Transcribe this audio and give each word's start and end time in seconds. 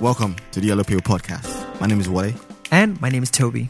Welcome 0.00 0.36
to 0.52 0.60
the 0.60 0.68
Yellow 0.68 0.84
Pill 0.84 1.00
Podcast. 1.00 1.80
My 1.80 1.88
name 1.88 1.98
is 1.98 2.08
Wale. 2.08 2.32
And 2.70 3.00
my 3.00 3.08
name 3.08 3.24
is 3.24 3.32
Toby. 3.32 3.68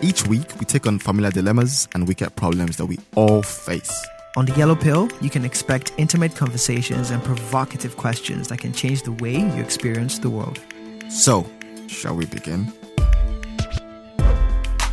Each 0.00 0.26
week, 0.26 0.58
we 0.58 0.64
take 0.64 0.86
on 0.86 0.98
familiar 0.98 1.30
dilemmas 1.30 1.86
and 1.92 2.08
wicked 2.08 2.34
problems 2.34 2.78
that 2.78 2.86
we 2.86 2.98
all 3.14 3.42
face. 3.42 4.02
On 4.38 4.46
the 4.46 4.54
Yellow 4.54 4.74
Pill, 4.74 5.10
you 5.20 5.28
can 5.28 5.44
expect 5.44 5.92
intimate 5.98 6.34
conversations 6.34 7.10
and 7.10 7.22
provocative 7.22 7.98
questions 7.98 8.48
that 8.48 8.56
can 8.56 8.72
change 8.72 9.02
the 9.02 9.12
way 9.12 9.36
you 9.36 9.62
experience 9.62 10.18
the 10.18 10.30
world. 10.30 10.58
So, 11.10 11.44
shall 11.88 12.16
we 12.16 12.24
begin? 12.24 12.72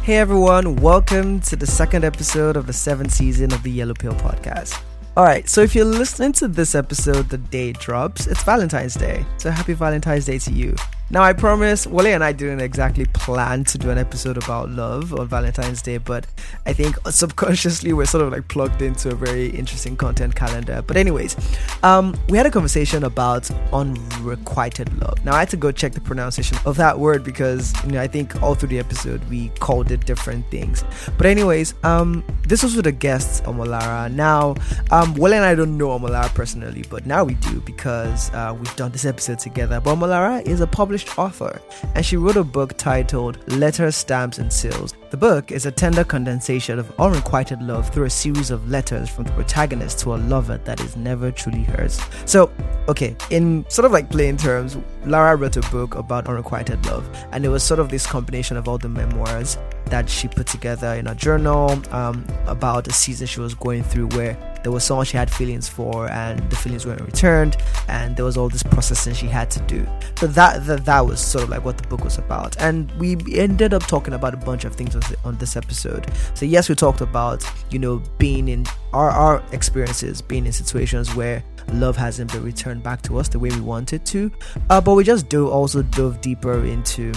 Hey 0.02 0.18
everyone, 0.18 0.76
welcome 0.76 1.40
to 1.42 1.56
the 1.56 1.66
second 1.66 2.04
episode 2.04 2.58
of 2.58 2.68
the 2.68 2.74
seventh 2.74 3.14
season 3.14 3.54
of 3.54 3.64
the 3.64 3.72
Yellow 3.72 3.94
Pill 3.94 4.16
Podcast. 4.16 4.78
All 5.16 5.24
right, 5.24 5.48
so 5.48 5.62
if 5.62 5.76
you're 5.76 5.86
listening 5.86 6.32
to 6.34 6.48
this 6.48 6.74
episode 6.74 7.30
the 7.30 7.38
day 7.38 7.72
drops, 7.74 8.26
it's 8.26 8.42
Valentine's 8.42 8.96
Day. 8.96 9.24
So 9.38 9.52
happy 9.52 9.74
Valentine's 9.74 10.26
Day 10.26 10.40
to 10.40 10.52
you. 10.52 10.76
Now, 11.10 11.22
I 11.22 11.34
promise, 11.34 11.86
Wale 11.86 12.08
and 12.08 12.24
I 12.24 12.32
didn't 12.32 12.62
exactly 12.62 13.06
plan 13.06 13.66
to 13.66 13.78
do 13.78 13.92
an 13.92 14.00
episode 14.00 14.36
about 14.36 14.72
love 14.72 15.14
on 15.14 15.28
Valentine's 15.28 15.82
Day, 15.82 15.98
but 16.00 16.26
I 16.66 16.74
think 16.74 16.98
subconsciously 17.08 17.94
we're 17.94 18.06
sort 18.06 18.26
of 18.26 18.32
like 18.32 18.48
plugged 18.48 18.82
into 18.82 19.12
a 19.12 19.16
very 19.16 19.50
interesting 19.50 19.96
content 19.96 20.36
calendar. 20.36 20.82
But, 20.82 20.98
anyways, 20.98 21.36
um, 21.84 22.18
we 22.30 22.38
had 22.38 22.48
a 22.48 22.52
conversation 22.52 23.04
about 23.04 23.52
unrequited 23.72 25.00
love. 25.00 25.24
Now, 25.24 25.36
I 25.36 25.40
had 25.40 25.50
to 25.50 25.58
go 25.58 25.72
check 25.72 25.92
the 25.92 26.02
pronunciation 26.02 26.58
of 26.66 26.78
that 26.78 26.98
word 26.98 27.24
because, 27.24 27.74
you 27.84 27.92
know, 27.92 28.02
I 28.02 28.08
think 28.08 28.42
all 28.42 28.56
through 28.56 28.70
the 28.70 28.80
episode 28.80 29.24
we 29.30 29.50
called 29.60 29.92
it 29.92 30.06
different 30.08 30.50
things. 30.50 30.84
But, 31.18 31.28
anyways, 31.28 31.76
um, 31.84 32.24
this 32.48 32.64
was 32.64 32.76
with 32.76 32.88
a 32.88 32.92
guest, 32.92 33.44
Omolara. 33.44 34.12
Now, 34.12 34.56
um, 34.90 35.14
Wale 35.14 35.36
and 35.36 35.46
I 35.46 35.54
don't 35.54 35.78
know 35.78 35.90
Omolara 35.90 36.34
personally, 36.34 36.86
but 36.90 37.06
now 37.06 37.24
we 37.24 37.36
do 37.36 37.62
because 37.62 38.34
uh, 38.34 38.56
we've 38.58 38.76
done 38.76 38.92
this 38.92 39.06
episode 39.06 39.38
together. 39.38 39.80
But 39.80 39.96
Omolara 39.96 40.42
is 40.48 40.62
a 40.62 40.66
published 40.66 40.93
published 40.94 41.18
author, 41.18 41.60
and 41.96 42.06
she 42.06 42.18
wrote 42.18 42.38
a 42.38 42.44
book 42.44 42.78
titled 42.78 43.40
Letters, 43.52 43.96
Stamps, 43.96 44.38
and 44.38 44.54
Seals. 44.54 44.94
The 45.14 45.18
book 45.18 45.52
is 45.52 45.68
a 45.68 45.72
tender 45.72 46.04
condensation 46.04 46.80
of 46.80 46.92
unrequited 47.00 47.62
love 47.62 47.88
through 47.94 48.06
a 48.06 48.10
series 48.10 48.50
of 48.50 48.68
letters 48.68 49.08
from 49.08 49.26
the 49.26 49.32
protagonist 49.34 50.00
to 50.00 50.16
a 50.16 50.18
lover 50.18 50.58
that 50.64 50.82
is 50.82 50.98
never 50.98 51.32
truly 51.32 51.62
hers. 51.62 52.02
So, 52.26 52.50
okay, 52.88 53.16
in 53.30 53.64
sort 53.70 53.86
of 53.86 53.92
like 53.92 54.10
plain 54.10 54.38
terms, 54.38 54.76
Lara 55.06 55.36
wrote 55.36 55.56
a 55.56 55.62
book 55.70 55.94
about 55.94 56.28
unrequited 56.28 56.84
love, 56.88 57.08
and 57.32 57.46
it 57.46 57.50
was 57.50 57.62
sort 57.62 57.80
of 57.80 57.90
this 57.90 58.08
combination 58.08 58.58
of 58.58 58.68
all 58.68 58.80
the 58.80 58.90
memoirs 58.90 59.60
that 59.94 60.10
she 60.10 60.28
put 60.28 60.48
together 60.48 60.96
in 60.96 61.06
a 61.06 61.14
journal 61.14 61.80
um, 61.94 62.26
about 62.48 62.88
a 62.88 62.92
season 62.92 63.28
she 63.28 63.40
was 63.40 63.54
going 63.54 63.84
through 63.84 64.08
where 64.18 64.36
there 64.64 64.72
was 64.72 64.84
someone 64.84 65.06
she 65.06 65.18
had 65.18 65.30
feelings 65.30 65.68
for 65.68 66.10
and 66.10 66.40
the 66.50 66.56
feelings 66.56 66.86
weren't 66.86 67.02
returned 67.02 67.58
and 67.90 68.16
there 68.16 68.24
was 68.24 68.38
all 68.38 68.48
this 68.48 68.64
processing 68.64 69.14
she 69.14 69.28
had 69.28 69.52
to 69.52 69.60
do 69.62 69.86
so 70.18 70.26
that, 70.26 70.66
that 70.66 70.86
that 70.86 71.06
was 71.06 71.20
sort 71.20 71.44
of 71.44 71.50
like 71.50 71.64
what 71.66 71.78
the 71.78 71.88
book 71.90 72.04
was 72.04 72.18
about 72.18 72.60
and 72.62 72.92
we 72.94 73.18
ended 73.34 73.74
up 73.74 73.84
talking 73.84 74.14
about 74.14 74.34
a 74.34 74.38
bunch 74.38 74.64
of 74.64 74.74
things 74.74 74.96
this 75.38 75.56
episode. 75.56 76.08
So 76.34 76.46
yes 76.46 76.70
we 76.70 76.76
talked 76.76 77.02
about 77.02 77.46
you 77.72 77.80
know 77.80 78.02
being 78.18 78.48
in 78.48 78.66
our, 78.94 79.10
our 79.10 79.44
experiences 79.52 80.22
being 80.22 80.46
in 80.46 80.52
situations 80.52 81.16
where 81.16 81.44
love 81.74 81.96
hasn't 81.96 82.32
been 82.32 82.44
returned 82.44 82.84
back 82.84 83.02
to 83.04 83.18
us 83.18 83.28
the 83.28 83.40
way 83.40 83.50
we 83.50 83.62
wanted 83.62 84.06
to. 84.08 84.32
Uh, 84.70 84.82
but 84.82 84.96
we 84.96 85.04
just 85.04 85.30
do 85.30 85.50
also 85.50 85.82
dove 85.82 86.22
deeper 86.22 86.64
into 86.66 87.12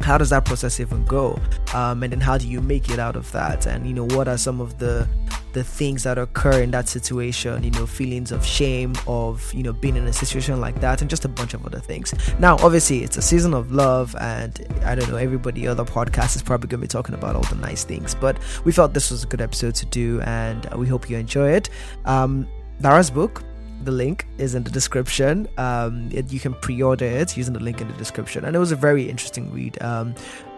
how 0.00 0.18
does 0.18 0.30
that 0.30 0.44
process 0.44 0.80
even 0.80 1.04
go? 1.04 1.38
Um, 1.72 2.02
and 2.02 2.12
then 2.12 2.20
how 2.20 2.36
do 2.38 2.46
you 2.46 2.60
make 2.60 2.90
it 2.90 2.98
out 2.98 3.16
of 3.16 3.30
that? 3.32 3.66
And 3.66 3.86
you 3.86 3.94
know 3.94 4.06
what 4.06 4.28
are 4.28 4.38
some 4.38 4.60
of 4.60 4.78
the 4.78 5.08
the 5.54 5.64
things 5.64 6.02
that 6.02 6.18
occur 6.18 6.62
in 6.62 6.72
that 6.72 6.88
situation 6.88 7.62
you 7.62 7.70
know 7.70 7.86
feelings 7.86 8.32
of 8.32 8.44
shame 8.44 8.92
of 9.06 9.54
you 9.54 9.62
know 9.62 9.72
being 9.72 9.94
in 9.94 10.04
a 10.08 10.12
situation 10.12 10.60
like 10.60 10.80
that 10.80 11.00
and 11.00 11.08
just 11.08 11.24
a 11.24 11.28
bunch 11.28 11.54
of 11.54 11.64
other 11.64 11.78
things. 11.78 12.12
Now 12.40 12.56
obviously 12.56 13.04
it's 13.04 13.16
a 13.16 13.22
season 13.22 13.54
of 13.54 13.72
love 13.72 14.14
and 14.20 14.66
i 14.84 14.94
don't 14.94 15.08
know 15.08 15.16
everybody 15.16 15.66
other 15.66 15.84
podcast 15.84 16.36
is 16.36 16.42
probably 16.42 16.68
going 16.68 16.80
to 16.80 16.84
be 16.84 16.88
talking 16.88 17.14
about 17.14 17.36
all 17.36 17.42
the 17.42 17.54
nice 17.54 17.84
things 17.84 18.14
but 18.14 18.36
we 18.64 18.72
felt 18.72 18.92
this 18.94 19.10
was 19.10 19.22
a 19.22 19.26
good 19.26 19.40
episode 19.40 19.74
to 19.76 19.86
do 19.86 20.20
and 20.22 20.66
we 20.74 20.86
hope 20.88 21.08
you 21.08 21.16
enjoy 21.16 21.50
it. 21.50 21.70
Um 22.04 22.48
Lara's 22.80 23.10
book 23.10 23.42
the 23.84 23.92
link 23.92 24.26
is 24.38 24.54
in 24.54 24.64
the 24.64 24.70
description. 24.70 25.48
Um, 25.58 26.08
it, 26.12 26.32
you 26.32 26.40
can 26.40 26.54
pre-order 26.54 27.04
it 27.04 27.36
using 27.36 27.54
the 27.54 27.60
link 27.60 27.80
in 27.80 27.88
the 27.88 27.94
description, 27.94 28.44
and 28.44 28.54
it 28.56 28.58
was 28.58 28.72
a 28.72 28.76
very 28.76 29.08
interesting 29.08 29.52
read. 29.52 29.80
Um, 29.82 30.14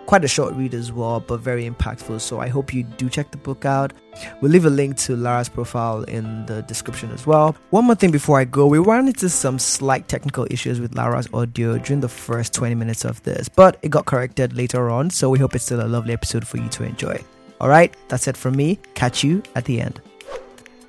quite 0.06 0.24
a 0.24 0.28
short 0.28 0.54
read 0.54 0.72
as 0.72 0.92
well, 0.92 1.20
but 1.20 1.40
very 1.40 1.68
impactful. 1.68 2.20
So 2.20 2.40
I 2.40 2.48
hope 2.48 2.72
you 2.72 2.84
do 2.84 3.10
check 3.10 3.30
the 3.30 3.36
book 3.36 3.64
out. 3.64 3.92
We'll 4.40 4.52
leave 4.52 4.64
a 4.64 4.70
link 4.70 4.96
to 4.98 5.16
Lara's 5.16 5.48
profile 5.48 6.04
in 6.04 6.46
the 6.46 6.62
description 6.62 7.10
as 7.10 7.26
well. 7.26 7.56
One 7.70 7.84
more 7.84 7.96
thing 7.96 8.12
before 8.12 8.38
I 8.38 8.44
go, 8.44 8.66
we 8.66 8.78
ran 8.78 9.08
into 9.08 9.28
some 9.28 9.58
slight 9.58 10.08
technical 10.08 10.46
issues 10.50 10.80
with 10.80 10.94
Lara's 10.94 11.28
audio 11.34 11.76
during 11.78 12.00
the 12.00 12.08
first 12.08 12.54
20 12.54 12.74
minutes 12.74 13.04
of 13.04 13.22
this, 13.24 13.48
but 13.48 13.78
it 13.82 13.90
got 13.90 14.06
corrected 14.06 14.56
later 14.56 14.90
on. 14.90 15.10
So 15.10 15.28
we 15.28 15.38
hope 15.38 15.54
it's 15.54 15.64
still 15.64 15.84
a 15.84 15.88
lovely 15.88 16.12
episode 16.12 16.46
for 16.46 16.56
you 16.56 16.68
to 16.70 16.84
enjoy. 16.84 17.22
All 17.60 17.68
right, 17.68 17.94
that's 18.08 18.28
it 18.28 18.36
from 18.36 18.56
me. 18.56 18.78
Catch 18.94 19.24
you 19.24 19.42
at 19.54 19.64
the 19.64 19.80
end. 19.80 20.00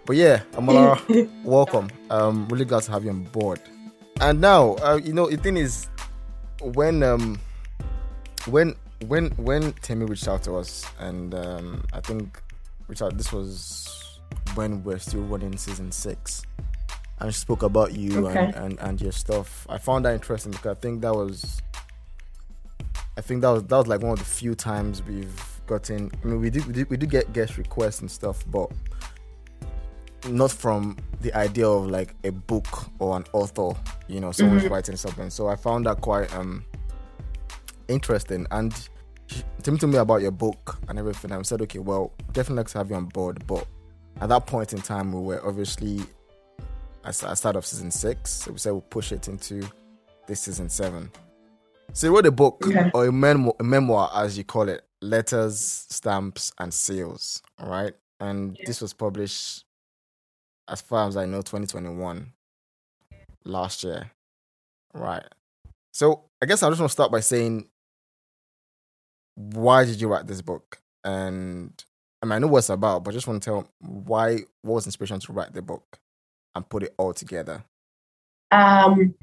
But 0.07 0.15
yeah, 0.15 0.43
Amala, 0.53 1.29
welcome. 1.43 1.89
Um, 2.09 2.47
really 2.47 2.63
glad 2.63 2.83
to 2.83 2.91
have 2.93 3.03
you 3.03 3.09
on 3.09 3.23
board. 3.23 3.59
And 4.21 4.39
now, 4.39 4.75
uh, 4.75 5.01
you 5.03 5.11
know, 5.11 5.29
the 5.29 5.35
thing 5.35 5.57
is, 5.57 5.89
when 6.61 7.03
um, 7.03 7.37
when 8.45 8.73
when 9.05 9.31
when 9.31 9.73
Timmy 9.81 10.05
reached 10.05 10.29
out 10.29 10.43
to 10.43 10.55
us, 10.55 10.85
and 10.97 11.35
um, 11.35 11.83
I 11.91 11.99
think 11.99 12.41
reached 12.87 13.01
out. 13.01 13.17
This 13.17 13.33
was 13.33 14.21
when 14.55 14.81
we're 14.81 14.97
still 14.97 15.23
running 15.23 15.57
season 15.57 15.91
six, 15.91 16.41
and 17.19 17.33
she 17.33 17.41
spoke 17.41 17.63
about 17.63 17.93
you 17.93 18.27
okay. 18.27 18.45
and, 18.45 18.55
and 18.55 18.79
and 18.79 19.01
your 19.01 19.11
stuff. 19.11 19.67
I 19.67 19.77
found 19.77 20.05
that 20.05 20.13
interesting 20.13 20.53
because 20.53 20.77
I 20.77 20.79
think 20.79 21.01
that 21.01 21.13
was, 21.13 21.61
I 23.17 23.21
think 23.21 23.41
that 23.41 23.49
was 23.49 23.63
that 23.63 23.77
was 23.77 23.87
like 23.87 24.01
one 24.01 24.13
of 24.13 24.19
the 24.19 24.25
few 24.25 24.55
times 24.55 25.03
we've 25.03 25.61
gotten. 25.67 26.09
I 26.23 26.27
mean, 26.27 26.39
we 26.39 26.49
did 26.49 26.65
we 26.65 26.71
did, 26.71 26.89
we 26.89 26.95
did 26.95 27.09
get 27.09 27.33
guest 27.33 27.57
requests 27.57 27.99
and 27.99 28.09
stuff, 28.09 28.45
but 28.49 28.71
not 30.27 30.51
from 30.51 30.97
the 31.21 31.33
idea 31.35 31.67
of 31.67 31.87
like 31.87 32.15
a 32.23 32.31
book 32.31 32.89
or 32.99 33.17
an 33.17 33.25
author, 33.33 33.77
you 34.07 34.19
know, 34.19 34.31
someone's 34.31 34.63
mm-hmm. 34.63 34.73
writing 34.73 34.95
something. 34.95 35.29
So 35.29 35.47
I 35.47 35.55
found 35.55 35.85
that 35.85 36.01
quite 36.01 36.33
um 36.35 36.63
interesting. 37.87 38.45
And 38.51 38.73
tell 39.63 39.73
me 39.73 39.79
to 39.79 39.87
me 39.87 39.97
about 39.97 40.21
your 40.21 40.31
book 40.31 40.79
and 40.87 40.99
everything. 40.99 41.31
I 41.31 41.41
said, 41.41 41.61
okay, 41.63 41.79
well, 41.79 42.13
definitely 42.33 42.61
like 42.61 42.67
to 42.69 42.77
have 42.79 42.89
you 42.89 42.95
on 42.95 43.05
board. 43.05 43.45
But 43.47 43.67
at 44.21 44.29
that 44.29 44.47
point 44.47 44.73
in 44.73 44.81
time, 44.81 45.11
we 45.11 45.21
were 45.21 45.45
obviously 45.45 45.99
at 47.05 47.15
the 47.15 47.35
start 47.35 47.55
of 47.55 47.65
season 47.65 47.91
six. 47.91 48.31
So 48.31 48.51
we 48.51 48.57
said 48.57 48.71
we'll 48.71 48.81
push 48.81 49.11
it 49.11 49.27
into 49.27 49.67
this 50.27 50.41
season 50.41 50.69
seven. 50.69 51.11
So 51.93 52.07
you 52.07 52.15
wrote 52.15 52.25
a 52.25 52.31
book 52.31 52.61
okay. 52.65 52.91
or 52.93 53.05
a, 53.07 53.11
mem- 53.11 53.51
a 53.59 53.63
memoir, 53.63 54.11
as 54.13 54.37
you 54.37 54.43
call 54.43 54.67
it, 54.67 54.81
letters, 55.01 55.85
stamps, 55.89 56.51
and 56.59 56.73
seals. 56.73 57.41
All 57.59 57.69
right. 57.69 57.93
And 58.19 58.57
yeah. 58.57 58.65
this 58.65 58.81
was 58.81 58.93
published 58.93 59.63
as 60.67 60.81
far 60.81 61.07
as 61.07 61.17
I 61.17 61.25
know, 61.25 61.37
2021, 61.37 62.31
last 63.45 63.83
year. 63.83 64.11
Right. 64.93 65.23
So 65.91 66.25
I 66.41 66.45
guess 66.45 66.63
I 66.63 66.69
just 66.69 66.79
want 66.79 66.89
to 66.89 66.93
start 66.93 67.11
by 67.11 67.21
saying, 67.21 67.67
why 69.35 69.85
did 69.85 70.01
you 70.01 70.07
write 70.07 70.27
this 70.27 70.41
book? 70.41 70.79
And 71.03 71.71
I 72.21 72.25
mean, 72.25 72.33
I 72.33 72.39
know 72.39 72.47
what 72.47 72.59
it's 72.59 72.69
about, 72.69 73.03
but 73.03 73.11
I 73.11 73.13
just 73.13 73.27
want 73.27 73.41
to 73.41 73.45
tell 73.49 73.71
why, 73.79 74.39
what 74.61 74.75
was 74.75 74.85
inspiration 74.85 75.19
to 75.19 75.33
write 75.33 75.53
the 75.53 75.61
book 75.61 75.99
and 76.55 76.67
put 76.67 76.83
it 76.83 76.93
all 76.97 77.13
together? 77.13 77.63
Um, 78.51 79.15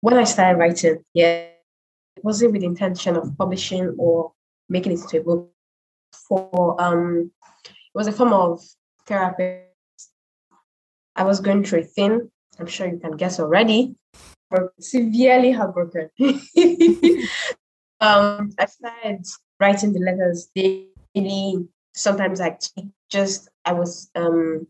when 0.00 0.16
I 0.16 0.24
started 0.24 0.58
writing, 0.58 1.04
yeah, 1.14 1.46
it 2.16 2.24
wasn't 2.24 2.52
with 2.52 2.60
the 2.60 2.66
intention 2.66 3.16
of 3.16 3.36
publishing 3.36 3.94
or 3.98 4.32
making 4.68 4.92
it 4.92 5.00
into 5.00 5.20
a 5.20 5.22
book. 5.22 5.50
For 6.12 6.80
um, 6.80 7.30
it 7.64 7.72
was 7.94 8.06
a 8.06 8.12
form 8.12 8.32
of 8.32 8.62
therapy 9.06 9.67
I 11.18 11.24
was 11.24 11.40
going 11.40 11.64
through 11.64 11.80
a 11.80 11.84
thing. 11.84 12.30
I'm 12.60 12.66
sure 12.66 12.86
you 12.86 12.98
can 12.98 13.16
guess 13.16 13.40
already. 13.40 13.96
Severely 14.78 15.50
heartbroken. 15.50 16.10
um, 18.00 18.52
I 18.58 18.66
started 18.66 19.26
writing 19.58 19.92
the 19.92 19.98
letters 19.98 20.48
daily. 20.54 21.68
Sometimes 21.94 22.40
I 22.40 22.56
just 23.10 23.48
I 23.64 23.72
was 23.72 24.10
um 24.14 24.68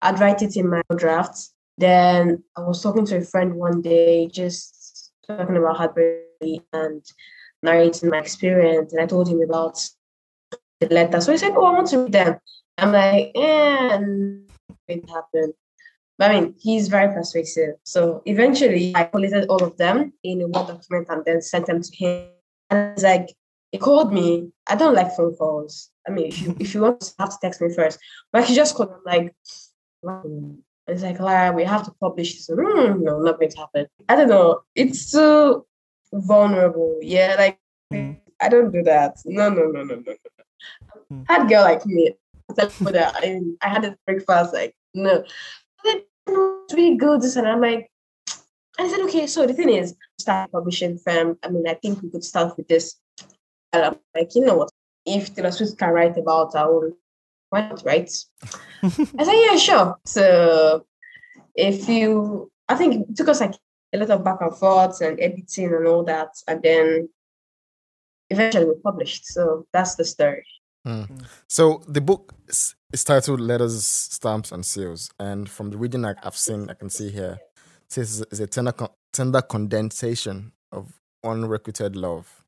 I'd 0.00 0.18
write 0.18 0.40
it 0.40 0.56
in 0.56 0.70
my 0.70 0.82
drafts. 0.96 1.52
Then 1.76 2.42
I 2.56 2.62
was 2.62 2.82
talking 2.82 3.04
to 3.06 3.18
a 3.18 3.20
friend 3.20 3.54
one 3.54 3.82
day, 3.82 4.26
just 4.26 5.12
talking 5.26 5.56
about 5.56 5.76
heartbreak 5.76 6.62
and 6.72 7.04
narrating 7.62 8.08
my 8.08 8.18
experience. 8.18 8.94
And 8.94 9.02
I 9.02 9.06
told 9.06 9.28
him 9.28 9.42
about 9.42 9.78
the 10.80 10.88
letter. 10.88 11.20
So 11.20 11.32
he 11.32 11.38
said, 11.38 11.52
Oh, 11.54 11.66
I 11.66 11.72
want 11.72 11.88
to 11.88 12.04
read 12.04 12.12
them. 12.12 12.38
I'm 12.78 12.92
like, 12.92 13.32
eh, 13.34 13.98
it 14.88 15.08
happened. 15.10 15.52
But 16.20 16.30
I 16.30 16.40
mean, 16.40 16.54
he's 16.58 16.88
very 16.88 17.12
persuasive. 17.14 17.76
So 17.84 18.22
eventually, 18.26 18.92
I 18.94 19.04
collated 19.04 19.48
all 19.48 19.64
of 19.64 19.78
them 19.78 20.12
in 20.22 20.42
a 20.42 20.48
Word 20.48 20.66
document 20.68 21.06
and 21.08 21.24
then 21.24 21.40
sent 21.40 21.64
them 21.64 21.80
to 21.80 21.96
him. 21.96 22.28
And 22.68 22.92
it's 22.92 23.02
like, 23.02 23.34
he 23.72 23.78
called 23.78 24.12
me. 24.12 24.52
I 24.68 24.76
don't 24.76 24.94
like 24.94 25.16
phone 25.16 25.34
calls. 25.34 25.90
I 26.06 26.10
mean, 26.10 26.26
if 26.26 26.42
you 26.42 26.54
if 26.60 26.74
you 26.74 26.82
want 26.82 27.00
to 27.00 27.14
have 27.18 27.30
to 27.30 27.38
text 27.40 27.62
me 27.62 27.72
first, 27.72 27.98
but 28.32 28.44
he 28.44 28.54
just 28.54 28.74
called. 28.74 28.92
like, 29.06 29.34
it's 30.86 31.02
like, 31.02 31.20
Lara, 31.20 31.56
we 31.56 31.64
have 31.64 31.84
to 31.86 31.92
publish 31.98 32.34
this. 32.34 32.50
Mm, 32.50 33.00
no, 33.00 33.20
not 33.20 33.38
going 33.40 33.50
to 33.52 33.58
happen. 33.58 33.86
I 34.06 34.16
don't 34.16 34.28
know. 34.28 34.60
It's 34.74 35.10
too. 35.10 35.64
vulnerable. 36.12 36.98
Yeah, 37.00 37.36
like 37.38 37.58
Mm. 37.92 38.20
I 38.40 38.48
don't 38.48 38.70
do 38.70 38.82
that. 38.84 39.18
No, 39.24 39.48
no, 39.48 39.66
no, 39.66 39.82
no, 39.82 39.96
no, 39.96 40.02
no. 40.06 40.14
Mm. 41.12 41.26
Hard 41.26 41.48
girl 41.48 41.62
like 41.62 41.84
me. 41.86 42.14
I 42.48 42.54
tell 42.54 42.92
that 42.92 43.16
I, 43.16 43.40
I 43.62 43.68
had 43.68 43.84
a 43.84 43.96
breakfast 44.06 44.54
like 44.54 44.74
no. 44.94 45.24
It's 46.64 46.74
really 46.74 46.96
good. 46.96 47.22
And 47.22 47.48
I'm 47.48 47.60
like, 47.60 47.90
I 48.78 48.88
said, 48.88 49.00
okay. 49.00 49.26
So 49.26 49.46
the 49.46 49.54
thing 49.54 49.70
is, 49.70 49.94
start 50.18 50.52
publishing 50.52 50.98
firm. 50.98 51.38
I 51.42 51.48
mean, 51.48 51.66
I 51.68 51.74
think 51.74 52.02
we 52.02 52.10
could 52.10 52.24
start 52.24 52.56
with 52.56 52.68
this. 52.68 52.96
And 53.72 53.84
I'm 53.84 53.96
like, 54.14 54.34
you 54.34 54.44
know 54.44 54.56
what? 54.56 54.70
If 55.06 55.34
Taylor 55.34 55.52
Swift 55.52 55.78
can 55.78 55.90
write 55.90 56.16
about 56.16 56.54
our 56.54 56.72
own, 56.72 56.92
why 57.50 57.68
not, 57.68 57.82
right? 57.84 58.10
I 58.82 58.88
said, 58.88 59.44
yeah, 59.46 59.56
sure. 59.56 59.96
So 60.04 60.86
if 61.54 61.88
you, 61.88 62.50
I 62.68 62.74
think 62.76 63.08
it 63.08 63.16
took 63.16 63.28
us 63.28 63.40
like 63.40 63.54
a 63.92 63.98
lot 63.98 64.10
of 64.10 64.24
back 64.24 64.40
and 64.40 64.56
forth 64.56 65.00
and 65.00 65.18
editing 65.20 65.74
and 65.74 65.86
all 65.86 66.04
that, 66.04 66.28
and 66.46 66.62
then 66.62 67.08
eventually 68.28 68.66
we 68.66 68.74
published. 68.84 69.26
So 69.26 69.66
that's 69.72 69.96
the 69.96 70.04
story. 70.04 70.46
Hmm. 70.84 71.04
So 71.48 71.82
the 71.88 72.00
book 72.00 72.34
is 72.92 73.04
titled 73.04 73.40
Letters, 73.40 73.84
Stamps, 73.84 74.52
and 74.52 74.64
Seals, 74.64 75.10
and 75.18 75.48
from 75.48 75.70
the 75.70 75.78
reading 75.78 76.04
I've 76.04 76.36
seen, 76.36 76.68
I 76.68 76.74
can 76.74 76.90
see 76.90 77.10
here, 77.10 77.38
it 77.40 77.92
says 77.92 78.24
it's 78.30 78.40
a 78.40 78.46
tender, 78.46 78.72
con- 78.72 78.90
tender 79.12 79.42
condensation 79.42 80.52
of 80.72 81.00
unrequited 81.22 81.96
love 81.96 82.44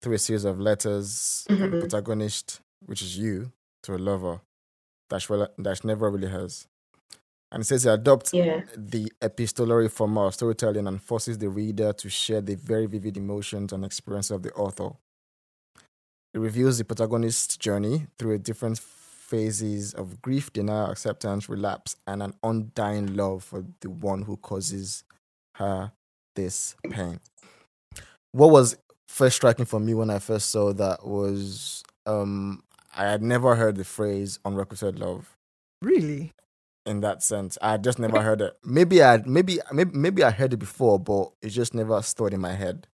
through 0.00 0.14
a 0.14 0.18
series 0.18 0.44
of 0.44 0.60
letters 0.60 1.44
from 1.46 1.58
the 1.58 1.66
mm-hmm. 1.66 1.80
protagonist, 1.80 2.60
which 2.84 3.02
is 3.02 3.18
you, 3.18 3.52
to 3.82 3.94
a 3.94 3.98
lover 3.98 4.40
that 5.10 5.22
she, 5.22 5.32
well- 5.32 5.48
that 5.58 5.76
she 5.76 5.88
never 5.88 6.10
really 6.10 6.28
has. 6.28 6.66
And 7.50 7.62
it 7.62 7.66
says 7.66 7.86
it 7.86 7.90
adopts 7.90 8.32
Yeah. 8.32 8.62
the 8.76 9.12
epistolary 9.22 9.88
form 9.88 10.18
of 10.18 10.34
storytelling 10.34 10.86
and 10.86 11.00
forces 11.00 11.38
the 11.38 11.48
reader 11.48 11.92
to 11.92 12.08
share 12.10 12.40
the 12.40 12.56
very 12.56 12.86
vivid 12.86 13.16
emotions 13.16 13.72
and 13.72 13.84
experiences 13.84 14.32
of 14.32 14.42
the 14.42 14.52
author. 14.52 14.90
It 16.32 16.38
reveals 16.38 16.78
the 16.78 16.84
protagonist's 16.84 17.56
journey 17.56 18.08
through 18.18 18.32
a 18.34 18.38
different 18.38 18.78
phases 19.24 19.94
of 19.94 20.20
grief, 20.20 20.52
denial, 20.52 20.90
acceptance, 20.90 21.48
relapse, 21.48 21.96
and 22.06 22.22
an 22.22 22.34
undying 22.42 23.16
love 23.16 23.42
for 23.42 23.64
the 23.80 23.90
one 23.90 24.22
who 24.22 24.36
causes 24.36 25.02
her 25.56 25.92
this 26.36 26.76
pain. 26.90 27.20
What 28.32 28.50
was 28.50 28.76
first 29.08 29.36
striking 29.36 29.64
for 29.64 29.80
me 29.80 29.94
when 29.94 30.10
I 30.10 30.18
first 30.18 30.50
saw 30.50 30.72
that 30.74 31.06
was 31.06 31.82
um, 32.06 32.62
I 32.96 33.04
had 33.04 33.22
never 33.22 33.54
heard 33.54 33.76
the 33.76 33.84
phrase 33.84 34.38
unrequited 34.44 34.98
love 34.98 35.36
Really? 35.80 36.32
in 36.84 37.00
that 37.00 37.22
sense. 37.22 37.56
I 37.62 37.78
just 37.78 37.98
never 37.98 38.20
heard 38.20 38.40
it. 38.42 38.58
Maybe 38.64 39.02
I 39.02 39.22
maybe 39.24 39.58
maybe 39.72 39.96
maybe 39.96 40.22
I 40.22 40.30
heard 40.30 40.52
it 40.52 40.58
before, 40.58 40.98
but 40.98 41.32
it 41.40 41.48
just 41.50 41.72
never 41.74 42.02
stored 42.02 42.34
in 42.34 42.40
my 42.40 42.52
head. 42.52 42.88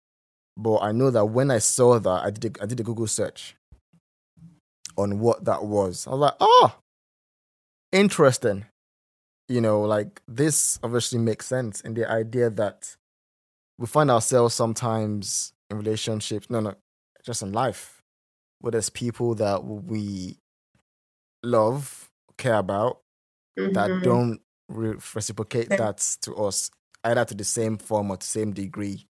But 0.56 0.78
I 0.82 0.92
know 0.92 1.10
that 1.10 1.26
when 1.26 1.50
I 1.50 1.58
saw 1.58 1.98
that, 2.00 2.24
I 2.24 2.30
did 2.30 2.56
a, 2.58 2.62
I 2.62 2.66
did 2.66 2.80
a 2.80 2.82
Google 2.82 3.06
search 3.06 3.54
on 4.98 5.18
what 5.20 5.44
that 5.46 5.64
was. 5.64 6.06
I 6.06 6.10
was 6.10 6.20
like, 6.20 6.34
oh, 6.40 6.74
interesting. 7.92 8.66
You 9.48 9.60
know, 9.62 9.80
like 9.82 10.20
this 10.28 10.78
obviously 10.82 11.18
makes 11.18 11.46
sense 11.46 11.80
in 11.80 11.94
the 11.94 12.10
idea 12.10 12.50
that 12.50 12.96
we 13.78 13.86
find 13.86 14.10
ourselves 14.10 14.54
sometimes 14.54 15.54
in 15.70 15.78
relationships. 15.78 16.50
No, 16.50 16.60
no, 16.60 16.74
just 17.24 17.42
in 17.42 17.52
life, 17.52 18.02
where 18.60 18.72
there's 18.72 18.90
people 18.90 19.34
that 19.36 19.64
we 19.64 20.36
love, 21.42 22.10
care 22.36 22.58
about, 22.58 23.00
that 23.56 23.90
Mhm. 23.90 24.02
don't 24.02 24.42
re- 24.68 24.98
reciprocate 25.14 25.68
that 25.70 25.98
to 26.22 26.34
us 26.36 26.70
either 27.04 27.24
to 27.24 27.34
the 27.34 27.44
same 27.44 27.78
form 27.78 28.10
or 28.10 28.16
to 28.16 28.26
the 28.26 28.30
same 28.30 28.52
degree 28.52 29.06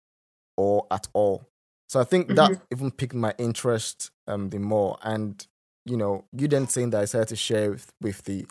or 0.57 0.87
at 0.91 1.07
all 1.13 1.47
so 1.89 1.99
i 1.99 2.03
think 2.03 2.27
that 2.35 2.49
even 2.71 2.89
piqued 2.91 3.13
my 3.13 3.33
interest 3.37 4.11
um 4.27 4.49
the 4.49 4.57
more 4.59 4.97
and 5.03 5.47
you 5.85 5.97
know 5.97 6.25
you 6.37 6.47
then 6.47 6.67
saying 6.67 6.91
that 6.91 7.01
i 7.01 7.05
started 7.05 7.29
to 7.29 7.35
share 7.35 7.71
with, 7.71 7.91
with 8.01 8.23
the 8.23 8.45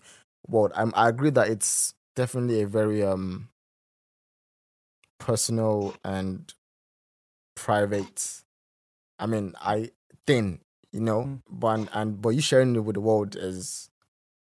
world 0.48 0.72
I'm, 0.74 0.92
i 0.96 1.08
agree 1.08 1.30
that 1.30 1.48
it's 1.48 1.94
definitely 2.16 2.62
a 2.62 2.66
very 2.66 3.02
um 3.02 3.48
personal 5.18 5.94
and 6.04 6.52
private 7.54 8.42
i 9.18 9.26
mean 9.26 9.54
i 9.60 9.90
thing 10.26 10.60
you 10.92 11.00
know 11.00 11.24
Mm. 11.24 11.42
but 11.50 11.66
and, 11.68 11.88
and 11.92 12.22
but 12.22 12.30
you 12.30 12.40
sharing 12.40 12.74
it 12.76 12.80
with 12.80 12.94
the 12.94 13.00
world 13.00 13.36
is 13.36 13.90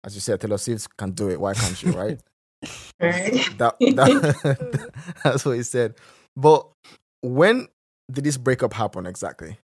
as 0.03 0.15
you 0.15 0.21
said 0.21 0.39
Taylor 0.41 0.57
Swift 0.57 0.95
can 0.97 1.11
do 1.11 1.29
it 1.29 1.39
why 1.39 1.53
can't 1.53 1.81
you 1.81 1.91
right 1.91 2.19
Right. 3.01 3.47
that, 3.49 3.77
that 3.89 4.17
that's 5.23 5.45
what 5.45 5.53
he 5.57 5.63
said. 5.63 5.95
But 6.35 6.67
when 7.21 7.67
did 8.11 8.23
this 8.23 8.38
breakup 8.38 8.73
happen 8.73 9.05
exactly? 9.05 9.57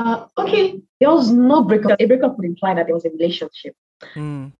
Uh, 0.00 0.26
okay, 0.38 0.80
there 0.98 1.10
was 1.10 1.30
no 1.30 1.62
breakup. 1.62 2.00
A 2.00 2.06
breakup 2.06 2.36
would 2.36 2.46
imply 2.46 2.74
that 2.74 2.86
there 2.86 2.94
was 2.94 3.04
a 3.04 3.10
relationship. 3.10 3.74
Mm. 4.14 4.52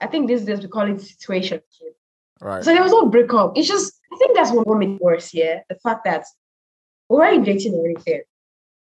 I 0.00 0.06
think 0.08 0.26
these 0.26 0.44
days 0.44 0.60
we 0.60 0.68
call 0.68 0.90
it 0.90 1.00
situation. 1.00 1.60
Right. 2.40 2.64
So 2.64 2.72
there 2.72 2.82
was 2.82 2.90
no 2.90 3.06
breakup. 3.06 3.56
It's 3.56 3.68
just 3.68 3.94
I 4.12 4.16
think 4.16 4.36
that's 4.36 4.50
what 4.50 4.66
made 4.76 4.90
it 4.90 5.00
worse. 5.00 5.32
Yeah, 5.32 5.60
the 5.68 5.76
fact 5.76 6.04
that 6.04 6.24
we 7.08 7.16
weren't 7.16 7.44
dating 7.44 7.74
or 7.74 7.84
anything. 7.84 8.22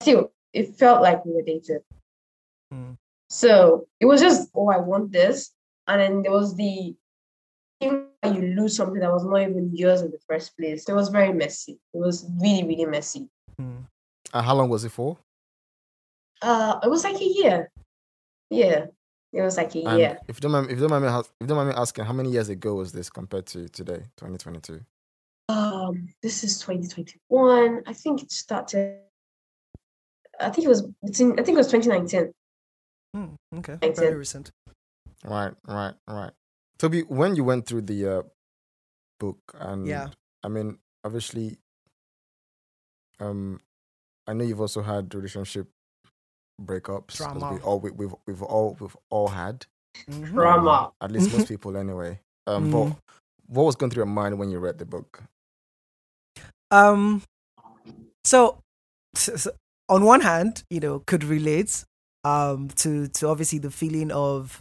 Still, 0.03 0.33
it 0.53 0.77
felt 0.77 1.01
like 1.01 1.25
we 1.25 1.33
were 1.33 1.43
dating. 1.43 1.81
Mm. 2.73 2.99
So 3.31 3.87
it 3.99 4.07
was 4.07 4.21
just, 4.21 4.51
oh, 4.55 4.69
I 4.69 4.79
want 4.79 5.13
this, 5.13 5.53
and 5.87 6.01
then 6.01 6.23
there 6.23 6.33
was 6.33 6.55
the 6.55 6.95
thing 7.81 8.07
that 8.23 8.35
you 8.35 8.43
lose 8.55 8.77
something 8.77 9.01
that 9.01 9.13
was 9.13 9.25
not 9.25 9.41
even 9.41 9.75
yours 9.75 10.03
in 10.03 10.11
the 10.11 10.21
first 10.29 10.57
place. 10.57 10.89
It 10.89 10.93
was 10.95 11.09
very 11.09 11.33
messy. 11.33 11.79
It 11.95 11.99
was 11.99 12.27
really, 12.43 12.65
really 12.65 12.85
messy. 12.85 13.29
Mm. 13.61 13.87
and 14.35 14.47
how 14.47 14.55
long 14.55 14.69
was 14.69 14.85
it 14.85 14.93
for? 14.93 15.17
Uh, 16.43 16.79
it 16.83 16.91
was 16.91 17.05
like 17.05 17.21
a 17.21 17.25
year. 17.25 17.71
Yeah, 18.51 18.87
it 19.33 19.43
was 19.43 19.57
like 19.57 19.75
a 19.75 19.83
And 19.85 19.99
year. 19.99 20.19
if 20.29 20.37
you 20.37 20.41
don't 20.41 20.53
mind, 20.53 20.67
if 20.71 20.79
you 20.79 20.89
don't 20.89 20.91
mind 20.91 21.05
me, 21.05 21.11
if 21.11 21.27
you 21.41 21.47
don't 21.47 21.57
mind 21.57 21.69
me 21.71 21.75
asking, 21.77 22.05
how 22.05 22.13
many 22.13 22.31
years 22.31 22.49
ago 22.49 22.75
was 22.75 22.93
this 22.93 23.11
compared 23.11 23.47
to 23.49 23.69
today, 23.69 24.03
2022? 24.17 24.81
Um, 25.51 26.09
this 26.23 26.45
is 26.45 26.59
2021. 26.61 27.83
I 27.87 27.93
think 27.93 28.23
it 28.23 28.31
started. 28.31 28.99
I 30.41 30.51
think 30.51 30.67
it 30.67 30.69
was 30.69 30.83
between. 31.05 31.33
I 31.33 31.43
think 31.43 31.57
it 31.57 31.59
was 31.59 31.69
2019. 31.69 32.33
Mm. 33.17 33.35
Okay. 33.59 33.79
Makes 33.81 33.99
Very 33.99 34.15
recent. 34.15 34.51
Right, 35.25 35.53
right, 35.67 35.95
right. 36.07 36.31
Toby, 36.79 37.01
when 37.03 37.35
you 37.35 37.43
went 37.43 37.67
through 37.67 37.83
the 37.83 38.19
uh, 38.19 38.23
book, 39.19 39.39
and 39.55 39.87
Yeah. 39.87 40.09
I 40.45 40.49
mean, 40.49 40.79
obviously, 41.03 41.59
um, 43.19 43.61
I 44.27 44.35
know 44.35 44.45
you've 44.45 44.61
also 44.61 44.83
had 44.83 45.13
relationship 45.15 45.69
breakups. 46.61 47.19
'cause 47.19 47.19
Drama. 47.19 47.53
We 47.55 47.61
all 47.61 47.81
we, 47.81 47.91
we've 47.93 48.15
we've 48.27 48.43
all 48.43 48.77
we've 48.81 48.97
all 49.11 49.29
had. 49.29 49.67
Drama. 50.09 50.93
at 51.01 51.11
least 51.11 51.33
most 51.33 51.49
people 51.49 51.77
anyway. 51.77 52.21
Um, 52.47 52.71
but 52.71 52.85
Mhm. 52.87 52.97
what 53.47 53.65
was 53.65 53.77
going 53.77 53.91
through 53.91 54.03
your 54.03 54.07
mind 54.07 54.39
when 54.39 54.51
you 54.51 54.59
read 54.59 54.79
the 54.79 54.85
book? 54.87 55.23
Um, 56.71 57.23
so, 58.25 58.59
s- 59.17 59.29
s- 59.47 59.49
on 59.89 60.05
one 60.05 60.21
hand, 60.21 60.63
you 60.71 60.81
know, 60.81 61.01
could 61.01 61.25
relate 61.25 61.85
um 62.25 62.69
to 62.69 63.07
to 63.09 63.29
obviously 63.29 63.59
the 63.59 63.71
feeling 63.71 64.11
of 64.11 64.61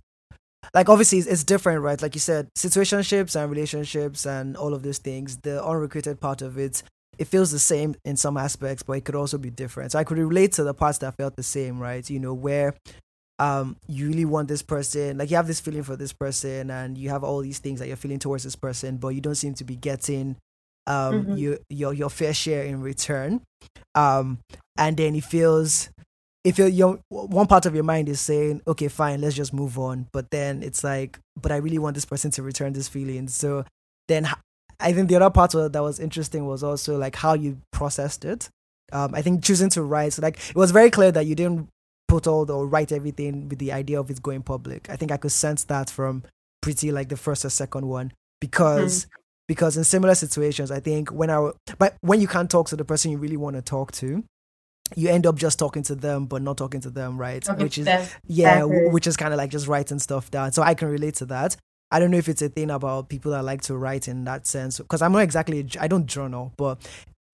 like 0.74 0.90
obviously 0.90 1.18
it's, 1.18 1.28
it's 1.28 1.44
different, 1.44 1.82
right? 1.82 2.02
Like 2.02 2.14
you 2.16 2.20
said, 2.22 2.50
situationships 2.58 3.36
and 3.40 3.50
relationships 3.50 4.26
and 4.26 4.56
all 4.56 4.74
of 4.74 4.84
those 4.84 5.00
things. 5.00 5.38
The 5.38 5.64
unrecruited 5.64 6.20
part 6.20 6.42
of 6.42 6.58
it, 6.58 6.84
it 7.18 7.26
feels 7.26 7.52
the 7.52 7.60
same 7.60 7.96
in 8.06 8.16
some 8.18 8.38
aspects, 8.38 8.84
but 8.84 8.94
it 8.94 9.06
could 9.06 9.16
also 9.16 9.38
be 9.38 9.50
different. 9.50 9.92
So 9.92 10.00
I 10.00 10.04
could 10.04 10.18
relate 10.18 10.54
to 10.54 10.64
the 10.64 10.74
parts 10.74 11.00
that 11.00 11.16
felt 11.16 11.36
the 11.36 11.44
same, 11.44 11.80
right? 11.80 12.08
You 12.10 12.20
know, 12.20 12.34
where 12.34 12.74
um 13.40 13.78
you 13.88 14.08
really 14.08 14.26
want 14.26 14.48
this 14.48 14.62
person, 14.64 15.18
like 15.18 15.30
you 15.30 15.36
have 15.36 15.48
this 15.48 15.60
feeling 15.60 15.84
for 15.84 15.96
this 15.96 16.14
person, 16.14 16.72
and 16.72 16.98
you 16.98 17.10
have 17.10 17.24
all 17.24 17.40
these 17.42 17.60
things 17.60 17.80
that 17.80 17.88
you're 17.88 17.98
feeling 17.98 18.20
towards 18.20 18.44
this 18.44 18.56
person, 18.56 18.98
but 18.98 19.10
you 19.10 19.22
don't 19.22 19.36
seem 19.36 19.54
to 19.56 19.64
be 19.64 19.76
getting 19.76 20.36
um 20.88 21.28
Mhm. 21.28 21.38
your 21.38 21.58
your 21.70 21.94
your 21.94 22.10
fair 22.10 22.34
share 22.34 22.64
in 22.64 22.82
return 22.82 23.42
um 23.96 24.40
and 24.78 24.98
then 24.98 25.16
it 25.16 25.24
feels 25.24 25.90
if 26.44 26.58
you're 26.58 26.68
your 26.68 27.00
one 27.10 27.48
part 27.48 27.66
of 27.66 27.76
your 27.76 27.84
mind 27.84 28.08
is 28.10 28.22
saying 28.22 28.62
okay 28.68 28.88
fine 28.88 29.20
let's 29.22 29.36
just 29.36 29.54
move 29.54 29.78
on 29.78 30.08
but 30.14 30.32
then 30.32 30.64
it's 30.64 30.84
like 30.84 31.20
but 31.42 31.52
i 31.52 31.58
really 31.58 31.78
want 31.78 31.94
this 31.96 32.06
person 32.06 32.32
to 32.32 32.42
return 32.42 32.74
this 32.74 32.88
feeling 32.88 33.28
so 33.28 33.66
then 34.08 34.28
i 34.80 34.94
think 34.94 35.10
the 35.10 35.16
other 35.16 35.30
part 35.30 35.52
that 35.52 35.82
was 35.82 36.00
interesting 36.00 36.46
was 36.46 36.64
also 36.64 36.98
like 36.98 37.16
how 37.16 37.34
you 37.34 37.58
processed 37.72 38.26
it. 38.26 38.50
Um 38.92 39.14
i 39.16 39.22
think 39.22 39.44
choosing 39.44 39.70
to 39.72 39.84
write 39.84 40.14
so 40.14 40.22
like 40.22 40.38
it 40.50 40.56
was 40.56 40.72
very 40.72 40.90
clear 40.92 41.12
that 41.12 41.26
you 41.26 41.36
didn't 41.36 41.70
put 42.08 42.26
all 42.28 42.46
the 42.46 42.56
or 42.56 42.66
write 42.68 42.92
everything 42.92 43.50
with 43.50 43.60
the 43.60 43.72
idea 43.74 44.00
of 44.00 44.10
it 44.10 44.22
going 44.22 44.42
public. 44.44 44.90
I 44.90 44.96
think 44.96 45.12
i 45.12 45.18
could 45.18 45.32
sense 45.32 45.66
that 45.66 45.90
from 45.90 46.24
pretty 46.62 46.92
like 46.92 47.10
the 47.10 47.18
first 47.18 47.44
or 47.46 47.50
second 47.50 47.86
one 47.88 48.12
because 48.40 49.08
because 49.48 49.78
in 49.78 49.84
similar 49.84 50.16
situations 50.16 50.72
i 50.72 50.80
think 50.80 51.10
when 51.10 51.30
i 51.30 51.52
but 51.78 51.96
when 52.02 52.20
you 52.22 52.28
can't 52.28 52.50
talk 52.50 52.68
to 52.70 52.76
the 52.76 52.86
person 52.86 53.12
you 53.12 53.18
really 53.18 53.38
want 53.38 53.56
to 53.56 53.62
talk 53.62 53.92
to 53.94 54.24
you 54.96 55.10
end 55.10 55.26
up 55.28 55.36
just 55.36 55.60
talking 55.60 55.84
to 55.84 55.96
them 55.96 56.26
but 56.26 56.42
not 56.42 56.58
talking 56.58 56.80
to 56.82 56.90
them 56.90 57.18
right? 57.18 57.48
Okay, 57.50 57.64
which 57.64 57.78
is 57.78 57.86
yeah 58.26 58.64
Exactly. 58.64 58.90
which 58.90 59.08
is 59.08 59.18
kind 59.18 59.34
of 59.34 59.38
like 59.38 59.50
just 59.52 59.68
writing 59.68 60.00
stuff 60.00 60.32
down. 60.32 60.52
So 60.54 60.62
i 60.64 60.74
can 60.74 60.88
relate 60.88 61.16
to 61.16 61.26
that 61.26 61.58
i 61.92 62.00
don't 62.00 62.12
know 62.12 62.18
if 62.18 62.28
it's 62.28 62.42
a 62.42 62.50
thing 62.50 62.70
about 62.70 63.10
people 63.10 63.32
that 63.32 63.44
like 63.44 63.62
to 63.62 63.76
write 63.76 64.08
in 64.08 64.24
that 64.24 64.46
sense 64.46 64.78
because 64.78 65.02
i'm 65.02 65.12
not 65.12 65.20
exactly 65.24 65.66
I 65.80 65.88
don't 65.88 66.06
journal 66.06 66.54
but 66.58 66.80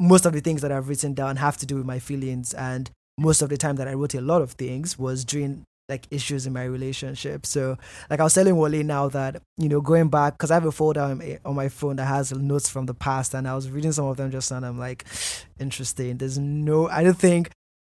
most 0.03 0.25
of 0.25 0.33
the 0.33 0.41
things 0.41 0.62
that 0.62 0.72
I've 0.72 0.89
written 0.89 1.13
down 1.13 1.38
have 1.38 1.57
to 1.57 1.65
do 1.65 1.77
with 1.77 1.86
my 1.86 2.00
feelings, 2.00 2.53
and 2.53 2.89
most 3.17 3.41
of 3.41 3.50
the 3.50 3.57
time 3.57 3.77
that 3.77 3.88
I 3.88 3.93
wrote 3.93 4.13
a 4.15 4.22
lot 4.22 4.41
of 4.41 4.51
things 4.51 4.98
was 4.98 5.24
during 5.24 5.63
like 5.89 6.07
issues 6.12 6.45
in 6.45 6.53
my 6.53 6.63
relationship. 6.63 7.45
So 7.45 7.77
like 8.10 8.19
I 8.19 8.24
was 8.24 8.33
telling 8.33 8.55
Wale 8.55 8.83
now 8.83 9.10
that 9.10 9.41
you 9.57 9.69
know 9.69 9.81
going 9.81 10.10
back 10.10 10.33
because 10.33 10.51
I 10.51 10.55
have 10.55 10.65
a 10.65 10.72
folder 10.72 11.01
on, 11.01 11.22
on 11.45 11.55
my 11.55 11.69
phone 11.69 11.98
that 11.98 12.05
has 12.05 12.31
notes 12.33 12.69
from 12.69 12.86
the 12.86 12.93
past, 12.93 13.33
and 13.33 13.48
I 13.48 13.55
was 13.55 13.69
reading 13.69 13.91
some 13.91 14.05
of 14.05 14.17
them 14.17 14.31
just 14.31 14.51
now. 14.51 14.57
And 14.57 14.65
I'm 14.65 14.79
like, 14.79 15.05
interesting. 15.60 16.17
There's 16.17 16.38
no, 16.38 16.89
I 16.89 17.03
don't 17.03 17.17
think. 17.17 17.50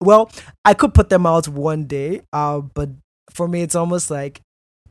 Well, 0.02 0.30
I 0.64 0.74
could 0.74 0.94
put 0.94 1.10
them 1.10 1.26
out 1.26 1.48
one 1.48 1.86
day, 1.86 2.22
uh, 2.34 2.60
but 2.60 2.90
for 3.32 3.48
me, 3.48 3.62
it's 3.62 3.76
almost 3.76 4.12
like 4.12 4.42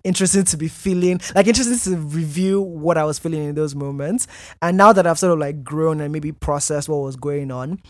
interesting 0.04 0.44
to 0.44 0.56
be 0.56 0.68
feeling 0.68 1.20
like 1.34 1.46
interesting 1.46 1.78
to 1.78 1.98
review 1.98 2.60
what 2.60 2.96
I 2.98 3.04
was 3.04 3.18
feeling 3.18 3.42
in 3.42 3.54
those 3.54 3.74
moments. 3.74 4.26
And 4.62 4.76
now 4.76 4.92
that 4.92 5.06
I've 5.06 5.18
sort 5.18 5.32
of 5.32 5.38
like 5.38 5.64
grown 5.64 6.00
and 6.00 6.12
maybe 6.12 6.30
processed 6.30 6.88
what 6.88 6.98
was 6.98 7.16
going 7.16 7.50
on, 7.50 7.80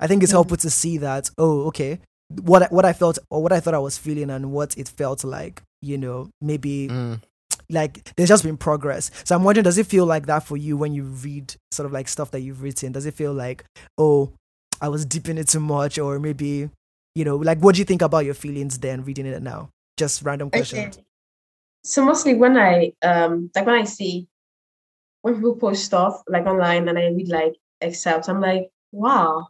I 0.00 0.06
think 0.06 0.22
it's 0.22 0.32
mm. 0.32 0.36
helpful 0.36 0.56
to 0.58 0.70
see 0.70 0.98
that, 0.98 1.30
oh, 1.36 1.66
okay, 1.66 1.98
what 2.42 2.72
what 2.72 2.84
I 2.84 2.92
felt 2.92 3.18
or 3.30 3.42
what 3.42 3.52
I 3.52 3.60
thought 3.60 3.74
I 3.74 3.78
was 3.78 3.98
feeling 3.98 4.30
and 4.30 4.52
what 4.52 4.76
it 4.78 4.88
felt 4.88 5.24
like, 5.24 5.62
you 5.82 5.98
know, 5.98 6.30
maybe 6.40 6.88
mm. 6.88 7.20
like 7.68 8.12
there's 8.16 8.28
just 8.28 8.44
been 8.44 8.56
progress. 8.56 9.10
So 9.24 9.34
I'm 9.34 9.44
wondering, 9.44 9.64
does 9.64 9.78
it 9.78 9.86
feel 9.86 10.06
like 10.06 10.26
that 10.26 10.44
for 10.44 10.56
you 10.56 10.76
when 10.76 10.94
you 10.94 11.04
read 11.04 11.54
sort 11.72 11.86
of 11.86 11.92
like 11.92 12.08
stuff 12.08 12.30
that 12.30 12.40
you've 12.40 12.62
written? 12.62 12.92
Does 12.92 13.06
it 13.06 13.14
feel 13.14 13.32
like, 13.32 13.64
oh, 13.98 14.32
I 14.80 14.88
was 14.88 15.04
deep 15.04 15.28
in 15.28 15.38
it 15.38 15.48
too 15.48 15.60
much, 15.60 15.98
or 15.98 16.18
maybe, 16.18 16.70
you 17.14 17.24
know, 17.24 17.36
like 17.36 17.58
what 17.58 17.74
do 17.74 17.80
you 17.80 17.84
think 17.84 18.02
about 18.02 18.24
your 18.24 18.34
feelings 18.34 18.78
then 18.78 19.04
reading 19.04 19.26
it 19.26 19.42
now? 19.42 19.70
Just 19.96 20.22
random 20.22 20.50
question. 20.50 20.88
Okay. 20.88 21.02
So 21.84 22.04
mostly 22.04 22.34
when 22.34 22.56
I 22.56 22.92
um 23.02 23.50
like 23.54 23.66
when 23.66 23.74
I 23.74 23.84
see 23.84 24.26
when 25.22 25.36
people 25.36 25.56
post 25.56 25.84
stuff 25.84 26.22
like 26.28 26.46
online 26.46 26.88
and 26.88 26.98
I 26.98 27.08
read 27.08 27.28
like 27.28 27.54
excerpts, 27.80 28.28
I'm 28.28 28.40
like, 28.40 28.70
wow, 28.92 29.48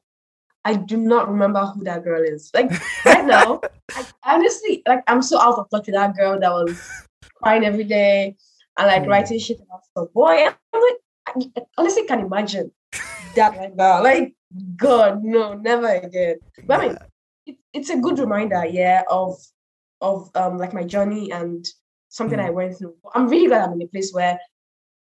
I 0.65 0.75
do 0.75 0.97
not 0.97 1.29
remember 1.29 1.65
who 1.67 1.85
that 1.85 2.05
girl 2.05 2.23
is. 2.23 2.51
Like 2.53 2.71
right 3.05 3.25
now, 3.35 3.61
I, 3.95 4.07
honestly, 4.25 4.83
like 4.87 5.03
I'm 5.07 5.23
so 5.23 5.39
out 5.39 5.59
of 5.59 5.71
touch 5.71 5.87
with 5.87 5.95
that 5.95 6.17
girl 6.17 6.39
that 6.41 6.51
was 6.51 6.81
crying 7.37 7.65
every 7.65 7.85
day 7.85 8.37
and 8.79 8.89
like 8.89 9.03
mm. 9.03 9.09
writing 9.09 9.39
shit 9.39 9.61
about 9.61 9.85
stuff. 9.85 10.13
Boy, 10.13 10.47
I'm 10.47 10.83
like, 10.83 11.47
I 11.57 11.63
honestly 11.79 12.05
can't 12.05 12.23
imagine 12.23 12.73
that 13.37 13.57
right 13.57 13.75
now. 13.77 14.03
Like, 14.03 14.35
God, 14.77 15.23
no, 15.23 15.55
never 15.55 15.89
again. 15.89 16.39
But 16.67 16.81
I 16.81 16.89
mean, 16.89 16.99
it, 17.47 17.57
it's 17.73 17.91
a 17.91 17.97
good 17.97 18.19
reminder, 18.19 18.65
yeah, 18.67 19.03
of 19.09 19.39
of 20.01 20.31
um 20.35 20.59
like 20.59 20.75
my 20.75 20.83
journey 20.83 21.31
and 21.31 21.65
something 22.15 22.39
mm. 22.39 22.47
I 22.47 22.51
went 22.51 22.79
through. 22.79 22.95
I'm 23.13 23.29
really 23.29 23.49
glad 23.49 23.63
I'm 23.63 23.73
in 23.73 23.83
a 23.83 23.87
place 23.87 24.13
where 24.13 24.39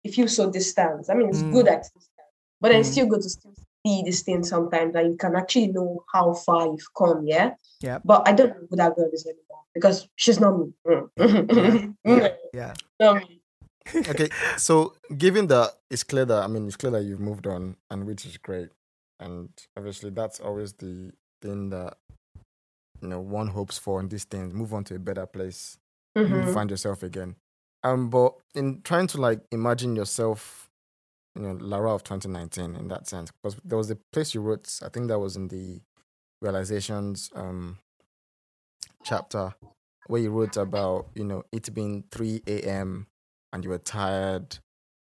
it 0.04 0.14
feels 0.14 0.36
so 0.36 0.50
distant. 0.50 1.06
I 1.08 1.14
mean, 1.14 1.30
it's 1.30 1.42
mm. 1.42 1.52
good 1.52 1.66
at 1.66 1.82
distance, 1.82 2.10
but 2.60 2.72
it's 2.72 2.90
mm. 2.90 2.92
still 2.92 3.06
good 3.06 3.22
to 3.22 3.30
still 3.30 3.54
see 3.86 4.02
this 4.04 4.22
thing 4.22 4.44
sometimes 4.44 4.94
and 4.94 5.12
you 5.12 5.16
can 5.16 5.34
actually 5.34 5.68
know 5.68 6.04
how 6.12 6.34
far 6.34 6.66
you've 6.66 6.94
come, 6.96 7.26
yeah? 7.26 7.54
Yeah. 7.80 7.98
But 8.04 8.28
I 8.28 8.32
don't 8.32 8.50
know 8.50 8.66
who 8.68 8.76
that 8.76 8.94
girl 8.94 9.08
is 9.12 9.24
anymore 9.24 9.62
because 9.74 10.06
she's 10.16 10.38
not 10.38 10.58
me. 10.58 10.72
Mm. 10.86 11.94
yeah. 12.04 12.28
yeah. 12.52 12.74
Not 13.00 13.16
me. 13.28 13.40
okay, 13.96 14.28
so 14.58 14.92
given 15.16 15.46
that 15.46 15.70
it's 15.88 16.02
clear 16.02 16.26
that 16.26 16.42
I 16.42 16.46
mean 16.46 16.66
it's 16.66 16.76
clear 16.76 16.92
that 16.92 17.04
you've 17.04 17.20
moved 17.20 17.46
on 17.46 17.76
and 17.90 18.04
which 18.04 18.26
is 18.26 18.36
great. 18.36 18.68
And 19.18 19.48
obviously 19.78 20.10
that's 20.10 20.40
always 20.40 20.74
the 20.74 21.12
thing 21.40 21.70
that 21.70 21.96
you 23.00 23.08
know 23.08 23.20
one 23.20 23.48
hopes 23.48 23.78
for 23.78 23.98
in 24.00 24.08
these 24.08 24.24
things, 24.24 24.52
move 24.52 24.74
on 24.74 24.84
to 24.84 24.96
a 24.96 24.98
better 24.98 25.24
place. 25.24 25.78
Mm-hmm. 26.16 26.52
find 26.52 26.70
yourself 26.70 27.02
again. 27.02 27.36
Um, 27.84 28.10
but 28.10 28.34
in 28.54 28.80
trying 28.82 29.06
to 29.08 29.20
like 29.20 29.40
imagine 29.52 29.94
yourself 29.94 30.68
you 31.36 31.42
know 31.42 31.52
Lara 31.60 31.94
of 31.94 32.02
2019 32.02 32.74
in 32.74 32.88
that 32.88 33.06
sense 33.06 33.30
because 33.30 33.56
there 33.64 33.78
was 33.78 33.90
a 33.90 33.96
place 34.12 34.34
you 34.34 34.40
wrote 34.40 34.80
I 34.84 34.88
think 34.88 35.08
that 35.08 35.18
was 35.18 35.36
in 35.36 35.48
the 35.48 35.80
realizations 36.40 37.30
um 37.34 37.78
chapter 39.04 39.54
where 40.08 40.20
you 40.20 40.30
wrote 40.30 40.56
about 40.56 41.06
you 41.14 41.24
know 41.24 41.44
it 41.52 41.72
being 41.72 42.04
3 42.10 42.42
a.m. 42.48 43.06
and 43.52 43.62
you 43.62 43.70
were 43.70 43.78
tired 43.78 44.58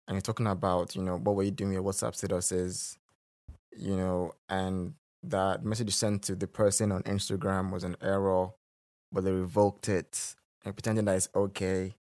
and 0.08 0.14
you're 0.16 0.20
talking 0.20 0.46
about 0.46 0.96
you 0.96 1.02
know 1.02 1.16
what 1.18 1.37
were 1.37 1.42
you 1.44 1.50
doing 1.50 1.73
your 1.73 1.82
WhatsApp 1.82 2.14
statuses 2.14 2.96
you 3.76 3.96
know 3.96 4.32
and 4.49 4.94
that 5.23 5.64
message 5.64 5.87
you 5.87 5.92
sent 5.92 6.23
to 6.23 6.34
the 6.34 6.46
person 6.46 6.90
on 6.92 7.02
Instagram 7.04 7.70
was 7.70 7.84
an 7.84 7.96
error 8.02 8.49
but 9.12 9.25
they 9.25 9.32
revoked 9.32 9.88
it 9.88 10.34
and 10.64 10.75
pretending 10.75 11.04
that 11.04 11.16
it's 11.16 11.28
okay 11.35 11.94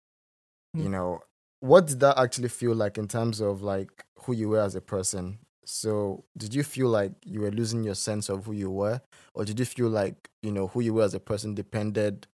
mm. 0.76 0.82
you 0.82 0.88
know 0.88 1.20
what 1.64 1.86
did 1.86 2.00
that 2.00 2.18
actually 2.18 2.50
feel 2.50 2.74
like 2.74 2.98
in 2.98 3.08
terms 3.08 3.40
of 3.40 3.62
like 3.62 4.04
who 4.24 4.34
you 4.34 4.50
were 4.50 4.60
as 4.60 4.74
a 4.74 4.82
person? 4.82 5.38
So, 5.64 6.24
did 6.36 6.54
you 6.54 6.62
feel 6.62 6.88
like 6.88 7.12
you 7.24 7.40
were 7.40 7.50
losing 7.50 7.82
your 7.82 7.94
sense 7.94 8.28
of 8.28 8.44
who 8.44 8.52
you 8.52 8.70
were, 8.70 9.00
or 9.32 9.46
did 9.46 9.58
you 9.58 9.64
feel 9.64 9.88
like 9.88 10.28
you 10.42 10.52
know 10.52 10.66
who 10.66 10.80
you 10.82 10.92
were 10.92 11.04
as 11.04 11.14
a 11.14 11.20
person 11.20 11.54
depended 11.54 12.26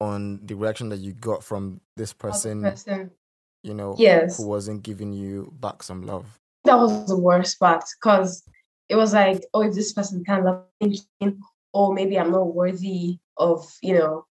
on 0.00 0.40
the 0.46 0.54
reaction 0.54 0.88
that 0.88 1.00
you 1.00 1.12
got 1.12 1.44
from 1.44 1.82
this 1.98 2.14
person? 2.14 2.62
person. 2.62 3.10
You 3.62 3.74
know, 3.74 3.94
yes, 3.98 4.38
who 4.38 4.46
wasn't 4.46 4.82
giving 4.82 5.12
you 5.12 5.52
back 5.60 5.82
some 5.82 6.06
love. 6.06 6.24
That 6.64 6.78
was 6.78 7.06
the 7.06 7.18
worst 7.18 7.60
part 7.60 7.84
because 8.00 8.42
it 8.88 8.96
was 8.96 9.12
like, 9.12 9.42
oh, 9.52 9.60
if 9.60 9.74
this 9.74 9.92
person 9.92 10.24
can't 10.24 10.46
love 10.46 10.64
me, 10.80 10.98
or 11.74 11.92
maybe 11.92 12.18
I'm 12.18 12.32
not 12.32 12.54
worthy 12.54 13.18
of, 13.36 13.70
you 13.82 13.98
know, 13.98 14.24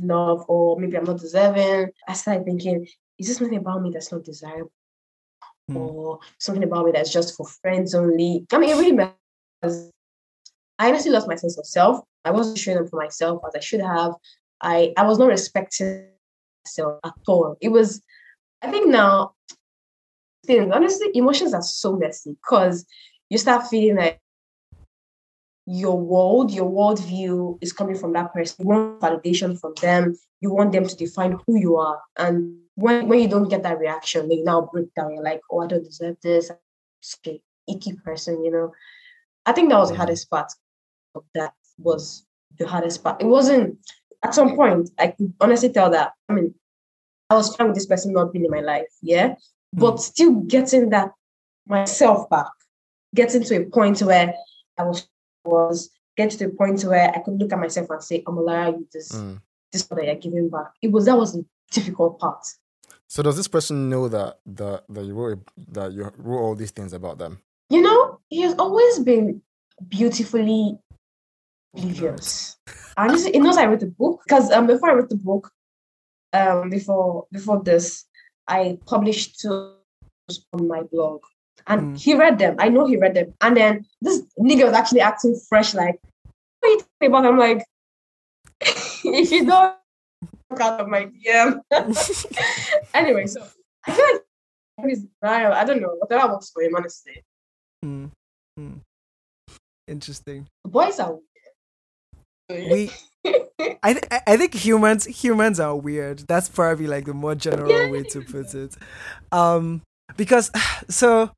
love, 0.00 0.44
or 0.48 0.78
maybe 0.78 0.96
I'm 0.96 1.04
not 1.04 1.18
deserving. 1.18 1.90
I 2.08 2.12
started 2.12 2.44
thinking, 2.44 2.86
is 3.18 3.28
this 3.28 3.38
something 3.38 3.58
about 3.58 3.82
me 3.82 3.90
that's 3.92 4.12
not 4.12 4.24
desirable? 4.24 4.72
Mm. 5.70 5.76
Or 5.76 6.18
something 6.38 6.64
about 6.64 6.86
me 6.86 6.92
that's 6.92 7.12
just 7.12 7.36
for 7.36 7.46
friends 7.46 7.94
only? 7.94 8.46
I 8.52 8.58
mean, 8.58 8.70
it 8.70 8.78
really 8.78 8.92
matters. 8.92 9.90
I 10.78 10.88
honestly 10.88 11.10
lost 11.10 11.28
my 11.28 11.36
sense 11.36 11.58
of 11.58 11.66
self. 11.66 12.00
I 12.24 12.30
wasn't 12.30 12.58
showing 12.58 12.78
up 12.78 12.88
for 12.88 13.00
myself 13.00 13.42
as 13.46 13.54
I 13.54 13.60
should 13.60 13.80
have. 13.80 14.12
I, 14.60 14.92
I 14.96 15.06
was 15.06 15.18
not 15.18 15.28
respecting 15.28 16.08
myself 16.64 17.00
at 17.04 17.14
all. 17.26 17.56
It 17.60 17.68
was, 17.68 18.02
I 18.62 18.70
think 18.70 18.88
now, 18.88 19.32
things, 20.46 20.70
honestly, 20.72 21.08
emotions 21.14 21.54
are 21.54 21.62
so 21.62 21.96
messy 21.96 22.36
because 22.42 22.86
you 23.30 23.38
start 23.38 23.66
feeling 23.68 23.96
like 23.96 24.20
your 25.66 25.98
world, 25.98 26.52
your 26.52 26.70
worldview 26.70 27.58
is 27.60 27.72
coming 27.72 27.96
from 27.96 28.12
that 28.12 28.32
person. 28.32 28.56
You 28.60 28.68
want 28.68 29.00
validation 29.00 29.58
from 29.58 29.74
them. 29.80 30.16
You 30.40 30.52
want 30.52 30.72
them 30.72 30.86
to 30.86 30.96
define 30.96 31.38
who 31.46 31.58
you 31.58 31.76
are. 31.76 32.00
And 32.16 32.56
when 32.76 33.08
when 33.08 33.20
you 33.20 33.28
don't 33.28 33.48
get 33.48 33.62
that 33.64 33.78
reaction, 33.78 34.28
they 34.28 34.36
now 34.42 34.68
break 34.72 34.94
down. 34.94 35.14
You're 35.14 35.24
like, 35.24 35.40
oh, 35.50 35.62
I 35.62 35.66
don't 35.66 35.84
deserve 35.84 36.16
this. 36.22 36.50
I'm 36.50 36.56
a 37.26 37.42
icky 37.68 37.94
person, 38.04 38.44
you 38.44 38.50
know. 38.50 38.72
I 39.44 39.52
think 39.52 39.70
that 39.70 39.78
was 39.78 39.90
the 39.90 39.96
hardest 39.96 40.30
part 40.30 40.52
of 41.14 41.24
that 41.34 41.54
was 41.78 42.24
the 42.58 42.66
hardest 42.66 43.02
part. 43.02 43.20
It 43.20 43.26
wasn't 43.26 43.78
at 44.22 44.34
some 44.34 44.56
point, 44.56 44.90
I 44.98 45.08
could 45.08 45.32
honestly 45.40 45.70
tell 45.70 45.90
that. 45.90 46.12
I 46.28 46.32
mean, 46.32 46.54
I 47.30 47.34
was 47.34 47.54
fine 47.54 47.68
with 47.68 47.76
this 47.76 47.86
person 47.86 48.12
not 48.12 48.32
being 48.32 48.44
in 48.44 48.50
my 48.50 48.60
life, 48.60 48.92
yeah. 49.02 49.34
But 49.72 49.94
mm. 49.94 50.00
still 50.00 50.34
getting 50.40 50.90
that 50.90 51.12
myself 51.66 52.28
back, 52.30 52.50
getting 53.14 53.42
to 53.44 53.56
a 53.56 53.64
point 53.64 54.00
where 54.00 54.34
I 54.78 54.84
was 54.84 55.08
was 55.46 55.90
get 56.16 56.30
to 56.30 56.38
the 56.38 56.48
point 56.48 56.82
where 56.84 57.10
I 57.14 57.18
could 57.20 57.38
look 57.38 57.52
at 57.52 57.58
myself 57.58 57.90
and 57.90 58.02
say, 58.02 58.22
Omolara, 58.22 58.72
you 58.72 58.88
this 58.92 59.12
mm. 59.12 59.40
this 59.72 59.82
that 59.84 60.04
you're 60.04 60.14
giving 60.16 60.48
back. 60.48 60.72
It 60.82 60.92
was 60.92 61.06
that 61.06 61.16
was 61.16 61.34
the 61.34 61.44
difficult 61.70 62.18
part. 62.18 62.44
So 63.08 63.22
does 63.22 63.36
this 63.36 63.48
person 63.48 63.88
know 63.88 64.08
that 64.08 64.38
that 64.46 64.84
that 64.88 65.04
you 65.04 65.14
wrote 65.14 65.38
that 65.68 65.92
you 65.92 66.10
wrote 66.18 66.42
all 66.42 66.54
these 66.54 66.70
things 66.70 66.92
about 66.92 67.18
them? 67.18 67.40
You 67.70 67.82
know, 67.82 68.20
he 68.28 68.42
has 68.42 68.54
always 68.58 68.98
been 69.00 69.42
beautifully 69.88 70.78
oblivious. 71.74 72.56
and 72.96 73.16
he 73.18 73.38
knows 73.38 73.56
I 73.56 73.66
wrote 73.66 73.80
the 73.80 73.86
book 73.86 74.22
because 74.26 74.50
um 74.50 74.66
before 74.66 74.90
I 74.90 74.94
wrote 74.94 75.08
the 75.08 75.16
book, 75.16 75.50
um 76.32 76.70
before 76.70 77.26
before 77.32 77.62
this, 77.62 78.04
I 78.48 78.78
published 78.86 79.40
two 79.40 79.74
on 80.52 80.66
my 80.66 80.82
blog. 80.82 81.20
And 81.66 81.96
mm. 81.96 82.00
he 82.00 82.14
read 82.14 82.38
them. 82.38 82.56
I 82.58 82.68
know 82.68 82.86
he 82.86 82.96
read 82.96 83.14
them. 83.14 83.34
And 83.40 83.56
then 83.56 83.86
this 84.00 84.22
nigga 84.38 84.64
was 84.64 84.74
actually 84.74 85.00
acting 85.00 85.38
fresh, 85.48 85.74
like, 85.74 85.98
what 86.60 86.68
are 86.68 86.72
you 86.72 86.78
talking 86.78 87.08
about? 87.08 87.26
I'm 87.26 87.38
like, 87.38 87.64
if 88.60 89.04
you 89.30 89.46
don't 89.46 89.76
out 90.60 90.80
of 90.80 90.88
my 90.88 91.06
DM. 91.06 91.60
anyway, 92.94 93.26
so 93.26 93.46
I 93.86 93.92
feel 93.92 94.04
like 94.78 94.88
he's 94.88 95.06
I 95.22 95.64
don't 95.64 95.80
know, 95.80 95.96
whatever 95.98 96.32
works 96.32 96.50
for 96.50 96.62
him, 96.62 96.74
honestly. 96.76 97.24
Mm. 97.84 98.10
Mm. 98.58 98.80
Interesting. 99.88 100.46
Boys 100.64 100.98
are 100.98 101.18
weird. 102.48 102.70
We 102.70 102.90
I 103.82 103.92
th- 103.92 104.22
I 104.26 104.36
think 104.36 104.54
humans 104.54 105.04
humans 105.04 105.60
are 105.60 105.76
weird. 105.76 106.20
That's 106.20 106.48
probably 106.48 106.86
like 106.86 107.04
the 107.06 107.14
more 107.14 107.34
general 107.34 107.90
way 107.90 108.02
to 108.04 108.22
put 108.22 108.54
it. 108.54 108.76
Um 109.32 109.82
because 110.16 110.50
so 110.88 111.30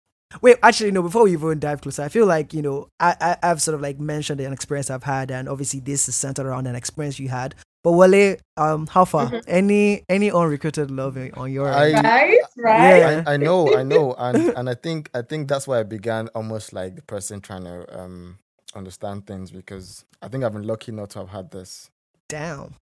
Wait, 0.43 0.57
actually, 0.63 0.91
no. 0.91 1.03
Before 1.03 1.25
we 1.25 1.33
even 1.33 1.59
dive 1.59 1.81
closer, 1.81 2.03
I 2.03 2.09
feel 2.09 2.27
like 2.27 2.53
you 2.53 2.61
know 2.63 2.89
I, 3.01 3.37
I 3.43 3.47
have 3.47 3.63
sort 3.63 3.75
of 3.75 3.81
like 3.81 3.99
mentioned 3.99 4.41
an 4.41 4.53
experience 4.53 4.91
I've 4.91 5.03
had, 5.05 5.31
and 5.31 5.49
obviously 5.49 5.81
this 5.81 6.09
is 6.09 6.17
centered 6.17 6.47
around 6.47 6.67
an 6.67 6.75
experience 6.75 7.19
you 7.19 7.29
had. 7.29 7.55
But 7.83 7.93
Wale, 7.93 8.37
um, 8.59 8.87
how 8.89 9.05
far? 9.07 9.29
Mhm. 9.31 9.43
Any 9.47 10.05
any 10.09 10.31
unrecruited 10.31 10.91
love 10.91 11.17
on 11.35 11.51
your 11.51 11.69
I- 11.69 11.93
end? 11.93 12.05
Right, 12.05 12.39
right. 12.59 12.99
Yeah. 12.99 13.23
I, 13.27 13.35
I 13.35 13.37
know, 13.39 13.75
I 13.75 13.83
know, 13.83 14.15
and 14.19 14.37
and 14.57 14.69
I 14.69 14.75
think 14.75 15.09
I 15.15 15.23
think 15.23 15.49
that's 15.49 15.67
why 15.67 15.81
I 15.81 15.83
began 15.85 16.29
almost 16.35 16.75
like 16.75 16.97
the 16.97 17.03
person 17.03 17.41
trying 17.41 17.65
to 17.65 17.99
um 17.99 18.39
understand 18.75 19.27
things 19.27 19.51
because 19.51 20.05
I 20.21 20.29
think 20.29 20.45
I've 20.45 20.53
been 20.53 20.67
lucky 20.67 20.93
not 20.93 21.09
to 21.11 21.21
have 21.21 21.31
had 21.31 21.51
this. 21.53 21.89
Damn. 22.29 22.75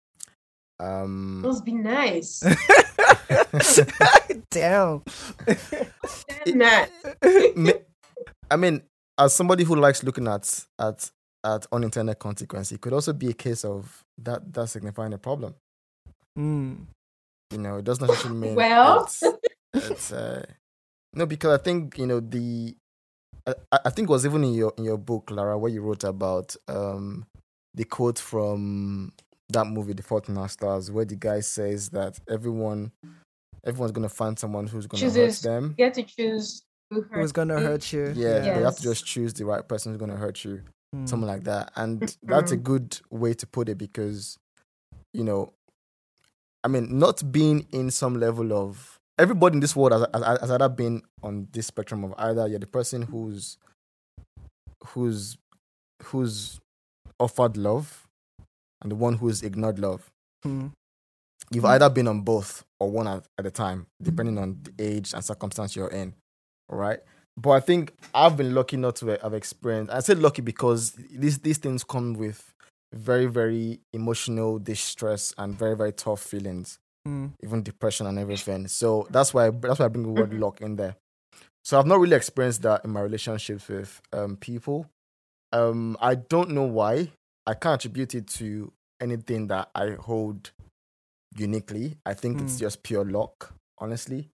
Um, 0.80 1.42
Must 1.42 1.64
be 1.64 1.74
nice. 1.74 2.44
Damn. 4.52 5.04
Damn 6.46 6.60
that. 6.60 6.90
I 8.50 8.56
mean, 8.56 8.82
as 9.18 9.34
somebody 9.34 9.64
who 9.64 9.76
likes 9.76 10.04
looking 10.04 10.28
at 10.28 10.66
at 10.80 11.10
at 11.44 11.66
unintended 11.72 12.20
consequence, 12.20 12.72
it 12.72 12.82
could 12.82 12.94
also 12.94 13.14
be 13.14 13.30
a 13.30 13.34
case 13.34 13.64
of 13.64 14.04
that 14.18 14.54
that 14.54 14.68
signifying 14.68 15.14
a 15.14 15.18
problem. 15.18 15.56
Mm. 16.38 16.86
You 17.52 17.58
know, 17.58 17.78
it 17.78 17.86
doesn't 17.86 18.08
necessarily 18.08 18.40
mean 18.40 18.56
Well. 18.56 19.04
it's, 19.04 19.24
it's 19.74 20.12
uh, 20.12 20.46
no 21.14 21.26
because 21.26 21.60
I 21.60 21.64
think 21.64 21.98
you 21.98 22.08
know 22.08 22.20
the 22.20 22.76
I, 23.48 23.54
I 23.72 23.80
I 23.86 23.90
think 23.90 24.10
it 24.10 24.12
was 24.12 24.26
even 24.26 24.44
in 24.44 24.54
your 24.54 24.74
in 24.78 24.84
your 24.84 24.98
book, 24.98 25.32
Lara, 25.32 25.58
where 25.58 25.72
you 25.72 25.82
wrote 25.82 26.04
about 26.04 26.56
um 26.68 27.26
the 27.74 27.86
quote 27.86 28.20
from 28.20 29.12
that 29.50 29.66
movie, 29.68 29.94
The 29.94 30.04
Fault 30.04 30.28
in 30.30 30.38
Our 30.38 30.50
Stars, 30.50 30.92
where 30.92 31.06
the 31.06 31.16
guy 31.16 31.40
says 31.42 31.90
that 31.90 32.20
everyone 32.30 32.92
everyone's 33.66 33.92
gonna 33.92 34.10
find 34.10 34.38
someone 34.38 34.68
who's 34.68 34.86
gonna 34.88 35.02
Chooses- 35.02 35.44
hurt 35.44 35.50
them. 35.50 35.70
You 35.78 35.86
get 35.86 35.94
to 35.96 36.04
choose 36.04 36.64
who 36.92 37.02
hurts 37.02 37.16
Who's 37.16 37.32
gonna 37.32 37.60
you. 37.60 37.66
hurt 37.66 37.94
you? 37.94 38.14
Yeah, 38.16 38.40
but 38.40 38.58
you 38.60 38.64
have 38.66 38.76
to 38.78 38.84
just 38.84 39.06
choose 39.06 39.34
the 39.34 39.46
right 39.46 39.68
person 39.68 39.92
who's 39.92 40.00
gonna 40.00 40.16
hurt 40.18 40.44
you. 40.46 40.62
Mm. 40.96 41.10
something 41.10 41.28
like 41.28 41.44
that. 41.46 41.72
And 41.76 42.16
that's 42.24 42.52
a 42.52 42.58
good 42.58 43.00
way 43.10 43.34
to 43.34 43.48
put 43.48 43.68
it 43.70 43.78
because, 43.78 44.38
you 45.14 45.24
know, 45.24 45.52
I 46.64 46.68
mean, 46.68 46.98
not 47.00 47.32
being 47.32 47.66
in 47.72 47.90
some 47.92 48.20
level 48.20 48.54
of 48.54 48.98
everybody 49.20 49.56
in 49.56 49.60
this 49.60 49.76
world 49.76 49.92
has, 49.94 50.06
has, 50.24 50.40
has 50.42 50.52
either 50.52 50.70
been 50.70 51.02
on 51.24 51.48
this 51.52 51.68
spectrum 51.68 52.04
of 52.04 52.14
either 52.18 52.48
you're 52.48 52.60
the 52.60 52.68
person 52.68 53.02
who's 53.02 53.58
who's 54.88 55.38
who's 56.04 56.60
offered 57.20 57.58
love 57.58 58.05
and 58.86 58.92
the 58.92 58.96
one 58.96 59.16
who's 59.16 59.42
ignored 59.42 59.80
love. 59.80 60.12
Mm. 60.46 60.72
You've 61.50 61.66
either 61.66 61.90
been 61.90 62.08
on 62.08 62.22
both 62.22 62.64
or 62.80 62.92
one 62.92 63.08
at, 63.08 63.24
at 63.40 63.48
a 63.48 63.50
time, 63.52 63.88
depending 64.00 64.38
on 64.38 64.60
the 64.62 64.72
age 64.78 65.12
and 65.12 65.26
circumstance 65.26 65.76
you're 65.76 65.88
in. 65.88 66.14
All 66.70 66.78
right. 66.78 67.00
But 67.36 67.50
I 67.50 67.62
think 67.62 67.94
I've 68.14 68.38
been 68.38 68.54
lucky 68.54 68.78
not 68.78 68.96
to 68.98 69.18
have 69.24 69.34
experienced. 69.34 69.92
I 69.92 70.02
said 70.02 70.20
lucky 70.20 70.44
because 70.44 70.92
these 70.92 71.40
these 71.40 71.58
things 71.58 71.84
come 71.84 72.14
with 72.14 72.54
very 72.94 73.26
very 73.26 73.80
emotional 73.92 74.60
distress 74.60 75.34
and 75.40 75.58
very 75.58 75.76
very 75.76 75.92
tough 75.92 76.22
feelings, 76.22 76.78
Mm. 77.08 77.32
even 77.44 77.64
depression 77.64 78.06
and 78.06 78.20
everything. 78.20 78.68
So 78.68 79.08
that's 79.10 79.34
why 79.34 79.50
that's 79.50 79.80
why 79.80 79.86
I 79.86 79.90
bring 79.90 80.04
the 80.04 80.22
word 80.22 80.32
luck 80.34 80.62
in 80.62 80.76
there. 80.76 80.96
So 81.64 81.80
I've 81.80 81.88
not 81.88 82.00
really 82.00 82.16
experienced 82.16 82.62
that 82.62 82.86
in 82.86 82.92
my 82.92 83.02
relationships 83.02 83.68
with 83.68 84.00
um, 84.14 84.38
people. 84.38 84.86
Um, 85.52 85.98
I 86.00 86.14
don't 86.16 86.52
know 86.52 86.64
why. 86.64 87.10
I 87.48 87.54
can't 87.54 87.76
attribute 87.76 88.16
it 88.16 88.28
to 88.40 88.72
anything 89.00 89.48
that 89.48 89.70
I 89.76 89.92
hold 89.92 90.52
uniquely. 91.36 91.98
I 92.06 92.14
think 92.14 92.42
it's 92.42 92.56
Mm. 92.56 92.60
just 92.60 92.84
pure 92.84 93.06
luck, 93.06 93.54
honestly. 93.78 94.30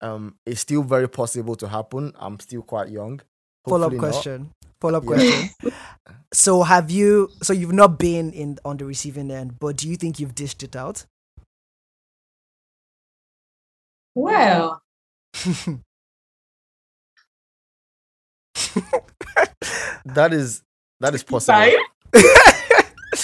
Um, 0.00 0.36
it's 0.44 0.60
still 0.60 0.82
very 0.82 1.08
possible 1.08 1.56
to 1.56 1.68
happen. 1.68 2.12
I'm 2.16 2.38
still 2.40 2.62
quite 2.62 2.88
young. 2.90 3.20
Follow 3.68 3.86
up 3.88 3.98
question. 3.98 4.50
Follow 4.80 4.98
up 4.98 5.04
Yeah. 5.04 5.08
question. 5.08 5.50
So 6.32 6.62
have 6.62 6.90
you? 6.90 7.30
So 7.42 7.52
you've 7.52 7.72
not 7.72 7.98
been 7.98 8.32
in 8.32 8.58
on 8.64 8.76
the 8.76 8.84
receiving 8.84 9.30
end, 9.30 9.58
but 9.58 9.76
do 9.76 9.88
you 9.88 9.96
think 9.96 10.20
you've 10.20 10.34
dished 10.34 10.62
it 10.62 10.76
out? 10.76 11.04
Well, 14.14 14.82
That 20.04 20.32
is 20.32 20.62
that 21.00 21.14
is 21.14 21.22
possible. 21.22 21.58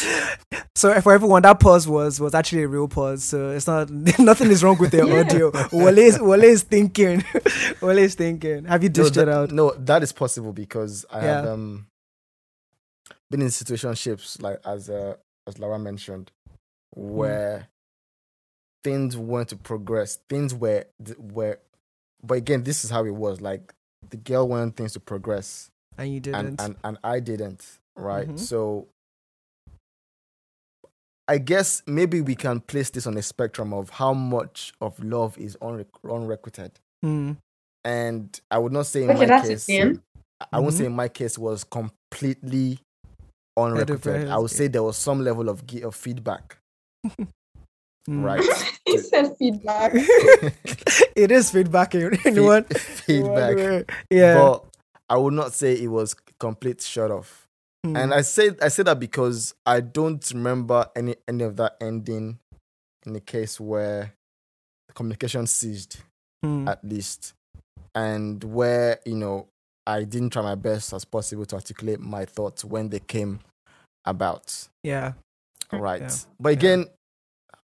right? 0.05 0.65
so 0.75 1.01
for 1.01 1.13
everyone, 1.13 1.43
that 1.43 1.61
pause 1.61 1.87
was 1.89 2.21
was 2.21 2.35
actually 2.35 2.63
a 2.63 2.69
real 2.69 2.89
pause. 2.89 3.25
So 3.25 3.51
it's 3.51 3.67
not 3.67 3.91
nothing 4.19 4.51
is 4.51 4.63
wrong 4.65 4.79
with 4.79 4.91
the 4.93 5.07
Yeah. 5.07 5.21
audio. 5.21 5.51
Wale 5.73 5.99
is, 5.99 6.21
Wale 6.21 6.45
is 6.45 6.63
thinking. 6.63 7.25
Wale 7.81 7.99
is 7.99 8.15
thinking. 8.15 8.65
Have 8.65 8.83
you 8.83 8.89
No, 8.89 9.09
that, 9.09 9.17
it 9.23 9.29
out? 9.29 9.51
no, 9.53 9.73
that 9.79 10.03
is 10.03 10.13
possible 10.13 10.53
because 10.53 11.05
I 11.11 11.21
have 11.21 11.47
um 11.47 11.87
been 13.31 13.43
in 13.43 13.49
situationships 13.49 14.41
like 14.43 14.59
as 14.65 14.89
uh, 14.91 15.15
as 15.47 15.59
Lara 15.59 15.79
mentioned, 15.79 16.31
Mm. 16.97 17.03
where 17.11 17.69
things 18.85 19.17
weren't 19.17 19.49
to 19.49 19.57
progress. 19.57 20.19
Things 20.29 20.55
were 20.55 20.85
were, 21.19 21.59
but 22.23 22.35
again, 22.35 22.65
this 22.65 22.85
is 22.85 22.91
how 22.91 23.05
it 23.07 23.15
was. 23.15 23.41
Like 23.41 23.73
the 24.11 24.17
girl 24.19 24.47
wanted 24.49 24.77
things 24.77 24.93
to 24.93 25.01
progress, 25.01 25.71
And 25.97 26.13
you 26.13 26.21
didn't. 26.21 26.39
and 26.47 26.61
and 26.61 26.77
and 26.85 26.99
I 27.03 27.21
didn't. 27.21 27.79
Right, 27.97 28.29
Mhm. 28.29 28.39
so. 28.39 28.89
I 31.29 31.39
guess 31.39 31.83
maybe 31.87 32.21
we 32.21 32.35
can 32.35 32.61
place 32.61 32.91
this 32.91 33.07
on 33.07 33.17
a 33.17 33.23
spectrum 33.23 33.73
of 33.73 33.91
how 33.91 34.13
much 34.13 34.73
of 34.81 35.03
love 35.03 35.39
is 35.39 35.57
unre- 35.63 35.87
unrequited. 36.05 36.73
Mm. 37.05 37.37
And 37.85 38.41
I 38.51 38.59
would 38.59 38.73
not 38.73 38.87
say 38.87 39.05
in 39.05 39.11
Okay, 39.11 39.27
my 39.27 39.41
case, 39.43 39.69
it 39.69 39.79
then. 39.79 40.03
I 40.53 40.59
won't 40.61 40.75
Mhm. 40.75 40.79
say 40.79 40.85
in 40.87 40.93
my 40.93 41.09
case 41.09 41.39
was 41.39 41.65
completely 41.65 42.79
unrequited. 43.57 44.29
I 44.29 44.39
would 44.39 44.51
say 44.51 44.67
there 44.69 44.83
was 44.83 44.97
some 44.97 45.23
level 45.23 45.49
of 45.49 45.67
gi- 45.67 45.83
of 45.83 45.95
feedback, 45.95 46.59
Mm. 48.09 48.25
right? 48.25 48.43
he 48.85 48.99
said 48.99 49.37
feedback. 49.39 49.93
it 51.17 51.31
is 51.31 51.51
feedback 51.51 51.95
in, 51.95 52.13
in 52.13 52.19
Feed- 52.19 52.41
one 52.41 52.67
in 53.09 53.23
one 53.27 53.47
feedback. 53.47 53.91
Yeah. 54.11 54.35
But 54.35 54.65
I 55.09 55.17
would 55.17 55.35
not 55.35 55.53
say 55.53 55.75
it 55.75 55.89
was 55.89 56.15
complete 56.41 56.81
shut 56.83 57.11
off. 57.13 57.42
Mm. 57.85 57.97
And 58.01 58.15
I 58.15 58.21
say 58.23 58.51
I 58.63 58.69
say 58.69 58.83
that 58.85 59.01
because 59.01 59.55
I 59.67 59.81
don't 59.81 60.25
remember 60.33 60.87
any 60.95 61.17
any 61.27 61.43
of 61.45 61.57
that 61.57 61.77
ending 61.81 62.39
in 63.05 63.13
the 63.13 63.21
case 63.21 63.59
where 63.59 64.15
the 64.89 64.95
communication 64.95 65.47
ceased, 65.47 66.03
Mm. 66.45 66.69
at 66.69 66.85
least, 66.85 67.35
and 67.95 68.43
where 68.45 68.99
you 69.05 69.17
know 69.17 69.49
I 69.87 70.05
didn't 70.05 70.31
try 70.31 70.43
my 70.43 70.55
best 70.55 70.93
as 70.93 71.05
possible 71.05 71.45
to 71.47 71.57
articulate 71.57 71.99
my 72.01 72.25
thoughts 72.25 72.65
when 72.65 72.89
they 72.89 73.01
came 73.01 73.41
about. 74.05 74.69
yeah. 74.85 75.13
Right. 75.73 76.03
Yeah. 76.03 76.15
But 76.39 76.53
again, 76.53 76.87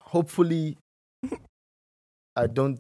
hopefully 0.01 0.77
I 2.37 2.47
don't 2.47 2.79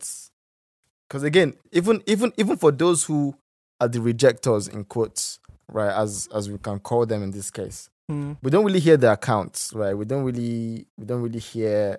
because 1.08 1.22
again, 1.22 1.54
even 1.72 2.02
even 2.06 2.32
even 2.36 2.56
for 2.56 2.70
those 2.70 3.04
who 3.04 3.34
are 3.80 3.88
the 3.88 4.00
rejectors 4.00 4.68
in 4.68 4.84
quotes, 4.84 5.38
right, 5.72 5.92
as 5.92 6.28
as 6.34 6.50
we 6.50 6.58
can 6.58 6.78
call 6.78 7.06
them 7.06 7.22
in 7.22 7.30
this 7.30 7.50
case, 7.50 7.88
Mm. 8.10 8.36
we 8.42 8.50
don't 8.50 8.64
really 8.66 8.80
hear 8.80 8.96
their 8.98 9.12
accounts, 9.12 9.72
right? 9.72 9.96
We 9.96 10.04
don't 10.04 10.24
really 10.24 10.86
we 10.98 11.04
don't 11.06 11.22
really 11.22 11.38
hear 11.40 11.98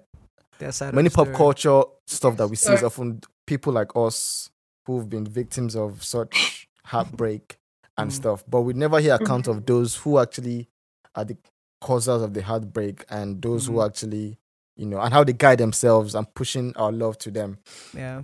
Their 0.60 0.72
side 0.72 0.94
many 0.94 1.10
the 1.10 1.16
pop 1.16 1.34
culture 1.34 1.82
stuff 2.08 2.38
that 2.38 2.48
we 2.48 2.56
see 2.56 2.74
is 2.74 2.84
often 2.84 3.22
people 3.48 3.74
like 3.74 3.92
us 3.96 4.50
who've 4.86 5.10
been 5.10 5.26
victims 5.26 5.76
of 5.76 6.04
such 6.04 6.68
heartbreak 6.86 7.58
and 7.98 8.12
Mm. 8.12 8.14
stuff. 8.14 8.44
But 8.48 8.62
we 8.62 8.74
never 8.74 9.00
hear 9.00 9.16
account 9.16 9.48
of 9.48 9.66
those 9.66 9.96
who 9.96 10.20
actually 10.20 10.70
are 11.16 11.26
the 11.26 11.38
causes 11.82 12.22
of 12.22 12.34
the 12.34 12.42
heartbreak 12.44 13.06
and 13.10 13.42
those 13.42 13.66
who 13.68 13.74
Mhm. 13.74 13.86
actually, 13.88 14.38
you 14.76 14.86
know, 14.86 15.00
and 15.00 15.14
how 15.14 15.24
they 15.24 15.34
guide 15.34 15.58
themselves 15.60 16.14
and 16.14 16.32
pushing 16.36 16.76
our 16.76 16.92
love 16.92 17.18
to 17.20 17.32
them. 17.32 17.58
Yeah. 17.94 18.24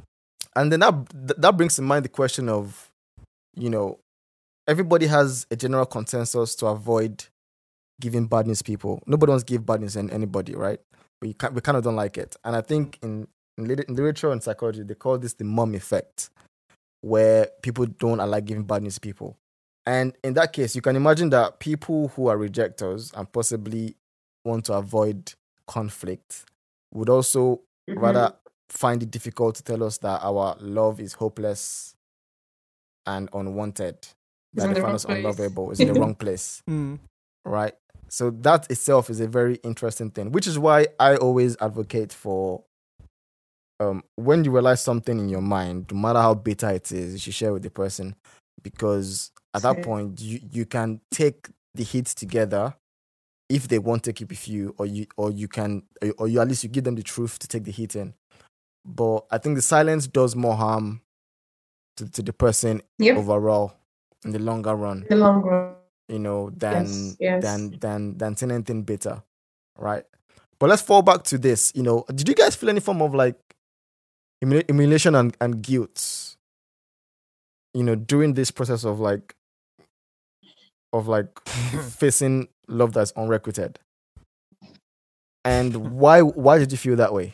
And 0.55 0.71
then 0.71 0.81
that 0.81 0.93
that 1.41 1.57
brings 1.57 1.75
to 1.77 1.81
mind 1.81 2.05
the 2.05 2.09
question 2.09 2.47
of, 2.49 2.91
you 3.55 3.69
know, 3.69 3.99
everybody 4.67 5.07
has 5.07 5.45
a 5.51 5.55
general 5.55 5.85
consensus 5.85 6.55
to 6.55 6.67
avoid 6.67 7.25
giving 7.99 8.25
bad 8.27 8.47
news 8.47 8.61
people. 8.61 9.01
Nobody 9.05 9.29
wants 9.31 9.43
to 9.43 9.51
give 9.53 9.65
bad 9.65 9.81
news 9.81 9.93
to 9.93 9.99
anybody, 10.11 10.55
right? 10.55 10.79
We 11.21 11.33
can 11.33 11.53
we 11.53 11.61
kind 11.61 11.77
of 11.77 11.83
don't 11.83 11.95
like 11.95 12.17
it. 12.17 12.35
And 12.43 12.55
I 12.55 12.61
think 12.61 12.97
in 13.03 13.27
in, 13.57 13.65
lit- 13.65 13.87
in 13.87 13.95
literature 13.95 14.31
and 14.31 14.41
psychology 14.41 14.83
they 14.83 14.95
call 14.95 15.17
this 15.17 15.33
the 15.33 15.43
MUM 15.43 15.75
effect, 15.75 16.29
where 17.01 17.49
people 17.61 17.85
don't 17.85 18.17
like 18.17 18.45
giving 18.45 18.63
bad 18.63 18.81
news 18.83 18.95
to 18.95 19.01
people. 19.01 19.37
And 19.85 20.15
in 20.23 20.33
that 20.35 20.53
case, 20.53 20.75
you 20.75 20.81
can 20.81 20.95
imagine 20.95 21.31
that 21.31 21.59
people 21.59 22.09
who 22.09 22.27
are 22.27 22.37
rejectors 22.37 23.11
and 23.15 23.31
possibly 23.31 23.95
want 24.45 24.65
to 24.65 24.73
avoid 24.73 25.33
conflict 25.67 26.45
would 26.93 27.09
also 27.09 27.61
Mhm. 27.89 28.01
rather 28.01 28.33
find 28.69 29.01
it 29.03 29.11
difficult 29.11 29.55
to 29.55 29.63
tell 29.63 29.83
us 29.83 29.97
that 29.99 30.21
our 30.23 30.55
love 30.59 30.99
is 30.99 31.13
hopeless 31.13 31.95
and 33.05 33.27
unwanted. 33.33 34.07
That 34.53 34.67
they 34.69 34.73
the 34.75 34.81
find 34.81 34.95
us 34.95 35.05
place. 35.05 35.17
unlovable. 35.17 35.71
It's 35.71 35.79
in 35.79 35.87
the 35.87 35.93
wrong 35.99 36.15
place, 36.23 36.61
Mm. 36.69 36.99
right? 37.45 37.73
So 38.09 38.29
that 38.41 38.69
itself 38.69 39.09
is 39.09 39.19
a 39.21 39.27
very 39.27 39.55
interesting 39.63 40.11
thing, 40.11 40.31
which 40.31 40.45
is 40.47 40.59
why 40.59 40.87
I 40.99 41.15
always 41.15 41.55
advocate 41.61 42.11
for 42.11 42.63
um, 43.79 44.03
when 44.15 44.43
you 44.43 44.51
realize 44.51 44.81
something 44.81 45.17
in 45.17 45.29
your 45.29 45.41
mind, 45.41 45.87
no 45.91 45.97
matter 45.99 46.19
how 46.19 46.33
bitter 46.35 46.69
it 46.69 46.91
is, 46.91 47.13
you 47.13 47.19
should 47.19 47.33
share 47.33 47.53
with 47.53 47.63
the 47.63 47.69
person 47.71 48.15
because 48.61 49.31
at 49.55 49.63
that 49.63 49.81
point 49.81 50.21
you, 50.21 50.39
you 50.51 50.65
can 50.65 51.01
take 51.09 51.47
the 51.73 51.83
hits 51.83 52.13
together 52.13 52.75
if 53.49 53.67
they 53.67 53.79
won't 53.79 54.03
take 54.03 54.21
it 54.21 54.29
with 54.29 54.47
you, 54.47 54.75
or 54.77 54.85
you 54.85 55.07
or 55.17 55.31
you 55.31 55.47
can 55.47 55.83
or 56.17 56.27
you 56.27 56.39
at 56.39 56.47
least 56.47 56.63
you 56.63 56.69
give 56.69 56.83
them 56.83 56.95
the 56.95 57.01
truth 57.03 57.39
to 57.39 57.47
take 57.47 57.63
the 57.63 57.71
heat 57.71 57.95
in. 57.95 58.13
But 58.85 59.25
I 59.31 59.37
think 59.39 59.55
the 59.55 59.61
silence 59.61 60.05
does 60.07 60.35
more 60.35 60.55
harm 60.55 61.01
to, 61.97 62.09
to 62.11 62.21
the 62.21 62.33
person 62.33 62.81
Yep. 62.99 63.17
overall 63.17 63.73
in 64.25 64.31
the 64.31 64.39
longer 64.39 64.75
run 64.75 65.05
the 65.09 65.15
long 65.15 65.41
run. 65.41 65.73
you 66.09 66.19
know, 66.19 66.49
than 66.51 66.85
Yes, 66.85 67.15
yes. 67.19 67.43
than 67.43 67.79
than 67.79 68.17
than 68.17 68.35
saying 68.35 68.51
anything 68.51 68.83
bitter, 68.83 69.23
right? 69.77 70.03
But 70.59 70.69
let's 70.69 70.81
fall 70.81 71.01
back 71.01 71.23
to 71.23 71.37
this. 71.37 71.71
You 71.75 71.83
know, 71.83 72.05
did 72.13 72.27
you 72.29 72.35
guys 72.35 72.55
feel 72.55 72.69
any 72.69 72.79
form 72.81 73.01
of 73.01 73.15
like 73.15 73.35
humili- 74.43 74.65
humiliation 74.67 75.15
and, 75.15 75.35
and 75.41 75.61
guilt? 75.61 76.35
You 77.73 77.83
know, 77.83 77.95
during 77.95 78.33
this 78.35 78.51
process 78.51 78.83
of 78.83 78.99
like 78.99 79.33
of 80.93 81.07
like 81.07 81.29
facing 81.97 82.47
love 82.67 82.93
that's 82.93 83.11
unrequited, 83.13 83.79
and 85.45 85.97
why 85.97 86.21
why 86.21 86.59
did 86.59 86.71
you 86.71 86.77
feel 86.77 86.95
that 86.97 87.13
way? 87.13 87.33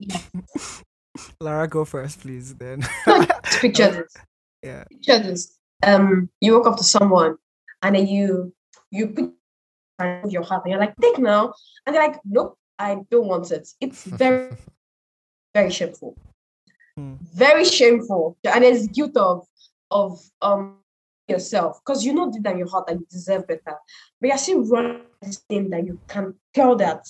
Lara, 1.40 1.68
go 1.68 1.84
first, 1.84 2.20
please. 2.20 2.54
Then. 2.54 2.82
Picture 3.60 3.90
this. 3.90 4.14
yeah. 4.62 4.84
Picture 4.90 5.18
this. 5.18 5.58
Um, 5.82 6.30
you 6.40 6.56
walk 6.56 6.66
up 6.66 6.76
to 6.76 6.84
someone 6.84 7.36
and 7.82 7.96
then 7.96 8.06
you 8.06 8.54
you 8.90 9.08
put 9.08 9.32
your 10.28 10.42
heart 10.42 10.62
and 10.64 10.72
you're 10.72 10.80
like, 10.80 10.94
take 11.00 11.18
now. 11.18 11.54
And 11.86 11.94
they're 11.94 12.06
like, 12.06 12.20
nope, 12.24 12.58
I 12.78 12.98
don't 13.10 13.26
want 13.26 13.50
it. 13.50 13.68
It's 13.80 14.04
very, 14.22 14.56
very 15.54 15.70
shameful. 15.70 16.16
Hmm. 16.96 17.14
Very 17.34 17.64
shameful. 17.64 18.36
And 18.44 18.64
there's 18.64 18.86
guilt 18.88 19.16
of 19.16 19.46
of 19.90 20.20
um 20.40 20.78
yourself 21.28 21.80
because 21.84 22.04
you 22.04 22.12
know 22.12 22.30
deep 22.30 22.42
down 22.42 22.58
your 22.58 22.68
heart 22.68 22.86
that 22.86 22.98
you 22.98 23.06
deserve 23.10 23.46
better. 23.46 23.76
But 24.20 24.28
you're 24.28 24.38
still 24.38 24.64
running 24.64 25.02
this 25.20 25.38
thing 25.48 25.70
that 25.70 25.86
you 25.86 25.98
can 26.08 26.34
tell 26.54 26.76
that 26.76 27.06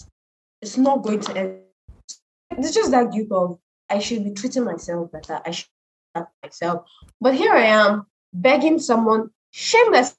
it's 0.60 0.78
not 0.78 1.02
going 1.02 1.20
to 1.20 1.36
end. 1.36 1.58
It's 2.50 2.74
just 2.74 2.90
that 2.90 3.12
guilt 3.12 3.32
of 3.32 3.58
I 3.88 3.98
should 3.98 4.24
be 4.24 4.30
treating 4.30 4.64
myself 4.64 5.10
better. 5.10 5.40
I 5.44 5.50
should 5.50 5.68
myself. 6.42 6.84
But 7.20 7.34
here 7.34 7.52
I 7.52 7.66
am 7.66 8.06
begging 8.32 8.78
someone 8.78 9.30
shameless 9.52 10.14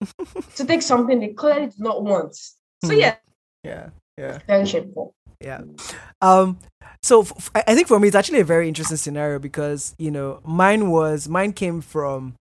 to 0.56 0.64
take 0.64 0.82
something 0.82 1.20
they 1.20 1.28
clearly 1.28 1.66
do 1.66 1.74
not 1.78 2.02
want. 2.02 2.34
So 2.34 2.52
Hmm. 2.84 2.92
yeah, 3.00 3.16
Yeah. 3.64 3.90
Yeah. 4.18 4.38
very 4.46 4.66
shameful. 4.66 5.14
Yeah. 5.40 5.62
Um 6.20 6.58
so 7.02 7.22
f- 7.22 7.32
f- 7.36 7.50
I 7.54 7.64
I 7.72 7.74
think 7.74 7.88
for 7.88 7.98
me 7.98 8.08
it's 8.08 8.16
actually 8.16 8.40
a 8.40 8.44
very 8.44 8.68
interesting 8.68 8.96
scenario 8.98 9.38
because, 9.38 9.94
you 9.98 10.10
know, 10.10 10.40
mine 10.44 10.90
was 10.90 11.28
mine 11.28 11.52
came 11.52 11.80
from 11.80 12.34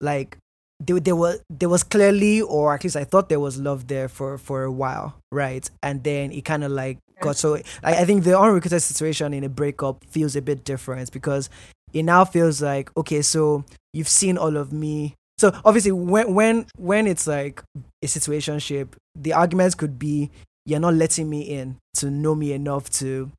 like 0.00 0.38
there, 0.80 1.00
there 1.00 1.16
was 1.16 1.40
there 1.50 1.68
was 1.68 1.82
clearly 1.82 2.40
or 2.40 2.74
at 2.74 2.84
least 2.84 2.94
I 2.96 3.02
thought 3.04 3.28
there 3.28 3.40
was 3.40 3.58
love 3.58 3.88
there 3.88 4.08
for 4.08 4.38
for 4.38 4.62
a 4.62 4.70
while, 4.70 5.16
right? 5.32 5.68
And 5.82 6.04
then 6.04 6.30
it 6.30 6.44
kind 6.44 6.62
of 6.62 6.70
like 6.70 6.98
got 7.20 7.36
so 7.36 7.56
I, 7.82 8.02
I 8.02 8.04
think 8.04 8.22
the 8.22 8.38
unrequited 8.38 8.80
situation 8.82 9.34
in 9.34 9.42
a 9.42 9.48
breakup 9.48 10.04
feels 10.04 10.36
a 10.36 10.42
bit 10.42 10.62
different 10.64 11.10
because 11.12 11.50
it 11.92 12.02
now 12.02 12.24
feels 12.24 12.62
like 12.62 12.90
okay, 12.96 13.22
so 13.22 13.64
you've 13.92 14.08
seen 14.08 14.38
all 14.38 14.56
of 14.56 14.72
me. 14.72 15.14
So 15.38 15.52
obviously 15.64 15.92
when 15.92 16.34
when 16.34 16.66
when 16.76 17.06
it's 17.06 17.26
like 17.26 17.62
a 18.02 18.06
situationship, 18.06 18.88
the 19.14 19.32
arguments 19.32 19.74
could 19.74 19.98
be 19.98 20.30
you're 20.66 20.80
not 20.80 20.94
letting 20.94 21.30
me 21.30 21.42
in 21.42 21.78
to 21.94 22.10
know 22.10 22.34
me 22.34 22.52
enough 22.52 22.90
to 22.90 23.30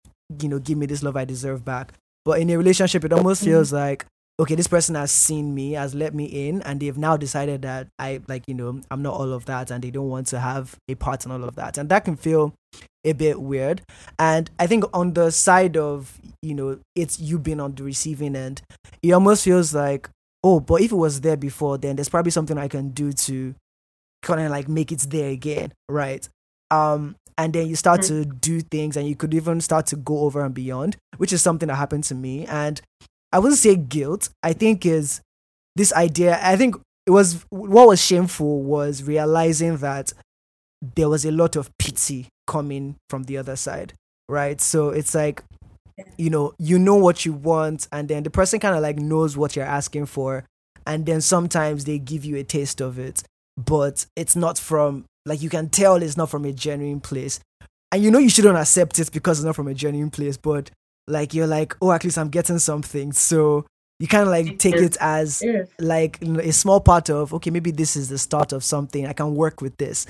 you 0.42 0.50
know 0.50 0.60
give 0.60 0.78
me 0.78 0.86
this 0.86 1.04
love 1.04 1.16
I 1.16 1.26
deserve 1.26 1.64
back. 1.64 1.94
But 2.26 2.40
in 2.40 2.50
a 2.50 2.58
relationship, 2.58 3.04
it 3.06 3.14
almost 3.14 3.42
mm-hmm. 3.42 3.52
feels 3.52 3.74
like 3.74 4.06
okay, 4.39 4.56
this 4.56 4.67
person 4.67 4.95
has 4.95 5.12
seen 5.12 5.54
me, 5.54 5.73
has 5.73 5.93
let 5.93 6.13
me 6.13 6.25
in, 6.25 6.62
and 6.62 6.80
they've 6.80 6.97
now 6.97 7.17
decided 7.17 7.62
that 7.63 7.88
I 7.99 8.21
like 8.28 8.43
you 8.47 8.54
know 8.54 8.82
I'm 8.89 9.02
not 9.02 9.15
all 9.15 9.34
of 9.34 9.45
that, 9.45 9.69
and 9.69 9.84
they 9.84 9.91
don't 9.91 10.10
want 10.10 10.28
to 10.28 10.39
have 10.39 10.78
a 10.88 10.95
part 10.95 11.25
in 11.25 11.32
all 11.32 11.43
of 11.43 11.56
that, 11.56 11.78
and 11.78 11.89
that 11.89 12.06
can 12.06 12.15
feel 12.15 12.54
a 13.04 13.13
bit 13.13 13.41
weird. 13.41 13.82
And 14.17 14.49
I 14.60 14.67
think 14.67 14.86
on 14.93 15.13
the 15.13 15.32
side 15.32 15.78
of 15.78 16.17
you 16.41 16.56
know 16.56 16.80
it's 16.95 17.19
you 17.19 17.38
being 17.38 17.60
on 17.60 17.75
the 17.75 17.84
receiving 17.84 18.36
end, 18.36 18.62
it 19.04 19.12
almost 19.12 19.43
feels 19.43 19.73
like 19.73 20.10
oh, 20.43 20.60
but 20.60 20.82
if 20.82 20.91
it 20.91 20.95
was 20.95 21.21
there 21.21 21.38
before, 21.38 21.78
then 21.78 21.97
there's 21.97 22.10
probably 22.10 22.32
something 22.32 22.58
I 22.58 22.69
can 22.69 22.89
do 22.89 23.12
to 23.12 23.54
kind 24.21 24.39
of 24.41 24.52
like 24.52 24.69
make 24.69 24.91
it 24.91 24.99
there 25.10 25.30
again, 25.30 25.73
right? 25.89 26.28
Um, 26.71 27.15
and 27.38 27.54
then 27.54 27.67
you 27.67 27.75
start 27.75 28.02
to 28.04 28.25
do 28.25 28.62
things, 28.62 28.97
and 28.97 29.08
you 29.08 29.15
could 29.15 29.34
even 29.34 29.62
start 29.62 29.86
to 29.88 29.95
go 29.95 30.19
over 30.19 30.43
and 30.43 30.54
beyond, 30.54 30.97
which 31.17 31.34
is 31.34 31.41
something 31.41 31.67
that 31.67 31.75
happened 31.75 32.04
to 32.06 32.15
me. 32.15 32.45
And 32.45 32.82
I 33.32 33.39
wouldn't 33.39 33.60
say 33.60 33.76
guilt. 33.76 34.30
I 34.44 34.54
think 34.54 34.86
is 34.86 35.22
this 35.76 35.94
idea. 35.94 36.39
I 36.42 36.56
think 36.56 36.76
it 37.06 37.12
was 37.12 37.46
what 37.50 37.88
was 37.88 38.04
shameful 38.04 38.62
was 38.63 39.04
realizing 39.04 39.78
that 39.78 40.13
there 40.96 41.10
was 41.10 41.26
a 41.26 41.32
lot 41.32 41.56
of 41.56 41.76
pity 41.78 42.28
coming 42.48 42.96
from 43.10 43.24
the 43.24 43.38
other 43.38 43.56
side, 43.56 43.94
right? 44.28 44.60
So 44.62 44.89
it's 44.89 45.13
like 45.13 45.44
you 46.18 46.30
know 46.30 46.54
you 46.58 46.80
know 46.80 46.96
what 46.96 47.26
you 47.26 47.34
want 47.34 47.88
and 47.92 48.08
then 48.08 48.24
the 48.24 48.30
person 48.30 48.60
kind 48.60 48.76
of 48.76 48.82
like 48.82 48.98
knows 48.98 49.38
what 49.38 49.56
you're 49.56 49.65
asking 49.65 50.06
for 50.06 50.46
and 50.86 51.06
then 51.06 51.22
sometimes 51.22 51.86
they 51.86 52.00
give 52.00 52.24
you 52.26 52.36
a 52.38 52.44
taste 52.44 52.82
of 52.82 52.98
it 52.98 53.24
but 53.58 54.06
it's 54.15 54.36
not 54.36 54.58
from 54.58 55.06
like 55.26 55.42
you 55.42 55.50
can 55.50 55.70
tell 55.70 56.02
it's 56.02 56.18
not 56.18 56.30
from 56.30 56.46
a 56.46 56.54
genuine 56.54 57.00
place 57.00 57.39
and 57.92 58.04
you 58.04 58.12
know 58.12 58.20
you 58.20 58.30
shouldn't 58.30 58.58
accept 58.58 59.00
it 59.00 59.12
because 59.12 59.39
it's 59.39 59.46
not 59.46 59.56
from 59.56 59.68
a 59.68 59.74
genuine 59.74 60.10
place 60.10 60.38
but 60.38 60.72
like 61.10 61.34
you're 61.34 61.48
like 61.48 61.76
oh 61.82 61.91
at 61.91 62.04
least 62.04 62.17
i'm 62.17 62.30
getting 62.30 62.60
something. 62.60 63.12
So 63.12 63.65
you 64.00 64.08
kind 64.08 64.24
of 64.24 64.30
like 64.30 64.58
take 64.60 64.76
it 64.76 64.95
as 65.02 65.43
like 65.80 66.22
a 66.22 66.54
small 66.54 66.80
part 66.80 67.10
of 67.10 67.34
okay 67.34 67.50
maybe 67.50 67.72
this 67.72 67.95
is 67.98 68.08
the 68.10 68.17
start 68.17 68.54
of 68.54 68.63
something. 68.63 69.06
I 69.06 69.13
can 69.13 69.36
work 69.36 69.62
with 69.62 69.76
this. 69.78 70.06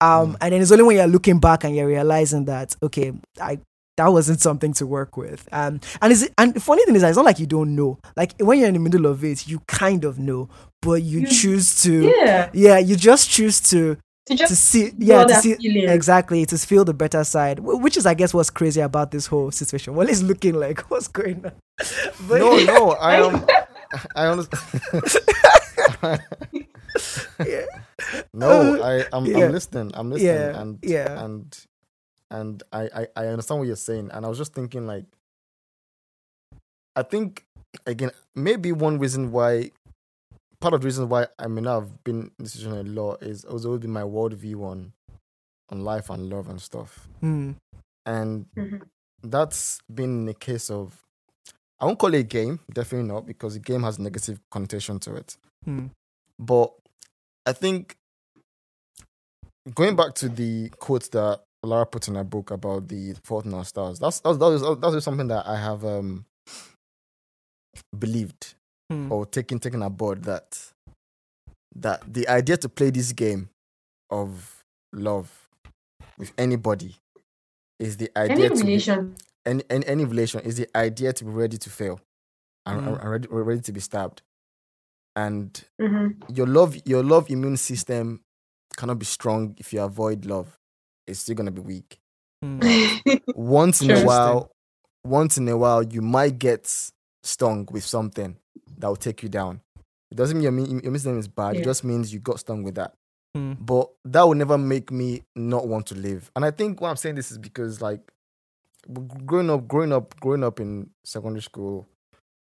Um 0.00 0.36
and 0.40 0.52
then 0.52 0.60
it's 0.62 0.72
only 0.72 0.84
when 0.84 0.96
you're 0.96 1.06
looking 1.06 1.38
back 1.40 1.64
and 1.64 1.74
you're 1.74 1.86
realizing 1.86 2.44
that 2.46 2.76
okay 2.82 3.12
i 3.40 3.58
that 3.98 4.08
wasn't 4.08 4.40
something 4.42 4.74
to 4.74 4.86
work 4.86 5.16
with. 5.16 5.48
Um 5.52 5.80
and 6.02 6.12
is 6.12 6.28
and 6.38 6.52
the 6.54 6.60
funny 6.60 6.84
thing 6.84 6.96
is 6.96 7.02
it's 7.02 7.16
not 7.16 7.24
like 7.24 7.38
you 7.38 7.46
don't 7.46 7.74
know. 7.74 7.98
Like 8.14 8.34
when 8.40 8.58
you're 8.58 8.68
in 8.68 8.74
the 8.74 8.80
middle 8.80 9.06
of 9.06 9.24
it 9.24 9.46
you 9.48 9.60
kind 9.66 10.04
of 10.04 10.18
know 10.18 10.48
but 10.82 11.02
you 11.02 11.20
You- 11.20 11.26
choose 11.26 11.82
to 11.82 11.92
Yeah. 12.08 12.50
yeah 12.52 12.78
you 12.78 12.94
just 12.96 13.30
choose 13.30 13.60
to 13.70 13.96
To 14.28 14.36
to 14.36 14.56
see 14.56 14.90
yeah 14.98 15.24
to 15.24 15.34
see 15.36 15.54
feeling. 15.54 15.88
exactly 15.88 16.44
to 16.46 16.58
feel 16.58 16.84
the 16.84 16.92
better 16.94 17.22
side 17.22 17.60
which 17.60 17.96
is 17.96 18.06
i 18.06 18.14
guess 18.14 18.34
what's 18.34 18.50
crazy 18.50 18.80
about 18.80 19.12
this 19.12 19.26
whole 19.28 19.52
situation 19.52 19.94
well 19.94 20.08
it's 20.08 20.20
looking 20.22 20.54
like 20.54 20.80
what's 20.90 21.06
going 21.06 21.44
on 21.46 21.52
but 22.28 22.38
No, 22.40 22.56
no, 22.64 22.90
I 22.92 23.24
am. 23.24 23.46
I 24.16 24.26
understand. 24.26 24.82
yeah. 27.46 27.66
no, 28.34 28.82
I, 28.82 29.04
I'm, 29.12 29.26
Yeah. 29.26 29.44
I'm 29.46 29.52
listening. 29.52 29.90
I'm 29.94 30.10
listening, 30.10 30.34
Yeah, 30.34 30.60
and 30.60 30.78
yeah. 30.82 31.24
and 31.24 31.58
and 32.30 32.62
I, 32.72 32.88
I, 32.94 33.06
I 33.16 33.26
understand 33.28 33.60
what 33.60 33.66
you're 33.68 33.76
saying, 33.76 34.10
and 34.12 34.24
I 34.26 34.28
was 34.28 34.38
just 34.38 34.52
thinking 34.54 34.86
like, 34.86 35.04
I 36.96 37.02
think 37.02 37.44
again 37.86 38.10
maybe 38.34 38.72
one 38.72 38.98
reason 38.98 39.30
why, 39.30 39.70
part 40.60 40.74
of 40.74 40.80
the 40.80 40.84
reason 40.86 41.08
why 41.08 41.26
I 41.38 41.46
may 41.48 41.60
not 41.60 41.80
have 41.80 42.04
been 42.04 42.30
in 42.38 42.44
this 42.44 42.52
situation 42.54 42.78
a 42.78 42.90
lot 42.90 43.22
is 43.22 43.44
has 43.50 43.64
always 43.64 43.80
been 43.80 43.92
my 43.92 44.02
worldview 44.02 44.62
on, 44.62 44.92
on 45.70 45.84
life 45.84 46.10
and 46.10 46.28
love 46.30 46.48
and 46.48 46.60
stuff, 46.60 47.08
Hmm. 47.20 47.52
and 48.04 48.46
Mhm. 48.56 48.82
that's 49.22 49.80
been 49.92 50.10
in 50.20 50.24
the 50.26 50.34
case 50.34 50.70
of. 50.70 51.02
I 51.78 51.84
won't 51.84 51.98
call 51.98 52.14
it 52.14 52.20
a 52.20 52.22
game, 52.22 52.60
definitely 52.72 53.06
not, 53.06 53.26
because 53.26 53.52
the 53.54 53.60
game 53.60 53.82
has 53.82 53.98
negative 53.98 54.40
connotation 54.50 54.98
to 55.00 55.14
it. 55.16 55.36
Hmm. 55.64 55.88
But 56.38 56.72
I 57.44 57.52
think 57.52 57.96
going 59.74 59.94
back 59.96 60.14
to 60.14 60.28
the 60.30 60.70
quote 60.78 61.10
that 61.10 61.42
Lara 61.62 61.84
put 61.84 62.08
in 62.08 62.14
her 62.14 62.24
book 62.24 62.50
about 62.50 62.88
the 62.88 63.14
fault 63.24 63.44
in 63.44 63.52
our 63.52 63.64
stars, 63.64 63.98
that's 63.98 64.20
that's 64.20 64.38
that 64.38 64.46
is, 64.52 64.62
that 64.62 64.94
is 64.96 65.04
something 65.04 65.28
that 65.28 65.46
I 65.46 65.56
have 65.56 65.84
um 65.84 66.24
believed 67.98 68.54
Hmm. 68.90 69.10
or 69.10 69.26
taken 69.26 69.58
taken 69.58 69.82
aboard 69.82 70.22
that 70.24 70.72
that 71.74 72.02
the 72.12 72.28
idea 72.28 72.56
to 72.56 72.68
play 72.68 72.90
this 72.90 73.12
game 73.12 73.48
of 74.10 74.62
love 74.92 75.48
with 76.18 76.32
anybody 76.38 76.94
is 77.80 77.96
the 77.96 78.10
any 78.16 78.30
idea 78.32 78.48
to 78.50 78.54
be, 78.54 78.60
relation. 78.62 79.16
any, 79.44 79.62
any 79.68 79.86
any 79.86 80.04
relation 80.04 80.40
is 80.42 80.56
the 80.56 80.68
idea 80.76 81.12
to 81.12 81.24
be 81.24 81.30
ready 81.30 81.58
to 81.58 81.68
fail 81.68 82.00
and, 82.64 82.80
Mm. 82.80 83.00
and 83.02 83.10
ready, 83.10 83.28
ready 83.28 83.60
to 83.60 83.72
be 83.72 83.80
stabbed 83.80 84.22
and 85.16 85.64
Mhm. 85.80 86.22
your 86.36 86.46
love 86.46 86.76
your 86.86 87.02
love 87.02 87.28
immune 87.30 87.56
system 87.56 88.20
cannot 88.76 88.98
be 89.00 89.04
strong 89.06 89.54
if 89.58 89.72
you 89.72 89.80
avoid 89.82 90.24
love 90.26 90.56
it's 91.08 91.20
still 91.20 91.34
gonna 91.34 91.50
be 91.50 91.60
weak 91.60 91.98
Hmm. 92.42 92.60
once 93.34 93.82
in 93.82 93.90
a 93.90 94.04
while 94.04 94.50
once 95.04 95.36
in 95.38 95.48
a 95.48 95.56
while 95.56 95.82
you 95.82 96.02
might 96.02 96.38
get 96.38 96.90
stung 97.24 97.66
with 97.72 97.84
something 97.84 98.36
that 98.78 98.88
will 98.88 98.96
take 98.96 99.22
you 99.22 99.28
down 99.28 99.60
it 100.10 100.14
doesn't 100.16 100.36
mean 100.36 100.42
your 100.44 100.52
immune 100.52 101.18
is 101.18 101.28
bad 101.28 101.56
it 101.56 101.64
just 101.64 101.84
means 101.84 102.12
you 102.12 102.20
got 102.20 102.40
stung 102.40 102.62
with 102.62 102.74
that 102.76 102.94
Hmm. 103.34 103.52
but 103.60 103.90
that 104.06 104.22
will 104.22 104.34
never 104.34 104.56
make 104.56 104.90
me 104.90 105.22
not 105.34 105.68
want 105.68 105.86
to 105.88 105.94
live 105.94 106.30
and 106.34 106.42
i 106.44 106.50
think 106.50 106.80
why 106.80 106.88
i'm 106.88 106.96
saying 106.96 107.16
this 107.16 107.30
is 107.30 107.36
because 107.36 107.82
like 107.82 108.00
growing 109.26 109.50
up 109.50 109.68
growing 109.68 109.92
up 109.92 110.18
growing 110.20 110.42
up 110.44 110.58
in 110.60 110.88
secondary 111.04 111.42
school 111.42 111.86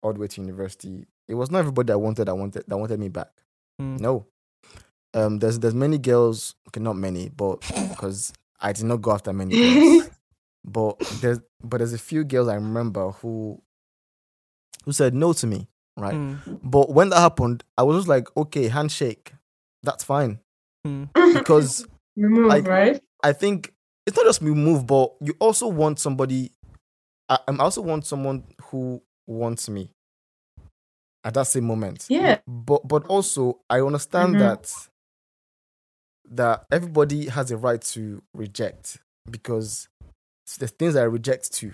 all 0.03 0.13
the 0.15 0.21
way 0.21 0.29
to 0.29 0.41
university 0.41 1.05
it 1.27 1.35
was 1.35 1.51
not 1.51 1.59
everybody 1.59 1.89
that 1.89 1.99
wanted 1.99 2.25
that 2.27 2.35
wanted 2.35 2.65
that 2.67 2.77
wanted 2.79 2.99
me 2.99 3.09
back 3.09 3.29
Hmm. 3.79 3.97
no 3.97 4.27
um, 5.15 5.39
there's 5.39 5.59
there's 5.59 5.75
many 5.75 5.97
girls. 5.97 6.55
Okay, 6.69 6.81
not 6.81 6.95
many, 6.97 7.31
but 7.31 7.61
because 7.91 8.31
I 8.61 8.73
did 8.73 8.85
not 8.85 9.01
go 9.01 9.13
after 9.13 9.33
many 9.33 9.57
girls. 9.57 10.11
but 10.65 10.99
there's 11.23 11.41
but 11.65 11.79
there's 11.79 11.95
a 11.95 11.99
few 11.99 12.25
girls 12.25 12.47
I 12.47 12.55
remember 12.57 13.11
who 13.13 13.61
who 14.85 14.93
said 14.93 15.15
no 15.15 15.33
to 15.33 15.47
me, 15.47 15.67
right? 15.99 16.15
Mm, 16.15 16.61
But 16.63 16.91
when 16.91 17.11
that 17.11 17.19
happened, 17.19 17.65
I 17.77 17.83
was 17.83 17.97
just 17.99 18.09
like, 18.09 18.29
okay, 18.37 18.69
handshake, 18.69 19.33
that's 19.83 20.05
fine, 20.05 20.39
mm, 20.87 21.09
because 21.35 21.87
remove, 22.17 22.47
like- 22.47 22.67
right? 22.67 23.03
I 23.23 23.33
think 23.33 23.73
it's 24.07 24.17
not 24.17 24.27
just 24.27 24.41
me 24.43 24.53
move, 24.53 24.87
but 24.87 25.13
you 25.21 25.35
also 25.41 25.67
want 25.69 25.99
somebody. 25.99 26.53
I, 27.29 27.39
I 27.49 27.57
also 27.59 27.83
want 27.83 28.07
someone 28.07 28.45
who 28.71 29.03
wants 29.27 29.69
me 29.69 29.91
at 31.25 31.35
that 31.35 31.47
same 31.49 31.65
moment. 31.65 32.07
Yeah. 32.09 32.39
But 32.47 32.87
but 32.87 33.05
also 33.07 33.61
I 33.69 33.81
understand 33.81 34.37
Mhm. 34.37 34.39
that 34.39 34.73
that 36.31 36.65
everybody 36.71 37.27
has 37.27 37.51
a 37.51 37.57
right 37.57 37.81
to 37.81 38.23
reject 38.35 38.99
because 39.31 39.89
there's 40.59 40.71
things 40.73 40.95
I 40.97 41.03
reject 41.03 41.53
too. 41.53 41.73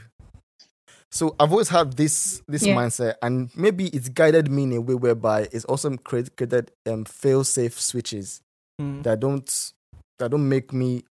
So 1.15 1.37
I've 1.39 1.53
always 1.53 1.69
had 1.69 1.93
this 1.93 2.43
this 2.49 2.65
Yeah. 2.67 2.75
mindset, 2.75 3.15
and 3.23 3.49
maybe 3.57 3.87
it's 3.87 4.09
guided 4.09 4.51
me 4.51 4.65
in 4.65 4.73
a 4.73 4.81
way 4.81 4.95
whereby 4.97 5.49
it's 5.53 5.65
also 5.65 5.97
created, 5.97 6.37
created 6.37 6.73
um, 6.87 7.05
fail 7.05 7.45
safe 7.45 7.81
switches 7.81 8.43
mm. 8.83 9.01
that 9.05 9.21
don't 9.21 9.73
that 10.19 10.33
don't 10.33 10.49
make 10.49 10.73
me 10.73 11.05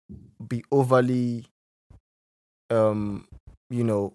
be 0.47 0.63
overly 0.71 1.45
um 2.71 3.27
you 3.69 3.83
know 3.83 4.13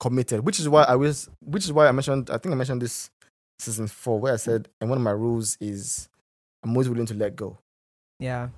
committed 0.00 0.40
which 0.44 0.58
is 0.58 0.68
why 0.68 0.82
i 0.84 0.94
was 0.94 1.28
which 1.44 1.64
is 1.64 1.72
why 1.72 1.86
i 1.86 1.92
mentioned 1.92 2.28
i 2.30 2.36
think 2.38 2.52
i 2.52 2.56
mentioned 2.56 2.82
this 2.82 3.10
season 3.58 3.86
four 3.86 4.18
where 4.18 4.32
i 4.32 4.36
said 4.36 4.68
and 4.80 4.90
one 4.90 4.98
of 4.98 5.02
my 5.04 5.10
rules 5.10 5.56
is 5.60 6.08
i'm 6.64 6.70
always 6.70 6.88
willing 6.88 7.06
to 7.06 7.14
let 7.14 7.36
go 7.36 7.56
Yeah. 8.18 8.48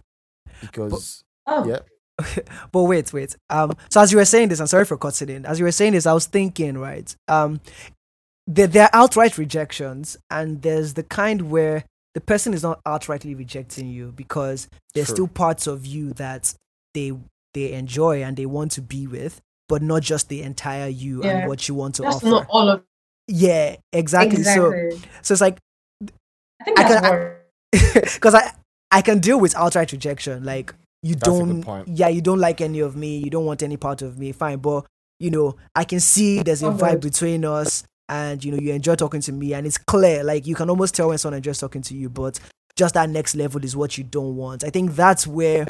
because 0.60 1.24
Oh, 1.46 1.66
yeah 1.66 1.80
But 2.72 2.82
wait, 2.84 3.12
wait. 3.12 3.36
Um, 3.50 3.72
so 3.90 4.00
as 4.00 4.10
you 4.12 4.18
were 4.18 4.24
saying 4.24 4.48
this, 4.48 4.60
I'm 4.60 4.66
sorry 4.66 4.84
for 4.84 4.96
cutting 4.96 5.28
in. 5.28 5.46
As 5.46 5.58
you 5.58 5.64
were 5.64 5.72
saying 5.72 5.92
this, 5.92 6.06
I 6.06 6.12
was 6.12 6.26
thinking, 6.26 6.78
right? 6.78 7.14
Um, 7.28 7.60
there, 8.46 8.66
there 8.66 8.84
are 8.84 8.90
outright 9.02 9.38
rejections, 9.38 10.16
and 10.30 10.62
there's 10.62 10.94
the 10.94 11.02
kind 11.02 11.50
where 11.50 11.84
the 12.14 12.20
person 12.20 12.54
is 12.54 12.62
not 12.62 12.82
outrightly 12.84 13.36
rejecting 13.36 13.88
you 13.88 14.12
because 14.16 14.68
there's 14.94 15.08
True. 15.08 15.14
still 15.16 15.28
parts 15.28 15.66
of 15.66 15.86
you 15.86 16.12
that 16.14 16.54
they 16.94 17.12
they 17.54 17.72
enjoy 17.72 18.22
and 18.22 18.36
they 18.36 18.46
want 18.46 18.72
to 18.72 18.82
be 18.82 19.06
with, 19.06 19.40
but 19.68 19.82
not 19.82 20.02
just 20.02 20.28
the 20.28 20.42
entire 20.42 20.88
you 20.88 21.22
Yeah. 21.22 21.30
and 21.40 21.48
what 21.48 21.68
you 21.68 21.74
want 21.74 21.94
to 21.96 22.02
that's 22.02 22.16
offer. 22.16 22.26
not 22.26 22.46
all 22.48 22.68
of 22.68 22.82
yeah, 23.30 23.76
exactly. 23.92 24.38
exactly. 24.38 24.90
So, 24.92 24.98
so 25.22 25.34
it's 25.34 25.40
like 25.42 25.58
I 26.60 26.64
think 26.64 26.78
I 26.78 26.82
that's 26.88 27.00
can- 27.06 27.14
I- 27.14 28.00
because 28.14 28.34
I 28.40 28.52
I 28.90 29.02
can 29.02 29.18
deal 29.20 29.38
with 29.38 29.54
outright 29.54 29.92
rejection. 29.92 30.44
Like 30.44 30.74
you 31.02 31.14
That's 31.14 31.26
don't, 31.26 31.88
yeah, 31.88 32.08
you 32.08 32.20
don't 32.20 32.40
like 32.40 32.60
any 32.60 32.80
of 32.80 32.96
me. 32.96 33.18
You 33.18 33.30
don't 33.30 33.44
want 33.44 33.62
any 33.62 33.76
part 33.76 34.02
of 34.02 34.18
me. 34.18 34.32
Fine, 34.32 34.58
but 34.58 34.86
you 35.20 35.30
know, 35.30 35.56
I 35.74 35.84
can 35.84 36.00
see 36.00 36.42
there's 36.42 36.62
a 36.62 36.66
vibe 36.66 37.00
between 37.00 37.44
us, 37.44 37.84
and 38.08 38.44
you 38.44 38.52
know, 38.52 38.58
you 38.58 38.72
enjoy 38.72 38.94
talking 38.94 39.20
to 39.22 39.32
me, 39.32 39.54
and 39.54 39.66
it's 39.66 39.78
clear. 39.78 40.24
Like 40.24 40.46
you 40.46 40.54
can 40.54 40.70
almost 40.70 40.94
tell 40.94 41.08
when 41.08 41.18
someone 41.18 41.36
enjoys 41.38 41.58
talking 41.58 41.82
to 41.82 41.94
you, 41.94 42.08
but 42.08 42.40
just 42.76 42.94
that 42.94 43.10
next 43.10 43.34
level 43.34 43.64
is 43.64 43.76
what 43.76 43.98
you 43.98 44.04
don't 44.04 44.36
want. 44.36 44.64
I 44.64 44.70
think 44.70 44.94
that's 44.94 45.26
where 45.26 45.66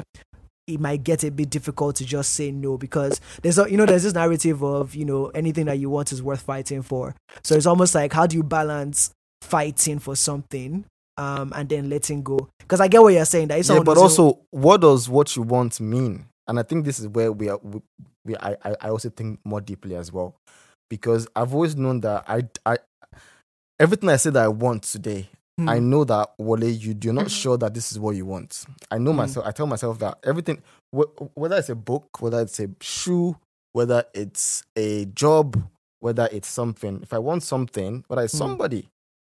it 0.67 0.79
might 0.79 1.03
get 1.03 1.23
a 1.23 1.31
bit 1.31 1.49
difficult 1.49 1.95
to 1.97 2.05
just 2.05 2.33
say 2.33 2.51
no 2.51 2.77
because 2.77 3.19
there's 3.41 3.57
a, 3.57 3.69
you 3.69 3.77
know 3.77 3.85
there's 3.85 4.03
this 4.03 4.13
narrative 4.13 4.63
of 4.63 4.95
you 4.95 5.05
know 5.05 5.27
anything 5.27 5.65
that 5.65 5.79
you 5.79 5.89
want 5.89 6.11
is 6.11 6.21
worth 6.21 6.41
fighting 6.41 6.81
for. 6.81 7.15
So 7.43 7.55
it's 7.55 7.65
almost 7.65 7.95
like 7.95 8.13
how 8.13 8.27
do 8.27 8.37
you 8.37 8.43
balance 8.43 9.11
fighting 9.41 9.99
for 9.99 10.15
something 10.15 10.85
um 11.19 11.51
and 11.55 11.67
then 11.69 11.89
letting 11.89 12.23
go? 12.23 12.49
Because 12.59 12.79
I 12.81 12.87
get 12.87 13.01
what 13.01 13.13
you're 13.13 13.25
saying. 13.25 13.49
That 13.49 13.59
if 13.59 13.67
yeah 13.67 13.77
but 13.79 13.95
doesn't- 13.95 14.03
also 14.23 14.39
what 14.51 14.81
does 14.81 15.09
what 15.09 15.35
you 15.35 15.41
want 15.43 15.79
mean 15.79 16.25
and 16.47 16.59
i 16.59 16.63
think 16.63 16.85
this 16.85 16.99
is 16.99 17.07
where 17.07 17.31
we 17.31 17.47
are 17.49 17.59
we, 17.61 17.79
we 18.25 18.35
I, 18.37 18.55
I 18.63 18.75
i 18.81 18.89
also 18.89 19.09
think 19.09 19.39
more 19.45 19.61
deeply 19.61 19.95
as 19.95 20.11
well 20.11 20.35
because 20.89 21.27
i've 21.35 21.53
always 21.53 21.75
known 21.75 21.99
that 22.01 22.23
i 22.27 22.41
i 22.65 22.77
everything 23.79 24.09
i 24.09 24.15
say 24.15 24.29
that 24.31 24.43
i 24.43 24.47
want 24.47 24.83
today 24.83 25.29
Hmm, 25.59 25.67
I 25.67 25.79
know 25.79 26.05
that 26.05 26.29
Wale, 26.37 26.63
you 26.69 26.95
you're 27.03 27.13
not 27.13 27.25
Mhm. 27.25 27.41
sure 27.41 27.57
that 27.57 27.73
this 27.73 27.91
is 27.91 27.99
what 27.99 28.15
you 28.15 28.25
want. 28.25 28.63
I 28.89 28.97
know 28.97 29.11
Mm. 29.11 29.17
myself. 29.17 29.45
I 29.45 29.51
tell 29.51 29.67
myself 29.67 29.99
that 29.99 30.17
everything, 30.23 30.61
wh- 30.95 31.11
whether 31.37 31.57
it's 31.57 31.67
a 31.67 31.75
book, 31.75 32.21
whether 32.21 32.39
it's 32.39 32.61
a 32.61 32.69
shoe, 32.79 33.35
whether 33.73 34.05
it's 34.13 34.63
a 34.77 35.03
job, 35.07 35.61
whether 35.99 36.29
it's 36.31 36.47
something. 36.47 37.01
If 37.03 37.11
I 37.11 37.17
want 37.19 37.43
something, 37.43 38.05
whether 38.07 38.21
it's 38.23 38.33
Mm. 38.35 38.37
somebody, 38.37 38.87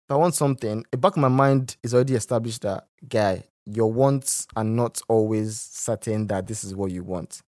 if 0.09 0.11
I 0.11 0.15
want 0.15 0.33
something, 0.33 0.83
the 0.89 0.97
back 0.97 1.11
of 1.11 1.19
my 1.19 1.27
mind 1.27 1.77
is 1.83 1.93
already 1.93 2.15
established 2.15 2.63
that 2.63 2.87
guy, 3.07 3.43
your 3.67 3.91
wants 3.93 4.47
are 4.55 4.63
not 4.63 4.99
always 5.07 5.61
certain 5.61 6.25
that 6.27 6.47
this 6.47 6.63
is 6.63 6.75
what 6.75 6.91
you 6.91 7.03
want 7.03 7.43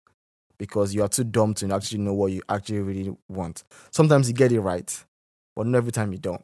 because 0.57 0.93
you 0.93 1.01
are 1.01 1.07
too 1.07 1.23
dumb 1.23 1.53
to 1.53 1.73
actually 1.73 1.99
know 1.99 2.13
what 2.13 2.33
you 2.33 2.41
actually 2.49 2.79
really 2.79 3.15
want. 3.29 3.63
Sometimes 3.91 4.27
you 4.27 4.33
get 4.33 4.51
it 4.51 4.59
right, 4.59 5.05
but 5.55 5.67
not 5.67 5.77
every 5.77 5.93
time 5.93 6.11
you 6.11 6.19
don't 6.19 6.43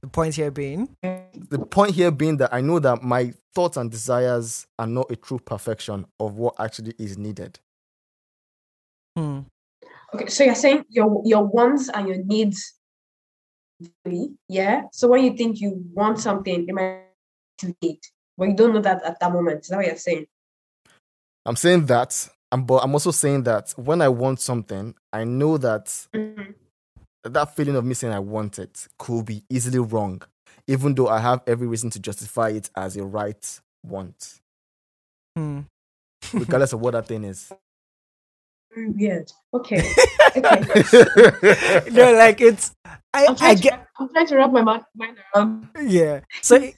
the 0.00 0.08
point 0.08 0.34
here 0.34 0.50
being 0.50 0.88
the 1.02 1.58
point 1.58 1.94
here 1.94 2.10
being 2.10 2.36
that 2.36 2.52
I 2.52 2.60
know 2.60 2.78
that 2.78 3.02
my 3.02 3.32
thoughts 3.54 3.76
and 3.76 3.90
desires 3.90 4.66
are 4.78 4.86
not 4.86 5.10
a 5.10 5.16
true 5.16 5.38
perfection 5.38 6.04
of 6.20 6.36
what 6.36 6.54
actually 6.58 6.94
is 6.98 7.16
needed. 7.16 7.58
hmm, 9.16 9.40
Okay, 10.14 10.26
so 10.26 10.44
you're 10.44 10.54
saying 10.54 10.84
your 10.88 11.22
your 11.24 11.44
wants 11.44 11.88
and 11.88 12.06
your 12.06 12.22
needs, 12.24 12.74
vary, 14.04 14.30
yeah. 14.48 14.82
So 14.92 15.08
when 15.08 15.24
you 15.24 15.36
think 15.36 15.60
you 15.60 15.84
want 15.92 16.18
something, 16.20 16.68
it 16.68 16.74
might 16.74 17.02
be 17.60 17.66
too 17.66 17.76
late, 17.82 18.10
but 18.36 18.48
you 18.48 18.56
don't 18.56 18.74
know 18.74 18.80
that 18.80 19.02
at 19.04 19.20
that 19.20 19.32
moment. 19.32 19.62
Is 19.62 19.68
that 19.68 19.76
what 19.76 19.86
you're 19.86 19.96
saying? 19.96 20.26
I'm 21.46 21.56
saying 21.56 21.86
that, 21.86 22.28
um, 22.52 22.64
but 22.64 22.78
I'm 22.78 22.92
also 22.92 23.10
saying 23.10 23.42
that 23.44 23.72
when 23.76 24.00
I 24.00 24.08
want 24.08 24.40
something, 24.40 24.94
I 25.12 25.24
know 25.24 25.58
that 25.58 25.86
Mhm. 26.12 26.54
that 27.24 27.54
feeling 27.56 27.76
of 27.76 27.84
me 27.84 27.94
saying 27.94 28.12
I 28.12 28.18
want 28.18 28.58
it 28.58 28.88
could 28.98 29.26
be 29.26 29.44
easily 29.50 29.78
wrong, 29.78 30.22
even 30.66 30.94
though 30.94 31.08
I 31.08 31.20
have 31.20 31.42
every 31.46 31.66
reason 31.66 31.90
to 31.90 32.00
justify 32.00 32.50
it 32.50 32.70
as 32.76 32.96
a 32.96 33.04
right 33.04 33.60
want, 33.84 34.40
hmm. 35.36 35.60
regardless 36.32 36.72
of 36.72 36.80
what 36.80 36.92
that 36.92 37.06
thing 37.06 37.24
is. 37.24 37.52
Very 38.74 38.90
weird. 38.90 39.32
Okay. 39.52 39.82
Okay. 40.36 41.90
no, 41.90 42.12
like 42.12 42.40
it's 42.40 42.72
I, 43.12 43.26
I'm 43.26 43.32
I 43.32 43.34
trying, 43.36 43.56
get 43.58 43.72
to, 43.72 43.86
I'm 44.00 44.08
trying 44.08 44.26
to 44.26 44.36
wrap 44.36 44.52
my 44.52 44.62
mind 44.62 45.16
around. 45.34 45.68
yeah. 45.82 46.20
So 46.42 46.56
it, 46.56 46.74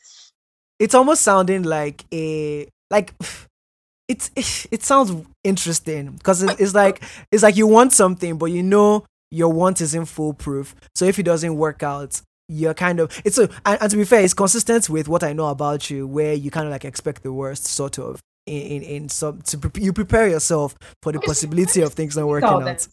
it's 0.78 0.94
almost 0.94 1.22
sounding 1.22 1.62
like 1.62 2.04
a 2.12 2.68
like 2.90 3.14
it's 4.08 4.30
it 4.70 4.82
sounds 4.82 5.12
interesting 5.44 6.12
because 6.12 6.42
it, 6.42 6.60
it's 6.60 6.74
like 6.74 7.02
it's 7.32 7.42
like 7.42 7.56
you 7.56 7.66
want 7.66 7.92
something 7.92 8.36
but 8.38 8.46
you 8.46 8.62
know 8.62 9.04
your 9.30 9.52
want 9.52 9.80
isn't 9.80 10.06
foolproof. 10.06 10.74
So 10.94 11.04
if 11.04 11.18
it 11.18 11.24
doesn't 11.24 11.56
work 11.56 11.82
out, 11.82 12.20
you're 12.48 12.74
kind 12.74 13.00
of 13.00 13.20
it's 13.24 13.38
a 13.38 13.48
and, 13.64 13.80
and 13.80 13.90
to 13.90 13.96
be 13.96 14.04
fair, 14.04 14.22
it's 14.22 14.34
consistent 14.34 14.88
with 14.88 15.08
what 15.08 15.24
I 15.24 15.32
know 15.32 15.48
about 15.48 15.90
you, 15.90 16.06
where 16.06 16.34
you 16.34 16.50
kind 16.50 16.66
of 16.66 16.72
like 16.72 16.84
expect 16.84 17.22
the 17.22 17.32
worst, 17.32 17.64
sort 17.66 17.98
of. 17.98 18.20
In, 18.46 18.62
in, 18.62 18.82
in 18.82 19.08
some 19.08 19.42
to 19.42 19.58
pre- 19.58 19.82
you 19.82 19.92
prepare 19.92 20.28
yourself 20.28 20.76
for 21.02 21.12
the 21.12 21.20
possibility 21.20 21.82
of 21.82 21.94
things 21.94 22.16
not 22.16 22.28
working 22.28 22.62
out. 22.62 22.64
that. 22.64 22.88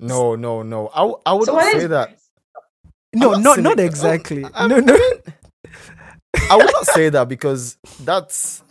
no, 0.00 0.36
no, 0.36 0.62
no. 0.62 0.88
I 1.26 1.32
would 1.34 1.46
So 1.46 1.52
not 1.52 1.64
what 1.64 1.72
say 1.72 1.78
is 1.84 1.88
that. 1.88 2.18
No, 3.14 3.34
I'm 3.34 3.42
not 3.42 3.54
saying 3.56 3.64
not 3.64 3.80
exactly. 3.80 4.44
I- 4.54 4.66
no, 4.68 4.76
I 4.76 4.80
no. 4.80 4.92
mean, 4.94 5.12
I 6.50 6.56
would 6.56 6.72
not 6.72 6.86
say 6.86 7.08
that 7.10 7.28
because 7.28 7.78
that's 8.04 8.62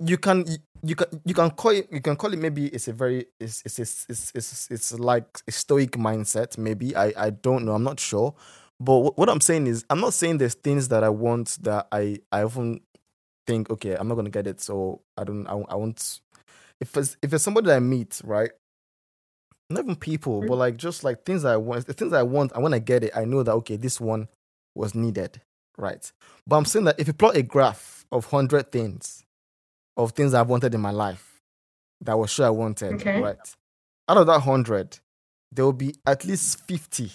you 0.00 0.18
can 0.18 0.44
you 0.82 0.96
can 0.96 1.06
you 1.24 1.34
can 1.34 1.50
call 1.50 1.72
it 1.72 1.88
you 1.92 2.00
can 2.00 2.16
call 2.16 2.32
it 2.32 2.38
maybe 2.38 2.66
it's 2.68 2.88
a 2.88 2.92
very 2.92 3.26
it's 3.40 3.62
it's 3.64 3.78
it's 3.78 4.06
it's, 4.08 4.32
it's, 4.34 4.68
it's 4.70 4.92
like 4.98 5.26
a 5.48 5.52
stoic 5.52 5.92
mindset 5.92 6.58
maybe 6.58 6.94
I 6.96 7.12
I 7.16 7.30
don't 7.30 7.64
know 7.64 7.72
I'm 7.74 7.82
not 7.84 8.00
sure 8.00 8.34
but 8.80 9.00
wh- 9.02 9.18
what 9.18 9.28
I'm 9.30 9.40
saying 9.40 9.66
is 9.66 9.84
I'm 9.90 10.00
not 10.00 10.14
saying 10.14 10.38
there's 10.38 10.54
things 10.54 10.88
that 10.88 11.02
I 11.04 11.08
want 11.08 11.58
that 11.62 11.88
I 11.92 12.18
I 12.30 12.42
often 12.42 12.80
think 13.46 13.70
okay 13.70 13.94
I'm 13.94 14.08
not 14.08 14.14
gonna 14.14 14.30
get 14.30 14.46
it 14.46 14.60
so 14.60 15.00
I 15.16 15.24
don't 15.24 15.46
I, 15.46 15.52
I 15.52 15.74
won't 15.74 16.20
if 16.80 16.96
it's 16.96 17.16
if 17.22 17.32
it's 17.32 17.44
somebody 17.44 17.68
that 17.68 17.76
I 17.76 17.80
meet 17.80 18.20
right 18.24 18.50
not 19.70 19.84
even 19.84 19.96
people 19.96 20.40
hmm. 20.40 20.48
but 20.48 20.56
like 20.56 20.76
just 20.76 21.04
like 21.04 21.24
things 21.24 21.42
that 21.42 21.52
I 21.52 21.56
want 21.56 21.86
the 21.86 21.92
things 21.92 22.12
that 22.12 22.20
I 22.20 22.24
want 22.24 22.52
and 22.52 22.62
when 22.62 22.74
I 22.74 22.78
get 22.78 23.04
it 23.04 23.16
I 23.16 23.24
know 23.24 23.42
that 23.42 23.52
okay 23.52 23.76
this 23.76 24.00
one 24.00 24.28
was 24.74 24.94
needed 24.94 25.40
right 25.78 26.10
but 26.46 26.56
I'm 26.56 26.64
saying 26.64 26.84
that 26.86 27.00
if 27.00 27.06
you 27.06 27.12
plot 27.12 27.36
a 27.36 27.42
graph 27.42 28.04
of 28.12 28.30
100 28.30 28.70
things 28.70 29.24
of 29.96 30.12
things 30.12 30.34
I've 30.34 30.48
wanted 30.48 30.74
in 30.74 30.80
my 30.80 30.90
life 30.90 31.40
that 32.00 32.12
I 32.12 32.14
was 32.14 32.30
sure 32.30 32.46
I 32.46 32.50
wanted, 32.50 32.94
Okay. 32.94 33.20
right? 33.20 33.38
Out 34.08 34.18
of 34.18 34.26
that 34.26 34.44
100, 34.44 34.98
there 35.52 35.64
will 35.64 35.72
be 35.72 35.94
at 36.06 36.24
least 36.24 36.60
50 36.66 37.10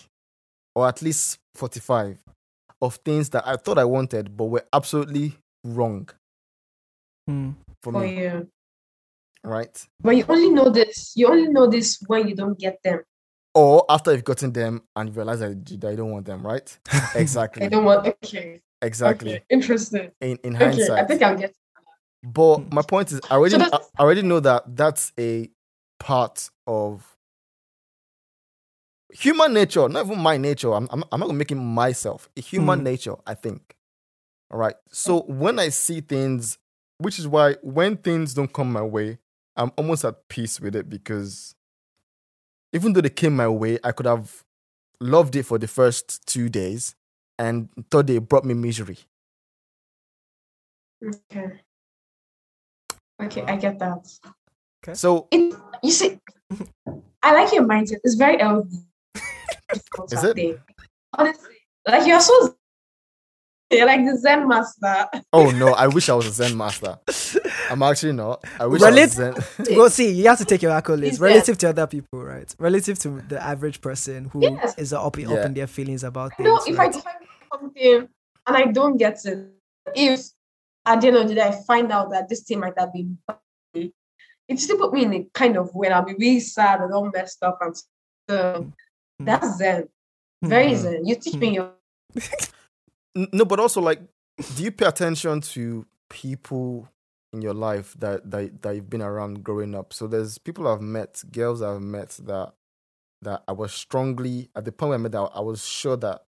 or 0.76 0.88
at 0.88 1.02
least 1.02 1.38
45 1.56 2.20
of 2.82 2.96
things 2.96 3.30
that 3.30 3.48
I 3.48 3.58
thought 3.58 3.78
I 3.78 3.86
wanted 3.86 4.36
but 4.36 4.46
were 4.46 4.66
absolutely 4.74 5.38
wrong 5.64 6.10
Hmm. 7.28 7.52
for 7.82 7.94
Oh 7.94 8.00
me, 8.02 8.24
yeah. 8.24 8.42
right? 9.44 9.88
But 10.02 10.16
you 10.18 10.26
only 10.28 10.50
know 10.50 10.70
this. 10.70 11.14
You 11.16 11.28
only 11.28 11.48
know 11.50 11.68
this 11.68 12.02
when 12.08 12.28
you 12.28 12.36
don't 12.36 12.58
get 12.58 12.82
them. 12.84 13.02
Or 13.54 13.86
after 13.90 14.12
you've 14.14 14.24
gotten 14.24 14.52
them 14.54 14.84
and 14.96 15.10
you 15.10 15.16
realize 15.16 15.40
that 15.40 15.70
you 15.70 15.78
that 15.78 15.92
you 15.92 15.98
don't 15.98 16.12
want 16.12 16.26
them, 16.26 16.46
right? 16.46 16.78
Exactly. 17.16 17.66
I 17.66 17.70
don't 17.70 17.84
want. 17.86 18.08
Okay. 18.08 18.62
exactly 18.82 19.34
Okay, 19.34 19.44
interesting. 19.50 20.12
in 20.22 20.38
in 20.44 20.56
Okay, 20.56 20.66
hindsight. 20.66 21.00
I 21.00 21.06
think 21.06 21.22
I'll 21.22 21.38
get. 21.38 21.54
But 22.24 22.72
my 22.72 22.82
point 22.82 23.12
is, 23.12 23.22
I 23.30 23.36
already, 23.36 23.58
So 23.58 23.70
I 23.72 24.02
already 24.04 24.22
know 24.22 24.40
that 24.40 24.76
that's 24.76 25.12
a 25.20 25.50
part 26.00 26.50
of 26.68 27.06
human 29.12 29.54
nature, 29.54 29.90
not 29.90 30.06
even 30.06 30.20
my 30.20 30.38
nature. 30.38 30.74
I'm, 30.74 30.88
I'm, 30.92 31.04
I'm 31.12 31.20
not 31.20 31.28
gonna 31.28 31.38
make 31.40 31.52
it 31.52 31.56
myself. 31.56 32.30
A 32.38 32.42
human 32.42 32.80
Hmm. 32.80 32.84
nature, 32.86 33.16
I 33.26 33.34
think. 33.34 33.76
All 34.52 34.60
right. 34.60 34.76
So 34.92 35.22
when 35.24 35.60
I 35.60 35.70
see 35.70 36.02
things, 36.02 36.58
which 37.02 37.20
is 37.20 37.28
why 37.28 37.56
when 37.62 37.98
things 37.98 38.34
don't 38.34 38.52
come 38.52 38.72
my 38.72 38.82
way, 38.82 39.20
I'm 39.56 39.72
almost 39.78 40.06
at 40.06 40.28
peace 40.30 40.60
with 40.60 40.76
it 40.76 40.90
because 40.90 41.56
even 42.74 42.94
though 42.94 43.02
they 43.02 43.10
came 43.10 43.36
my 43.36 43.48
way, 43.48 43.80
I 43.84 43.92
could 43.92 44.06
have 44.06 44.44
loved 45.00 45.36
it 45.36 45.44
for 45.44 45.58
the 45.58 45.68
first 45.68 46.26
two 46.28 46.48
days, 46.48 46.96
and 47.38 47.70
thought 47.90 48.08
they 48.08 48.20
brought 48.20 48.46
me 48.46 48.54
misery. 48.54 48.98
Okay. 51.04 51.60
Okay, 53.22 53.44
I 53.44 53.56
get 53.58 53.80
that. 53.80 54.08
Okay. 54.84 54.94
So 54.94 55.28
It, 55.32 55.56
you 55.84 55.92
see, 55.92 56.20
I 57.24 57.34
like 57.34 57.54
your 57.54 57.64
mindset. 57.64 57.98
It's 58.04 58.16
very 58.16 58.38
healthy. 58.38 58.78
Is 60.12 60.24
it? 60.24 60.60
Honestly, 61.18 61.56
like 61.88 62.08
you're 62.08 62.22
so. 62.22 62.56
You're 63.72 63.86
like 63.86 64.06
the 64.06 64.18
Zen 64.18 64.48
master. 64.48 65.08
Oh 65.32 65.50
no, 65.52 65.74
I 65.74 65.88
wish 65.88 66.10
I 66.10 66.14
was 66.14 66.28
a 66.28 66.32
Zen 66.32 66.58
master. 66.58 67.00
I'm 67.70 67.82
actually 67.84 68.14
not. 68.14 68.44
I 68.60 68.66
wish 68.66 68.82
Relit- 68.82 69.18
I 69.18 69.30
was 69.30 69.44
Zen. 69.58 69.76
well, 69.78 69.90
see, 69.90 70.12
you 70.12 70.28
have 70.28 70.38
to 70.40 70.46
take 70.46 70.62
your 70.62 70.72
accolades 70.74 71.04
Is 71.14 71.20
there- 71.20 71.30
relative 71.30 71.58
to 71.60 71.70
other 71.70 71.88
people, 71.88 72.22
right? 72.24 72.54
Relative 72.60 73.00
to 73.00 73.22
the 73.30 73.42
average 73.42 73.80
person 73.82 74.26
who 74.26 74.42
is 74.46 74.52
Yes. 74.78 74.94
up, 74.94 75.06
up 75.06 75.18
Yeah. 75.18 75.46
in 75.46 75.54
their 75.54 75.68
feelings 75.68 76.04
about 76.04 76.32
You 76.38 76.44
things. 76.46 76.48
know, 76.68 76.74
if 76.74 76.80
I 76.80 76.84
right? 76.84 76.94
define 76.94 77.14
something 77.52 78.10
and 78.48 78.58
I 78.58 78.66
don't 78.66 78.98
get 78.98 79.20
it, 79.26 79.48
if 79.96 80.20
at 80.86 81.00
the 81.02 81.08
end 81.08 81.18
of 81.18 81.28
the 81.30 81.36
day 81.36 81.42
I 81.42 81.52
find 81.66 81.92
out 81.92 82.10
that 82.12 82.28
this 82.28 82.42
thing 82.42 82.60
might 82.60 82.78
have 82.78 82.92
been 82.92 83.18
bad, 83.28 83.38
it 84.48 84.60
still 84.60 84.78
put 84.78 84.92
me 84.94 85.04
in 85.06 85.14
a 85.14 85.24
kind 85.34 85.56
of 85.56 85.74
way. 85.74 85.88
I'll 85.90 86.04
be 86.04 86.14
really 86.14 86.42
sad 86.42 86.82
and 86.82 86.94
all 86.94 87.10
messed 87.14 87.42
up 87.42 87.60
and 87.62 87.74
so 87.78 87.86
Mm. 88.30 88.72
that's 89.20 89.58
Zen. 89.58 89.88
Very 90.44 90.72
Mhm. 90.72 90.76
Zen. 90.78 91.06
You 91.06 91.16
teach 91.16 91.36
Mm. 91.36 91.40
me 91.40 91.54
your 91.56 91.72
N- 92.16 92.22
No, 93.16 93.46
but 93.46 93.60
also 93.60 93.82
like, 93.82 94.02
do 94.56 94.64
you 94.64 94.72
pay 94.72 94.86
attention 94.86 95.42
to 95.42 95.86
people 96.10 96.88
in 97.34 97.42
your 97.42 97.54
life 97.54 97.96
that 98.00 98.30
that 98.32 98.62
that 98.62 98.76
you've 98.76 98.90
been 98.90 99.02
around 99.02 99.44
growing 99.44 99.76
up? 99.76 99.94
So 99.94 100.08
there's 100.08 100.38
people 100.38 100.68
I've 100.68 100.82
met, 100.82 101.22
girls 101.32 101.62
I've 101.62 101.82
met 101.82 102.12
that 102.24 102.54
that 103.22 103.44
I 103.48 103.52
was 103.52 103.74
strongly 103.74 104.50
at 104.56 104.66
the 104.66 104.72
point 104.72 104.90
where 104.90 105.00
I 105.00 105.02
met 105.02 105.12
that 105.12 105.32
I 105.36 105.42
was 105.42 105.66
sure 105.68 105.96
that 105.98 106.24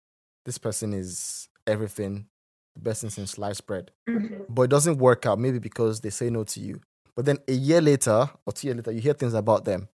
this 0.45 0.57
person 0.57 0.93
is 0.93 1.47
everything, 1.65 2.27
the 2.75 2.81
best 2.81 3.01
thing 3.01 3.09
since 3.09 3.31
sliced 3.31 3.65
bread. 3.65 3.91
Mhm. 4.07 4.45
But 4.49 4.63
it 4.63 4.69
doesn't 4.69 4.97
work 4.99 5.25
out, 5.25 5.39
maybe 5.39 5.59
because 5.59 6.01
they 6.01 6.09
say 6.11 6.29
no 6.29 6.43
to 6.43 6.59
you. 6.59 6.81
But 7.15 7.25
then 7.25 7.37
a 7.47 7.53
year 7.53 7.81
later 7.81 8.29
or 8.45 8.53
two 8.53 8.67
years 8.67 8.77
later, 8.77 8.91
you 8.91 8.99
hear 9.01 9.13
things 9.13 9.33
about 9.33 9.65
them. 9.65 9.87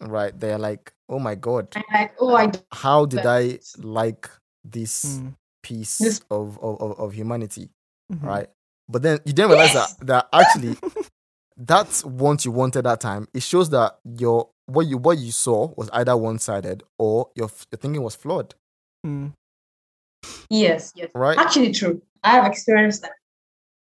Right? 0.00 0.38
They're 0.38 0.58
like, 0.58 0.92
oh 1.08 1.20
my 1.20 1.36
god, 1.36 1.68
I'm 1.76 1.84
like, 1.92 2.14
oh, 2.18 2.34
I 2.34 2.50
how 2.72 3.06
did 3.06 3.24
I 3.24 3.60
like 3.78 4.28
this 4.64 5.04
Mm, 5.20 5.36
piece 5.62 5.98
This- 5.98 6.20
of, 6.30 6.58
of, 6.62 6.80
of, 6.80 6.98
of 7.00 7.12
humanity? 7.14 7.70
mhm. 8.12 8.22
Right? 8.22 8.48
But 8.88 9.02
then 9.02 9.18
you 9.24 9.32
didn't 9.32 9.50
realize 9.50 9.74
Yes. 9.74 9.94
that 9.96 10.06
that 10.06 10.28
actually 10.32 10.76
that's 11.56 12.04
what 12.04 12.44
you 12.44 12.50
wanted 12.50 12.82
that 12.84 13.00
time. 13.00 13.28
It 13.32 13.42
shows 13.42 13.70
that 13.70 13.98
your 14.18 14.48
what 14.66 14.86
you 14.86 14.98
what 14.98 15.18
you 15.18 15.30
saw 15.32 15.72
was 15.76 15.88
either 15.92 16.16
one 16.16 16.38
sided 16.38 16.82
or 16.98 17.30
your, 17.36 17.48
your 17.70 17.78
thinking 17.78 18.02
was 18.02 18.14
flawed. 18.14 18.54
Mm, 19.06 19.32
yes, 20.50 20.92
yes. 20.94 21.10
Right? 21.14 21.38
Actually 21.38 21.72
true. 21.72 22.02
I 22.22 22.30
have 22.32 22.46
experienced 22.46 23.02
that 23.02 23.12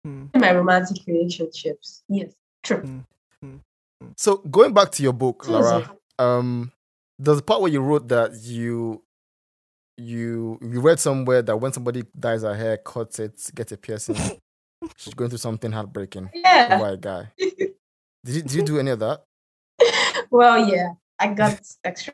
mm, 0.06 0.30
in 0.34 0.42
my 0.42 0.54
romantic 0.54 0.98
relationships. 1.08 2.04
Yes, 2.08 2.32
true. 2.64 2.84
Mm. 3.44 3.60
So 4.16 4.38
going 4.38 4.74
back 4.74 4.92
to 4.92 5.04
your 5.04 5.14
book, 5.14 5.44
So 5.44 5.52
Lara, 5.52 5.92
um 6.18 6.72
there's 7.18 7.40
a 7.40 7.42
part 7.44 7.62
where 7.62 7.72
you 7.72 7.82
wrote 7.82 8.08
that 8.10 8.34
you 8.44 9.02
you 10.00 10.58
you 10.62 10.82
read 10.82 11.00
somewhere 11.00 11.42
that 11.42 11.58
when 11.58 11.74
somebody 11.74 12.04
dyes 12.18 12.42
her 12.44 12.56
hair, 12.56 12.78
cuts 12.78 13.20
it, 13.20 13.40
gets 13.54 13.72
a 13.72 13.78
piercing, 13.78 14.16
she's 14.98 15.14
going 15.14 15.30
through 15.30 15.40
something 15.40 15.72
heartbreaking 15.72 16.30
Yeah. 16.34 16.78
over 16.80 16.94
a 16.94 16.98
guy. 16.98 17.32
Did 17.38 18.36
you 18.36 18.42
did 18.42 18.54
you 18.54 18.64
do 18.64 18.80
any 18.80 18.92
of 18.92 19.00
that? 19.00 19.24
well, 20.32 20.68
yeah. 20.68 20.94
I 21.20 21.28
got 21.34 21.60
extra. 21.84 22.14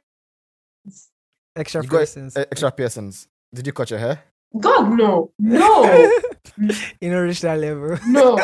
Extra 1.55 1.83
You 1.83 1.89
got 1.89 2.17
uh, 2.17 2.45
extra 2.51 2.71
piercings. 2.71 3.27
Did 3.53 3.65
you 3.67 3.73
cut 3.73 3.89
your 3.89 3.99
hair? 3.99 4.23
God, 4.59 4.91
no. 4.97 5.31
No. 5.39 5.83
you 7.01 7.11
know, 7.11 7.21
reach 7.21 7.41
that 7.41 7.59
level. 7.59 7.97
No. 8.07 8.37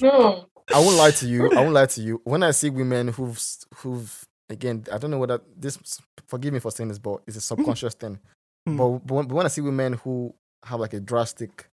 No. 0.00 0.46
I 0.74 0.78
won't 0.80 0.96
lie 0.96 1.12
to 1.12 1.26
you. 1.26 1.50
I 1.52 1.60
won't 1.60 1.74
lie 1.74 1.86
to 1.86 2.00
you. 2.02 2.20
When 2.24 2.42
I 2.42 2.50
see 2.50 2.70
women 2.70 3.08
who've 3.08 3.40
who've 3.76 4.25
again, 4.48 4.84
I 4.92 4.98
don't 4.98 5.10
know 5.10 5.18
whether 5.18 5.40
this. 5.56 5.78
Forgive 6.26 6.52
me 6.52 6.58
for 6.58 6.70
saying 6.70 6.88
this, 6.88 6.98
but 6.98 7.22
it's 7.26 7.36
a 7.36 7.40
subconscious 7.40 7.94
thing. 8.00 8.18
Hmm. 8.66 8.76
But, 8.76 8.98
but, 9.06 9.14
when, 9.14 9.26
but 9.26 9.34
when 9.34 9.46
I 9.46 9.48
see 9.48 9.60
women 9.60 9.94
who 9.94 10.34
have 10.64 10.80
like 10.80 10.92
a 10.92 11.00
drastic, 11.00 11.68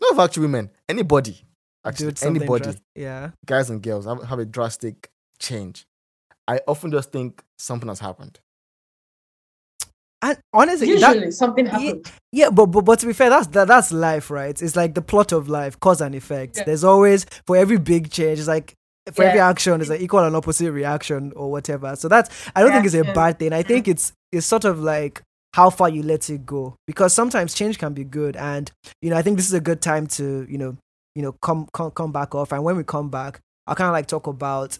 not 0.00 0.18
actually 0.18 0.42
women, 0.42 0.70
anybody, 0.88 1.40
actually 1.84 2.14
anybody, 2.22 2.64
dras- 2.64 2.80
yeah. 2.94 3.30
guys 3.46 3.70
and 3.70 3.82
girls 3.82 4.06
have, 4.06 4.22
have 4.24 4.38
a 4.38 4.44
drastic 4.44 5.10
change. 5.38 5.86
I 6.46 6.60
often 6.66 6.90
just 6.90 7.12
think 7.12 7.42
something 7.58 7.88
has 7.88 8.00
happened. 8.00 8.40
And 10.22 10.38
honestly, 10.54 10.94
that, 10.98 11.14
Usually 11.14 11.30
something 11.32 11.66
happens. 11.66 12.10
Yeah, 12.32 12.48
but, 12.50 12.66
but 12.66 12.82
but 12.82 12.98
to 13.00 13.06
be 13.06 13.12
fair, 13.12 13.28
that's 13.28 13.46
that, 13.48 13.68
that's 13.68 13.92
life, 13.92 14.30
right? 14.30 14.60
It's 14.60 14.74
like 14.74 14.94
the 14.94 15.02
plot 15.02 15.32
of 15.32 15.48
life, 15.48 15.78
cause 15.80 16.00
and 16.00 16.14
effect. 16.14 16.56
Yeah. 16.56 16.64
There's 16.64 16.82
always 16.82 17.26
for 17.46 17.56
every 17.56 17.76
big 17.76 18.10
change, 18.10 18.38
it's 18.38 18.48
like 18.48 18.74
for 19.12 19.24
every 19.24 19.40
action, 19.40 19.80
is 19.80 19.90
an 19.90 20.00
equal 20.00 20.20
and 20.20 20.34
opposite 20.34 20.72
reaction 20.72 21.32
or 21.36 21.50
whatever. 21.50 21.94
So 21.96 22.08
that's 22.08 22.30
I 22.54 22.62
don't 22.62 22.72
think 22.72 22.86
it's 22.86 22.94
a 22.94 23.12
bad 23.12 23.38
thing. 23.38 23.52
I 23.52 23.62
think 23.62 23.88
it's 23.88 24.12
it's 24.32 24.46
sort 24.46 24.64
of 24.64 24.80
like 24.80 25.22
how 25.52 25.70
far 25.70 25.88
you 25.88 26.02
let 26.02 26.28
it 26.30 26.44
go 26.46 26.74
because 26.86 27.12
sometimes 27.12 27.54
change 27.54 27.78
can 27.78 27.92
be 27.92 28.04
good, 28.04 28.36
and 28.36 28.70
you 29.02 29.10
know 29.10 29.16
I 29.16 29.22
think 29.22 29.36
this 29.36 29.46
is 29.46 29.54
a 29.54 29.60
good 29.60 29.82
time 29.82 30.06
to 30.08 30.46
you 30.48 30.58
know 30.58 30.76
you 31.14 31.22
know 31.22 31.32
come 31.42 31.68
come 31.72 31.90
come 31.90 32.12
back 32.12 32.34
off. 32.34 32.52
And 32.52 32.64
when 32.64 32.76
we 32.76 32.84
come 32.84 33.10
back, 33.10 33.40
I'll 33.66 33.74
kind 33.74 33.88
of 33.88 33.92
like 33.92 34.06
talk 34.06 34.26
about 34.26 34.78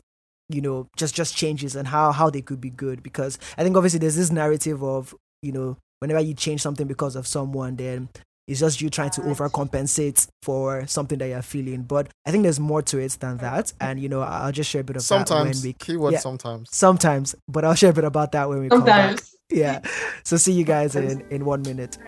you 0.49 0.61
know 0.61 0.87
just 0.97 1.15
just 1.15 1.37
changes 1.37 1.77
and 1.77 1.89
how 1.89 2.13
how 2.13 2.31
they 2.31 2.43
could 2.43 2.61
be 2.61 2.71
good 2.71 3.03
because 3.03 3.39
I 3.57 3.63
think 3.63 3.77
obviously 3.77 3.99
there's 3.99 4.17
this 4.17 4.31
narrative 4.31 4.83
of 4.83 5.15
you 5.43 5.53
know 5.53 5.77
whenever 6.01 6.21
you 6.21 6.35
change 6.35 6.61
something 6.61 6.87
because 6.87 7.17
of 7.17 7.27
someone 7.27 7.77
then 7.77 8.09
it's 8.47 8.61
just 8.61 8.81
you 8.81 8.91
trying 8.91 9.11
to 9.11 9.21
overcompensate 9.23 10.27
for 10.43 10.87
something 10.87 11.19
that 11.19 11.29
you're 11.29 11.43
feeling. 11.43 11.83
But 11.83 12.09
i 12.27 12.31
think 12.31 12.43
there's 12.43 12.61
more 12.61 12.83
to 12.83 12.99
it 12.99 13.17
than 13.21 13.39
that. 13.39 13.73
And 13.81 13.99
you 14.01 14.09
know 14.09 14.21
I- 14.21 14.41
i'll 14.47 14.53
just 14.53 14.71
share 14.71 14.81
a 14.83 14.85
bit 14.85 14.97
of 14.97 15.03
that 15.03 15.07
Sometimes, 15.29 15.63
when 15.63 15.69
we 15.71 15.73
keyword 15.75 16.13
yeah. 16.15 16.19
sometimes. 16.19 16.69
sometimes. 16.73 17.35
But 17.49 17.65
i'll 17.65 17.75
share 17.75 17.91
a 17.91 17.95
bit 17.95 18.05
about 18.05 18.33
that 18.33 18.49
when 18.49 18.61
we 18.61 18.69
come 18.69 18.85
back. 18.85 19.19
Sometimes. 19.19 19.37
yeah. 19.51 19.81
So 20.25 20.37
see 20.37 20.53
you 20.53 20.65
guys 20.65 20.97
in 20.97 21.23
in 21.31 21.45
one 21.45 21.63
minute 21.63 21.99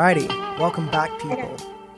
Alrighty, 0.00 0.28
welcome 0.58 0.86
back, 0.86 1.10
people. 1.20 1.54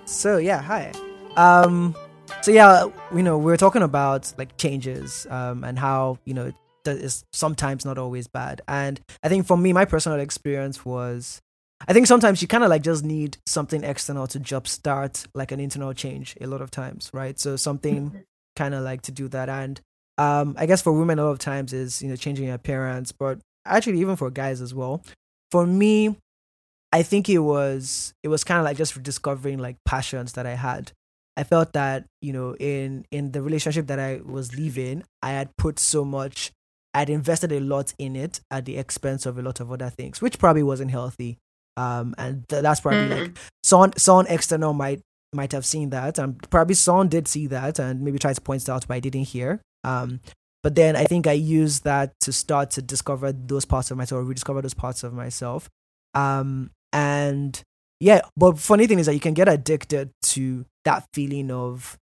So 0.07 0.39
yeah, 0.39 0.61
hi. 0.61 0.91
Um, 1.37 1.95
so 2.41 2.51
yeah, 2.51 2.89
you 3.15 3.23
know, 3.23 3.39
we're 3.39 3.57
talking 3.57 3.83
about 3.83 4.35
like 4.37 4.57
changes, 4.57 5.25
um, 5.31 5.63
and 5.63 5.79
how 5.79 6.19
you 6.25 6.35
know 6.35 6.51
that 6.83 6.97
is 6.97 7.25
sometimes 7.33 7.85
not 7.85 7.99
always 7.99 8.27
bad. 8.27 8.61
And 8.67 9.01
I 9.23 9.29
think 9.29 9.47
for 9.47 9.57
me, 9.57 9.73
my 9.73 9.85
personal 9.85 10.19
experience 10.19 10.85
was, 10.85 11.41
I 11.87 11.93
think 11.93 12.09
sometimes 12.09 12.43
you 12.43 12.49
kind 12.49 12.65
of 12.65 12.71
like 12.71 12.83
just 12.83 13.05
need 13.05 13.39
something 13.47 13.85
external 13.85 14.27
to 14.27 14.41
jumpstart 14.41 15.25
like 15.33 15.53
an 15.53 15.61
internal 15.61 15.93
change. 15.93 16.37
A 16.41 16.49
lot 16.49 16.61
of 16.61 16.73
times, 16.73 17.09
right? 17.15 17.39
So 17.39 17.55
something 17.55 18.25
kind 18.57 18.75
of 18.75 18.83
like 18.83 19.03
to 19.03 19.13
do 19.13 19.29
that. 19.29 19.49
And 19.49 19.81
um, 20.19 20.57
I 20.59 20.67
guess 20.67 20.83
for 20.83 20.93
women, 20.93 21.21
a 21.21 21.25
lot 21.27 21.31
of 21.31 21.39
times 21.39 21.73
is 21.73 22.03
you 22.03 22.09
know 22.09 22.17
changing 22.17 22.47
your 22.47 22.57
appearance, 22.57 23.13
but 23.13 23.39
actually 23.65 24.01
even 24.01 24.17
for 24.17 24.29
guys 24.29 24.61
as 24.61 24.75
well. 24.75 25.05
For 25.53 25.65
me, 25.65 26.17
I 26.93 27.03
think 27.03 27.29
it 27.29 27.39
was 27.39 28.13
it 28.23 28.29
was 28.29 28.45
kind 28.45 28.59
of 28.59 28.65
like 28.65 28.77
just 28.77 28.97
rediscovering 28.97 29.59
like 29.59 29.77
passions 29.87 30.33
that 30.35 30.47
I 30.47 30.55
had. 30.55 30.93
I 31.37 31.45
felt 31.45 31.73
that 31.73 32.05
you 32.21 32.33
know 32.33 32.55
in 32.57 33.05
in 33.11 33.33
the 33.33 33.41
relationship 33.43 33.87
that 33.87 33.99
I 33.99 34.21
was 34.25 34.55
leaving, 34.57 35.03
I 35.23 35.31
had 35.31 35.49
put 35.57 35.79
so 35.79 36.05
much, 36.05 36.53
I'd 36.95 37.09
invested 37.11 37.53
a 37.53 37.61
lot 37.61 37.95
in 37.99 38.15
it 38.17 38.41
at 38.51 38.67
the 38.67 38.77
expense 38.77 39.25
of 39.25 39.39
a 39.39 39.43
lot 39.43 39.59
of 39.61 39.73
other 39.73 39.89
things, 39.91 40.21
which 40.21 40.39
probably 40.39 40.63
wasn't 40.63 40.91
healthy. 40.91 41.39
Um, 41.79 42.15
and 42.19 42.47
th- 42.49 42.63
that's 42.63 42.81
probably 42.81 43.09
Mm. 43.09 43.21
like 43.21 43.39
someone 43.65 43.93
someone 43.97 44.27
external 44.27 44.75
might 44.75 45.01
might 45.35 45.53
have 45.53 45.65
seen 45.65 45.89
that, 45.91 46.19
and 46.19 46.39
probably 46.51 46.75
someone 46.75 47.09
did 47.09 47.27
see 47.27 47.47
that 47.47 47.79
and 47.79 48.03
maybe 48.03 48.19
tried 48.19 48.35
to 48.35 48.43
point 48.43 48.61
it 48.63 48.69
out, 48.69 48.87
but 48.87 48.95
I 48.95 49.01
didn't 49.01 49.29
hear. 49.29 49.61
Um, 49.85 50.21
But 50.63 50.75
then 50.77 50.95
I 50.95 51.07
think 51.07 51.27
I 51.27 51.33
used 51.33 51.83
that 51.85 52.13
to 52.21 52.31
start 52.33 52.71
to 52.73 52.83
discover 52.83 53.33
those 53.33 53.65
parts 53.65 53.91
of 53.91 53.97
myself, 53.97 54.21
or 54.21 54.25
rediscover 54.25 54.61
those 54.63 54.75
parts 54.75 55.03
of 55.03 55.13
myself. 55.13 55.69
Um, 56.15 56.71
and 56.93 57.61
yeah, 58.01 58.23
but 58.37 58.59
funny 58.59 58.87
thing 58.87 58.99
is 58.99 59.07
that 59.07 59.15
you 59.15 59.21
can 59.21 59.35
get 59.35 59.49
addicted 59.49 60.11
to 60.23 60.67
that 60.85 61.05
feeling 61.15 61.51
of 61.51 61.97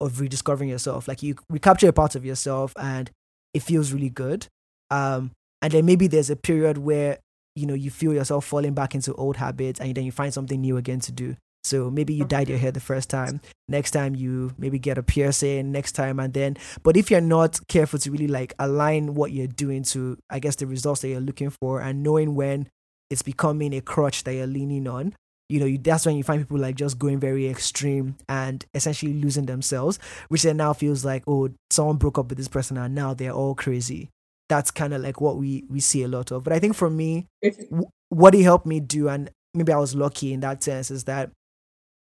of 0.00 0.20
rediscovering 0.20 0.70
yourself. 0.70 1.08
Like 1.08 1.22
you 1.22 1.36
recapture 1.50 1.88
a 1.88 1.92
part 1.92 2.14
of 2.14 2.24
yourself 2.24 2.72
and 2.78 3.10
it 3.52 3.62
feels 3.62 3.92
really 3.92 4.10
good. 4.10 4.46
Um, 4.90 5.32
and 5.60 5.72
then 5.72 5.86
maybe 5.86 6.06
there's 6.06 6.30
a 6.30 6.36
period 6.36 6.78
where 6.78 7.18
you 7.56 7.66
know 7.66 7.74
you 7.74 7.90
feel 7.90 8.14
yourself 8.14 8.44
falling 8.44 8.74
back 8.74 8.94
into 8.94 9.12
old 9.14 9.36
habits 9.36 9.80
and 9.80 9.92
then 9.94 10.04
you 10.04 10.12
find 10.12 10.32
something 10.32 10.60
new 10.60 10.76
again 10.76 11.00
to 11.00 11.12
do. 11.12 11.36
So 11.64 11.90
maybe 11.90 12.14
you 12.14 12.24
dyed 12.24 12.48
your 12.48 12.56
hair 12.56 12.70
the 12.70 12.80
first 12.80 13.10
time. 13.10 13.40
Next 13.68 13.90
time 13.90 14.14
you 14.14 14.54
maybe 14.56 14.78
get 14.78 14.96
a 14.96 15.02
piercing. 15.02 15.72
Next 15.72 15.92
time 15.92 16.20
and 16.20 16.32
then, 16.32 16.56
but 16.82 16.96
if 16.96 17.10
you're 17.10 17.20
not 17.20 17.58
careful 17.66 17.98
to 17.98 18.10
really 18.10 18.28
like 18.28 18.54
align 18.58 19.14
what 19.14 19.32
you're 19.32 19.48
doing 19.48 19.82
to, 19.84 20.16
I 20.30 20.38
guess 20.38 20.56
the 20.56 20.66
results 20.66 21.00
that 21.00 21.08
you're 21.08 21.20
looking 21.20 21.50
for, 21.50 21.80
and 21.80 22.04
knowing 22.04 22.36
when 22.36 22.68
it's 23.10 23.22
becoming 23.22 23.74
a 23.74 23.80
crutch 23.80 24.24
that 24.24 24.34
you're 24.34 24.46
leaning 24.46 24.86
on, 24.86 25.14
you 25.48 25.60
know, 25.60 25.66
you, 25.66 25.78
that's 25.78 26.04
when 26.04 26.16
you 26.16 26.22
find 26.22 26.42
people 26.42 26.58
like 26.58 26.74
just 26.76 26.98
going 26.98 27.18
very 27.18 27.48
extreme 27.48 28.16
and 28.28 28.64
essentially 28.74 29.14
losing 29.14 29.46
themselves, 29.46 29.98
which 30.28 30.42
then 30.42 30.58
now 30.58 30.72
feels 30.72 31.04
like, 31.04 31.24
oh, 31.26 31.48
someone 31.70 31.96
broke 31.96 32.18
up 32.18 32.28
with 32.28 32.38
this 32.38 32.48
person 32.48 32.76
and 32.76 32.94
now 32.94 33.14
they're 33.14 33.32
all 33.32 33.54
crazy. 33.54 34.10
That's 34.48 34.70
kind 34.70 34.92
of 34.94 35.02
like 35.02 35.20
what 35.20 35.36
we 35.36 35.64
we 35.68 35.80
see 35.80 36.02
a 36.02 36.08
lot 36.08 36.30
of. 36.30 36.44
But 36.44 36.52
I 36.52 36.58
think 36.58 36.74
for 36.74 36.88
me, 36.88 37.26
w- 37.70 37.88
what 38.08 38.34
it 38.34 38.42
helped 38.42 38.66
me 38.66 38.80
do, 38.80 39.08
and 39.08 39.30
maybe 39.54 39.72
I 39.72 39.78
was 39.78 39.94
lucky 39.94 40.32
in 40.32 40.40
that 40.40 40.62
sense, 40.62 40.90
is 40.90 41.04
that 41.04 41.30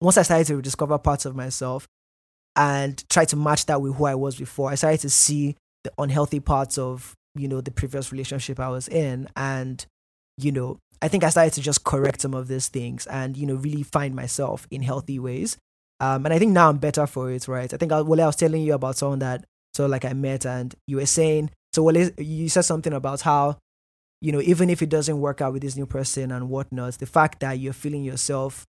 once 0.00 0.16
I 0.16 0.22
started 0.22 0.46
to 0.48 0.62
discover 0.62 0.98
parts 0.98 1.24
of 1.24 1.34
myself 1.34 1.88
and 2.56 3.08
try 3.08 3.24
to 3.26 3.36
match 3.36 3.66
that 3.66 3.82
with 3.82 3.96
who 3.96 4.04
I 4.04 4.14
was 4.14 4.36
before, 4.36 4.70
I 4.70 4.76
started 4.76 5.00
to 5.00 5.10
see 5.10 5.56
the 5.84 5.92
unhealthy 5.98 6.40
parts 6.40 6.78
of 6.78 7.14
you 7.34 7.48
know 7.48 7.60
the 7.60 7.70
previous 7.72 8.12
relationship 8.12 8.60
I 8.60 8.68
was 8.68 8.88
in, 8.88 9.28
and 9.36 9.84
you 10.36 10.52
know 10.52 10.78
I 11.00 11.08
think 11.08 11.24
I 11.24 11.30
started 11.30 11.52
to 11.54 11.60
just 11.60 11.84
correct 11.84 12.20
some 12.22 12.34
of 12.34 12.48
these 12.48 12.68
things 12.68 13.06
and, 13.06 13.36
you 13.36 13.46
know, 13.46 13.54
really 13.54 13.82
find 13.82 14.14
myself 14.14 14.66
in 14.70 14.82
healthy 14.82 15.18
ways. 15.18 15.56
Um, 16.00 16.26
and 16.26 16.32
I 16.32 16.38
think 16.38 16.52
now 16.52 16.68
I'm 16.68 16.78
better 16.78 17.06
for 17.06 17.30
it, 17.30 17.48
right? 17.48 17.72
I 17.72 17.76
think 17.76 17.92
I, 17.92 17.98
I 17.98 18.02
was 18.02 18.36
telling 18.36 18.62
you 18.62 18.74
about 18.74 18.96
someone 18.96 19.18
that, 19.20 19.44
so 19.74 19.86
like 19.86 20.04
I 20.04 20.12
met 20.12 20.46
and 20.46 20.74
you 20.86 20.96
were 20.96 21.06
saying, 21.06 21.50
so 21.72 21.82
well, 21.82 21.96
you 21.96 22.48
said 22.48 22.62
something 22.62 22.92
about 22.92 23.20
how, 23.22 23.58
you 24.20 24.32
know, 24.32 24.40
even 24.40 24.70
if 24.70 24.82
it 24.82 24.88
doesn't 24.88 25.20
work 25.20 25.40
out 25.40 25.52
with 25.52 25.62
this 25.62 25.76
new 25.76 25.86
person 25.86 26.32
and 26.32 26.48
whatnot, 26.48 26.94
the 26.94 27.06
fact 27.06 27.40
that 27.40 27.58
you're 27.58 27.72
feeling 27.72 28.04
yourself 28.04 28.66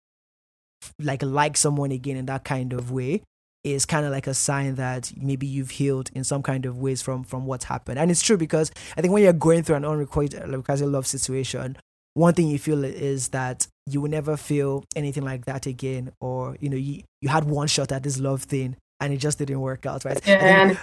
like 1.00 1.22
like 1.24 1.58
someone 1.58 1.92
again 1.92 2.18
in 2.18 2.26
that 2.28 2.44
kind 2.44 2.74
of 2.74 2.92
way 2.92 3.22
is 3.64 3.86
kind 3.86 4.06
of 4.06 4.12
like 4.12 4.28
a 4.28 4.34
sign 4.34 4.76
that 4.76 5.12
maybe 5.18 5.46
you've 5.46 5.72
healed 5.72 6.10
in 6.14 6.24
some 6.24 6.42
kind 6.42 6.66
of 6.66 6.78
ways 6.78 7.02
from 7.02 7.24
from 7.24 7.46
what's 7.46 7.66
happened 7.66 8.00
and 8.00 8.10
it's 8.10 8.22
true 8.22 8.38
because 8.38 8.72
i 8.96 9.02
think 9.02 9.14
when 9.14 9.22
you're 9.22 9.34
going 9.34 9.64
through 9.64 9.76
an 9.76 9.84
unrequited 9.84 10.48
love 10.88 11.06
situation 11.06 11.76
one 12.14 12.34
thing 12.34 12.48
you 12.48 12.60
feel 12.60 12.84
is 12.84 13.30
that 13.30 13.68
you 13.86 14.02
will 14.02 14.10
never 14.10 14.38
feel 14.38 14.84
anything 14.96 15.24
like 15.24 15.46
that 15.46 15.66
again, 15.66 16.12
or 16.20 16.58
you 16.60 16.70
know, 16.70 16.78
you, 16.78 17.04
you 17.22 17.30
had 17.30 17.46
one 17.46 17.68
shot 17.68 17.92
at 17.92 18.04
this 18.04 18.20
love 18.20 18.44
thing 18.44 18.76
and 19.00 19.14
it 19.14 19.18
just 19.18 19.38
didn't 19.38 19.60
work 19.62 19.86
out, 19.86 20.04
right? 20.06 20.20
Yeah, 20.28 20.76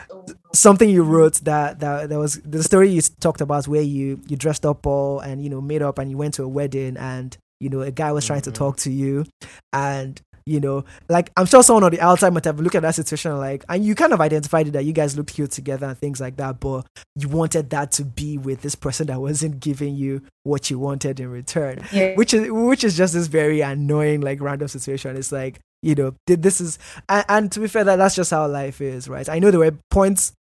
something 0.53 0.89
you 0.89 1.03
wrote 1.03 1.35
that 1.45 1.81
that 1.81 2.09
there 2.09 2.18
was 2.18 2.41
the 2.43 2.62
story 2.62 2.91
you 2.91 3.03
talked 3.20 3.41
about 3.41 3.68
where 3.68 3.83
you 3.83 4.20
you 4.27 4.37
dressed 4.37 4.64
up 4.64 4.87
all 4.87 5.20
and 5.20 5.43
you 5.43 5.51
know 5.51 5.61
made 5.61 5.83
up 5.83 5.99
and 5.99 6.11
you 6.11 6.16
went 6.16 6.35
to 6.35 6.43
a 6.43 6.49
wedding 6.49 6.97
and 6.97 7.37
you 7.61 7.68
know 7.68 7.83
a 7.83 7.91
guy 7.91 8.12
was 8.12 8.27
trying 8.27 8.41
mm-hmm. 8.41 8.53
to 8.53 8.59
talk 8.59 8.77
to 8.79 8.91
you 8.91 9.24
and 9.72 10.20
you 10.47 10.61
know, 10.61 10.84
like 11.09 11.30
I'm 11.36 11.47
sure 11.47 11.62
someone 11.62 11.84
on 11.84 11.90
the 11.90 12.01
outside 12.01 12.32
might 12.32 12.44
have 12.44 12.61
looked 12.61 12.76
at 12.76 12.82
that 12.82 12.94
situation 12.94 13.36
like, 13.36 13.64
and 13.68 13.84
you 13.84 13.94
kind 13.94 14.12
of 14.12 14.20
identified 14.20 14.68
it 14.68 14.72
that 14.72 14.84
you 14.84 14.92
guys 14.92 15.16
looked 15.16 15.34
cute 15.34 15.51
together 15.51 15.86
and 15.86 15.99
things 15.99 16.20
like 16.20 16.36
that, 16.36 16.61
but 16.61 16.86
you 17.16 17.28
wanted 17.28 17.70
that 17.70 17.90
to 17.92 18.05
be 18.05 18.38
with 18.38 18.62
this 18.62 18.74
person 18.74 19.09
that 19.09 19.20
wasn't 19.20 19.61
giving 19.61 19.97
you 19.97 20.22
what 20.44 20.70
you 20.70 20.78
wanted 20.78 21.18
in 21.20 21.30
return, 21.30 21.80
yeah. 21.92 22.14
which 22.14 22.32
is 22.32 22.51
which 22.51 22.84
is 22.84 22.97
just 22.97 23.14
this 23.14 23.26
very 23.26 23.61
annoying 23.61 24.20
like 24.20 24.40
random 24.40 24.68
situation. 24.68 25.16
It's 25.16 25.32
like 25.32 25.61
you 25.82 25.94
know, 25.94 26.14
this 26.26 26.61
is, 26.61 26.78
and, 27.09 27.24
and 27.28 27.53
to 27.53 27.61
be 27.61 27.68
fair, 27.68 27.84
that 27.84 27.97
that's 27.97 28.16
just 28.16 28.30
how 28.30 28.47
life 28.49 28.80
is, 28.80 29.09
right? 29.09 29.28
I 29.28 29.38
know 29.38 29.51
there 29.51 29.61
were 29.61 29.76
points, 29.90 30.32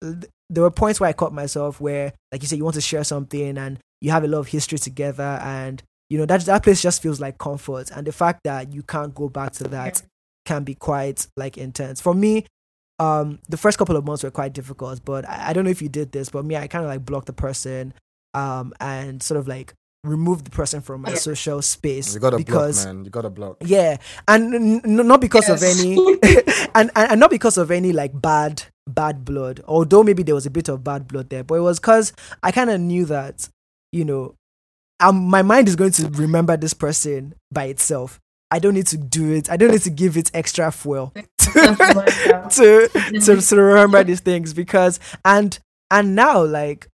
there 0.00 0.62
were 0.62 0.70
points 0.70 1.00
where 1.00 1.10
I 1.10 1.12
caught 1.12 1.32
myself 1.32 1.80
where, 1.80 2.12
like 2.32 2.42
you 2.42 2.48
said, 2.48 2.56
you 2.56 2.64
want 2.64 2.74
to 2.74 2.80
share 2.80 3.04
something 3.04 3.58
and 3.58 3.78
you 4.00 4.10
have 4.12 4.24
a 4.24 4.28
lot 4.28 4.38
of 4.38 4.48
history 4.48 4.78
together 4.78 5.38
and 5.42 5.82
you 6.10 6.18
know 6.18 6.26
that 6.26 6.42
that 6.42 6.62
place 6.62 6.82
just 6.82 7.02
feels 7.02 7.20
like 7.20 7.38
comfort 7.38 7.90
and 7.90 8.06
the 8.06 8.12
fact 8.12 8.40
that 8.44 8.72
you 8.72 8.82
can't 8.82 9.14
go 9.14 9.28
back 9.28 9.52
to 9.52 9.64
that 9.64 10.02
can 10.44 10.64
be 10.64 10.74
quite 10.74 11.26
like 11.36 11.56
intense 11.56 12.00
for 12.00 12.14
me 12.14 12.44
um 12.98 13.38
the 13.48 13.56
first 13.56 13.78
couple 13.78 13.96
of 13.96 14.04
months 14.04 14.22
were 14.22 14.30
quite 14.30 14.52
difficult 14.52 15.04
but 15.04 15.28
i, 15.28 15.50
I 15.50 15.52
don't 15.52 15.64
know 15.64 15.70
if 15.70 15.82
you 15.82 15.88
did 15.88 16.12
this 16.12 16.28
but 16.28 16.44
me 16.44 16.56
i 16.56 16.66
kind 16.66 16.84
of 16.84 16.90
like 16.90 17.04
blocked 17.04 17.26
the 17.26 17.32
person 17.32 17.94
um 18.34 18.72
and 18.80 19.22
sort 19.22 19.38
of 19.38 19.48
like 19.48 19.74
remove 20.04 20.44
the 20.44 20.50
person 20.50 20.80
from 20.80 21.00
my 21.00 21.14
social 21.14 21.62
space 21.62 22.14
you 22.14 22.20
gotta 22.20 22.36
because 22.36 22.84
block, 22.84 22.94
man. 22.94 23.04
You 23.04 23.10
gotta 23.10 23.30
block. 23.30 23.56
Yeah, 23.62 23.96
and 24.28 24.54
n- 24.54 24.80
n- 24.84 25.06
not 25.08 25.20
because 25.20 25.48
yes. 25.48 25.62
of 25.62 25.80
any, 25.80 25.96
and, 26.74 26.90
and 26.94 27.10
and 27.10 27.20
not 27.20 27.30
because 27.30 27.56
of 27.56 27.70
any 27.70 27.92
like 27.92 28.20
bad 28.20 28.62
bad 28.86 29.24
blood. 29.24 29.62
Although 29.66 30.02
maybe 30.02 30.22
there 30.22 30.34
was 30.34 30.46
a 30.46 30.50
bit 30.50 30.68
of 30.68 30.84
bad 30.84 31.08
blood 31.08 31.30
there, 31.30 31.42
but 31.42 31.54
it 31.56 31.60
was 31.60 31.80
because 31.80 32.12
I 32.42 32.52
kind 32.52 32.70
of 32.70 32.80
knew 32.80 33.06
that 33.06 33.48
you 33.92 34.04
know 34.04 34.34
um, 35.00 35.24
my 35.24 35.42
mind 35.42 35.68
is 35.68 35.76
going 35.76 35.92
to 35.92 36.08
remember 36.08 36.56
this 36.56 36.74
person 36.74 37.34
by 37.50 37.64
itself. 37.64 38.20
I 38.50 38.58
don't 38.58 38.74
need 38.74 38.86
to 38.88 38.96
do 38.96 39.32
it. 39.32 39.50
I 39.50 39.56
don't 39.56 39.70
need 39.70 39.82
to 39.82 39.90
give 39.90 40.16
it 40.16 40.30
extra 40.34 40.70
fuel 40.70 41.12
to, 41.38 41.50
to, 42.50 43.20
to, 43.20 43.40
to 43.40 43.56
remember 43.56 44.04
these 44.04 44.20
things 44.20 44.54
because 44.54 45.00
and 45.24 45.58
and 45.90 46.14
now 46.14 46.44
like 46.44 46.86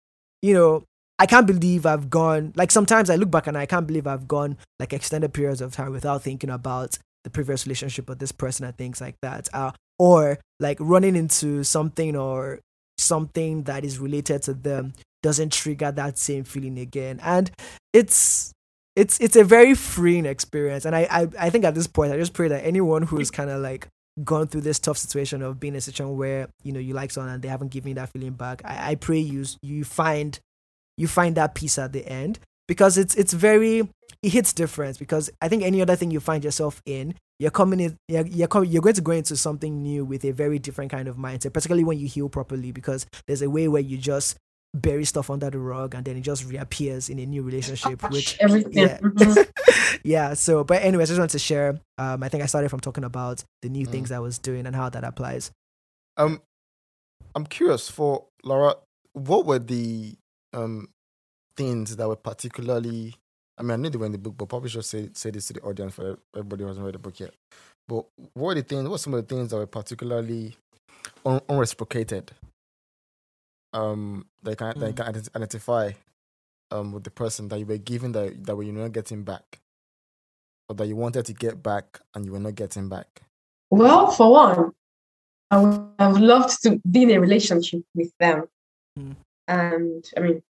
you 0.41 0.53
know 0.53 0.83
I 1.17 1.25
can't 1.25 1.45
believe 1.45 1.85
I've 1.85 2.09
gone 2.09 2.53
like 2.55 2.71
sometimes 2.71 3.09
I 3.09 3.15
look 3.15 3.29
back 3.29 3.47
and 3.47 3.57
I 3.57 3.65
can't 3.65 3.85
believe 3.85 4.07
I've 4.07 4.27
gone 4.27 4.57
like 4.79 4.93
extended 4.93 5.33
periods 5.33 5.59
of 5.59 5.73
time 5.73 5.91
without 5.91 6.23
thinking 6.23 6.49
about 6.49 6.97
the 7.25 7.29
previous 7.29 7.65
relationship 7.65 8.09
of 8.09 8.19
this 8.19 8.31
person 8.31 8.65
and 8.65 8.77
things 8.77 9.01
like 9.01 9.17
that. 9.21 9.49
Uh, 9.53 9.71
or 9.97 10.39
like 10.61 10.77
running 10.79 11.17
into 11.17 11.63
something 11.65 12.15
or 12.15 12.61
something 12.99 13.63
that 13.63 13.83
is 13.83 13.99
related 13.99 14.43
to 14.43 14.53
them 14.53 14.93
doesn't 15.21 15.51
trigger 15.51 15.91
that 15.91 16.17
same 16.17 16.43
feeling 16.43 16.77
again. 16.79 17.19
And 17.23 17.51
it's 17.93 18.51
it's 18.95 19.19
it's 19.19 19.35
a 19.35 19.43
very 19.43 19.73
freeing 19.75 20.25
experience. 20.25 20.85
And 20.85 20.95
I 20.95 21.07
I, 21.09 21.27
I 21.39 21.49
think 21.49 21.65
at 21.65 21.75
this 21.75 21.87
point 21.87 22.13
I 22.13 22.17
just 22.17 22.33
pray 22.33 22.47
that 22.47 22.65
anyone 22.65 23.03
who's 23.03 23.31
kind 23.31 23.49
of 23.49 23.61
like 23.61 23.87
gone 24.23 24.47
through 24.47 24.61
this 24.61 24.79
tough 24.79 24.97
situation 24.97 25.41
of 25.41 25.59
being 25.59 25.73
in 25.73 25.77
a 25.77 25.81
situation 25.81 26.17
where 26.17 26.49
you 26.63 26.71
know 26.71 26.79
you 26.79 26.93
like 26.93 27.11
someone 27.11 27.33
and 27.33 27.41
they 27.41 27.47
haven't 27.47 27.71
given 27.71 27.89
you 27.89 27.95
that 27.95 28.09
feeling 28.09 28.33
back, 28.33 28.61
I, 28.65 28.91
I 28.91 28.95
pray 28.95 29.19
you 29.19 29.45
you 29.61 29.83
find 29.83 30.39
you 30.97 31.07
find 31.07 31.35
that 31.35 31.55
peace 31.55 31.77
at 31.77 31.93
the 31.93 32.05
end 32.07 32.39
because 32.67 32.97
it's 32.97 33.15
it's 33.15 33.33
very 33.33 33.89
it 34.21 34.29
hits 34.29 34.53
different 34.53 34.99
because 34.99 35.29
I 35.41 35.47
think 35.47 35.63
any 35.63 35.81
other 35.81 35.95
thing 35.95 36.11
you 36.11 36.19
find 36.19 36.43
yourself 36.43 36.81
in, 36.85 37.15
you're 37.39 37.51
coming 37.51 37.79
in, 37.79 37.97
you're 38.07 38.27
you're, 38.27 38.63
you're 38.65 38.81
going 38.81 38.95
to 38.95 39.01
go 39.01 39.13
into 39.13 39.35
something 39.35 39.81
new 39.81 40.05
with 40.05 40.25
a 40.25 40.31
very 40.31 40.59
different 40.59 40.91
kind 40.91 41.07
of 41.07 41.15
mindset, 41.15 41.53
particularly 41.53 41.85
when 41.85 41.97
you 41.97 42.07
heal 42.07 42.29
properly 42.29 42.71
because 42.71 43.05
there's 43.27 43.41
a 43.41 43.49
way 43.49 43.67
where 43.67 43.81
you 43.81 43.97
just 43.97 44.37
bury 44.73 45.03
stuff 45.05 45.29
under 45.29 45.49
the 45.49 45.57
rug 45.57 45.95
and 45.95 46.05
then 46.05 46.15
it 46.15 46.21
just 46.21 46.45
reappears 46.45 47.09
in 47.09 47.17
a 47.17 47.25
new 47.25 47.41
relationship 47.41 48.03
which 48.11 48.37
everything 48.39 48.71
yeah, 48.71 48.99
mm-hmm. 48.99 49.97
yeah 50.03 50.35
so 50.35 50.63
but 50.63 50.83
anyways 50.83 51.09
i 51.09 51.11
just 51.11 51.19
wanted 51.19 51.31
to 51.31 51.39
share 51.39 51.79
um 51.97 52.21
i 52.21 52.29
think 52.29 52.43
i 52.43 52.45
started 52.45 52.69
from 52.69 52.79
talking 52.79 53.03
about 53.03 53.43
the 53.63 53.69
new 53.69 53.87
mm. 53.87 53.89
things 53.89 54.11
i 54.11 54.19
was 54.19 54.37
doing 54.37 54.67
and 54.67 54.75
how 54.75 54.87
that 54.87 55.03
applies 55.03 55.49
um 56.17 56.39
i'm 57.33 57.47
curious 57.47 57.89
for 57.89 58.25
Lara 58.43 58.75
what 59.13 59.47
were 59.47 59.57
the 59.57 60.13
um 60.53 60.87
things 61.57 61.95
that 61.95 62.07
were 62.07 62.15
particularly 62.15 63.15
i 63.59 63.61
mean 63.61 63.71
i 63.71 63.75
knew 63.75 63.89
they 63.89 63.97
were 63.97 64.05
in 64.05 64.11
the 64.11 64.17
book 64.17 64.35
but 64.37 64.49
probably 64.49 64.69
should 64.69 64.85
say 64.85 65.09
say 65.13 65.29
this 65.29 65.47
to 65.47 65.53
the 65.53 65.61
audience 65.61 65.93
for 65.93 66.17
everybody 66.35 66.63
who 66.63 66.67
hasn't 66.67 66.85
read 66.85 66.95
the 66.95 66.99
book 66.99 67.19
yet 67.19 67.33
but 67.87 68.05
what 68.33 68.51
are 68.51 68.55
the 68.55 68.63
things 68.63 68.87
what 68.87 68.95
are 68.95 68.97
some 68.99 69.13
of 69.13 69.27
the 69.27 69.35
things 69.35 69.49
that 69.49 69.57
were 69.57 69.67
particularly 69.67 70.55
un- 71.25 71.41
unreciprocated 71.49 72.31
um 73.73 74.25
they 74.43 74.55
can 74.55 74.73
mm. 74.73 74.79
they 74.79 74.93
can 74.93 75.07
identify 75.35 75.91
um 76.71 76.91
with 76.91 77.03
the 77.03 77.11
person 77.11 77.47
that 77.47 77.59
you 77.59 77.65
were 77.65 77.77
given 77.77 78.11
that 78.11 78.43
that 78.45 78.51
you 78.51 78.73
were 78.73 78.81
not 78.81 78.91
getting 78.91 79.23
back, 79.23 79.59
or 80.67 80.75
that 80.75 80.87
you 80.87 80.95
wanted 80.95 81.25
to 81.25 81.33
get 81.33 81.61
back 81.61 81.99
and 82.13 82.25
you 82.25 82.31
were 82.31 82.39
not 82.39 82.55
getting 82.55 82.89
back. 82.89 83.21
Well, 83.69 84.11
for 84.11 84.31
one, 84.31 84.71
I 85.51 85.59
would 85.59 85.89
have 85.99 86.17
loved 86.17 86.61
to 86.63 86.81
be 86.89 87.03
in 87.03 87.11
a 87.11 87.19
relationship 87.19 87.83
with 87.93 88.11
them, 88.19 88.45
mm. 88.97 89.15
and 89.47 90.05
I 90.17 90.19
mean, 90.19 90.43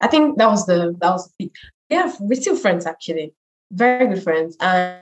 I 0.00 0.08
think 0.08 0.38
that 0.38 0.48
was 0.48 0.66
the 0.66 0.94
that 1.00 1.10
was 1.10 1.32
the 1.38 1.50
yeah 1.90 2.12
we're 2.20 2.40
still 2.40 2.56
friends 2.56 2.86
actually, 2.86 3.34
very 3.70 4.06
good 4.06 4.22
friends, 4.22 4.56
and 4.60 5.00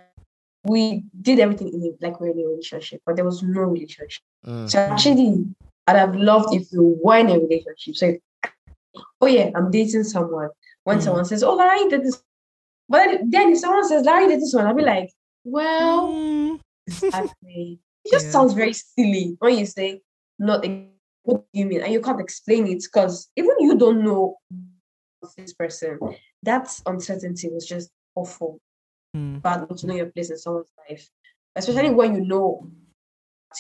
we 0.65 1.05
did 1.21 1.39
everything 1.39 1.69
in 1.69 1.97
like 2.01 2.21
we're 2.21 2.29
in 2.29 2.39
a 2.39 2.47
relationship, 2.49 3.03
but 3.07 3.17
there 3.17 3.25
was 3.25 3.43
no 3.43 3.63
relationship. 3.63 4.23
Mm. 4.47 4.71
So 4.71 4.79
actually, 4.79 5.45
I'd 5.87 5.97
have 5.97 6.15
loved 6.15 6.55
if 6.55 6.73
you 6.73 6.99
were 7.03 7.19
in 7.19 7.31
a 7.31 7.39
relationship. 7.39 7.97
So, 7.97 8.17
oh 9.21 9.27
yeah, 9.27 9.51
I'm 9.55 9.71
dating 9.71 10.05
someone. 10.05 10.51
When 10.85 10.99
mm. 10.99 11.03
someone 11.03 11.25
says, 11.25 11.43
"Oh, 11.43 11.55
Larry 11.55 11.89
did 11.89 12.05
this," 12.05 12.23
but 12.89 13.21
then 13.25 13.53
if 13.53 13.59
someone 13.59 13.87
says, 13.87 14.05
"Larry 14.05 14.29
did 14.29 14.41
this 14.41 14.55
one," 14.55 14.67
I'll 14.67 14.75
be 14.75 14.83
like, 14.83 15.13
"Well, 15.45 16.09
mm. 16.09 16.61
exactly." 16.87 17.81
It 18.05 18.13
just 18.13 18.27
yeah. 18.27 18.33
sounds 18.33 18.55
very 18.55 18.73
silly 18.73 19.37
when 19.39 19.59
you 19.59 19.67
say 19.67 20.01
not 20.39 20.65
what 21.29 21.45
do 21.53 21.61
you 21.61 21.67
mean? 21.67 21.83
And 21.83 21.93
you 21.93 22.01
can't 22.01 22.21
explain 22.21 22.67
it 22.67 22.83
because 22.83 23.29
even 23.37 23.53
you 23.61 23.77
don't 23.77 24.03
know 24.03 24.39
this 25.37 25.53
person. 25.53 25.99
That 26.43 26.69
uncertainty 26.87 27.49
was 27.49 27.67
just 27.67 27.91
awful. 28.15 28.61
Mm. 29.17 29.43
Bad 29.43 29.69
not 29.69 29.79
to 29.79 29.87
know 29.87 29.95
your 29.95 30.07
place 30.07 30.31
in 30.31 30.39
someone's 30.39 30.71
life, 30.89 31.09
especially 31.57 31.91
when 31.91 32.15
you 32.15 32.21
know 32.21 32.71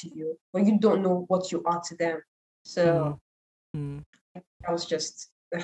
to 0.00 0.08
you, 0.14 0.38
when 0.52 0.66
you 0.66 0.78
don't 0.78 1.02
know 1.02 1.24
what 1.28 1.50
you 1.50 1.62
are 1.64 1.80
to 1.88 1.96
them. 1.96 2.22
So 2.64 3.18
Mm. 3.76 4.02
that 4.34 4.72
was 4.72 4.86
just 4.86 5.30
ugh. 5.54 5.62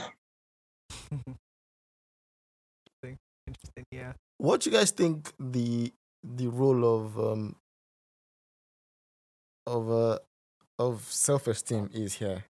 Interesting. 3.03 3.19
Interesting. 3.47 3.85
Yeah. 3.91 4.13
What 4.39 4.61
do 4.61 4.71
you 4.71 4.77
guys 4.77 4.91
think 4.91 5.33
the 5.39 5.93
the 6.23 6.49
role 6.49 6.85
of 6.85 7.19
um 7.19 7.57
of 9.67 9.91
uh 9.91 10.19
of 10.79 11.03
self 11.05 11.47
esteem 11.47 11.91
is 11.93 12.15
here? 12.15 12.45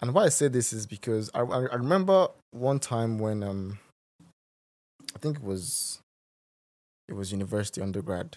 And 0.00 0.12
why 0.12 0.24
I 0.24 0.28
say 0.28 0.48
this 0.48 0.72
is 0.72 0.86
because 0.86 1.30
I, 1.34 1.40
I 1.40 1.74
remember 1.74 2.28
one 2.50 2.78
time 2.78 3.18
when 3.18 3.42
um 3.42 3.78
I 5.14 5.18
think 5.18 5.38
it 5.38 5.42
was 5.42 6.00
it 7.08 7.14
was 7.14 7.32
university 7.32 7.80
undergrad, 7.80 8.36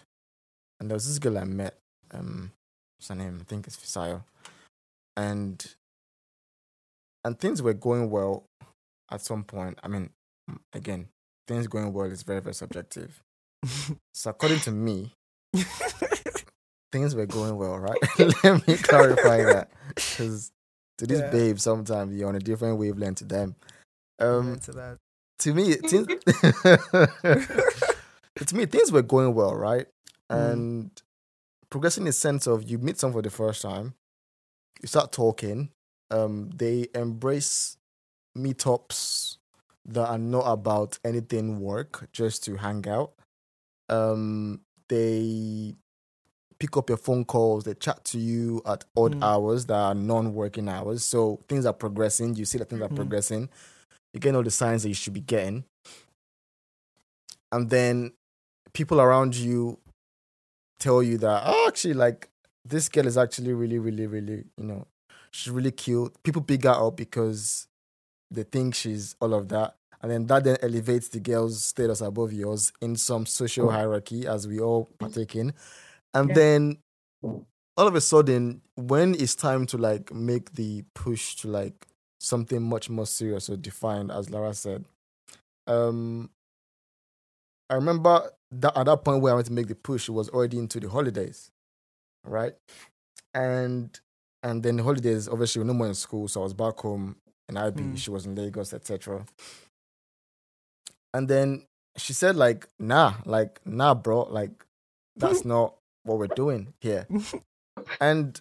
and 0.80 0.89
there 0.89 0.95
was 0.95 1.07
this 1.07 1.20
girl 1.20 1.38
I 1.38 1.43
met 1.43 1.78
um 2.12 2.51
what's 2.97 3.10
her 3.10 3.16
name 3.16 3.39
I 3.41 3.43
think 3.43 3.68
it's 3.68 3.76
Fisayo, 3.76 4.24
and 5.18 5.66
and 7.26 7.38
things 7.38 7.62
were 7.62 7.74
going 7.74 8.10
well 8.10 8.45
at 9.12 9.22
some 9.22 9.43
point. 9.43 9.78
I 9.84 9.89
mean, 9.89 10.12
again, 10.74 11.10
things 11.47 11.68
going 11.68 11.91
well 11.91 12.10
is 12.10 12.24
very 12.24 12.41
very 12.41 12.55
subjective. 12.55 13.22
So 14.14 14.30
according 14.30 14.60
to 14.62 14.72
me, 14.72 15.14
things 16.93 17.16
were 17.16 17.26
going 17.26 17.57
well, 17.57 17.78
right? 17.78 17.97
Let 18.43 18.66
me 18.66 18.78
clarify 18.78 19.43
that 19.43 19.70
because 19.95 20.51
to 21.00 21.08
these 21.08 21.20
Yeah. 21.20 21.32
babes, 21.32 21.64
sometimes 21.64 22.16
you're 22.16 22.30
on 22.30 22.36
a 22.36 22.39
different 22.39 22.78
wavelength 22.78 23.18
to 23.20 23.26
them. 23.26 23.56
Um, 24.20 24.60
to 24.60 25.00
to 25.39 25.54
me, 25.54 25.74
things, 25.76 26.08
to 28.45 28.56
me, 28.56 28.66
things 28.66 28.91
were 28.91 29.02
going 29.02 29.34
well, 29.34 29.56
right? 29.56 29.88
Mm. 30.30 30.52
And 30.52 31.02
progressing 31.70 32.04
in 32.04 32.08
the 32.08 32.14
sense 32.14 32.47
of 32.47 32.70
you 32.70 32.78
meet 32.78 33.00
someone 33.00 33.20
for 33.20 33.22
the 33.22 33.30
first 33.30 33.62
time, 33.62 33.93
you 34.82 34.88
start 34.88 35.12
talking, 35.12 35.70
um, 36.12 36.50
they 36.56 36.88
embrace 36.93 37.78
meetups 38.38 39.38
that 39.86 40.10
are 40.10 40.18
not 40.18 40.45
about 40.45 41.00
anything 41.06 41.60
work, 41.62 42.10
just 42.12 42.43
to 42.43 42.58
hang 42.58 42.88
out. 42.88 43.14
Um, 43.88 44.62
they 44.89 45.76
pick 46.60 46.76
up 46.76 46.89
your 46.89 46.97
phone 46.97 47.24
calls, 47.26 47.64
they 47.64 47.74
chat 47.74 48.03
to 48.03 48.20
you 48.20 48.62
at 48.66 48.84
odd 48.95 49.16
Mm. 49.16 49.24
hours 49.24 49.66
that 49.68 49.76
are 49.76 49.95
non-working 49.95 50.68
hours. 50.68 51.03
So 51.03 51.39
things 51.47 51.66
are 51.66 51.74
progressing. 51.74 52.36
You 52.36 52.45
see 52.45 52.57
that 52.57 52.70
things 52.70 52.82
are 52.82 52.89
Mhm. 52.89 52.95
progressing. 52.95 53.49
You 54.14 54.20
get 54.20 54.36
all 54.36 54.43
the 54.43 54.51
signs 54.51 54.84
that 54.84 54.89
you 54.89 54.95
should 54.95 55.14
be 55.14 55.22
getting. 55.22 55.64
And 57.51 57.70
then 57.70 58.14
people 58.74 58.99
around 59.01 59.36
you 59.36 59.80
tell 60.80 61.01
you 61.01 61.18
that, 61.20 61.43
oh, 61.45 61.66
actually, 61.68 61.93
like 61.93 62.30
this 62.66 62.89
girl 62.89 63.07
is 63.07 63.18
actually 63.18 63.53
really, 63.53 63.80
really, 63.80 64.05
really, 64.05 64.45
you 64.57 64.64
know, 64.64 64.88
she's 65.32 65.51
really 65.51 65.72
cute. 65.72 66.22
People 66.24 66.41
pick 66.41 66.64
her 66.64 66.70
up 66.72 66.97
because 66.97 67.68
they 68.30 68.43
think 68.43 68.76
she's 68.76 69.16
all 69.20 69.34
of 69.34 69.47
that. 69.49 69.76
And 70.01 70.12
then 70.12 70.28
that 70.28 70.43
then 70.45 70.57
elevates 70.62 71.10
the 71.10 71.20
girl's 71.20 71.64
status 71.66 71.99
above 71.99 72.32
yours 72.32 72.72
in 72.80 72.95
some 72.95 73.26
social 73.26 73.72
hierarchy, 73.72 74.26
as 74.28 74.47
we 74.47 74.60
all 74.60 74.86
partake 74.97 75.36
in. 75.36 75.53
And 76.14 76.30
Yeah. 76.30 76.36
then 76.36 76.78
all 77.22 77.88
of 77.88 77.95
a 77.95 78.01
sudden, 78.01 78.62
when 78.76 79.16
it's 79.16 79.36
time 79.36 79.66
to 79.68 79.78
like 79.78 80.14
make 80.14 80.53
the 80.53 80.84
push 80.93 81.36
to 81.38 81.47
like 81.47 81.88
something 82.20 82.62
much 82.62 82.89
more 82.89 83.05
serious 83.05 83.49
or 83.49 83.57
defined, 83.57 84.12
as 84.12 84.30
Lara 84.30 84.53
said, 84.53 84.86
um, 85.68 86.30
I 87.70 87.76
remember 87.76 88.32
that 88.51 88.76
at 88.76 88.86
that 88.88 89.03
point 89.03 89.22
where 89.22 89.32
I 89.32 89.36
went 89.36 89.47
to 89.47 89.53
make 89.53 89.68
the 89.68 89.76
push, 89.76 90.10
it 90.10 90.14
was 90.14 90.30
already 90.30 90.57
into 90.57 90.80
the 90.80 90.89
holidays, 90.89 91.51
right? 92.26 92.53
And 93.34 93.97
and 94.41 94.64
then 94.64 94.78
the 94.78 94.84
holidays, 94.84 95.28
obviously, 95.28 95.62
we're 95.62 95.68
no 95.68 95.74
more 95.74 95.88
in 95.88 95.93
school, 95.93 96.28
so 96.28 96.41
I 96.41 96.43
was 96.43 96.53
back 96.53 96.78
home 96.80 97.18
in 97.49 97.57
IB. 97.57 97.84
Mm. 97.84 97.97
She 97.97 98.10
was 98.10 98.26
in 98.26 98.36
Lagos, 98.36 98.74
etc. 98.74 99.26
And 101.14 101.28
then 101.28 101.66
she 101.97 102.14
said, 102.14 102.36
like, 102.36 102.68
nah, 102.80 103.16
like, 103.26 103.60
nah, 103.66 103.93
bro, 103.93 104.24
like, 104.24 104.66
that's 105.16 105.43
not 105.45 105.76
what 106.04 106.18
we're 106.20 106.28
doing 106.28 106.74
here. 106.82 107.08
and 108.02 108.39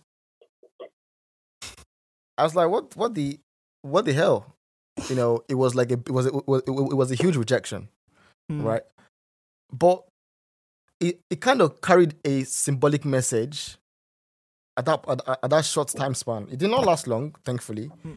I 2.37 2.45
was 2.45 2.55
like, 2.55 2.69
what, 2.69 2.97
what 2.97 3.15
the, 3.15 3.39
what 3.83 4.05
the 4.05 4.13
hell? 4.13 4.55
You 5.09 5.17
know, 5.17 5.43
it 5.49 5.55
was 5.55 5.75
like 5.75 5.91
a, 5.91 5.95
it 5.95 6.11
was, 6.11 6.27
it 6.27 6.35
was, 6.47 6.63
it 6.67 6.71
was 6.97 7.11
a 7.11 7.15
huge 7.15 7.37
rejection 7.37 7.89
Mm. 8.51 8.65
right? 8.65 8.83
But 9.71 10.05
it, 11.01 11.21
it 11.29 11.43
kind 11.43 11.61
of 11.61 11.83
carried 11.83 12.15
a 12.25 12.45
symbolic 12.45 13.05
message 13.05 13.77
at 14.79 14.87
that 14.87 15.05
at, 15.07 15.21
at 15.43 15.51
that 15.51 15.67
short 15.67 15.89
time 15.89 16.15
span. 16.15 16.49
It 16.51 16.59
did 16.59 16.71
not 16.71 16.87
last 16.87 17.07
long, 17.07 17.35
thankfully, 17.45 17.91
Mm. 18.07 18.17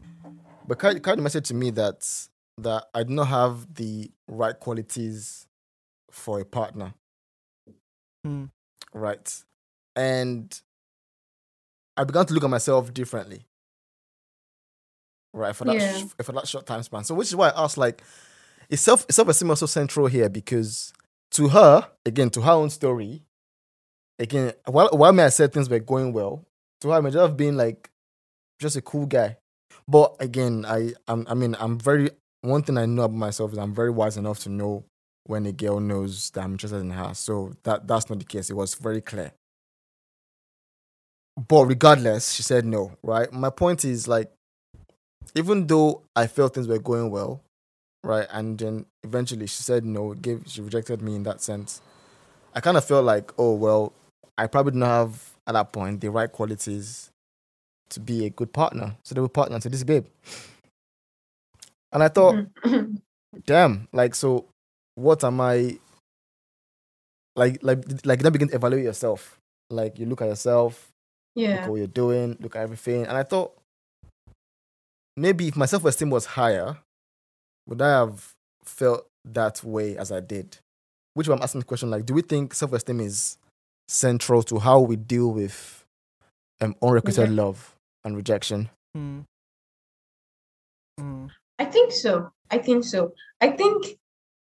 but 0.66 0.78
carried, 0.78 1.02
carried 1.02 1.18
a 1.18 1.22
message 1.22 1.48
to 1.48 1.54
me 1.54 1.68
that 1.72 2.28
that 2.56 2.86
I 2.94 3.02
do 3.02 3.12
not 3.12 3.28
have 3.28 3.74
the 3.74 4.10
right 4.26 4.58
qualities 4.58 5.46
for 6.10 6.40
a 6.40 6.46
partner, 6.46 6.94
Mm. 8.26 8.48
Right? 8.94 9.42
And 9.96 10.58
I 11.96 12.04
began 12.04 12.26
to 12.26 12.34
look 12.34 12.44
at 12.44 12.50
myself 12.50 12.92
differently, 12.94 13.46
right? 15.32 15.54
For 15.54 15.64
that 15.64 15.76
Yeah. 15.76 15.98
sh- 15.98 16.24
for 16.24 16.32
that 16.32 16.48
short 16.48 16.66
time 16.66 16.82
span. 16.82 17.04
So, 17.04 17.14
which 17.14 17.28
is 17.28 17.36
why 17.36 17.50
I 17.50 17.64
asked, 17.64 17.76
like, 17.78 18.02
is 18.68 18.80
self 18.80 19.06
self 19.10 19.28
esteem 19.28 19.50
also 19.50 19.66
central 19.66 20.06
here 20.06 20.28
because 20.28 20.92
to 21.32 21.48
her, 21.48 21.90
again, 22.06 22.30
to 22.30 22.40
her 22.42 22.52
own 22.52 22.70
story, 22.70 23.24
again, 24.18 24.54
while 24.66 24.88
while 24.92 25.12
may 25.12 25.24
I 25.24 25.28
said 25.28 25.52
things 25.52 25.68
were 25.68 25.78
going 25.78 26.12
well, 26.12 26.46
to 26.80 26.88
her, 26.90 26.94
I 26.96 27.00
may 27.00 27.10
just 27.10 27.20
have 27.22 27.36
been 27.36 27.56
like 27.56 27.90
just 28.60 28.76
a 28.76 28.82
cool 28.82 29.06
guy. 29.06 29.36
But 29.88 30.16
again, 30.20 30.64
I 30.66 30.94
I'm, 31.08 31.26
I 31.28 31.34
mean, 31.34 31.56
I'm 31.58 31.78
very 31.78 32.10
one 32.42 32.62
thing 32.62 32.78
I 32.78 32.86
know 32.86 33.02
about 33.04 33.16
myself 33.16 33.52
is 33.52 33.58
I'm 33.58 33.74
very 33.74 33.90
wise 33.90 34.16
enough 34.16 34.40
to 34.40 34.48
know 34.48 34.84
when 35.24 35.46
a 35.46 35.52
girl 35.52 35.80
knows 35.80 36.30
that 36.30 36.42
I'm 36.44 36.52
interested 36.52 36.78
in 36.78 36.90
her. 36.90 37.14
So 37.14 37.52
that 37.62 37.86
that's 37.86 38.08
not 38.08 38.18
the 38.18 38.24
case. 38.24 38.50
It 38.50 38.56
was 38.56 38.74
very 38.74 39.00
clear. 39.00 39.32
But 41.48 41.64
regardless, 41.66 42.32
she 42.32 42.42
said 42.42 42.64
no, 42.64 42.92
right? 43.02 43.32
My 43.32 43.50
point 43.50 43.84
is 43.84 44.06
like, 44.06 44.30
even 45.34 45.66
though 45.66 46.02
I 46.14 46.26
felt 46.26 46.54
things 46.54 46.68
were 46.68 46.78
going 46.78 47.10
well, 47.10 47.40
right? 48.04 48.26
And 48.30 48.58
then 48.58 48.86
eventually 49.02 49.46
she 49.46 49.62
said 49.62 49.84
no, 49.84 50.14
gave 50.14 50.42
she 50.46 50.60
rejected 50.60 51.00
me 51.00 51.14
in 51.14 51.22
that 51.22 51.40
sense. 51.40 51.80
I 52.54 52.60
kind 52.60 52.76
of 52.76 52.84
felt 52.84 53.04
like, 53.04 53.32
oh 53.38 53.54
well, 53.54 53.92
I 54.36 54.46
probably 54.46 54.72
didn't 54.72 54.86
have 54.86 55.30
at 55.46 55.52
that 55.52 55.72
point 55.72 56.00
the 56.00 56.10
right 56.10 56.30
qualities 56.30 57.10
to 57.90 58.00
be 58.00 58.26
a 58.26 58.30
good 58.30 58.52
partner. 58.52 58.96
So 59.04 59.14
they 59.14 59.20
were 59.20 59.28
partner 59.28 59.58
to 59.60 59.68
this 59.68 59.84
babe. 59.84 60.06
And 61.92 62.02
I 62.02 62.08
thought, 62.08 62.46
damn, 63.46 63.88
like 63.92 64.14
so 64.14 64.46
what 65.02 65.24
am 65.24 65.40
I 65.40 65.78
like 67.34 67.58
like 67.62 67.84
like 68.04 68.20
then 68.20 68.32
begin 68.32 68.48
to 68.48 68.54
evaluate 68.54 68.84
yourself. 68.84 69.38
Like 69.68 69.98
you 69.98 70.06
look 70.06 70.22
at 70.22 70.28
yourself, 70.28 70.90
look 71.34 71.48
yeah. 71.48 71.64
at 71.64 71.68
what 71.68 71.76
you're 71.76 71.86
doing, 71.86 72.36
look 72.40 72.56
at 72.56 72.62
everything. 72.62 73.06
And 73.06 73.16
I 73.16 73.24
thought 73.24 73.52
maybe 75.16 75.48
if 75.48 75.56
my 75.56 75.66
self 75.66 75.84
esteem 75.84 76.10
was 76.10 76.26
higher, 76.26 76.78
would 77.66 77.82
I 77.82 77.90
have 77.90 78.32
felt 78.64 79.06
that 79.24 79.64
way 79.64 79.96
as 79.96 80.12
I 80.12 80.20
did? 80.20 80.58
Which 81.14 81.28
I'm 81.28 81.42
asking 81.42 81.60
the 81.60 81.66
question 81.66 81.90
like, 81.90 82.06
do 82.06 82.14
we 82.14 82.22
think 82.22 82.54
self 82.54 82.72
esteem 82.72 83.00
is 83.00 83.38
central 83.88 84.42
to 84.44 84.58
how 84.58 84.80
we 84.80 84.96
deal 84.96 85.32
with 85.32 85.84
um, 86.60 86.76
unrequited 86.80 87.18
Rejection. 87.18 87.36
love 87.36 87.74
and 88.04 88.16
rejection? 88.16 88.70
Mm. 88.96 89.24
Mm. 91.00 91.30
I 91.58 91.64
think 91.64 91.92
so. 91.92 92.30
I 92.50 92.58
think 92.58 92.84
so. 92.84 93.14
I 93.40 93.48
think 93.48 93.98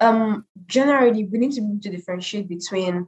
um 0.03 0.45
generally 0.67 1.25
we 1.25 1.39
need 1.39 1.53
to 1.53 1.61
be 1.61 1.67
able 1.69 1.81
to 1.81 1.91
differentiate 1.91 2.49
between 2.49 3.07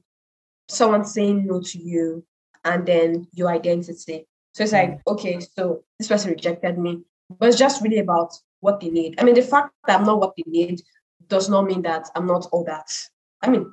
someone 0.68 1.04
saying 1.04 1.46
no 1.46 1.60
to 1.60 1.78
you 1.78 2.24
and 2.64 2.86
then 2.86 3.26
your 3.32 3.50
identity. 3.50 4.26
So 4.54 4.62
it's 4.62 4.72
like, 4.72 5.00
okay, 5.06 5.40
so 5.40 5.82
this 5.98 6.08
person 6.08 6.30
rejected 6.30 6.78
me, 6.78 7.02
but 7.38 7.48
it's 7.48 7.58
just 7.58 7.82
really 7.82 7.98
about 7.98 8.32
what 8.60 8.80
they 8.80 8.88
need. 8.88 9.20
I 9.20 9.24
mean, 9.24 9.34
the 9.34 9.42
fact 9.42 9.72
that 9.86 9.98
I'm 9.98 10.06
not 10.06 10.20
what 10.20 10.34
they 10.36 10.44
need 10.46 10.80
does 11.28 11.48
not 11.48 11.66
mean 11.66 11.82
that 11.82 12.08
I'm 12.14 12.26
not 12.26 12.46
all 12.52 12.64
that. 12.64 12.88
I 13.42 13.50
mean, 13.50 13.70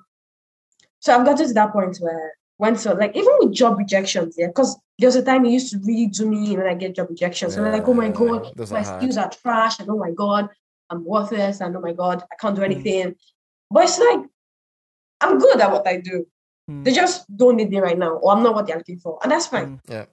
so 1.00 1.16
I've 1.16 1.26
gotten 1.26 1.48
to 1.48 1.54
that 1.54 1.72
point 1.72 1.98
where 1.98 2.34
when 2.58 2.76
so 2.76 2.94
like 2.94 3.16
even 3.16 3.34
with 3.40 3.54
job 3.54 3.78
rejections, 3.78 4.36
yeah, 4.38 4.48
because 4.48 4.78
there 5.00 5.08
was 5.08 5.16
a 5.16 5.24
time 5.24 5.46
it 5.46 5.52
used 5.52 5.72
to 5.72 5.80
really 5.80 6.08
do 6.08 6.30
me 6.30 6.56
when 6.58 6.68
I 6.68 6.76
get 6.76 6.96
job 6.96 7.10
rejections. 7.10 7.56
So 7.56 7.64
I'm 7.64 7.72
like, 7.72 7.88
oh 7.88 7.94
my 7.94 8.06
Yeah, 8.06 8.12
god, 8.12 8.70
my 8.72 8.82
hard. 8.84 9.02
skills 9.02 9.18
are 9.18 9.30
trash, 9.30 9.80
and 9.80 9.90
oh 9.90 9.98
my 9.98 10.12
god, 10.12 10.50
I'm 10.92 11.06
worthless, 11.06 11.62
and 11.62 11.76
oh 11.76 11.82
my 11.82 11.94
god, 11.94 12.24
I 12.32 12.36
can't 12.40 12.56
do 12.56 12.62
Mm. 12.62 12.66
anything. 12.66 13.16
But 13.72 13.84
it's 13.86 13.98
like 14.00 14.20
I'm 15.22 15.40
good 15.40 15.60
at 15.62 15.72
what 15.72 15.88
I 15.88 15.98
do. 15.98 16.28
Mm. 16.70 16.84
They 16.84 16.92
just 16.92 17.26
don't 17.36 17.56
need 17.56 17.70
me 17.70 17.80
right 17.80 17.98
now, 17.98 18.14
or 18.18 18.34
I'm 18.34 18.44
not 18.44 18.54
what 18.56 18.68
they're 18.68 18.78
looking 18.78 19.00
for, 19.00 19.20
and 19.24 19.32
that's 19.32 19.48
fine. 19.48 19.78
Mm. 19.78 19.80
Yeah. 19.90 20.06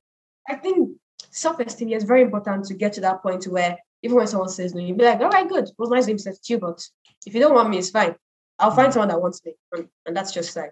I 0.49 0.55
think 0.55 0.97
self-esteem 1.31 1.91
is 1.93 2.05
very 2.05 2.23
important 2.23 2.65
to 2.67 2.75
get 2.75 2.93
to 2.95 3.01
that 3.03 3.23
point 3.23 3.45
where 3.47 3.77
even 4.03 4.17
when 4.17 4.27
someone 4.27 4.49
says 4.49 4.75
no, 4.75 4.81
you'll 4.81 4.97
be 4.97 5.05
like, 5.05 5.21
all 5.21 5.29
right, 5.29 5.49
good. 5.49 5.65
It 5.65 5.75
was 5.79 5.91
nice 5.91 6.07
being 6.07 6.19
said 6.19 6.35
to 6.43 6.53
you, 6.53 6.59
but 6.59 6.83
if 7.27 7.35
you 7.35 7.41
don't 7.41 7.55
want 7.55 7.69
me, 7.69 7.79
it's 7.79 7.91
fine. 7.91 8.15
I'll 8.59 8.71
find 8.71 8.93
someone 8.93 9.09
that 9.09 9.21
wants 9.21 9.45
me. 9.45 9.53
And, 9.73 9.89
and 10.07 10.17
that's 10.17 10.33
just 10.33 10.57
life. 10.57 10.71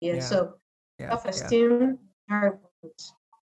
Yeah. 0.00 0.14
Yeah. 0.14 0.20
So 0.20 0.54
Yeah, 1.00 1.08
self-esteem, 1.10 1.98
very 2.28 2.46
important. 2.52 3.02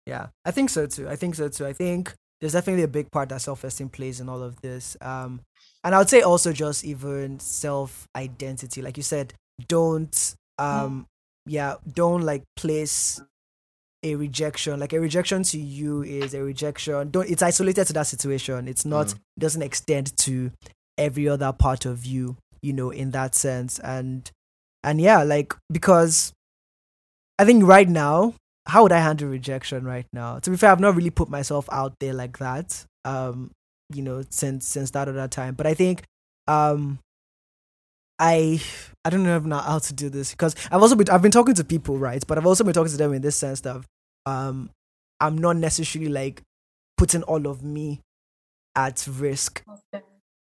Yeah, 0.06 0.28
I 0.46 0.52
think 0.52 0.70
so 0.70 0.86
too. 0.88 1.10
I 1.10 1.16
think 1.16 1.36
so 1.36 1.50
too. 1.50 1.66
I 1.66 1.74
think 1.74 2.14
there's 2.40 2.54
definitely 2.54 2.84
a 2.84 2.88
big 2.88 3.12
part 3.12 3.30
that 3.30 3.42
self 3.42 3.64
esteem 3.64 3.90
plays 3.90 4.20
in 4.22 4.30
all 4.30 4.42
of 4.42 4.62
this. 4.62 4.96
Um, 5.02 5.42
and 5.84 5.96
I 5.96 6.00
would 6.00 6.10
say 6.10 6.22
also 6.22 6.54
just 6.54 6.84
even 6.84 7.40
self 7.40 8.08
identity. 8.16 8.82
Like 8.82 8.98
you 8.98 9.04
said, 9.04 9.34
don't 9.68 10.36
um, 10.58 11.08
yeah, 11.46 11.76
don't 11.92 12.22
like 12.22 12.44
place 12.56 13.22
a 14.04 14.16
rejection. 14.16 14.80
Like 14.80 14.94
a 14.94 15.00
rejection 15.00 15.44
to 15.44 15.60
you 15.60 16.04
is 16.04 16.34
a 16.34 16.44
rejection. 16.44 17.12
Don't. 17.12 17.30
It's 17.30 17.44
isolated 17.44 17.86
to 17.88 17.94
that 17.94 18.08
situation. 18.08 18.68
It's 18.68 18.86
not. 18.86 19.08
Mm. 19.08 19.20
Doesn't 19.40 19.62
extend 19.62 20.16
to 20.18 20.52
every 20.98 21.28
other 21.28 21.52
part 21.54 21.86
of 21.86 22.06
you. 22.06 22.38
You 22.62 22.74
know, 22.74 22.90
in 22.90 23.12
that 23.12 23.36
sense, 23.36 23.80
and 23.80 24.30
and 24.84 25.00
yeah, 25.00 25.24
like 25.24 25.54
because 25.72 26.34
I 27.40 27.46
think 27.46 27.64
right 27.64 27.88
now 27.88 28.34
how 28.68 28.84
would 28.84 28.92
I 28.92 29.00
handle 29.00 29.30
rejection 29.30 29.86
right 29.86 30.06
now? 30.12 30.40
To 30.40 30.50
be 30.50 30.58
fair, 30.58 30.72
I've 30.72 30.80
not 30.80 30.96
really 30.96 31.10
put 31.10 31.30
myself 31.30 31.68
out 31.72 31.94
there 32.00 32.14
like 32.14 32.38
that. 32.40 32.86
Um, 33.06 33.52
you 33.94 34.02
know, 34.02 34.24
since 34.30 34.66
since 34.68 34.92
that 34.92 35.08
other 35.08 35.28
time. 35.28 35.56
But 35.56 35.68
I 35.68 35.74
think 35.74 36.04
um 36.48 37.00
I 38.20 38.62
I 39.06 39.10
don't 39.10 39.24
know 39.24 39.40
now 39.40 39.60
how 39.60 39.80
to 39.80 39.94
do 39.94 40.10
this 40.10 40.32
because 40.32 40.56
I've 40.72 40.82
also 40.82 40.96
been 40.96 41.10
I've 41.10 41.22
been 41.22 41.32
talking 41.32 41.56
to 41.56 41.64
people, 41.64 41.98
right? 41.98 42.24
But 42.26 42.38
I've 42.38 42.46
also 42.48 42.64
been 42.64 42.74
talking 42.74 42.92
to 42.92 42.98
them 42.98 43.14
in 43.14 43.22
this 43.22 43.36
sense 43.36 43.62
that 43.62 43.82
um 44.26 44.70
I'm 45.20 45.38
not 45.38 45.56
necessarily 45.58 46.12
like 46.12 46.42
putting 46.98 47.24
all 47.24 47.48
of 47.48 47.64
me 47.64 48.02
at 48.76 49.08
risk. 49.10 49.64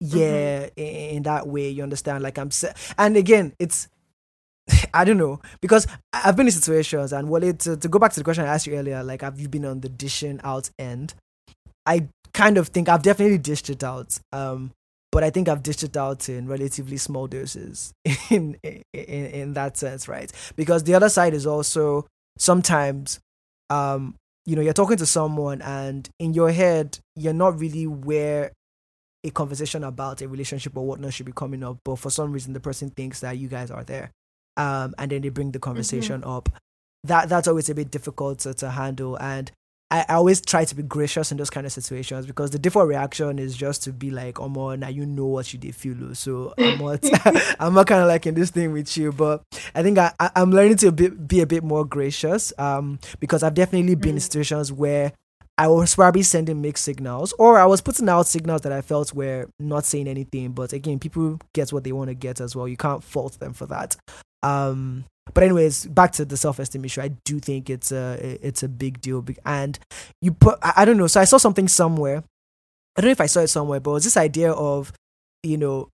Yeah 0.00 0.68
in, 0.76 0.86
in 1.16 1.22
that 1.24 1.46
way 1.46 1.68
you 1.70 1.82
understand? 1.82 2.22
Like 2.22 2.38
i'm 2.38 2.50
se- 2.50 2.74
and 2.98 3.16
again 3.16 3.54
it's 3.58 3.88
i 4.94 5.04
don't 5.04 5.18
know. 5.18 5.40
Because 5.60 5.86
i've 6.12 6.36
been 6.36 6.46
in 6.46 6.52
situations 6.52 7.12
and 7.12 7.28
well 7.28 7.42
it 7.42 7.60
to, 7.60 7.76
to 7.76 7.88
go 7.88 7.98
back 7.98 8.12
to 8.12 8.20
the 8.20 8.24
question 8.24 8.44
i 8.44 8.48
asked 8.54 8.66
you 8.66 8.74
earlier 8.74 9.02
like 9.02 9.22
have 9.22 9.38
you 9.38 9.48
been 9.48 9.64
on 9.64 9.80
the 9.80 9.88
dishing 9.88 10.40
out 10.44 10.70
end? 10.78 11.14
I 11.84 12.08
kind 12.36 12.58
of 12.58 12.68
think 12.68 12.88
i've 12.88 13.02
definitely 13.02 13.38
dished 13.38 13.70
it 13.70 13.82
out 13.82 14.18
um 14.32 14.70
but 15.10 15.24
i 15.24 15.30
think 15.30 15.48
i've 15.48 15.62
dished 15.62 15.82
it 15.82 15.96
out 15.96 16.28
in 16.28 16.46
relatively 16.46 16.96
small 16.96 17.26
doses 17.26 17.92
in 18.30 18.56
in, 18.62 18.82
in 18.92 19.52
that 19.54 19.76
sense 19.76 20.06
right 20.06 20.30
because 20.54 20.84
the 20.84 20.94
other 20.94 21.08
side 21.08 21.34
is 21.34 21.46
also 21.46 22.06
sometimes 22.38 23.18
um 23.70 24.14
you 24.44 24.54
know 24.54 24.62
you're 24.62 24.72
talking 24.72 24.96
to 24.96 25.06
someone 25.06 25.60
and 25.62 26.08
in 26.20 26.34
your 26.34 26.52
head 26.52 26.98
you're 27.16 27.32
not 27.32 27.58
really 27.58 27.86
where 27.86 28.52
a 29.26 29.30
conversation 29.30 29.84
about 29.84 30.22
a 30.22 30.28
relationship 30.28 30.76
or 30.76 30.86
whatnot 30.86 31.12
should 31.12 31.26
be 31.26 31.32
coming 31.32 31.64
up, 31.64 31.78
but 31.84 31.96
for 31.96 32.10
some 32.10 32.32
reason 32.32 32.52
the 32.52 32.60
person 32.60 32.90
thinks 32.90 33.20
that 33.20 33.36
you 33.36 33.48
guys 33.48 33.70
are 33.70 33.84
there, 33.84 34.12
um, 34.56 34.94
and 34.98 35.10
then 35.10 35.22
they 35.22 35.28
bring 35.28 35.50
the 35.50 35.58
conversation 35.58 36.22
up. 36.24 36.48
That 37.04 37.28
that's 37.28 37.48
always 37.48 37.68
a 37.68 37.74
bit 37.74 37.90
difficult 37.90 38.40
to, 38.40 38.54
to 38.54 38.70
handle, 38.70 39.16
and 39.16 39.50
I, 39.90 40.04
I 40.08 40.14
always 40.14 40.40
try 40.40 40.64
to 40.64 40.74
be 40.74 40.82
gracious 40.82 41.30
in 41.30 41.38
those 41.38 41.48
kind 41.50 41.64
of 41.64 41.72
situations 41.72 42.26
because 42.26 42.50
the 42.50 42.58
default 42.58 42.88
reaction 42.88 43.38
is 43.38 43.56
just 43.56 43.84
to 43.84 43.92
be 43.92 44.10
like, 44.10 44.40
"Oh, 44.40 44.48
more 44.48 44.76
now 44.76 44.88
you 44.88 45.06
know 45.06 45.26
what 45.26 45.52
you 45.52 45.58
did 45.60 45.76
feel, 45.76 46.14
so 46.14 46.52
I'm 46.58 46.78
not, 46.78 47.04
I'm 47.60 47.74
not 47.74 47.86
kind 47.86 48.02
of 48.02 48.08
like 48.08 48.26
in 48.26 48.34
this 48.34 48.50
thing 48.50 48.72
with 48.72 48.96
you." 48.96 49.12
But 49.12 49.42
I 49.74 49.82
think 49.84 49.98
I, 49.98 50.12
I 50.18 50.30
I'm 50.34 50.50
learning 50.50 50.78
to 50.78 50.90
be, 50.92 51.08
be 51.08 51.40
a 51.40 51.46
bit 51.46 51.62
more 51.62 51.84
gracious, 51.84 52.52
um, 52.58 52.98
because 53.20 53.42
I've 53.42 53.54
definitely 53.54 53.94
been 53.94 54.10
in 54.10 54.16
Mm. 54.16 54.22
situations 54.22 54.72
where 54.72 55.12
I 55.58 55.68
was 55.68 55.94
probably 55.94 56.22
sending 56.22 56.60
mixed 56.60 56.84
signals, 56.84 57.32
or 57.38 57.56
I 57.58 57.64
was 57.64 57.80
putting 57.80 58.08
out 58.08 58.26
signals 58.26 58.62
that 58.62 58.72
I 58.72 58.80
felt 58.82 59.14
were 59.14 59.48
not 59.60 59.84
saying 59.86 60.08
anything. 60.08 60.50
But 60.52 60.72
again, 60.72 60.98
people 60.98 61.38
get 61.54 61.72
what 61.72 61.84
they 61.84 61.92
want 61.92 62.08
to 62.08 62.14
get 62.14 62.40
as 62.40 62.56
well. 62.56 62.66
You 62.66 62.76
can't 62.76 63.02
fault 63.04 63.38
them 63.38 63.52
for 63.54 63.66
that. 63.66 63.96
Um, 64.42 65.04
but 65.34 65.42
anyways, 65.42 65.86
back 65.86 66.12
to 66.12 66.24
the 66.24 66.36
self-esteem 66.36 66.84
issue. 66.84 67.02
I 67.02 67.08
do 67.24 67.40
think 67.40 67.68
it's 67.68 67.92
a 67.92 68.38
it's 68.42 68.62
a 68.62 68.68
big 68.68 69.00
deal, 69.00 69.24
and 69.44 69.78
you 70.22 70.32
put 70.32 70.58
I, 70.62 70.84
don't 70.84 70.96
know. 70.96 71.06
So 71.06 71.20
I 71.20 71.24
saw 71.24 71.36
something 71.38 71.68
somewhere. 71.68 72.22
I 72.96 73.00
don't 73.00 73.08
know 73.08 73.12
if 73.12 73.20
I 73.20 73.26
saw 73.26 73.40
it 73.40 73.48
somewhere, 73.48 73.80
but 73.80 73.90
it 73.90 73.94
was 73.94 74.04
this 74.04 74.16
idea 74.16 74.52
of 74.52 74.92
you 75.42 75.56
know 75.58 75.88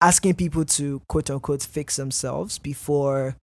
asking 0.00 0.34
people 0.34 0.64
to 0.64 1.00
quote 1.08 1.30
unquote 1.30 1.62
fix 1.62 1.96
themselves 1.96 2.58
before 2.58 3.36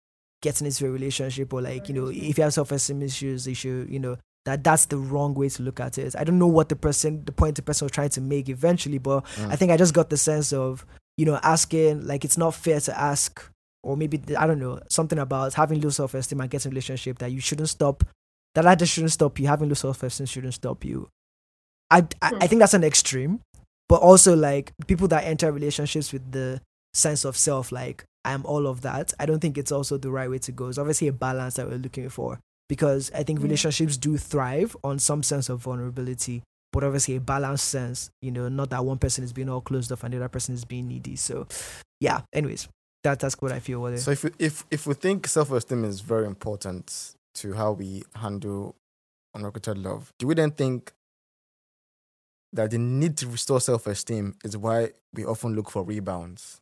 getting 0.42 0.66
into 0.66 0.86
a 0.86 0.90
relationship, 0.90 1.52
or 1.52 1.62
like 1.62 1.88
you 1.88 1.94
know 1.94 2.08
if 2.08 2.36
you 2.36 2.44
have 2.44 2.52
self-esteem 2.54 3.02
issues, 3.02 3.46
you 3.46 3.54
should 3.54 3.88
you 3.88 3.98
know 4.00 4.16
that 4.46 4.64
that's 4.64 4.86
the 4.86 4.96
wrong 4.96 5.34
way 5.34 5.48
to 5.48 5.62
look 5.62 5.80
at 5.80 5.98
it. 5.98 6.16
I 6.18 6.24
don't 6.24 6.38
know 6.38 6.46
what 6.46 6.68
the 6.70 6.76
person, 6.76 7.24
the 7.24 7.32
point 7.32 7.56
the 7.56 7.62
person 7.62 7.84
was 7.84 7.92
trying 7.92 8.08
to 8.10 8.20
make 8.20 8.48
eventually, 8.48 8.98
but 8.98 9.24
Mm. 9.36 9.50
I 9.50 9.56
think 9.56 9.70
I 9.70 9.76
just 9.76 9.94
got 9.94 10.10
the 10.10 10.16
sense 10.16 10.52
of, 10.52 10.86
you 11.16 11.26
know, 11.26 11.38
asking 11.42 12.06
like 12.06 12.24
it's 12.24 12.38
not 12.38 12.54
fair 12.54 12.80
to 12.80 12.98
ask, 12.98 13.42
or 13.82 13.96
maybe 13.96 14.20
I 14.36 14.46
don't 14.46 14.58
know 14.58 14.80
something 14.88 15.18
about 15.18 15.54
having 15.54 15.80
low 15.80 15.90
self 15.90 16.14
esteem 16.14 16.40
and 16.40 16.50
getting 16.50 16.70
a 16.70 16.72
relationship 16.72 17.18
that 17.18 17.32
you 17.32 17.40
shouldn't 17.40 17.68
stop. 17.68 18.04
That 18.54 18.62
that 18.62 18.78
just 18.78 18.92
shouldn't 18.92 19.12
stop 19.12 19.38
you. 19.38 19.46
Having 19.46 19.68
low 19.68 19.74
self 19.74 20.02
esteem 20.02 20.26
shouldn't 20.26 20.54
stop 20.54 20.84
you. 20.84 21.08
I, 21.90 21.98
I 21.98 22.04
I 22.22 22.30
hmm. 22.30 22.38
think 22.38 22.58
that's 22.60 22.74
an 22.74 22.84
extreme, 22.84 23.40
but 23.88 24.00
also 24.00 24.36
like 24.36 24.72
people 24.86 25.08
that 25.08 25.24
enter 25.24 25.50
relationships 25.52 26.12
with 26.12 26.30
the 26.32 26.60
sense 26.94 27.24
of 27.24 27.36
self, 27.36 27.72
like 27.72 28.04
I'm 28.24 28.44
all 28.44 28.66
of 28.66 28.82
that. 28.82 29.12
I 29.18 29.26
don't 29.26 29.40
think 29.40 29.56
it's 29.56 29.72
also 29.72 29.96
the 29.96 30.10
right 30.10 30.30
way 30.30 30.38
to 30.38 30.52
go. 30.52 30.68
It's 30.68 30.78
obviously 30.78 31.08
a 31.08 31.12
balance 31.12 31.54
that 31.54 31.68
we're 31.68 31.78
looking 31.78 32.08
for 32.08 32.38
because 32.68 33.10
I 33.14 33.22
think 33.22 33.38
hmm. 33.38 33.44
relationships 33.44 33.96
do 33.96 34.16
thrive 34.16 34.76
on 34.84 34.98
some 34.98 35.22
sense 35.22 35.48
of 35.48 35.60
vulnerability, 35.60 36.42
but 36.72 36.84
obviously 36.84 37.16
a 37.16 37.20
balanced 37.20 37.68
sense, 37.68 38.10
you 38.20 38.30
know, 38.30 38.48
not 38.48 38.70
that 38.70 38.84
one 38.84 38.98
person 38.98 39.24
is 39.24 39.32
being 39.32 39.48
all 39.48 39.60
closed 39.60 39.90
off 39.90 40.04
and 40.04 40.14
the 40.14 40.18
other 40.18 40.28
person 40.28 40.54
is 40.54 40.64
being 40.64 40.86
needy. 40.86 41.16
So, 41.16 41.48
yeah, 41.98 42.20
anyways, 42.32 42.68
that, 43.02 43.18
that's 43.20 43.40
what 43.40 43.52
I 43.52 43.60
feel. 43.60 43.80
What 43.80 43.98
So 43.98 44.10
if 44.10 44.24
we, 44.24 44.30
if 44.38 44.64
if 44.70 44.86
we 44.86 44.94
think 44.94 45.26
self 45.26 45.50
esteem 45.50 45.84
is 45.84 46.00
very 46.00 46.26
important 46.26 47.14
to 47.34 47.54
how 47.54 47.72
we 47.72 48.02
handle 48.14 48.76
unrequited 49.34 49.78
love, 49.78 50.12
do 50.18 50.26
we 50.26 50.34
then 50.34 50.50
think 50.50 50.92
that 52.52 52.70
the 52.70 52.78
need 52.78 53.16
to 53.18 53.28
restore 53.28 53.60
self 53.60 53.86
esteem 53.86 54.36
is 54.44 54.56
why 54.56 54.90
we 55.14 55.24
often 55.24 55.54
look 55.54 55.70
for 55.70 55.82
rebounds 55.84 56.60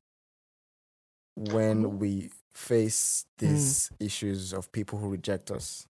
when 1.34 1.98
we 1.98 2.30
face 2.54 3.24
these 3.38 3.90
issues 4.00 4.52
of 4.52 4.70
people 4.72 4.98
who 4.98 5.08
reject 5.08 5.50
us? 5.50 5.86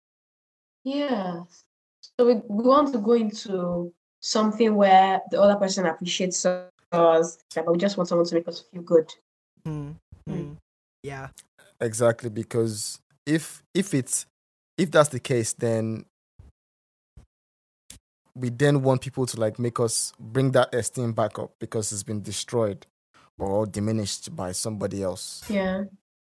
Yeah. 0.84 1.40
So 2.18 2.26
we, 2.26 2.34
we 2.48 2.64
want 2.64 2.92
to 2.92 2.98
go 2.98 3.12
into 3.12 3.92
something 4.20 4.74
where 4.74 5.20
the 5.30 5.40
other 5.40 5.56
person 5.56 5.86
appreciates 5.86 6.44
us, 6.44 7.38
but 7.54 7.72
we 7.72 7.78
just 7.78 7.96
want 7.96 8.08
someone 8.08 8.26
to 8.26 8.34
make 8.34 8.48
us 8.48 8.64
feel 8.72 8.82
good. 8.82 9.10
Mm, 9.66 9.96
Mm. 10.28 10.56
Yeah. 11.02 11.28
Exactly, 11.80 12.28
because 12.30 13.00
if 13.26 13.62
if 13.74 13.94
it's 13.94 14.26
if 14.76 14.90
that's 14.90 15.08
the 15.10 15.20
case, 15.20 15.52
then 15.54 16.04
we 18.34 18.50
then 18.50 18.82
want 18.82 19.00
people 19.00 19.26
to 19.26 19.40
like 19.40 19.58
make 19.58 19.80
us 19.80 20.12
bring 20.18 20.52
that 20.52 20.72
esteem 20.74 21.12
back 21.12 21.38
up 21.38 21.52
because 21.58 21.92
it's 21.92 22.02
been 22.04 22.22
destroyed 22.22 22.86
or 23.38 23.66
diminished 23.66 24.34
by 24.34 24.52
somebody 24.52 25.02
else. 25.02 25.42
Yeah. 25.48 25.84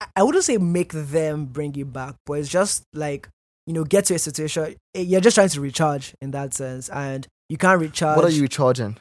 I- 0.01 0.07
I 0.17 0.23
wouldn't 0.25 0.45
say 0.45 0.59
make 0.59 0.93
them 0.93 1.47
bring 1.47 1.75
it 1.77 1.93
back, 1.93 2.17
but 2.27 2.35
it's 2.35 2.49
just 2.49 2.85
like, 2.93 3.29
you 3.67 3.73
know, 3.73 3.85
get 3.85 4.07
to 4.07 4.15
a 4.15 4.19
situation. 4.19 4.75
eh, 4.95 5.01
You're 5.03 5.21
just 5.21 5.35
trying 5.37 5.49
to 5.51 5.61
recharge 5.61 6.15
in 6.21 6.33
that 6.33 6.55
sense. 6.55 6.89
And 6.89 7.27
you 7.49 7.57
can't 7.57 7.81
recharge 7.81 8.17
What 8.17 8.25
are 8.25 8.31
you 8.31 8.49
charging? 8.49 8.97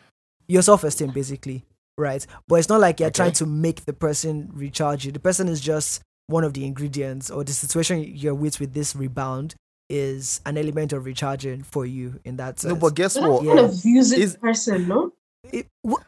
your 0.48 0.62
self 0.62 0.84
esteem, 0.84 1.12
basically. 1.12 1.64
Right. 2.02 2.26
But 2.48 2.56
it's 2.56 2.70
not 2.70 2.82
like 2.82 3.00
you're 3.00 3.08
Okay. 3.08 3.16
trying 3.22 3.34
to 3.34 3.46
make 3.46 3.86
the 3.86 3.94
person 3.94 4.50
recharge 4.54 5.06
you. 5.06 5.12
The 5.12 5.20
person 5.20 5.48
is 5.48 5.62
just 5.62 6.02
one 6.28 6.44
of 6.44 6.54
the 6.54 6.66
ingredients, 6.66 7.30
or 7.30 7.44
the 7.44 7.54
situation 7.54 8.04
you're 8.16 8.34
with 8.44 8.60
with 8.60 8.74
this 8.74 8.96
rebound 8.96 9.54
is 9.90 10.40
an 10.46 10.58
element 10.58 10.94
of 10.94 11.06
recharging 11.06 11.62
for 11.64 11.86
you 11.86 12.20
in 12.24 12.38
that 12.38 12.60
sense. 12.60 12.74
No, 12.74 12.80
but 12.80 12.96
guess 12.96 13.14
So 13.14 13.22
that 13.22 13.30
what? 13.30 13.46
kind 13.46 13.60
Yeah. 13.60 13.66
of 13.66 13.82
views 13.84 14.12
it 14.14 14.20
Is- 14.20 14.38
person, 14.38 14.88
no? 14.88 15.12
It- 15.52 15.68
wh- 15.88 16.02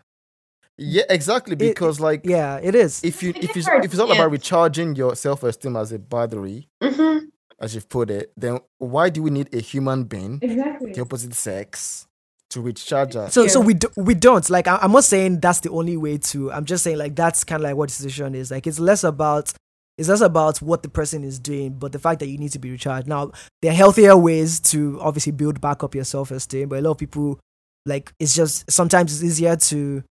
Yeah, 0.78 1.04
exactly. 1.10 1.56
Because 1.56 2.00
like 2.00 2.22
yeah, 2.26 2.60
it 2.64 2.74
is. 2.76 3.04
if 3.04 3.22
you 3.22 3.30
It 3.32 3.44
if 3.44 3.56
you 3.56 3.62
if 3.84 3.86
it's 3.92 4.00
all 4.00 4.08
yeah. 4.08 4.16
about 4.16 4.32
recharging 4.32 4.96
your 4.96 5.16
self 5.16 5.44
esteem 5.44 5.76
as 5.76 5.92
a 5.92 6.00
battery, 6.00 6.70
Mm-hmm. 6.82 7.26
as 7.60 7.76
you've 7.76 7.90
put 7.90 8.10
it, 8.10 8.32
then 8.36 8.60
why 8.80 9.10
do 9.10 9.22
we 9.22 9.30
need 9.30 9.54
a 9.54 9.60
human 9.60 10.06
being, 10.06 10.40
Exactly. 10.42 10.94
the 10.94 11.02
opposite 11.02 11.34
sex, 11.36 12.08
to 12.54 12.62
recharge 12.62 13.16
us? 13.16 13.34
So 13.34 13.48
so 13.48 13.60
we 13.60 13.74
do, 13.76 13.90
we 13.98 14.16
don't 14.16 14.50
like. 14.50 14.68
I, 14.68 14.78
I'm 14.82 14.92
not 14.92 15.04
saying 15.04 15.40
that's 15.40 15.60
the 15.60 15.70
only 15.70 15.98
way 15.98 16.18
to. 16.18 16.52
I'm 16.52 16.66
just 16.66 16.84
saying 16.84 16.98
like 16.98 17.16
that's 17.16 17.44
kind 17.44 17.62
of 17.62 17.64
like 17.64 17.76
what 17.76 17.90
the 17.90 17.96
situation 17.96 18.36
is. 18.36 18.52
Like 18.52 18.68
it's 18.68 18.80
less 18.80 19.04
about 19.04 19.54
it's 19.98 20.10
less 20.10 20.22
about 20.22 20.62
what 20.62 20.82
the 20.84 20.90
person 20.90 21.24
is 21.24 21.40
doing, 21.40 21.74
but 21.74 21.92
the 21.92 22.00
fact 22.00 22.20
that 22.20 22.28
you 22.28 22.38
need 22.38 22.52
to 22.54 22.60
be 22.60 22.72
recharged. 22.72 23.08
Now 23.08 23.32
there 23.62 23.72
are 23.72 23.76
healthier 23.76 24.18
ways 24.18 24.60
to 24.72 25.00
obviously 25.02 25.32
build 25.32 25.62
back 25.62 25.84
up 25.84 25.94
your 25.94 26.04
self 26.04 26.32
esteem, 26.32 26.70
but 26.70 26.80
a 26.80 26.82
lot 26.82 26.92
of 26.92 26.98
people 26.98 27.40
like 27.86 28.14
it's 28.20 28.36
just 28.36 28.70
sometimes 28.72 29.14
it's 29.14 29.24
easier 29.24 29.56
to 29.56 30.04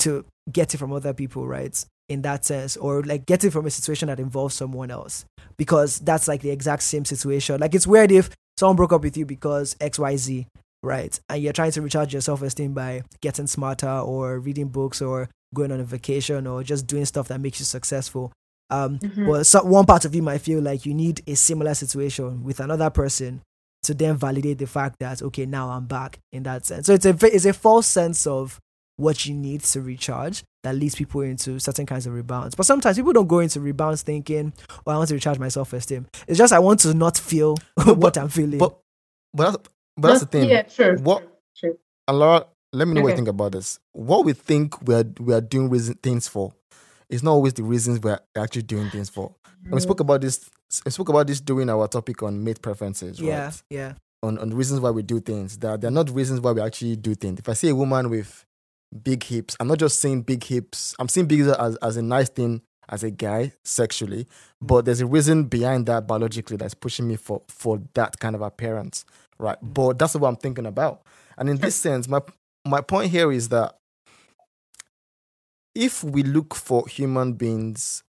to 0.00 0.24
get 0.50 0.74
it 0.74 0.78
from 0.78 0.92
other 0.92 1.14
people, 1.14 1.46
right? 1.46 1.84
In 2.08 2.22
that 2.22 2.44
sense, 2.44 2.76
or 2.76 3.02
like 3.02 3.26
get 3.26 3.44
it 3.44 3.50
from 3.50 3.66
a 3.66 3.70
situation 3.70 4.08
that 4.08 4.20
involves 4.20 4.54
someone 4.54 4.90
else, 4.90 5.24
because 5.56 5.98
that's 6.00 6.28
like 6.28 6.42
the 6.42 6.50
exact 6.50 6.82
same 6.82 7.04
situation. 7.04 7.60
Like 7.60 7.74
it's 7.74 7.86
weird 7.86 8.12
if 8.12 8.30
someone 8.56 8.76
broke 8.76 8.92
up 8.92 9.02
with 9.02 9.16
you 9.16 9.26
because 9.26 9.76
X 9.80 9.98
Y 9.98 10.16
Z 10.16 10.46
right? 10.82 11.18
And 11.28 11.42
you're 11.42 11.52
trying 11.52 11.72
to 11.72 11.82
recharge 11.82 12.12
your 12.12 12.22
self 12.22 12.42
esteem 12.42 12.72
by 12.74 13.02
getting 13.20 13.46
smarter 13.46 13.88
or 13.90 14.38
reading 14.38 14.68
books 14.68 15.00
or 15.02 15.28
going 15.54 15.72
on 15.72 15.80
a 15.80 15.84
vacation 15.84 16.46
or 16.46 16.62
just 16.62 16.86
doing 16.86 17.04
stuff 17.04 17.28
that 17.28 17.40
makes 17.40 17.58
you 17.60 17.64
successful. 17.64 18.32
Um, 18.70 18.98
Mhm. 18.98 19.26
But 19.26 19.46
so, 19.46 19.62
one 19.64 19.86
part 19.86 20.04
of 20.04 20.14
you 20.14 20.22
might 20.22 20.40
feel 20.40 20.60
like 20.60 20.84
you 20.86 20.92
need 20.94 21.22
a 21.28 21.34
similar 21.36 21.72
situation 21.74 22.42
with 22.42 22.58
another 22.60 22.90
person 22.90 23.42
to 23.84 23.94
then 23.94 24.16
validate 24.16 24.58
the 24.58 24.66
fact 24.66 24.96
that 24.98 25.22
okay, 25.22 25.46
now 25.46 25.68
I'm 25.70 25.86
back 25.86 26.18
in 26.32 26.42
that 26.42 26.66
sense. 26.66 26.86
So 26.86 26.94
it's 26.94 27.06
a 27.06 27.16
it's 27.34 27.44
a 27.44 27.52
false 27.52 27.86
sense 27.86 28.26
of 28.26 28.58
what 28.96 29.24
you 29.26 29.34
need 29.34 29.60
to 29.60 29.80
recharge 29.82 30.42
that 30.64 30.74
leads 30.74 30.94
people 30.96 31.20
into 31.20 31.60
certain 31.60 31.86
kinds 31.86 32.06
of 32.06 32.14
rebounds. 32.14 32.54
But 32.56 32.66
sometimes 32.66 32.96
people 32.96 33.12
don't 33.12 33.28
go 33.28 33.38
into 33.38 33.60
rebounds 33.60 34.02
thinking, 34.02 34.52
"Oh, 34.84 34.90
I 34.90 34.96
want 34.96 35.08
to 35.10 35.14
recharge 35.14 35.38
my 35.38 35.48
self 35.48 35.72
esteem." 35.72 36.06
It's 36.26 36.38
just 36.38 36.52
I 36.52 36.58
want 36.58 36.80
to 36.80 36.92
not 36.94 37.16
feel 37.16 37.56
what 37.84 38.00
but- 38.00 38.18
I'm 38.18 38.28
feeling. 38.30 38.58
But 38.58 38.76
but 39.32 39.68
but 39.96 40.08
that's 40.08 40.20
the 40.20 40.26
thing. 40.26 40.48
Yeah, 40.48 40.62
true. 40.62 40.98
What- 40.98 41.32
True. 41.58 41.78
And 42.06 42.18
Lara, 42.18 42.46
let 42.72 42.86
me 42.86 42.94
know 42.94 43.00
what 43.00 43.10
you 43.10 43.16
think 43.16 43.28
about 43.28 43.52
this. 43.52 43.78
What 43.92 44.24
we 44.24 44.32
think 44.34 44.86
we 44.86 44.94
are 44.94 45.04
we 45.18 45.32
are 45.32 45.40
doing 45.40 45.70
reason, 45.70 45.94
things 46.02 46.28
for 46.28 46.52
is 47.08 47.22
not 47.22 47.32
always 47.32 47.54
the 47.54 47.62
reasons 47.62 48.00
we're 48.00 48.18
actually 48.36 48.62
doing 48.62 48.90
things 48.90 49.08
for. 49.08 49.34
And 49.64 49.74
we 49.74 49.80
spoke 49.80 49.98
mm. 49.98 50.02
about 50.02 50.20
this. 50.20 50.50
We 50.84 50.90
spoke 50.90 51.08
about 51.08 51.26
this 51.26 51.40
during 51.40 51.70
our 51.70 51.88
topic 51.88 52.22
on 52.22 52.42
mate 52.44 52.60
preferences, 52.60 53.20
right? 53.20 53.28
yeah, 53.28 53.50
yeah, 53.70 53.92
On 54.22 54.38
on 54.38 54.50
the 54.50 54.56
reasons 54.56 54.80
why 54.80 54.90
we 54.90 55.02
do 55.02 55.20
things. 55.20 55.58
That 55.58 55.80
they're 55.80 55.90
not 55.90 56.10
reasons 56.10 56.40
why 56.40 56.52
we 56.52 56.60
actually 56.60 56.96
do 56.96 57.14
things. 57.14 57.38
If 57.38 57.48
I 57.48 57.54
see 57.54 57.68
a 57.68 57.74
woman 57.74 58.10
with 58.10 58.44
big 59.02 59.24
hips, 59.24 59.56
I'm 59.58 59.68
not 59.68 59.78
just 59.78 60.00
saying 60.00 60.22
big 60.22 60.44
hips. 60.44 60.94
I'm 60.98 61.08
seeing 61.08 61.26
big 61.26 61.38
hips 61.44 61.56
as 61.58 61.76
as 61.76 61.96
a 61.96 62.02
nice 62.02 62.28
thing 62.28 62.62
as 62.88 63.02
a 63.02 63.10
guy 63.10 63.52
sexually, 63.64 64.24
mm. 64.24 64.28
but 64.60 64.84
there's 64.84 65.00
a 65.00 65.06
reason 65.06 65.44
behind 65.44 65.86
that 65.86 66.06
biologically 66.06 66.56
that's 66.56 66.74
pushing 66.74 67.08
me 67.08 67.16
for 67.16 67.42
for 67.48 67.80
that 67.94 68.18
kind 68.20 68.34
of 68.34 68.42
appearance, 68.42 69.04
right? 69.38 69.58
But 69.62 69.98
that's 69.98 70.14
what 70.14 70.28
I'm 70.28 70.36
thinking 70.36 70.66
about. 70.66 71.02
And 71.38 71.48
in 71.48 71.58
this 71.58 71.76
sense, 71.76 72.08
my 72.08 72.20
my 72.64 72.80
point 72.80 73.10
here 73.10 73.30
is 73.30 73.48
that 73.50 73.76
if 75.74 76.02
we 76.02 76.22
look 76.22 76.54
for 76.54 76.86
human 76.88 77.34
beings 77.34 78.02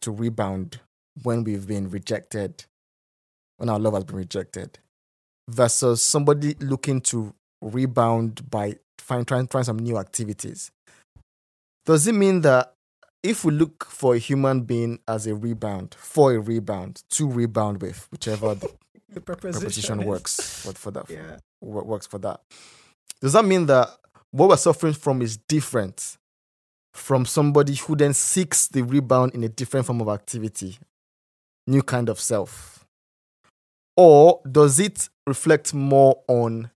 to 0.00 0.10
rebound 0.10 0.80
when 1.22 1.42
we've 1.44 1.66
been 1.66 1.88
rejected, 1.88 2.64
when 3.56 3.68
our 3.68 3.78
love 3.78 3.94
has 3.94 4.04
been 4.04 4.16
rejected, 4.16 4.78
versus 5.48 6.02
somebody 6.02 6.54
looking 6.60 7.00
to 7.00 7.34
rebound 7.62 8.48
by 8.50 8.76
find, 8.98 9.26
trying, 9.26 9.46
trying 9.46 9.64
some 9.64 9.78
new 9.78 9.98
activities, 9.98 10.70
does 11.86 12.06
it 12.06 12.14
mean 12.14 12.42
that 12.42 12.74
if 13.22 13.44
we 13.44 13.52
look 13.52 13.86
for 13.86 14.14
a 14.14 14.18
human 14.18 14.60
being 14.60 14.98
as 15.08 15.26
a 15.26 15.34
rebound, 15.34 15.94
for 15.98 16.34
a 16.34 16.38
rebound, 16.38 17.02
to 17.10 17.26
rebound 17.26 17.80
with, 17.80 18.06
whichever 18.12 18.54
the 18.54 18.70
the 19.08 19.20
preposition 19.20 20.00
is- 20.00 20.06
works 20.06 20.62
for, 20.62 20.72
for 20.74 20.90
that, 20.92 21.06
Yeah, 21.10 21.36
wo- 21.60 21.84
works 21.84 22.06
for 22.06 22.18
that. 22.18 22.40
Does 23.20 23.32
that 23.34 23.44
mean 23.44 23.66
that 23.66 23.88
what 24.30 24.48
we're 24.48 24.56
suffering 24.56 24.94
from 24.94 25.22
is 25.22 25.36
different 25.36 26.16
from 26.92 27.26
somebody 27.26 27.74
who 27.74 27.96
then 27.96 28.14
seeks 28.14 28.68
the 28.68 28.82
rebound 28.82 29.34
in 29.34 29.42
a 29.44 29.48
different 29.48 29.86
form 29.86 30.00
of 30.00 30.08
activity, 30.08 30.78
new 31.66 31.82
kind 31.82 32.08
of 32.08 32.20
self? 32.20 32.86
Or 33.96 34.40
does 34.50 34.80
it 34.80 35.08
reflect 35.26 35.72
more 35.72 36.22
on 36.28 36.70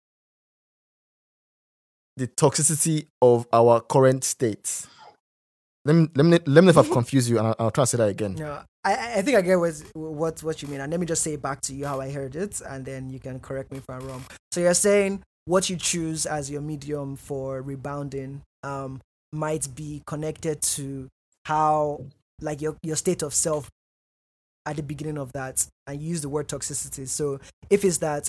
the 2.17 2.27
toxicity 2.29 3.07
of 3.23 3.47
our 3.53 3.81
current 3.81 4.25
state? 4.25 4.87
Let 5.89 5.95
me, 5.97 6.09
let 6.17 6.27
me, 6.27 6.39
let 6.45 6.47
me 6.47 6.67
know 6.67 6.71
if 6.71 6.77
I've 6.77 6.91
confused 6.91 7.31
you 7.31 7.39
and 7.39 7.47
I'll, 7.47 7.57
I'll 7.59 7.71
try 7.71 7.83
to 7.85 7.87
say 7.87 7.97
that 7.97 8.11
again. 8.11 8.35
no, 8.35 8.61
I 8.85 9.17
I- 9.17 9.23
think 9.23 9.39
I 9.39 9.41
get 9.41 9.57
what 9.59 9.73
what 9.95 10.43
what 10.43 10.61
you 10.61 10.69
mean, 10.69 10.81
and 10.83 10.91
let 10.91 11.01
me 11.01 11.07
just 11.07 11.23
say 11.23 11.37
back 11.37 11.63
to 11.63 11.75
you 11.75 11.87
how 11.87 11.99
I 11.99 12.11
heard 12.13 12.37
it, 12.37 12.61
and 12.61 12.85
then 12.85 13.09
you 13.09 13.19
can 13.19 13.41
correct 13.41 13.73
me 13.73 13.79
if 13.79 13.89
I'm 13.89 14.07
wrong. 14.07 14.23
So 14.53 14.61
you're 14.61 14.75
saying 14.75 15.23
what 15.47 15.71
you 15.71 15.77
choose 15.77 16.27
as 16.27 16.51
your 16.51 16.61
medium 16.61 17.17
for 17.17 17.63
rebounding 17.63 18.43
um 18.65 19.01
might 19.33 19.67
be 19.75 20.03
connected 20.07 20.61
to 20.77 21.09
how 21.47 22.05
like 22.43 22.61
your 22.61 22.77
your 22.83 22.97
state 22.97 23.23
of 23.23 23.33
self 23.33 23.71
at 24.67 24.77
the 24.77 24.83
beginning 24.83 25.17
of 25.17 25.33
that 25.33 25.67
and 25.87 26.03
you 26.03 26.11
use 26.11 26.21
the 26.21 26.29
word 26.29 26.49
toxicity 26.49 27.09
so 27.09 27.41
if 27.71 27.83
it's 27.83 27.97
that 27.99 28.29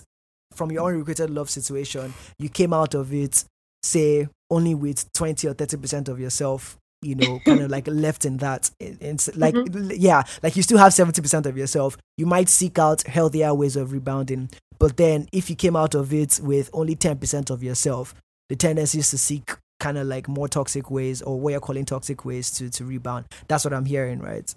from 0.55 0.71
your 0.71 0.87
unrequited 0.87 1.29
love 1.29 1.49
situation 1.49 2.13
you 2.37 2.47
came 2.47 2.73
out 2.73 2.93
of 2.93 3.13
it 3.13 3.43
say 3.83 4.27
only 4.49 4.73
with 4.73 5.11
20 5.13 5.47
or 5.47 5.53
30 5.53 5.77
percent 5.77 6.07
of 6.07 6.19
yourself 6.19 6.77
you 7.01 7.15
know 7.15 7.39
kind 7.45 7.61
of 7.61 7.69
like 7.75 7.87
left 7.87 8.25
in 8.25 8.37
that 8.37 8.69
in- 8.79 9.17
like 9.35 9.55
mm-hmm. 9.55 9.91
yeah 9.95 10.23
like 10.43 10.55
you 10.55 10.63
still 10.63 10.77
have 10.77 10.93
70 10.93 11.21
percent 11.21 11.45
of 11.45 11.57
yourself. 11.57 11.97
You 12.17 12.25
might 12.25 12.49
seek 12.49 12.77
out 12.77 13.03
healthier 13.03 13.53
ways 13.53 13.75
of 13.75 13.91
rebounding 13.91 14.49
but 14.77 14.97
then 14.97 15.27
if 15.31 15.49
you 15.49 15.55
came 15.55 15.75
out 15.75 15.95
of 15.95 16.13
it 16.13 16.39
with 16.43 16.69
only 16.73 16.95
10 16.95 17.17
percent 17.17 17.49
of 17.49 17.63
yourself 17.63 18.13
the 18.49 18.55
tendency 18.55 18.99
is 18.99 19.09
to 19.11 19.17
seek 19.17 19.51
kind 19.79 19.97
of 19.97 20.07
like 20.07 20.27
more 20.27 20.47
toxic 20.47 20.91
ways 20.91 21.21
or 21.21 21.39
what 21.39 21.51
you're 21.51 21.61
calling 21.61 21.85
toxic 21.85 22.25
ways 22.25 22.51
to 22.51 22.69
to 22.69 22.85
rebound. 22.85 23.25
That's 23.47 23.63
what 23.63 23.73
i'm 23.73 23.85
hearing 23.85 24.19
right? 24.19 24.53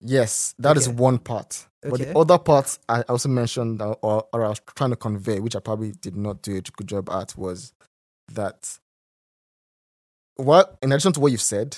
Yes, 0.00 0.54
that 0.58 0.76
is 0.76 0.88
Okay. 0.88 0.96
one 0.96 1.18
part. 1.18 1.66
But 1.82 1.98
the 1.98 2.16
other 2.16 2.38
part 2.38 2.78
I 2.88 3.02
also 3.02 3.28
mentioned, 3.28 3.80
or, 3.82 3.96
or 4.02 4.44
I 4.44 4.48
was 4.48 4.60
trying 4.76 4.90
to 4.90 4.96
convey, 4.96 5.40
which 5.40 5.56
I 5.56 5.60
probably 5.60 5.92
did 5.92 6.16
not 6.16 6.42
do 6.42 6.56
a 6.56 6.60
good 6.60 6.86
job 6.86 7.08
at, 7.10 7.36
was 7.36 7.72
that 8.32 8.78
what, 10.38 10.78
in 10.82 10.90
addition 10.92 11.12
to 11.12 11.20
what 11.20 11.30
you've 11.32 11.40
said, 11.42 11.76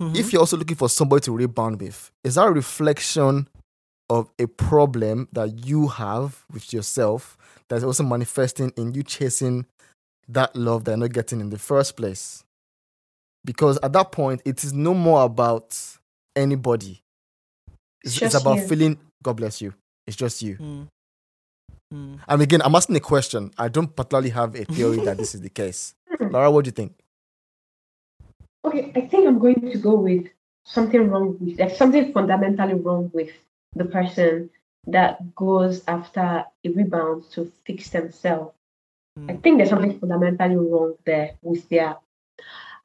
Mm-hmm. 0.00 0.14
if 0.14 0.32
you're 0.32 0.38
also 0.38 0.56
looking 0.56 0.76
for 0.76 0.88
somebody 0.88 1.22
to 1.22 1.32
rebound 1.32 1.80
with, 1.80 2.12
is 2.22 2.36
that 2.36 2.46
a 2.46 2.52
reflection 2.52 3.48
of 4.08 4.30
a 4.38 4.46
problem 4.46 5.26
that 5.32 5.66
you 5.66 5.88
have 5.88 6.44
with 6.52 6.72
yourself 6.72 7.36
that's 7.68 7.82
also 7.82 8.04
manifesting 8.04 8.72
in 8.76 8.94
you 8.94 9.02
chasing 9.02 9.66
that 10.28 10.54
love 10.54 10.84
that 10.84 10.92
you're 10.92 10.98
not 10.98 11.12
getting 11.12 11.40
in 11.40 11.50
the 11.50 11.58
first 11.58 11.96
place? 11.96 12.44
Because 13.44 13.76
at 13.82 13.92
that 13.94 14.12
point, 14.12 14.40
it 14.44 14.62
is 14.62 14.72
no 14.72 14.94
more 14.94 15.24
about 15.24 15.76
anybody. 16.36 17.02
It's, 18.04 18.22
it's 18.22 18.36
about 18.36 18.58
you. 18.58 18.68
feeling, 18.68 18.98
God 19.20 19.32
bless 19.38 19.60
you. 19.60 19.74
It's 20.06 20.16
just 20.16 20.42
you. 20.42 20.56
Mm. 20.58 20.86
Mm. 21.92 22.18
And 22.28 22.42
again, 22.42 22.62
I'm 22.62 22.76
asking 22.76 22.94
a 22.94 23.00
question. 23.00 23.50
I 23.58 23.66
don't 23.66 23.96
particularly 23.96 24.30
have 24.30 24.54
a 24.54 24.64
theory 24.64 24.98
that 25.04 25.16
this 25.16 25.34
is 25.34 25.40
the 25.40 25.50
case. 25.50 25.94
Lara, 26.20 26.52
what 26.52 26.64
do 26.64 26.68
you 26.68 26.72
think? 26.72 26.94
Okay, 28.64 28.92
I 28.94 29.02
think 29.02 29.26
I'm 29.26 29.38
going 29.38 29.60
to 29.70 29.78
go 29.78 29.94
with 29.94 30.26
something 30.64 31.08
wrong 31.08 31.36
with 31.40 31.58
like 31.58 31.74
something 31.74 32.12
fundamentally 32.12 32.74
wrong 32.74 33.10
with 33.14 33.30
the 33.74 33.84
person 33.84 34.50
that 34.86 35.34
goes 35.34 35.82
after 35.86 36.44
a 36.64 36.68
rebound 36.68 37.24
to 37.32 37.50
fix 37.64 37.90
themselves. 37.90 38.54
I 39.16 39.32
Mm. 39.32 39.42
think 39.42 39.56
there's 39.56 39.70
something 39.70 39.98
fundamentally 39.98 40.56
wrong 40.56 40.94
there 41.04 41.32
with 41.42 41.68
their 41.68 41.96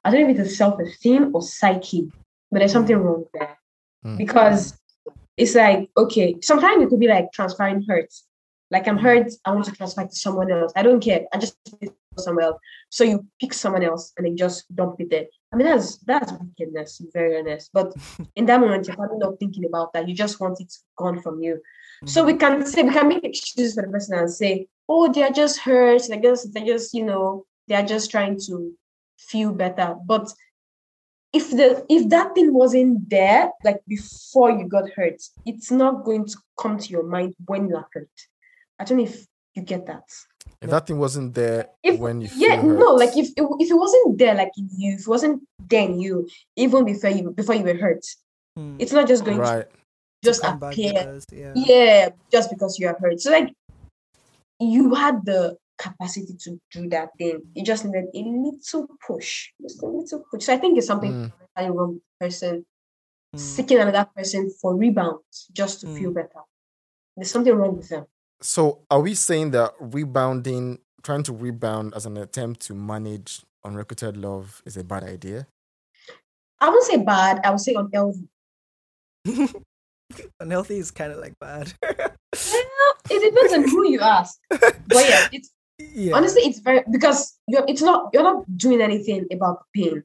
I 0.04 0.12
don't 0.12 0.24
know 0.24 0.30
if 0.30 0.40
it's 0.40 0.52
a 0.52 0.56
self-esteem 0.56 1.34
or 1.34 1.42
psyche, 1.42 2.12
but 2.52 2.60
there's 2.60 2.74
something 2.74 2.98
wrong 2.98 3.26
there. 3.34 3.58
Mm. 4.06 4.18
Because 4.18 4.78
it's 5.38 5.56
like, 5.56 5.90
okay, 5.96 6.36
sometimes 6.42 6.84
it 6.84 6.90
could 6.90 7.00
be 7.00 7.08
like 7.08 7.32
transferring 7.32 7.86
hurt. 7.88 8.14
Like 8.70 8.88
I'm 8.88 8.98
hurt, 8.98 9.32
I 9.46 9.52
want 9.52 9.66
to 9.66 9.72
transfer 9.72 10.06
to 10.06 10.16
someone 10.16 10.52
else. 10.52 10.74
I 10.76 10.84
don't 10.84 11.00
care. 11.00 11.26
I 11.34 11.38
just 11.38 11.56
want 11.72 11.82
to 11.82 11.88
go 11.88 11.96
somewhere 12.20 12.46
else. 12.46 12.60
So 12.90 13.04
you 13.04 13.26
pick 13.40 13.54
someone 13.54 13.84
else 13.84 14.14
and 14.18 14.26
then 14.26 14.38
just 14.38 14.74
dump 14.76 14.96
it 15.00 15.10
there. 15.10 15.26
I 15.52 15.56
mean 15.56 15.68
that's 15.68 15.98
that's 16.00 16.32
wickedness, 16.32 17.02
very 17.14 17.40
honest. 17.40 17.70
But 17.74 17.94
in 18.36 18.46
that 18.48 18.60
moment, 18.60 18.88
you're 18.88 18.96
probably 18.96 19.18
not 19.18 19.40
thinking 19.40 19.66
about 19.66 19.94
that. 19.94 20.08
You 20.08 20.16
just 20.16 20.40
want 20.40 20.60
it 20.60 20.74
gone 20.98 21.22
from 21.22 21.42
you. 21.42 21.56
Mm-hmm. 21.56 22.08
So 22.08 22.24
we 22.24 22.36
can 22.36 22.66
say 22.66 22.84
we 22.84 22.94
can 22.94 23.08
make 23.08 23.24
excuses 23.24 23.76
for 23.76 23.84
the 23.84 23.90
person 23.90 24.18
and 24.18 24.32
say, 24.32 24.68
oh, 24.90 25.12
they 25.12 25.24
are 25.24 25.32
just 25.32 25.60
hurt. 25.60 26.04
I 26.12 26.18
guess 26.18 26.44
they 26.44 26.64
just, 26.64 26.94
you 26.94 27.06
know, 27.06 27.46
they 27.68 27.76
are 27.76 27.86
just 27.86 28.12
trying 28.12 28.40
to 28.48 28.74
feel 29.18 29.54
better. 29.54 29.96
But 30.06 30.32
if 31.34 31.50
the 31.50 31.86
if 31.90 32.10
that 32.10 32.36
thing 32.36 32.54
wasn't 32.54 33.10
there, 33.10 33.52
like 33.64 33.82
before 33.88 34.52
you 34.52 34.68
got 34.68 34.90
hurt, 34.92 35.22
it's 35.46 35.72
not 35.72 36.04
going 36.04 36.26
to 36.28 36.38
come 36.60 36.78
to 36.78 36.90
your 36.90 37.04
mind 37.04 37.34
when 37.46 37.68
you 37.68 37.76
are 37.76 37.88
hurt. 37.92 38.10
I 38.80 38.84
don't 38.84 39.00
know 39.00 39.06
if 39.06 39.26
you 39.56 39.62
get 39.64 39.86
that. 39.88 40.04
If 40.62 40.70
that 40.70 40.88
thing 40.88 40.98
wasn't 41.00 41.34
there 41.34 41.68
If 41.84 42.00
when 42.00 42.22
you 42.22 42.30
yeah, 42.36 42.56
hurt, 42.62 42.80
no, 42.80 42.94
like 42.96 43.16
if 43.18 43.30
it, 43.30 43.46
if 43.60 43.70
it 43.72 43.76
wasn't 43.76 44.18
there, 44.18 44.34
like 44.36 44.52
in 44.58 44.70
you, 44.78 44.94
if 44.96 45.02
it 45.02 45.08
wasn't 45.08 45.44
there 45.60 45.84
in 45.86 46.00
you, 46.00 46.28
even 46.56 46.86
before 46.86 47.10
you 47.10 47.32
before 47.32 47.56
you 47.56 47.64
were 47.64 47.76
hurt, 47.76 48.06
Mm. 48.58 48.76
it's 48.80 48.92
not 48.94 49.08
just 49.08 49.26
going 49.26 49.38
to 49.38 49.44
right? 49.44 49.68
To 49.70 49.78
just 50.24 50.42
come 50.44 50.62
appear 50.62 50.94
because, 50.94 51.26
yeah. 51.32 51.54
yeah 51.56 52.10
just 52.32 52.52
because 52.52 52.78
you 52.80 52.88
are 52.88 52.96
hurt 53.02 53.20
so 53.20 53.32
like 53.32 53.50
you 54.60 54.94
had 54.94 55.26
the 55.26 55.58
capacity 55.78 56.36
to 56.44 56.60
do 56.72 56.88
that 56.90 57.10
thing 57.18 57.42
you 57.56 57.64
just 57.64 57.84
needed 57.84 58.06
a 58.14 58.20
little 58.20 58.88
push 59.06 59.50
just 59.62 59.82
a 59.82 59.88
little 59.88 60.24
push 60.30 60.44
so 60.46 60.54
i 60.54 60.58
think 60.58 60.78
it's 60.78 60.86
something 60.88 61.12
Mm. 61.12 61.32
fundamentally 61.56 61.78
wrong 61.78 61.94
with 61.96 62.04
the 62.04 62.26
person 62.26 62.66
Mm. 63.36 63.40
seeking 63.40 63.80
another 63.80 64.08
person 64.16 64.52
for 64.62 64.76
rebound 64.78 65.20
just 65.52 65.82
to 65.82 65.88
feel 65.88 66.12
Mm. 66.12 66.16
better 66.22 66.42
there's 67.18 67.32
something 67.32 67.56
wrong 67.56 67.76
with 67.76 67.90
them 67.90 68.06
So, 68.44 68.82
are 68.92 69.00
we 69.00 69.16
saying 69.16 69.52
that 69.52 69.72
rebounding, 69.80 70.80
trying 71.02 71.24
to 71.24 71.34
rebound 71.34 71.94
as 71.96 72.06
an 72.06 72.18
attempt 72.18 72.60
to 72.68 72.74
manage 72.76 73.42
unrequited 73.64 74.18
love, 74.18 74.62
is 74.66 74.76
a 74.78 74.84
bad 74.84 75.04
idea? 75.04 75.48
i 76.60 76.70
won't 76.70 76.86
say 76.86 76.96
bad 76.98 77.42
i 77.44 77.50
would 77.50 77.60
say 77.60 77.74
unhealthy 77.74 78.28
Unhealthy 80.40 80.78
is 80.78 80.92
kind 80.92 81.12
of 81.12 81.20
like 81.20 81.38
bad. 81.40 81.74
well, 81.82 82.12
it 83.10 83.34
depends 83.34 83.54
on 83.54 83.64
who 83.68 83.90
you 83.90 84.00
ask 84.00 84.40
but 84.50 85.04
yeah 85.10 85.28
it's 85.34 85.50
yeah. 85.80 86.14
honestly 86.16 86.42
it's 86.44 86.60
very 86.60 86.84
because 86.92 87.38
you're 87.48 87.66
it's 87.68 87.82
not 87.82 88.10
you're 88.14 88.24
not 88.24 88.46
doing 88.56 88.80
anything 88.82 89.26
about 89.34 89.60
the 89.74 89.82
pain 89.84 90.04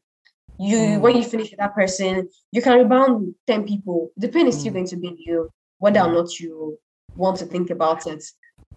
you 0.59 0.79
Mm. 0.79 1.01
when 1.01 1.17
you 1.17 1.23
finish 1.23 1.51
with 1.51 1.59
that 1.61 1.75
person 1.77 2.29
you 2.51 2.61
can 2.61 2.77
rebound 2.79 3.35
10 3.47 3.65
people 3.65 4.11
the 4.17 4.29
pain 4.29 4.47
is 4.49 4.59
still 4.59 4.73
Mm. 4.73 4.77
going 4.77 4.87
to 4.89 4.97
be 4.97 5.15
you 5.27 5.49
whether 5.79 6.01
or 6.01 6.11
not 6.11 6.41
you 6.41 6.77
want 7.19 7.37
to 7.39 7.45
think 7.45 7.69
about 7.71 8.07
it. 8.07 8.25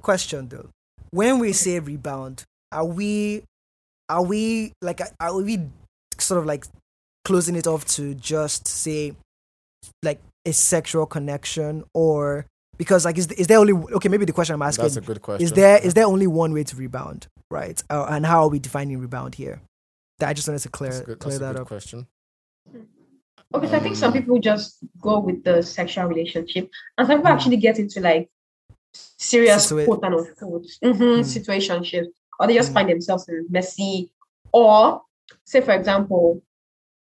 Question 0.01 0.49
though 0.49 0.69
when 1.11 1.39
we 1.39 1.53
say 1.53 1.79
rebound 1.79 2.43
are 2.71 2.85
we 2.85 3.43
are 4.09 4.23
we 4.23 4.71
like 4.81 5.01
are 5.19 5.41
we 5.41 5.59
sort 6.17 6.39
of 6.39 6.45
like 6.45 6.65
closing 7.25 7.55
it 7.55 7.67
off 7.67 7.85
to 7.85 8.15
just 8.15 8.67
say 8.67 9.13
like 10.03 10.19
a 10.45 10.53
sexual 10.53 11.05
connection 11.05 11.83
or 11.93 12.45
because 12.77 13.05
like 13.05 13.17
is, 13.17 13.27
is 13.33 13.47
there 13.47 13.59
only 13.59 13.73
okay 13.73 14.09
maybe 14.09 14.25
the 14.25 14.31
question 14.33 14.53
i'm 14.55 14.61
asking 14.61 14.83
That's 14.83 14.95
a 14.97 15.01
good 15.01 15.21
question. 15.21 15.43
is 15.43 15.51
there 15.51 15.77
is 15.85 15.93
there 15.93 16.05
only 16.05 16.27
one 16.27 16.53
way 16.53 16.63
to 16.63 16.75
rebound 16.75 17.27
right? 17.51 17.83
Uh, 17.89 18.05
and 18.09 18.25
how 18.25 18.43
are 18.43 18.47
we 18.47 18.59
defining 18.59 18.97
rebound 18.99 19.35
here? 19.35 19.61
That 20.19 20.29
i 20.29 20.33
just 20.33 20.47
wanted 20.47 20.61
to 20.61 20.69
clear 20.69 20.91
That's 20.91 21.05
good, 21.05 21.19
clear 21.19 21.37
that's 21.37 21.41
a 21.41 21.45
that 21.45 21.53
good 21.55 21.61
up. 21.63 21.67
question. 21.67 22.07
Okay 23.53 23.67
so 23.67 23.75
i 23.75 23.79
think 23.79 23.95
some 23.95 24.11
Um, 24.11 24.17
people 24.19 24.39
just 24.39 24.77
go 25.01 25.19
with 25.19 25.43
the 25.43 25.61
sexual 25.63 26.05
relationship 26.05 26.69
and 26.97 27.07
some 27.07 27.17
people 27.17 27.31
Mm. 27.31 27.35
actually 27.35 27.57
get 27.57 27.79
into 27.79 27.99
like 28.01 28.29
serious 29.17 29.71
Situa- 29.71 29.85
quote 29.85 30.03
unquote 30.03 30.67
mhm, 30.83 31.19
Mm. 31.19 31.23
situationships 31.35 32.07
or 32.39 32.47
they 32.47 32.55
just 32.55 32.71
Mm. 32.71 32.73
find 32.73 32.89
themselves 32.89 33.27
in 33.29 33.45
messy 33.49 34.11
or 34.51 35.01
say 35.45 35.61
for 35.61 35.71
example 35.73 36.41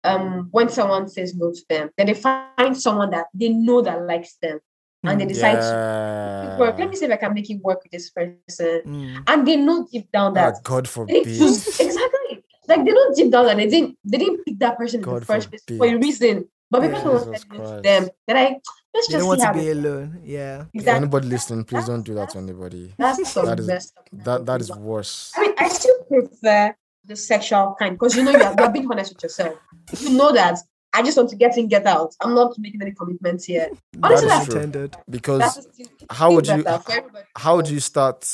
um 0.04 0.48
when 0.52 0.68
someone 0.68 1.08
says 1.08 1.34
no 1.34 1.52
to 1.52 1.62
them 1.68 1.90
then 1.96 2.06
they 2.06 2.14
find 2.14 2.76
someone 2.76 3.10
that 3.10 3.26
they 3.34 3.48
know 3.50 3.80
that 3.82 4.02
likes 4.02 4.34
them 4.42 4.58
and 5.04 5.20
they 5.20 5.24
Mm. 5.26 5.28
decide 5.28 5.60
to 5.60 6.56
work. 6.58 6.78
Let 6.78 6.90
me 6.90 6.96
see 6.96 7.04
if 7.04 7.12
I 7.12 7.16
can 7.16 7.32
make 7.34 7.48
it 7.48 7.60
work 7.62 7.80
with 7.84 7.92
this 7.92 8.10
person. 8.10 8.82
Mm. 8.84 9.22
And 9.28 9.46
they 9.46 9.54
know 9.56 9.86
deep 9.92 10.10
down 10.10 10.30
Ah, 10.36 10.50
that 10.50 10.64
God 10.64 10.88
forbid. 10.88 11.26
exactly. 11.26 12.42
Like 12.68 12.84
they 12.84 12.90
don't 12.92 13.16
deep 13.16 13.30
down 13.30 13.46
that 13.46 13.56
they 13.56 13.68
didn't 13.68 13.96
they 14.04 14.18
didn't 14.18 14.44
pick 14.44 14.58
that 14.58 14.76
person 14.76 15.02
in 15.02 15.08
the 15.14 15.20
first 15.24 15.48
place 15.50 15.62
for 15.76 15.86
a 15.86 15.94
reason. 15.96 16.48
But 16.70 16.80
because 16.82 16.94
Yeah. 16.94 17.02
someone 17.02 17.32
Jesus 17.32 17.40
said 17.42 17.52
no 17.52 17.58
to 17.58 17.68
Christ. 17.70 17.82
them, 17.84 18.08
then 18.26 18.36
I 18.36 18.60
let's 18.94 19.06
just 19.08 19.10
don't 19.18 19.28
want 19.28 19.40
to 19.40 19.52
be 19.52 19.60
they- 19.60 19.70
alone 19.70 20.20
yeah 20.24 20.64
Exactly. 20.74 20.96
anybody 21.02 21.28
listening, 21.28 21.64
please 21.64 21.86
don't 21.86 22.02
do 22.02 22.14
that 22.14 22.30
to 22.30 22.38
anybody. 22.38 22.92
That's 22.98 23.34
That 23.34 23.60
is-. 23.60 23.92
That 24.24 24.46
that 24.46 24.60
is 24.60 24.70
worse. 24.74 25.32
I 25.36 25.40
mean, 25.42 25.54
I 25.58 25.68
still 25.68 25.94
prefer 26.08 26.74
the 27.04 27.14
sexual 27.14 27.76
kind 27.78 27.94
because 27.94 28.16
you 28.16 28.24
know 28.24 28.32
you're, 28.32 28.54
you're 28.58 28.70
being 28.70 28.90
honest 28.90 29.14
with 29.14 29.22
yourself. 29.22 29.54
You 30.00 30.10
know 30.10 30.32
that 30.32 30.58
I 30.92 31.02
just 31.02 31.16
want 31.16 31.30
to 31.30 31.36
get 31.36 31.56
in, 31.58 31.68
get 31.68 31.86
out. 31.86 32.16
I'm 32.22 32.34
not 32.34 32.58
making 32.58 32.82
any 32.82 32.92
commitments 32.92 33.44
here. 33.44 33.68
Honestly, 34.02 34.28
That 34.28 34.42
is 34.42 34.48
true. 34.48 34.56
intended 34.56 34.96
Because 35.08 35.68
how 36.10 36.32
would 36.32 36.46
you- 36.48 36.64
better 36.64 36.82
for 36.82 36.92
everybody. 36.92 37.24
how 37.36 37.56
would 37.56 37.68
you 37.68 37.78
start 37.80 38.26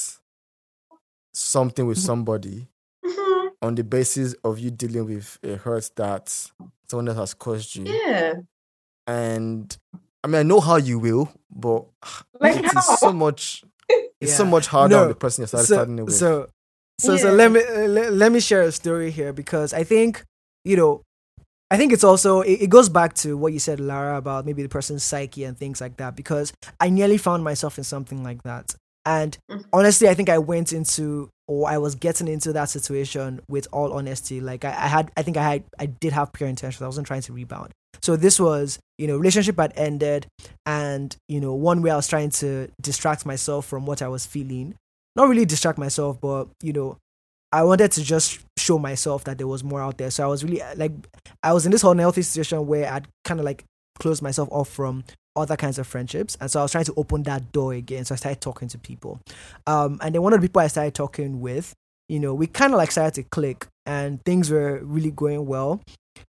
something 1.35 1.87
with 1.87 1.99
somebody. 1.99 2.68
On 3.63 3.75
the 3.77 3.85
basis 3.85 4.35
of 4.45 4.59
you 4.59 4.71
dealing 4.71 5.07
with 5.07 5.39
a 5.43 5.57
hurt 5.57 5.89
that 5.97 6.29
someone 6.91 7.09
else 7.09 7.19
has 7.19 7.35
caused 7.35 7.77
you? 7.77 7.85
Yeah. 7.87 8.35
And 9.07 9.77
I 10.23 10.27
mean, 10.29 10.37
I 10.37 10.43
know 10.43 10.61
how 10.61 10.77
you 10.77 10.99
will, 10.99 11.33
but 11.51 11.87
Like 12.41 12.57
it 12.57 12.65
how? 12.73 12.81
is 12.81 12.99
so 12.99 13.13
much. 13.13 13.65
It's 14.21 14.37
so 14.37 14.45
much 14.45 14.67
harder 14.69 14.95
No, 14.97 15.03
on 15.03 15.09
the 15.09 15.15
person 15.15 15.43
you're 15.43 15.49
starting, 15.49 15.67
so 15.67 15.75
starting 15.75 16.05
with. 16.05 16.15
so 16.15 16.49
so 17.01 17.17
so 17.17 17.33
let 17.33 17.51
me 17.51 17.61
uh, 17.61 17.89
let, 17.89 18.13
let 18.13 18.31
me 18.33 18.39
share 18.41 18.63
a 18.63 18.71
story 18.73 19.11
here 19.11 19.33
because 19.33 19.73
I 19.75 19.83
think 19.85 20.25
you 20.65 20.77
know 20.77 21.03
I 21.71 21.77
think 21.77 21.93
it's 21.93 22.05
also 22.05 22.43
it, 22.43 22.63
it 22.63 22.71
goes 22.71 22.89
back 22.89 23.15
to 23.15 23.37
what 23.37 23.53
you 23.53 23.59
said 23.59 23.81
Lara 23.81 24.17
about 24.17 24.47
maybe 24.47 24.63
the 24.63 24.69
person's 24.69 25.03
psyche 25.03 25.43
and 25.45 25.59
things 25.59 25.81
like 25.81 25.97
that 25.97 26.15
because 26.15 26.53
I 26.79 26.91
nearly 26.91 27.19
found 27.19 27.43
myself 27.43 27.79
in 27.79 27.85
something 27.85 28.23
like 28.23 28.43
that 28.45 28.75
and 29.05 29.37
Mhm. 29.51 29.65
honestly 29.73 30.09
I 30.09 30.15
think 30.15 30.29
I 30.29 30.39
went 30.39 30.73
into 30.73 31.29
or 31.49 31.69
I 31.69 31.79
was 31.79 31.95
getting 31.97 32.29
into 32.29 32.53
that 32.53 32.71
situation 32.71 33.41
with 33.49 33.67
all 33.73 33.93
honesty 33.93 34.41
like 34.41 34.65
I, 34.65 34.69
I 34.71 34.87
had 34.89 35.11
I 35.17 35.23
think 35.23 35.37
I 35.37 35.43
had 35.43 35.65
I 35.79 35.87
did 35.87 36.13
have 36.13 36.33
pure 36.33 36.49
intentions 36.49 36.81
I 36.83 36.87
wasn't 36.87 37.07
trying 37.07 37.23
to 37.23 37.33
rebound 37.33 37.73
so 38.03 38.17
this 38.17 38.39
was 38.41 38.79
you 38.99 39.07
know 39.07 39.17
relationship 39.17 39.59
had 39.59 39.73
ended 39.77 40.27
and 40.67 41.15
you 41.29 41.41
know 41.41 41.55
one 41.55 41.83
way 41.83 41.91
I 41.91 41.97
was 41.97 42.07
trying 42.09 42.31
to 42.31 42.69
distract 42.81 43.27
myself 43.27 43.67
from 43.67 43.87
what 43.87 44.03
I 44.03 44.09
was 44.09 44.25
feeling 44.27 44.75
not 45.15 45.29
really 45.29 45.45
distract 45.45 45.77
myself, 45.77 46.19
but 46.23 46.49
you 46.63 46.73
know, 46.73 46.97
I 47.53 47.65
wanted 47.65 47.93
to 47.93 48.03
just 48.03 48.39
show 48.59 48.79
myself 48.79 49.25
that 49.25 49.37
there 49.37 49.47
was 49.47 49.63
more 49.63 49.83
out 49.83 49.99
there. 49.99 50.11
So 50.11 50.25
I 50.25 50.27
was 50.27 50.43
really 50.43 50.63
like, 50.75 50.93
I 51.43 51.53
was 51.53 51.67
in 51.67 51.71
this 51.71 51.85
unhealthy 51.85 52.23
situation 52.23 52.67
where 52.67 52.91
I'd 52.91 53.07
kind 53.23 53.39
of 53.39 53.45
like 53.45 53.63
closed 53.99 54.23
myself 54.23 54.49
off 54.51 54.71
from 54.71 55.05
other 55.37 55.57
kinds 55.57 55.78
of 55.78 55.87
friendships, 55.87 56.37
and 56.41 56.51
so 56.51 56.61
I 56.61 56.62
was 56.62 56.72
trying 56.72 56.85
to 56.85 56.95
open 56.97 57.22
that 57.24 57.53
door 57.53 57.72
again. 57.74 58.05
So 58.05 58.14
I 58.14 58.16
started 58.16 58.41
talking 58.41 58.68
to 58.68 58.78
people, 58.78 59.20
um, 59.66 59.99
and 60.03 60.14
then 60.14 60.22
one 60.22 60.33
of 60.33 60.41
the 60.41 60.49
people 60.49 60.61
I 60.62 60.66
started 60.68 60.95
talking 60.95 61.41
with, 61.41 61.72
you 62.09 62.20
know, 62.20 62.35
we 62.35 62.47
kind 62.47 62.72
of 62.72 62.78
like 62.78 62.91
started 62.91 63.14
to 63.14 63.22
click, 63.30 63.66
and 63.87 64.22
things 64.24 64.51
were 64.51 64.80
really 64.83 65.11
going 65.11 65.47
well. 65.47 65.80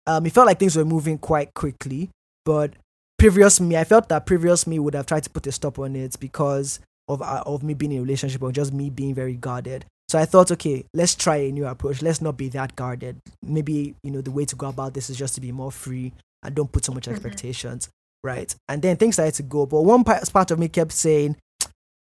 Um, 0.07 0.25
it 0.25 0.33
felt 0.33 0.47
like 0.47 0.59
things 0.59 0.75
were 0.75 0.85
moving 0.85 1.17
quite 1.17 1.53
quickly, 1.53 2.09
but 2.45 2.73
previous 3.17 3.59
me, 3.59 3.77
I 3.77 3.83
felt 3.83 4.09
that 4.09 4.25
previous 4.25 4.65
me 4.67 4.79
would 4.79 4.93
have 4.95 5.05
tried 5.05 5.23
to 5.23 5.29
put 5.29 5.47
a 5.47 5.51
stop 5.51 5.79
on 5.79 5.95
it 5.95 6.19
because 6.19 6.79
of 7.07 7.21
uh, 7.21 7.43
of 7.45 7.63
me 7.63 7.73
being 7.73 7.91
in 7.93 7.97
a 7.99 8.01
relationship 8.01 8.41
or 8.41 8.51
just 8.51 8.73
me 8.73 8.89
being 8.89 9.13
very 9.13 9.35
guarded. 9.35 9.85
So 10.09 10.17
I 10.17 10.25
thought, 10.25 10.51
okay, 10.51 10.85
let's 10.93 11.13
try 11.15 11.35
a 11.37 11.51
new 11.51 11.67
approach. 11.67 12.01
Let's 12.01 12.21
not 12.21 12.35
be 12.35 12.49
that 12.49 12.75
guarded. 12.75 13.17
Maybe 13.43 13.93
you 14.03 14.11
know 14.11 14.21
the 14.21 14.31
way 14.31 14.45
to 14.45 14.55
go 14.55 14.67
about 14.67 14.93
this 14.95 15.09
is 15.09 15.17
just 15.17 15.35
to 15.35 15.41
be 15.41 15.51
more 15.51 15.71
free 15.71 16.11
and 16.43 16.55
don't 16.55 16.71
put 16.71 16.83
so 16.85 16.93
much 16.93 17.05
Mhm. 17.07 17.11
expectations, 17.11 17.89
right? 18.23 18.53
And 18.67 18.81
then 18.81 18.97
things 18.97 19.15
started 19.15 19.35
to 19.35 19.43
go, 19.43 19.65
but 19.65 19.81
one 19.81 20.03
part, 20.03 20.51
of 20.51 20.59
me 20.59 20.67
kept 20.67 20.91
saying, 20.91 21.35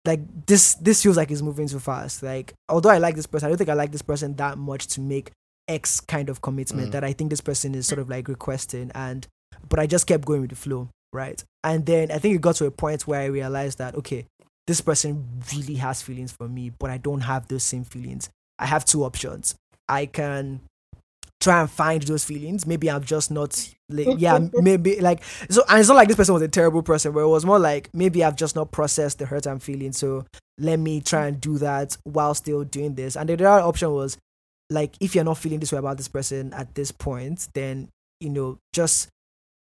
like 0.05 0.21
this 0.47 0.75
this 0.75 1.03
feels 1.03 1.17
like 1.17 1.31
it's 1.31 1.41
moving 1.43 1.67
too 1.69 1.81
fast. 1.81 2.23
Like 2.23 2.53
although 2.69 2.91
I 2.91 2.99
like 2.99 3.17
this 3.17 3.27
person, 3.27 3.47
I 3.47 3.49
don't 3.49 3.59
think 3.59 3.71
I 3.71 3.75
like 3.75 3.93
this 3.93 4.03
person 4.03 4.35
that 4.37 4.59
much 4.59 4.87
to 4.89 5.01
make 5.01 5.31
X 5.67 6.01
kind 6.01 6.29
of 6.29 6.43
commitment 6.43 6.89
Mm. 6.89 6.93
that 6.93 7.05
I 7.05 7.15
think 7.15 7.31
this 7.31 7.41
person 7.41 7.75
is 7.75 7.87
sort 7.87 7.99
of 7.99 8.11
like 8.11 8.29
requesting. 8.29 8.91
And 8.95 9.27
but 9.69 9.81
I 9.81 9.87
just 9.87 10.07
kept 10.07 10.27
going 10.27 10.43
with 10.43 10.51
the 10.51 10.57
flow, 10.57 10.91
right? 11.13 11.43
And 11.63 11.87
then 11.87 12.11
I 12.11 12.19
think 12.19 12.35
it 12.35 12.43
got 12.43 12.57
to 12.57 12.67
a 12.67 12.71
point 12.71 13.07
where 13.07 13.21
I 13.21 13.27
realized 13.27 13.79
that 13.79 13.95
okay, 13.95 14.27
this 14.67 14.83
person 14.83 15.27
really 15.55 15.77
has 15.77 16.03
feelings 16.03 16.33
for 16.33 16.49
me, 16.49 16.71
but 16.79 16.91
I 16.91 16.99
don't 16.99 17.23
have 17.23 17.49
those 17.49 17.63
same 17.63 17.85
feelings. 17.85 18.29
I 18.59 18.67
have 18.67 18.85
two 18.85 19.05
options. 19.05 19.55
I 19.89 20.07
can 20.07 20.61
try 21.41 21.61
and 21.61 21.71
find 21.71 22.03
those 22.03 22.25
feelings. 22.25 22.67
Maybe 22.67 22.91
I'm 22.91 23.05
just 23.05 23.31
not, 23.31 23.74
like, 23.91 24.19
yeah, 24.19 24.39
maybe 24.55 25.01
like 25.01 25.23
so. 25.51 25.63
And 25.69 25.81
it's 25.81 25.89
not 25.89 25.97
like 25.97 26.09
this 26.09 26.17
person 26.17 26.35
was 26.35 26.43
a 26.43 26.49
terrible 26.49 26.83
person, 26.83 27.13
but 27.13 27.21
it 27.21 27.29
was 27.29 27.45
more 27.45 27.59
like 27.59 27.91
maybe 27.93 28.25
I've 28.25 28.37
just 28.37 28.57
not 28.57 28.73
processed 28.73 29.19
the 29.19 29.27
hurt 29.27 29.47
I'm 29.47 29.59
feeling. 29.59 29.93
So 29.93 30.25
let 30.59 30.79
me 30.79 31.01
try 31.01 31.27
and 31.27 31.41
do 31.41 31.59
that 31.59 31.97
while 32.05 32.35
still 32.35 32.65
doing 32.65 32.95
this. 32.95 33.17
And 33.17 33.29
the 33.29 33.35
other 33.35 33.49
option 33.49 33.93
was 33.93 34.17
like 34.71 34.95
if 35.01 35.15
you're 35.15 35.25
not 35.25 35.39
feeling 35.39 35.61
this 35.61 35.73
way 35.73 35.79
about 35.79 35.99
this 35.99 36.09
person 36.09 36.53
at 36.55 36.75
this 36.75 36.91
point, 36.91 37.49
then 37.55 37.89
you 38.21 38.31
know 38.31 38.59
just 38.73 39.09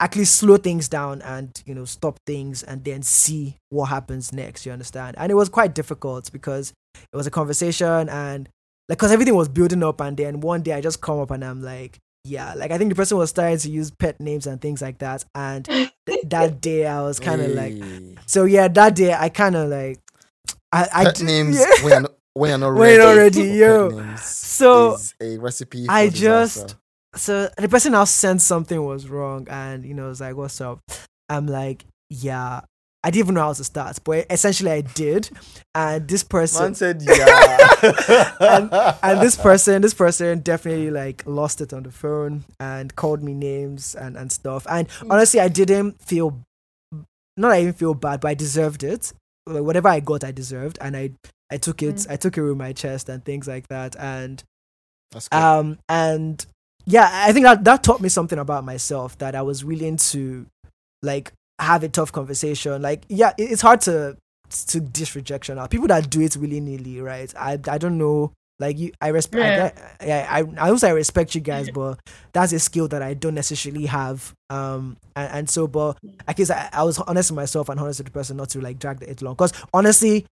actually 0.01 0.25
slow 0.25 0.57
things 0.57 0.89
down 0.89 1.23
and 1.23 1.63
you 1.65 1.75
know 1.75 1.85
stop 1.85 2.19
things 2.27 2.63
and 2.65 2.85
then 2.85 3.03
see 3.03 3.57
what 3.71 3.87
happens 3.87 4.33
next 4.33 4.67
you 4.67 4.73
understand 4.73 5.15
and 5.17 5.31
it 5.31 5.37
was 5.37 5.49
quite 5.49 5.75
difficult 5.75 6.31
because 6.33 6.73
it 6.95 7.17
was 7.17 7.27
a 7.27 7.31
conversation 7.31 8.09
and 8.09 8.49
like 8.89 8.99
because 8.99 9.13
everything 9.13 9.37
was 9.37 9.49
building 9.49 9.83
up 9.85 10.01
and 10.01 10.17
then 10.17 10.41
one 10.41 10.61
day 10.61 10.73
i 10.73 10.81
just 10.81 11.01
come 11.01 11.21
up 11.21 11.31
and 11.31 11.45
i'm 11.45 11.63
like 11.63 12.01
yeah 12.25 12.55
like 12.55 12.71
i 12.71 12.79
think 12.79 12.89
the 12.91 12.95
person 12.95 13.19
was 13.19 13.31
starting 13.31 13.59
to 13.59 13.69
use 13.71 13.91
pet 13.91 14.21
names 14.21 14.47
and 14.47 14.61
things 14.61 14.81
like 14.81 14.99
that 14.99 15.25
and 15.35 15.65
th- 16.07 16.23
that 16.25 16.61
day 16.61 16.87
i 16.87 17.03
was 17.03 17.19
kind 17.19 17.41
of 17.41 17.51
like 17.53 17.75
so 18.27 18.45
yeah 18.45 18.69
that 18.69 18.95
day 18.95 19.13
i 19.13 19.29
kind 19.29 19.57
of 19.57 19.69
like 19.69 19.99
i 20.73 20.89
i 20.93 21.05
pet 21.05 21.17
d- 21.17 21.25
names 21.25 21.59
yeah. 21.59 21.67
when 21.83 21.91
you're 21.93 22.01
not, 22.01 22.15
when 22.35 22.49
you're 22.51 22.59
not 22.59 22.75
When 22.75 22.81
ready. 22.81 22.95
you're 22.95 23.07
not 23.07 23.17
ready, 23.21 23.91
for 23.91 23.91
pet 24.01 24.09
yo. 24.11 24.17
So, 24.17 24.97
a 25.21 25.37
recipe. 25.39 25.87
For 25.87 25.93
I 25.93 26.09
disaster. 26.09 26.61
just- 26.63 26.77
so 27.15 27.49
the 27.59 27.69
person 27.69 27.93
now 27.93 28.05
sensed 28.05 28.47
something 28.47 28.83
was 28.83 29.07
wrong 29.09 29.47
and 29.51 29.85
you 29.85 29.93
know 29.93 30.07
was 30.09 30.21
like 30.23 30.35
what's 30.35 30.61
up 30.63 30.81
i'm 31.29 31.47
like 31.47 31.85
yeah 32.09 32.61
i 33.05 33.11
didn't 33.11 33.25
even 33.27 33.35
know 33.35 33.43
how 33.43 33.53
to 33.53 33.65
start 33.65 33.99
but 34.05 34.27
essentially 34.31 34.71
i 34.71 34.81
did. 34.81 35.29
And 35.75 36.07
this 36.07 36.23
person 36.23 36.63
man 36.65 36.75
said 36.75 37.03
yeah, 37.07 38.33
and, 38.41 38.69
and 39.03 39.21
this 39.21 39.37
person 39.37 39.81
this 39.83 39.95
person 39.95 40.41
definitely 40.41 40.91
like 40.91 41.23
lost 41.27 41.61
it 41.61 41.73
on 41.73 41.83
the 41.85 41.91
phone 41.91 42.45
and 42.61 42.95
called 42.95 43.23
me 43.23 43.33
names 43.35 43.95
and 43.95 44.17
and 44.17 44.31
stuff. 44.31 44.67
And 44.69 44.87
honestly 45.11 45.41
i 45.41 45.49
didn't 45.49 46.01
feel 46.01 46.41
not 47.37 47.53
i 47.53 47.61
even 47.63 47.73
feel 47.73 47.95
bad 47.95 48.21
but 48.21 48.29
i 48.29 48.35
deserved 48.35 48.85
it. 48.85 49.13
Whatever 49.47 49.89
i 49.89 50.01
got 50.01 50.25
i 50.25 50.31
deserved. 50.31 50.79
And 50.81 50.97
i 50.97 51.11
i 51.51 51.57
took 51.57 51.83
it 51.83 51.95
Mm. 51.97 52.11
i 52.11 52.17
took 52.17 52.37
it 52.37 52.43
with 52.43 52.57
my 52.57 52.73
chest 52.73 53.09
and 53.09 53.25
things 53.25 53.49
like 53.49 53.69
that. 53.69 53.97
And 53.99 54.43
That's 55.13 55.29
good. 55.29 55.37
um 55.39 55.79
and 55.89 56.45
yeah 56.87 57.09
i 57.13 57.33
think 57.33 57.45
that 57.45 57.65
that 57.65 57.83
taught 57.83 58.01
me 58.01 58.09
something 58.09 58.39
about 58.39 58.65
myself 58.65 59.17
that 59.19 59.35
i 59.35 59.43
was 59.43 59.65
willing 59.65 59.97
to 59.97 60.47
like 61.03 61.33
have 61.59 61.83
a 61.83 61.89
tough 61.89 62.13
conversation 62.13 62.81
like 62.83 63.05
yeah 63.09 63.33
it's 63.39 63.63
hard 63.63 63.81
to 63.81 64.17
to 64.67 64.81
dish 64.81 65.15
rejection 65.15 65.59
out. 65.59 65.71
People 65.71 65.89
that 65.89 66.11
do 66.11 66.21
it 66.21 66.37
willy-nilly 66.37 67.01
right? 67.01 67.33
I 67.37 67.53
i 67.69 67.79
don't 67.79 67.97
know 67.97 68.33
like 68.59 68.79
you 68.79 68.93
i 69.01 69.09
respect 69.09 69.75
I, 70.03 70.13
I, 70.13 70.41
I 70.41 70.45
i 70.59 70.69
also 70.69 70.87
i 70.87 70.91
respect 70.91 71.35
you 71.35 71.41
guys 71.41 71.71
but 71.71 71.99
that's 72.35 72.53
a 72.53 72.59
skill 72.59 72.87
that 72.89 73.03
i 73.03 73.15
don't 73.15 73.35
necessarily 73.35 73.87
have 73.87 74.35
um 74.51 74.99
and, 75.17 75.33
and 75.33 75.51
so 75.51 75.67
but 75.67 75.97
i 76.29 76.35
guess 76.35 76.51
I, 76.51 76.69
I 76.71 76.83
was 76.85 76.99
honest 76.99 77.31
with 77.31 77.37
myself 77.37 77.71
and 77.71 77.81
honest 77.81 78.01
with 78.01 78.09
the 78.09 78.13
person 78.13 78.37
not 78.37 78.51
to 78.51 78.61
like 78.61 78.79
drag 78.79 79.03
it 79.03 79.23
along 79.23 79.35
because 79.35 79.55
honestly 79.73 80.27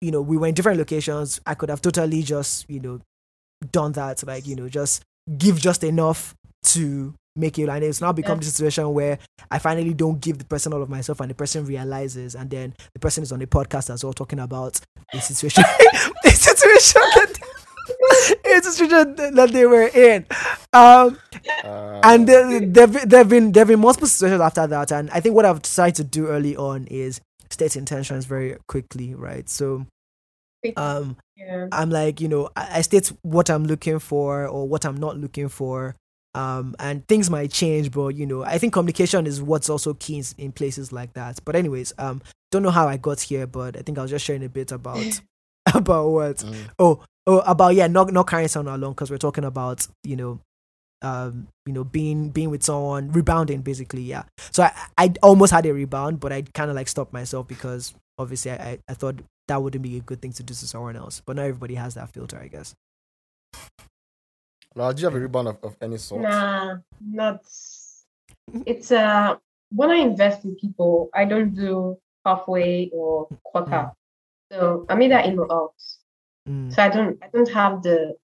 you 0.00 0.10
know, 0.10 0.20
we 0.20 0.36
were 0.36 0.46
in 0.46 0.54
different 0.54 0.78
locations. 0.78 1.40
I 1.46 1.54
could 1.54 1.68
have 1.70 1.80
totally 1.80 2.22
just, 2.22 2.68
you 2.68 2.80
know, 2.80 3.00
done 3.72 3.92
that, 3.92 4.26
like, 4.26 4.46
you 4.46 4.56
know, 4.56 4.68
just 4.68 5.02
give 5.38 5.58
just 5.58 5.82
enough 5.82 6.34
to 6.64 7.14
make 7.36 7.58
it. 7.58 7.68
And 7.68 7.84
it's 7.84 8.00
now 8.00 8.12
become 8.12 8.38
Yeah. 8.38 8.44
the 8.44 8.46
situation 8.46 8.92
where 8.92 9.18
I 9.50 9.58
finally 9.58 9.94
don't 9.94 10.20
give 10.20 10.38
the 10.38 10.44
person 10.44 10.72
all 10.72 10.82
of 10.82 10.88
myself 10.90 11.20
and 11.20 11.30
the 11.30 11.34
person 11.34 11.64
realizes. 11.66 12.34
And 12.34 12.50
then 12.50 12.74
the 12.94 13.00
person 13.00 13.22
is 13.22 13.32
on 13.32 13.42
a 13.42 13.46
podcast 13.46 13.90
as 13.90 14.02
well 14.04 14.12
talking 14.12 14.38
about 14.40 14.80
the 15.12 15.20
situation, 15.20 15.64
a 16.24 16.30
situation 16.30 17.00
that, 17.14 17.38
a 18.44 18.62
situation 18.70 19.14
that 19.34 19.50
they 19.52 19.66
were 19.66 19.88
in. 19.88 20.26
Um, 20.72 21.18
Uh, 21.64 22.00
and 22.02 22.26
there, 22.28 22.60
there've, 22.60 23.08
there've 23.08 23.28
been 23.28 23.52
there've 23.52 23.68
been 23.68 23.78
multiple 23.80 24.08
situations 24.08 24.40
after 24.40 24.66
that 24.66 24.90
and 24.90 25.08
i 25.10 25.20
think 25.20 25.34
what 25.34 25.44
i've 25.44 25.62
decided 25.62 25.94
to 25.94 26.02
do 26.04 26.26
early 26.26 26.56
on 26.56 26.86
is 26.88 27.20
state 27.50 27.76
intentions 27.76 28.24
very 28.24 28.56
quickly 28.66 29.14
right 29.14 29.48
so 29.48 29.86
um 30.76 31.16
yeah. 31.36 31.68
i'm 31.70 31.90
like 31.90 32.20
you 32.20 32.26
know 32.28 32.50
I, 32.56 32.78
I 32.78 32.80
state 32.82 33.12
what 33.22 33.48
i'm 33.48 33.64
looking 33.64 34.00
for 34.00 34.46
or 34.48 34.66
what 34.66 34.84
i'm 34.84 34.96
not 34.96 35.16
looking 35.18 35.48
for 35.48 35.94
um 36.36 36.76
and 36.78 37.06
things 37.08 37.30
might 37.30 37.50
change 37.50 37.90
but 37.90 38.08
you 38.08 38.26
know 38.26 38.44
i 38.44 38.58
think 38.58 38.72
communication 38.72 39.26
is 39.26 39.40
what's 39.40 39.70
also 39.70 39.94
key 39.94 40.18
in, 40.18 40.24
in 40.38 40.52
places 40.52 40.92
like 40.92 41.12
that. 41.14 41.40
But 41.44 41.56
anyways 41.56 41.92
um 41.98 42.22
don't 42.50 42.62
know 42.62 42.70
how 42.70 42.86
i 42.86 42.96
got 42.96 43.20
here 43.20 43.46
but 43.46 43.76
i 43.76 43.82
think 43.82 43.98
i 43.98 44.02
was 44.02 44.10
just 44.10 44.24
sharing 44.24 44.44
a 44.44 44.48
bit 44.48 44.70
about 44.70 45.20
about 45.74 46.08
what 46.08 46.36
mm, 46.36 46.54
oh 46.78 47.02
oh 47.26 47.40
about 47.40 47.74
yeah 47.74 47.86
not 47.86 48.12
not 48.12 48.28
carrying 48.28 48.48
someone 48.48 48.74
along 48.74 48.92
because 48.92 49.10
we're 49.10 49.18
talking 49.18 49.44
about 49.44 49.86
you 50.04 50.14
know 50.14 50.38
um 51.02 51.48
you 51.66 51.72
know 51.72 51.84
being 51.84 52.30
being 52.30 52.50
with 52.50 52.62
someone 52.62 53.10
rebounding 53.12 53.62
basically 53.62 54.02
yeah. 54.02 54.22
So 54.52 54.62
i 54.62 54.72
i 54.96 55.14
almost 55.22 55.52
had 55.52 55.66
a 55.66 55.74
rebound 55.74 56.20
but 56.20 56.32
i 56.32 56.42
kind 56.42 56.70
of 56.70 56.76
like 56.76 56.88
stopped 56.88 57.12
myself 57.12 57.48
because 57.48 57.94
obviously 58.18 58.52
I, 58.52 58.54
I 58.54 58.78
i 58.90 58.94
thought 58.94 59.16
that 59.48 59.62
wouldn't 59.62 59.82
be 59.82 59.96
a 59.96 60.00
good 60.00 60.22
thing 60.22 60.32
to 60.34 60.42
do 60.42 60.54
to 60.54 60.66
someone 60.66 60.96
else. 60.96 61.22
But 61.24 61.36
not 61.36 61.42
everybody 61.42 61.74
has 61.74 61.94
that 61.94 62.10
filter 62.10 62.38
i 62.38 62.48
guess 62.48 62.74
Lala, 64.76 64.92
do 64.94 65.00
you 65.00 65.06
have 65.06 65.14
a 65.16 65.20
rebound 65.20 65.48
of, 65.48 65.58
of 65.64 65.76
any 65.80 65.96
sort? 65.98 66.22
Nah, 66.22 66.76
not. 67.00 67.40
It's 68.66 68.92
uh 68.92 69.36
when 69.70 69.90
I 69.90 69.96
invest 69.96 70.44
in 70.44 70.54
people, 70.56 71.10
I 71.14 71.24
don't 71.24 71.54
do 71.54 71.98
halfway 72.24 72.90
or 72.92 73.26
quarter. 73.42 73.70
Mm. 73.70 73.92
So 74.52 74.86
I'm 74.88 75.02
either 75.02 75.18
in 75.18 75.38
or 75.38 75.50
out. 75.52 75.74
Mm, 76.48 76.72
So 76.72 76.82
I 76.82 76.88
don't 76.88 77.18
I 77.24 77.28
don't 77.32 77.48
have 77.50 77.82
the 77.82 78.14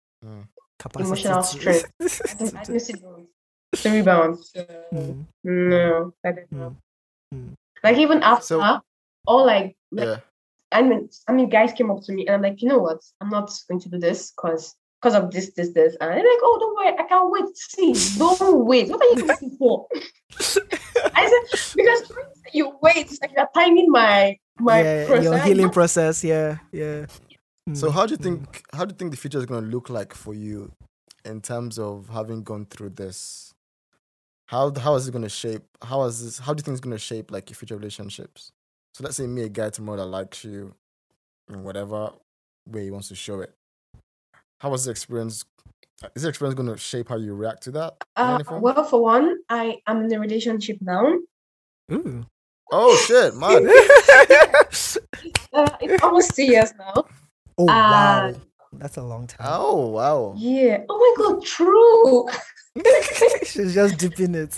capacity 0.78 1.04
emotional 1.08 1.42
to- 1.42 1.48
strength. 1.48 1.90
I 2.30 2.34
don't 2.38 2.56
I 2.56 2.62
don't 2.64 2.80
see 2.80 2.92
the, 2.92 3.26
the 3.82 3.90
rebound. 3.90 4.38
So 4.44 4.64
Mm, 4.92 5.24
no, 5.44 6.12
I 6.24 6.32
don't 6.32 6.52
know. 6.52 6.76
mm, 7.34 7.38
mm. 7.38 7.54
Like 7.82 7.96
even 7.96 8.22
after 8.22 8.44
So- 8.44 8.80
all 9.26 9.46
like, 9.46 9.74
like 9.90 10.06
Yeah. 10.06 10.16
I 10.70 10.82
mean 10.82 11.08
I 11.26 11.32
mean 11.32 11.48
guys 11.48 11.72
came 11.72 11.90
up 11.90 12.02
to 12.04 12.12
me 12.12 12.26
and 12.26 12.36
I'm 12.36 12.42
like, 12.42 12.62
you 12.62 12.68
know 12.68 12.78
what? 12.78 13.00
I'm 13.20 13.30
not 13.30 13.50
going 13.68 13.80
to 13.80 13.88
do 13.88 13.98
this 13.98 14.32
because 14.36 14.76
because 15.02 15.14
of 15.16 15.30
this, 15.32 15.50
this, 15.52 15.70
this. 15.70 15.96
And 16.00 16.10
they're 16.10 16.16
like, 16.18 16.26
oh 16.42 16.56
don't 16.60 16.76
worry, 16.76 16.96
I 16.98 17.02
can't 17.08 17.30
wait 17.30 17.44
to 17.46 17.94
see. 17.94 18.18
Don't 18.18 18.64
wait. 18.64 18.88
What 18.88 19.00
are 19.02 19.18
you 19.18 19.26
waiting 19.26 19.56
for? 19.58 19.88
I 21.14 21.44
said, 21.50 21.74
because 21.76 22.12
you 22.52 22.76
wait, 22.80 22.96
it's 23.10 23.20
like 23.20 23.32
you're 23.36 23.48
timing 23.54 23.90
my 23.90 24.38
my 24.60 24.82
yeah 24.82 25.06
process. 25.06 25.24
your 25.24 25.38
healing 25.38 25.70
process 25.70 26.22
yeah 26.24 26.58
yeah 26.72 27.06
So 27.74 27.88
Mm, 27.88 27.92
how 27.92 28.06
do 28.06 28.12
you 28.14 28.18
mm. 28.18 28.22
think 28.22 28.64
how 28.72 28.84
do 28.84 28.92
you 28.92 28.98
think 28.98 29.10
the 29.12 29.16
future 29.16 29.38
is 29.38 29.46
going 29.46 29.64
to 29.64 29.70
look 29.70 29.88
like 29.88 30.14
for 30.14 30.34
you 30.34 30.72
in 31.24 31.40
terms 31.40 31.78
of 31.78 32.08
having 32.08 32.42
gone 32.42 32.66
through 32.66 32.90
this? 32.90 33.54
How 34.46 34.72
how 34.74 34.96
is 34.96 35.08
it 35.08 35.12
going 35.12 35.22
to 35.22 35.28
shape? 35.28 35.62
How 35.82 36.02
is 36.04 36.22
this? 36.24 36.38
How 36.38 36.54
do 36.54 36.60
you 36.60 36.64
think 36.64 36.74
it's 36.76 36.84
going 36.84 36.96
to 36.96 36.98
shape 36.98 37.30
like 37.30 37.50
your 37.50 37.56
future 37.56 37.76
relationships? 37.76 38.52
So 38.94 39.04
let's 39.04 39.16
say 39.16 39.26
me 39.26 39.42
a 39.42 39.48
guy 39.48 39.70
tomorrow 39.70 39.98
that 39.98 40.06
likes 40.06 40.44
you 40.44 40.74
in 41.48 41.62
whatever 41.62 42.10
way 42.66 42.84
he 42.84 42.90
wants 42.90 43.08
to 43.08 43.14
show 43.14 43.40
it. 43.40 43.54
How 44.62 44.70
was 44.70 44.84
the 44.84 44.92
experience? 44.92 45.44
Is 46.14 46.22
the 46.22 46.28
experience 46.28 46.54
going 46.54 46.68
to 46.68 46.78
shape 46.78 47.08
how 47.08 47.16
you 47.16 47.34
react 47.34 47.64
to 47.64 47.72
that? 47.72 47.94
Uh, 48.14 48.38
well, 48.60 48.84
for 48.84 49.02
one, 49.02 49.38
I 49.48 49.78
am 49.88 50.04
in 50.04 50.12
a 50.14 50.20
relationship 50.20 50.78
now. 50.80 51.04
Ooh. 51.90 52.24
oh 52.70 52.96
shit, 53.08 53.34
man! 53.42 53.68
Uh, 55.54 55.68
it's 55.80 56.02
almost 56.02 56.34
two 56.34 56.44
years 56.44 56.72
now. 56.78 56.94
oh 57.58 57.64
wow 57.64 58.28
Uh, 58.28 58.32
that's 58.74 58.96
a 58.96 59.02
long 59.02 59.26
time 59.26 59.46
Oh 59.50 59.88
wow! 59.88 60.32
Yeah. 60.36 60.78
Oh 60.88 60.96
my 60.98 61.24
god, 61.24 61.44
true. 61.44 62.26
she's 63.44 63.74
just 63.74 63.98
dipping 63.98 64.34
it 64.34 64.50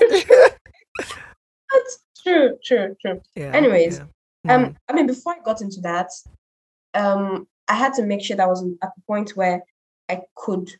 That's 1.72 1.98
true, 2.22 2.56
true, 2.62 2.94
true. 3.00 3.20
yeah 3.34 3.50
Anyways, 3.54 3.98
yeah. 4.44 4.54
Um, 4.54 4.64
Mm, 4.66 4.76
I 4.88 4.92
mean, 4.92 5.06
before 5.06 5.32
I 5.34 5.38
got 5.42 5.62
into 5.62 5.80
that, 5.80 6.10
um, 6.92 7.48
I 7.66 7.74
had 7.74 7.94
to 7.94 8.02
make 8.04 8.22
sure 8.22 8.36
that 8.36 8.44
I 8.44 8.46
was 8.46 8.62
at 8.82 8.90
the 8.94 9.02
point 9.08 9.30
where 9.30 9.62
I 10.08 10.22
could 10.36 10.70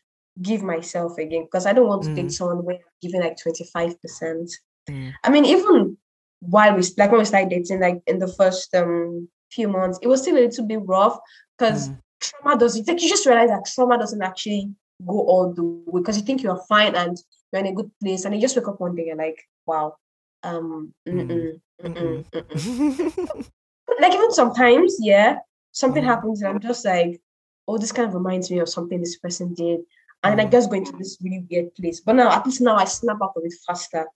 give 0.41 0.61
myself 0.63 1.17
again 1.17 1.43
because 1.45 1.65
I 1.65 1.73
don't 1.73 1.87
want 1.87 2.03
to 2.03 2.09
Mm. 2.09 2.15
date 2.15 2.31
someone 2.31 2.63
where 2.65 2.75
I'm 2.75 2.81
giving 3.01 3.21
like 3.21 3.37
twenty 3.37 3.63
five 3.73 3.99
percent. 4.01 4.51
Mm. 4.89 5.13
I 5.23 5.29
mean, 5.29 5.45
even 5.45 5.97
while 6.41 6.75
we 6.75 6.83
like 6.97 7.11
when 7.11 7.19
we 7.19 7.25
started 7.25 7.49
dating, 7.49 7.79
like 7.79 8.01
in 8.07 8.19
the 8.19 8.27
first 8.27 8.73
um 8.75 9.29
few 9.51 9.67
months, 9.67 9.99
it 10.01 10.07
was 10.07 10.21
still 10.21 10.37
a 10.37 10.45
little 10.45 10.65
bit 10.67 10.81
rough 10.85 11.17
because 11.57 11.89
Mm. 11.89 11.99
trauma 12.19 12.57
doesn't. 12.59 12.87
Like 12.87 13.01
you 13.01 13.09
just 13.09 13.25
realize 13.25 13.49
that 13.49 13.65
trauma 13.65 13.97
doesn't 13.97 14.21
actually 14.21 14.71
go 15.05 15.19
all 15.21 15.53
the 15.53 15.63
way 15.63 15.99
because 16.01 16.17
you 16.17 16.23
think 16.23 16.43
you're 16.43 16.61
fine 16.67 16.95
and 16.95 17.17
you're 17.51 17.61
in 17.61 17.67
a 17.67 17.73
good 17.73 17.91
place, 18.01 18.25
and 18.25 18.35
you 18.35 18.41
just 18.41 18.55
wake 18.55 18.67
up 18.67 18.79
one 18.79 18.95
day 18.95 19.09
and 19.09 19.19
like, 19.19 19.41
wow, 19.65 19.95
um, 20.43 20.93
Mm. 21.07 21.27
mm-mm, 21.27 21.59
mm-mm, 21.83 22.25
Mm-mm. 22.31 23.49
like 24.01 24.13
even 24.13 24.31
sometimes, 24.31 24.97
yeah, 24.99 25.39
something 25.71 26.03
Mhm. 26.03 26.07
happens 26.07 26.41
and 26.41 26.49
I'm 26.49 26.59
just 26.59 26.85
like, 26.85 27.21
oh, 27.67 27.77
this 27.77 27.91
kind 27.91 28.07
of 28.07 28.13
reminds 28.13 28.49
me 28.51 28.59
of 28.59 28.69
something 28.69 28.99
this 28.99 29.17
person 29.17 29.53
did. 29.53 29.79
And 30.23 30.39
then 30.39 30.47
I 30.47 30.49
Mhm. 30.49 30.51
just 30.51 30.69
go 30.69 30.75
into 30.77 30.91
this 30.93 31.17
really 31.21 31.45
weird 31.49 31.73
place. 31.75 31.99
But 31.99 32.13
now 32.15 32.29
at 32.31 32.45
least 32.45 32.61
now 32.61 32.75
I 32.75 32.85
snap 32.85 33.17
out 33.21 33.33
of 33.35 33.43
it 33.45 33.53
faster. 33.67 34.07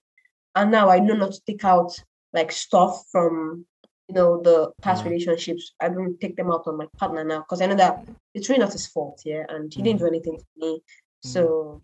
And 0.54 0.70
now 0.70 0.88
I 0.90 0.98
know 0.98 1.14
not 1.14 1.32
to 1.32 1.40
take 1.46 1.64
out 1.64 1.92
like 2.32 2.52
stuff 2.52 3.06
from 3.12 3.66
you 4.08 4.14
know 4.14 4.40
the 4.42 4.72
past 4.82 5.02
Mhm. 5.04 5.10
relationships. 5.10 5.72
I 5.80 5.88
don't 5.88 6.20
take 6.20 6.34
them 6.36 6.50
out 6.50 6.66
on 6.66 6.76
my 6.76 6.88
partner 6.98 7.22
now 7.24 7.40
because 7.40 7.60
I 7.62 7.66
know 7.66 7.76
that 7.76 8.04
it's 8.34 8.48
really 8.48 8.60
not 8.60 8.72
his 8.72 8.86
fault, 8.88 9.22
yeah, 9.24 9.44
and 9.48 9.72
he 9.72 9.82
didn't 9.82 10.00
do 10.00 10.06
anything 10.08 10.36
to 10.38 10.44
me. 10.56 10.82
So 11.20 11.82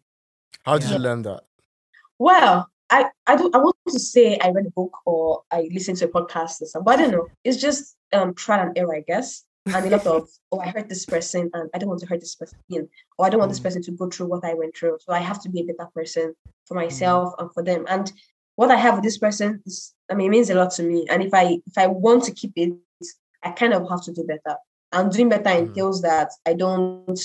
How 0.65 0.79
did 0.79 0.89
Yeah. 0.89 0.97
you 0.97 1.03
learn 1.03 1.23
that? 1.23 1.45
well, 2.19 2.69
I 2.91 3.11
I 3.27 3.37
don't 3.37 3.55
I 3.55 3.59
want 3.59 3.77
to 3.89 3.99
say 4.01 4.39
I 4.39 4.51
read 4.51 4.67
a 4.67 4.71
book 4.71 4.97
or 5.05 5.43
I 5.51 5.69
listened 5.73 5.99
to 5.99 6.07
a 6.07 6.09
podcast 6.09 6.63
or 6.63 6.67
something, 6.67 6.85
but 6.85 6.99
I 6.99 7.03
don't 7.03 7.11
know. 7.13 7.29
It's 7.45 7.59
just 7.59 7.97
um 8.13 8.35
trial 8.35 8.67
and 8.69 8.79
error, 8.79 8.95
I 8.97 9.01
guess. 9.01 9.45
And 9.67 9.87
a 9.87 9.91
lot 9.91 10.07
of 10.07 10.29
oh, 10.53 10.61
I 10.61 10.69
hurt 10.69 10.89
this 10.89 11.07
person 11.07 11.51
and 11.53 11.69
I 11.75 11.79
don't 11.79 11.89
want 11.89 12.01
to 12.01 12.07
hurt 12.07 12.21
this 12.21 12.37
person 12.37 12.59
again. 12.71 12.89
Or 13.19 13.27
I 13.27 13.31
don't 13.31 13.41
want 13.41 13.51
this 13.51 13.61
Mm. 13.61 13.65
person 13.65 13.83
to 13.83 13.93
go 13.93 14.09
through 14.09 14.27
what 14.29 14.45
I 14.45 14.55
went 14.55 14.77
through. 14.77 14.99
So 15.01 15.13
I 15.13 15.19
have 15.19 15.43
to 15.43 15.49
be 15.49 15.61
a 15.61 15.65
better 15.65 15.89
person 15.95 16.35
for 16.67 16.75
myself 16.75 17.35
and 17.39 17.53
for 17.53 17.63
them. 17.63 17.85
And 17.89 18.13
what 18.55 18.71
I 18.71 18.77
have 18.77 18.95
with 18.95 19.05
this 19.05 19.19
person 19.19 19.63
is 19.67 19.93
I 20.11 20.15
mean 20.15 20.29
it 20.29 20.31
means 20.31 20.51
a 20.51 20.55
lot 20.55 20.71
to 20.73 20.83
me. 20.83 21.07
And 21.11 21.23
if 21.23 21.35
I 21.35 21.61
if 21.67 21.77
I 21.77 21.87
want 21.89 22.25
to 22.25 22.33
keep 22.33 22.53
it, 22.57 22.75
I 23.43 23.51
kind 23.51 23.75
of 23.75 23.89
have 23.89 24.03
to 24.05 24.13
do 24.13 24.25
better. 24.25 24.57
And 24.93 25.11
doing 25.13 25.29
better 25.29 25.51
Mm. 25.51 25.69
entails 25.69 26.01
that 26.03 26.31
I 26.47 26.55
don't 26.55 27.21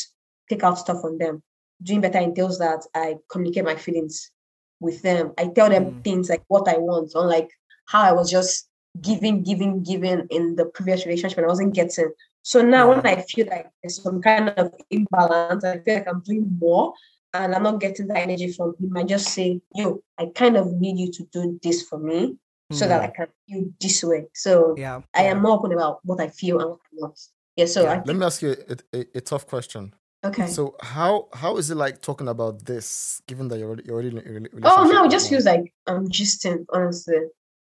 take 0.50 0.64
out 0.64 0.80
stuff 0.80 1.04
on 1.04 1.18
them. 1.20 1.44
Doing 1.84 2.02
better 2.02 2.20
entails 2.20 2.58
that 2.60 2.82
I 2.96 3.18
communicate 3.30 3.66
my 3.66 3.76
feelings 3.76 4.32
with 4.80 5.02
them. 5.04 5.34
I 5.38 5.48
tell 5.48 5.70
them 5.70 5.86
Mm. 5.86 6.04
things 6.04 6.30
like 6.30 6.44
what 6.48 6.68
I 6.68 6.78
want, 6.78 7.12
unlike 7.14 7.50
how 7.86 8.02
I 8.02 8.14
was 8.14 8.30
just 8.32 8.68
giving, 9.00 9.42
giving, 9.44 9.84
giving 9.84 10.28
in 10.32 10.56
the 10.56 10.66
previous 10.66 11.06
relationship 11.06 11.38
and 11.38 11.46
I 11.46 11.50
wasn't 11.50 11.74
getting. 11.74 12.12
So 12.44 12.62
now 12.62 12.90
when 12.90 13.06
I 13.06 13.22
feel 13.22 13.48
like 13.48 13.68
there's 13.82 14.02
some 14.02 14.22
kind 14.22 14.50
of 14.50 14.74
imbalance, 14.90 15.64
I 15.64 15.80
feel 15.80 15.96
like 15.96 16.08
I'm 16.08 16.22
doing 16.22 16.58
more 16.60 16.94
and 17.34 17.56
I'm 17.56 17.64
not 17.64 17.80
getting 17.80 18.08
that 18.08 18.18
energy 18.18 18.52
from 18.52 18.76
him, 18.80 18.98
I 18.98 19.04
just 19.04 19.30
say, 19.30 19.62
yo, 19.76 20.02
I 20.18 20.28
kind 20.36 20.58
of 20.58 20.74
need 20.74 20.98
you 21.00 21.12
to 21.12 21.24
do 21.32 21.60
this 21.64 21.84
for 21.84 21.98
me 21.98 22.38
so 22.72 22.88
that 22.88 23.02
I 23.02 23.08
can 23.08 23.28
feel 23.48 23.66
this 23.80 24.04
way. 24.04 24.28
So 24.34 24.76
yeah 24.78 25.02
I 25.14 25.24
am 25.24 25.42
more 25.42 25.58
open 25.58 25.74
about 25.74 26.00
what 26.04 26.22
I 26.22 26.30
feel 26.30 26.60
and 26.62 26.70
what 26.70 26.80
I 26.80 26.96
want. 26.96 27.20
Yeah, 27.58 27.66
so 27.66 27.84
Yeah. 27.84 27.94
I 27.94 28.02
Let 28.06 28.16
me 28.16 28.26
ask 28.26 28.42
you 28.42 28.56
a, 28.70 28.98
a, 28.98 29.06
a 29.16 29.22
tough 29.22 29.46
question. 29.46 29.94
okay. 30.24 30.48
So 30.48 30.76
how 30.82 31.28
how 31.34 31.58
is 31.58 31.70
it 31.70 31.76
like 31.76 32.02
talking 32.02 32.28
about 32.28 32.66
this, 32.66 33.22
given 33.28 33.48
that 33.50 33.60
you're 33.60 33.68
already, 33.70 33.84
you're 33.86 33.96
already 33.96 34.10
in 34.10 34.18
a 34.18 34.22
relationship? 34.22 34.64
Oh 34.66 34.84
no, 34.84 35.06
it 35.06 35.12
just 35.12 35.30
feels 35.30 35.46
like 35.46 35.74
I'm 35.88 36.08
gisting, 36.08 36.66
honestly. 36.74 37.24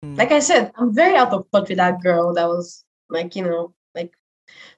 Mm. 0.05 0.17
Like 0.17 0.33
I 0.33 0.41
said, 0.41 0.73
I'm 0.77 0.93
very 0.95 1.17
out 1.17 1.33
of 1.33 1.47
touch 1.53 1.69
with 1.69 1.79
that 1.79 2.03
girl 2.03 2.35
that 2.35 2.49
was 2.49 2.85
like, 3.11 3.37
you 3.37 3.45
know, 3.45 3.75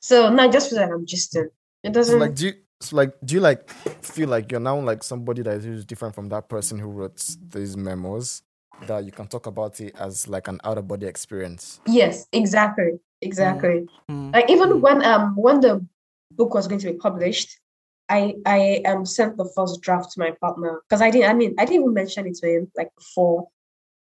so 0.01 0.33
now 0.33 0.45
it 0.47 0.53
just 0.53 0.71
feels 0.71 0.81
like 0.81 0.91
I'm 0.91 1.07
gisting. 1.07 1.49
It 1.83 1.93
doesn't 1.93 2.19
like, 2.19 2.35
do 2.35 2.47
you 2.47 2.55
so 2.81 2.97
like 2.97 3.13
do 3.25 3.35
you 3.35 3.41
like 3.41 3.69
feel 4.03 4.29
like 4.29 4.51
you're 4.51 4.61
now 4.61 4.79
like 4.79 5.03
somebody 5.03 5.43
that 5.43 5.65
is 5.65 5.85
different 5.85 6.15
from 6.15 6.29
that 6.31 6.49
person 6.49 6.79
who 6.79 6.89
wrote 6.89 7.25
these 7.51 7.77
memos? 7.77 8.43
That 8.87 9.05
you 9.05 9.13
can 9.13 9.27
talk 9.27 9.47
about 9.47 9.79
it 9.81 9.95
as 9.99 10.27
like 10.27 10.49
an 10.49 10.59
out 10.65 10.79
of 10.79 10.89
body 10.89 11.07
experience. 11.07 11.81
Yes, 11.87 12.27
exactly. 12.33 12.99
Exactly. 13.21 13.87
Mm, 14.11 14.33
Like 14.33 14.49
even 14.49 14.71
mm, 14.71 14.81
when 14.81 15.05
um 15.05 15.37
when 15.37 15.61
the 15.61 15.87
book 16.33 16.55
was 16.55 16.67
going 16.67 16.81
to 16.81 16.93
be 16.93 16.99
published, 16.99 17.61
I 18.09 18.37
I 18.47 18.83
um 18.87 19.05
sent 19.05 19.37
the 19.37 19.45
first 19.55 19.83
draft 19.83 20.13
to 20.13 20.21
my 20.21 20.31
partner 20.41 20.81
because 20.89 21.03
I 21.03 21.11
didn't 21.11 21.29
I 21.29 21.35
mean 21.35 21.55
I 21.59 21.67
didn't 21.67 21.83
even 21.83 21.93
mention 21.93 22.27
it 22.27 22.37
to 22.37 22.47
him 22.49 22.73
like 22.75 22.89
before 22.97 23.49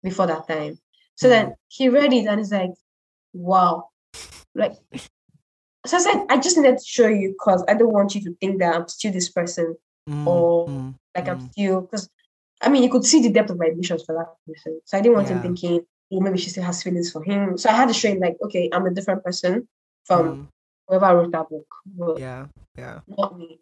before 0.03 0.27
that 0.27 0.47
time. 0.47 0.77
So 1.15 1.27
then 1.29 1.55
he 1.67 1.89
read 1.89 2.13
it 2.13 2.27
and 2.27 2.39
he's 2.39 2.51
like, 2.51 2.69
wow. 3.33 3.89
Like 4.53 4.73
as 5.93 6.05
I 6.05 6.11
said, 6.13 6.25
I 6.29 6.37
just 6.37 6.57
needed 6.57 6.77
to 6.77 6.85
show 6.85 7.07
you 7.07 7.29
because 7.29 7.63
I 7.67 7.73
don't 7.73 7.93
want 7.93 8.15
you 8.15 8.21
to 8.21 8.35
think 8.39 8.59
that 8.59 8.75
I'm 8.75 8.87
still 8.87 9.11
this 9.11 9.29
person 9.29 9.75
Mm, 10.09 10.25
or 10.25 10.67
mm, 10.69 10.95
like 11.15 11.27
I'm 11.27 11.37
mm. 11.37 11.51
still 11.51 11.81
because 11.81 12.09
I 12.61 12.69
mean 12.69 12.81
you 12.81 12.89
could 12.89 13.03
see 13.03 13.21
the 13.21 13.29
depth 13.29 13.49
of 13.49 13.59
my 13.59 13.65
emotions 13.65 14.03
for 14.05 14.15
that 14.15 14.33
person. 14.47 14.79
So 14.85 14.97
I 14.97 15.01
didn't 15.01 15.15
want 15.15 15.27
him 15.27 15.41
thinking, 15.41 15.81
oh 16.13 16.19
maybe 16.21 16.37
she 16.37 16.49
still 16.49 16.63
has 16.63 16.81
feelings 16.81 17.11
for 17.11 17.21
him. 17.23 17.57
So 17.57 17.69
I 17.69 17.73
had 17.73 17.89
to 17.89 17.93
show 17.93 18.07
him 18.09 18.19
like, 18.19 18.37
okay, 18.41 18.69
I'm 18.71 18.85
a 18.85 18.93
different 18.93 19.21
person 19.23 19.67
from 20.05 20.25
mm, 20.25 20.47
whoever 20.87 21.17
wrote 21.17 21.31
that 21.33 21.49
book. 21.49 21.67
But 21.85 22.19
yeah, 22.19 22.45
yeah. 22.77 23.01
not 23.07 23.37
me. 23.37 23.59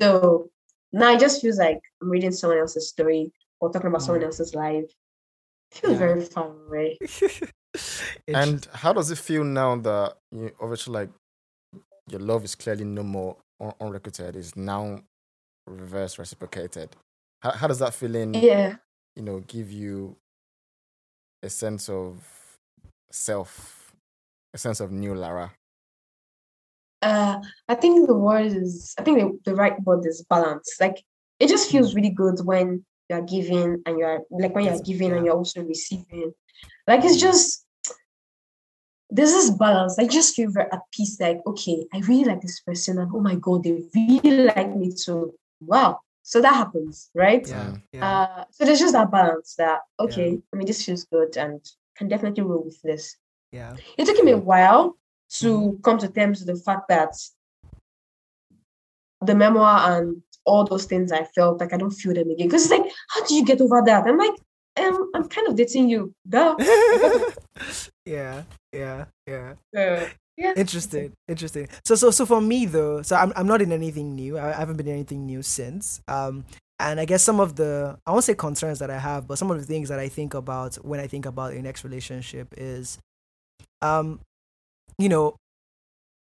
So 0.00 0.50
now 0.92 1.14
it 1.14 1.20
just 1.20 1.40
feels 1.40 1.58
like 1.58 1.80
I'm 2.02 2.10
reading 2.10 2.32
someone 2.32 2.58
else's 2.58 2.88
story 2.90 3.32
or 3.60 3.72
talking 3.72 3.88
about 3.88 4.02
someone 4.02 4.20
Mm. 4.20 4.26
else's 4.26 4.54
life. 4.54 4.84
It 5.72 5.78
feels 5.78 5.92
Yeah. 5.94 5.98
very 5.98 6.20
far 6.26 6.52
away. 6.68 6.98
And 8.28 8.66
how 8.72 8.92
does 8.92 9.10
it 9.10 9.18
feel 9.18 9.44
now 9.44 9.76
that 9.76 10.16
you 10.30 10.50
obviously 10.60 10.92
like 10.94 11.10
your 12.08 12.20
love 12.20 12.44
is 12.44 12.54
clearly 12.54 12.84
no 12.84 13.02
more 13.02 13.36
un- 13.60 13.74
unrequited, 13.80 14.36
is 14.36 14.56
now 14.56 15.00
reverse 15.66 16.18
reciprocated? 16.18 16.90
How, 17.40 17.52
how 17.52 17.66
does 17.66 17.78
that 17.80 17.94
feeling, 17.94 18.34
Yeah. 18.34 18.76
you 19.14 19.22
know, 19.22 19.40
give 19.40 19.70
you 19.70 20.16
a 21.42 21.50
sense 21.50 21.88
of 21.88 22.24
self, 23.10 23.92
a 24.54 24.58
sense 24.58 24.80
of 24.80 24.92
new 24.92 25.14
Lara? 25.14 25.52
Uh, 27.02 27.40
I 27.68 27.74
think 27.74 28.06
the 28.06 28.14
word 28.14 28.46
is, 28.46 28.94
I 28.98 29.02
think 29.02 29.18
the, 29.44 29.50
the 29.50 29.54
right 29.54 29.80
word 29.82 30.06
is 30.06 30.24
balance. 30.28 30.76
Like 30.80 31.04
it 31.38 31.48
just 31.48 31.70
feels 31.70 31.94
really 31.94 32.10
good 32.10 32.40
when 32.44 32.84
you 33.08 33.16
are 33.16 33.22
giving 33.22 33.82
and 33.84 33.98
you 33.98 34.04
are 34.04 34.20
like 34.30 34.54
when 34.54 34.64
you 34.64 34.70
are 34.70 34.82
giving 34.82 35.10
yeah. 35.10 35.16
and 35.16 35.26
you're 35.26 35.36
also 35.36 35.62
receiving. 35.62 36.32
Like 36.86 37.04
it's 37.04 37.20
just 37.20 37.65
there's 39.10 39.32
this 39.32 39.50
balance. 39.50 39.98
I 39.98 40.06
just 40.06 40.34
feel 40.34 40.50
very 40.50 40.70
at 40.72 40.80
peace. 40.92 41.18
Like 41.20 41.40
okay, 41.46 41.86
I 41.94 41.98
really 42.00 42.24
like 42.24 42.40
this 42.40 42.60
person, 42.60 42.98
and 42.98 43.10
oh 43.14 43.20
my 43.20 43.34
god, 43.36 43.64
they 43.64 43.82
really 43.94 44.44
like 44.44 44.74
me 44.76 44.92
too. 44.92 45.34
Wow. 45.60 46.00
So 46.22 46.40
that 46.40 46.54
happens, 46.54 47.08
right? 47.14 47.46
Yeah, 47.48 47.76
yeah. 47.92 48.06
Uh, 48.06 48.44
so 48.50 48.64
there's 48.64 48.80
just 48.80 48.94
that 48.94 49.10
balance 49.12 49.54
that 49.58 49.80
okay, 50.00 50.38
I 50.52 50.56
mean 50.56 50.66
this 50.66 50.84
feels 50.84 51.04
good 51.04 51.36
and 51.36 51.60
can 51.96 52.08
definitely 52.08 52.42
roll 52.42 52.64
with 52.64 52.80
this. 52.82 53.16
yeah. 53.52 53.76
It 53.96 54.06
took 54.06 54.22
me 54.24 54.32
a 54.32 54.38
while 54.38 54.96
to 55.40 55.46
Mm-hmm. 55.46 55.80
come 55.82 55.98
to 55.98 56.08
terms 56.08 56.40
with 56.40 56.48
the 56.54 56.62
fact 56.62 56.88
that 56.88 57.14
the 59.20 59.34
memoir 59.34 59.98
and 59.98 60.22
all 60.44 60.64
those 60.64 60.84
things 60.84 61.10
I 61.12 61.24
felt 61.34 61.60
like 61.60 61.72
I 61.72 61.76
don't 61.76 61.90
feel 61.90 62.14
them 62.14 62.30
again. 62.30 62.46
Because 62.48 62.64
it's 62.64 62.70
like, 62.72 62.90
how 63.08 63.24
do 63.24 63.34
you 63.34 63.44
get 63.44 63.60
over 63.60 63.82
that? 63.86 64.06
I'm 64.06 64.18
like, 64.18 64.34
um, 64.76 65.10
I'm 65.14 65.28
kind 65.28 65.48
of 65.48 65.56
dating 65.56 65.88
you. 65.88 66.14
Duh. 66.28 66.54
yeah, 68.04 68.42
yeah, 68.76 69.54
yeah. 69.72 70.08
Yeah. 70.38 70.52
Interesting, 70.54 71.14
interesting. 71.28 71.66
So, 71.86 71.94
so, 71.94 72.10
so 72.10 72.26
for 72.26 72.42
me 72.42 72.66
though, 72.66 73.00
so 73.00 73.16
I'm 73.16 73.32
I'm 73.36 73.46
not 73.46 73.62
in 73.62 73.72
anything 73.72 74.14
new. 74.14 74.36
I, 74.36 74.50
I 74.50 74.58
haven't 74.58 74.76
been 74.76 74.86
in 74.86 74.92
anything 74.92 75.24
new 75.24 75.42
since. 75.42 76.02
Um, 76.08 76.44
and 76.78 77.00
I 77.00 77.06
guess 77.06 77.22
some 77.22 77.40
of 77.40 77.56
the 77.56 77.98
I 78.06 78.10
won't 78.12 78.24
say 78.24 78.34
concerns 78.34 78.80
that 78.80 78.90
I 78.90 78.98
have, 78.98 79.26
but 79.26 79.38
some 79.38 79.50
of 79.50 79.58
the 79.58 79.64
things 79.64 79.88
that 79.88 79.98
I 79.98 80.08
think 80.08 80.34
about 80.34 80.74
when 80.84 81.00
I 81.00 81.06
think 81.06 81.24
about 81.24 81.54
a 81.54 81.62
next 81.62 81.84
relationship 81.84 82.52
is, 82.58 82.98
um, 83.80 84.20
you 84.98 85.08
know, 85.08 85.36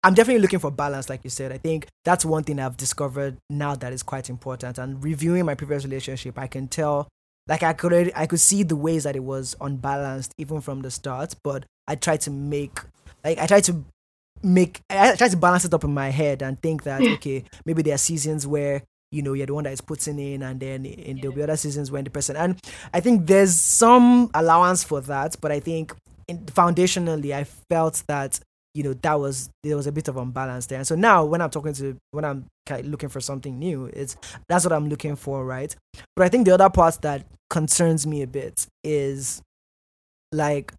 I'm 0.04 0.16
definitely 0.16 0.42
looking 0.42 0.58
for 0.58 0.72
balance, 0.72 1.08
like 1.08 1.24
you 1.24 1.30
said. 1.30 1.52
I 1.52 1.60
think 1.60 1.86
that's 2.04 2.26
one 2.26 2.44
thing 2.44 2.60
I've 2.60 2.78
discovered 2.78 3.38
now 3.52 3.76
that 3.76 3.94
is 3.94 4.02
quite 4.02 4.32
important. 4.32 4.80
And 4.80 5.04
reviewing 5.04 5.46
my 5.46 5.54
previous 5.54 5.84
relationship, 5.84 6.39
I 6.39 6.48
can 6.48 6.68
tell, 6.68 7.08
like 7.48 7.62
I 7.62 7.74
could 7.74 8.12
I 8.16 8.26
could 8.26 8.39
see 8.39 8.64
the 8.64 8.76
ways 8.76 9.04
that 9.04 9.16
it 9.16 9.24
was 9.24 9.56
unbalanced 9.62 10.34
even 10.39 10.60
from 10.60 10.82
the 10.82 10.89
start. 10.89 11.36
But 11.44 11.66
I 11.92 11.96
try 11.96 12.16
to 12.16 12.32
make, 12.32 12.80
like, 13.22 13.38
I 13.38 13.48
try 13.48 13.60
to 13.62 13.84
make, 14.42 14.80
I 14.89 15.14
try 15.18 15.28
to 15.28 15.36
balance 15.36 15.66
it 15.66 15.74
up 15.74 15.84
in 15.84 15.94
my 15.94 16.10
head 16.10 16.42
and 16.42 16.58
think 16.62 16.84
that 16.84 17.02
okay, 17.16 17.44
maybe 17.66 17.82
there 17.82 17.96
are 17.96 18.00
seasons 18.00 18.48
where 18.48 18.84
you 19.12 19.22
know 19.22 19.34
you're 19.34 19.46
the 19.46 19.54
one 19.54 19.66
that 19.66 19.74
is 19.74 19.82
putting 19.82 20.18
in, 20.18 20.42
and 20.42 20.60
then 20.60 20.86
in, 20.86 21.18
there'll 21.18 21.36
be 21.36 21.44
other 21.44 21.58
seasons 21.58 21.92
when 21.92 22.06
the 22.06 22.10
person. 22.10 22.38
And 22.38 22.58
I 22.94 23.02
think 23.02 23.28
there's 23.28 23.60
some 23.60 24.32
allowance 24.34 24.86
for 24.86 25.02
that, 25.02 25.36
but 25.42 25.52
I 25.52 25.60
think 25.60 25.94
in, 26.30 26.46
foundationally, 26.46 27.34
I 27.34 27.44
felt 27.44 28.04
that 28.08 28.39
you 28.74 28.84
know 28.84 28.94
that 28.94 29.20
was 29.20 29.50
there 29.64 29.76
was 29.76 29.86
a 29.86 29.92
bit 29.92 30.08
of 30.08 30.16
unbalance 30.16 30.68
there 30.68 30.78
and 30.78 30.88
so 30.88 30.96
now 30.96 31.26
when 31.26 31.42
i'm 31.42 31.50
talking 31.50 31.74
to 31.74 31.98
when 32.12 32.24
i'm 32.24 32.46
looking 32.84 33.10
for 33.10 33.20
something 33.20 33.60
new 33.60 33.88
it's 33.88 34.16
that's 34.48 34.64
what 34.64 34.72
i'm 34.72 34.88
looking 34.88 35.18
for 35.18 35.44
right 35.44 35.76
but 36.16 36.24
i 36.24 36.30
think 36.30 36.46
the 36.46 36.54
other 36.54 36.70
part 36.70 36.98
that 37.02 37.26
concerns 37.50 38.08
me 38.08 38.22
a 38.22 38.28
bit 38.28 38.66
is 38.82 39.42
like 40.32 40.72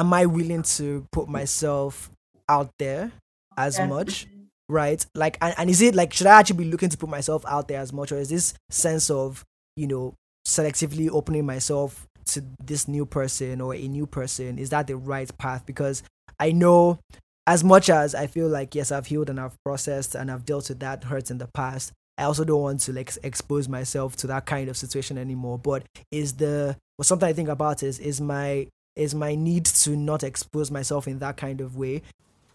am 0.00 0.12
i 0.12 0.24
willing 0.26 0.62
to 0.62 1.04
put 1.12 1.28
myself 1.28 2.10
out 2.48 2.70
there 2.78 3.10
as 3.56 3.78
Yeah. 3.78 3.86
much 3.86 4.26
right? 4.70 5.04
Like 5.14 5.38
and, 5.40 5.54
and 5.56 5.70
is 5.70 5.80
it 5.80 5.94
like 5.94 6.12
should 6.12 6.26
i 6.26 6.38
actually 6.38 6.58
be 6.64 6.70
looking 6.70 6.90
to 6.90 6.98
put 6.98 7.08
myself 7.08 7.42
out 7.48 7.68
there 7.68 7.80
as 7.80 7.90
much 7.92 8.12
or 8.12 8.18
is 8.18 8.28
this 8.28 8.52
sense 8.68 9.08
of 9.08 9.42
you 9.76 9.86
know 9.86 10.12
selectively 10.46 11.08
opening 11.10 11.46
myself 11.46 12.06
to 12.26 12.44
this 12.62 12.86
new 12.86 13.06
person 13.06 13.62
or 13.62 13.74
a 13.74 13.88
new 13.88 14.06
person 14.06 14.58
is 14.58 14.68
that 14.70 14.86
the 14.86 14.96
right 14.96 15.30
path? 15.38 15.64
Because 15.64 16.02
i 16.38 16.52
know 16.52 16.98
as 17.46 17.64
much 17.64 17.88
as 17.88 18.14
i 18.14 18.26
feel 18.26 18.46
like 18.48 18.74
yes 18.74 18.92
i've 18.92 19.06
healed 19.06 19.30
and 19.30 19.40
i've 19.40 19.56
processed 19.64 20.14
and 20.14 20.30
i've 20.30 20.44
dealt 20.44 20.68
with 20.68 20.80
that 20.80 21.04
hurt 21.04 21.30
in 21.30 21.38
the 21.38 21.48
past 21.54 21.92
i 22.18 22.24
also 22.24 22.44
don't 22.44 22.60
want 22.60 22.80
to 22.80 22.92
like 22.92 23.10
expose 23.22 23.68
myself 23.68 24.16
to 24.16 24.26
that 24.26 24.44
kind 24.44 24.68
of 24.68 24.76
situation 24.76 25.16
anymore. 25.16 25.58
But 25.58 25.84
is 26.12 26.34
the 26.34 26.76
well 26.98 27.04
something 27.04 27.28
i 27.28 27.32
think 27.32 27.48
about 27.48 27.82
is 27.82 27.98
is 27.98 28.20
my 28.20 28.66
is 28.98 29.14
my 29.14 29.34
need 29.34 29.64
to 29.64 29.96
not 29.96 30.22
expose 30.22 30.70
myself 30.70 31.06
in 31.08 31.18
that 31.18 31.36
kind 31.36 31.60
of 31.60 31.76
way 31.76 32.02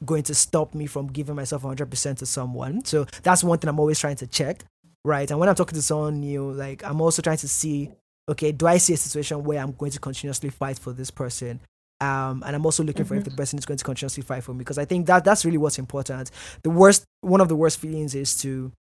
going 0.06 0.24
to 0.24 0.36
stop 0.36 0.76
me 0.76 0.86
from 0.86 1.08
giving 1.08 1.36
myself 1.36 1.64
100% 1.64 2.18
to 2.18 2.26
someone 2.26 2.84
so 2.84 3.06
that's 3.24 3.44
one 3.44 3.58
thing 3.58 3.70
i'm 3.70 3.80
always 3.80 4.00
trying 4.00 4.18
to 4.18 4.28
check 4.28 4.64
right 5.06 5.32
and 5.32 5.39
when 5.39 5.48
i'm 5.48 5.56
talking 5.56 5.76
to 5.76 5.82
someone 5.82 6.20
new 6.20 6.52
like 6.52 6.84
i'm 6.84 7.00
also 7.00 7.22
trying 7.22 7.38
to 7.38 7.48
see 7.48 7.89
okay 8.28 8.52
do 8.52 8.68
i 8.68 8.78
see 8.78 8.94
a 8.94 8.98
situation 8.98 9.44
where 9.44 9.60
i'm 9.60 9.72
going 9.72 9.91
to 9.91 10.00
continuously 10.00 10.50
fight 10.50 10.78
for 10.78 10.91
this 10.91 11.10
person 11.10 11.60
um, 12.04 12.44
and 12.46 12.54
I'm 12.54 12.66
also 12.66 12.84
looking 12.84 13.06
for 13.06 13.16
if 13.16 13.24
the 13.24 13.32
person 13.32 13.58
is 13.58 13.66
going 13.66 13.78
to 13.78 13.84
continuously 13.86 14.24
fight 14.24 14.44
for 14.44 14.52
me 14.52 14.60
because 14.60 14.78
I 14.78 14.84
think 14.84 15.06
that 15.08 15.24
that's 15.24 15.46
really 15.46 15.58
what's 15.58 15.80
important. 15.80 16.32
The 16.64 16.70
worst, 16.70 17.06
one 17.22 17.39
of 17.39 17.48
the 17.48 17.56
worst 17.56 17.80
feelings 17.80 18.14
is 18.14 18.38
to, 18.41 18.74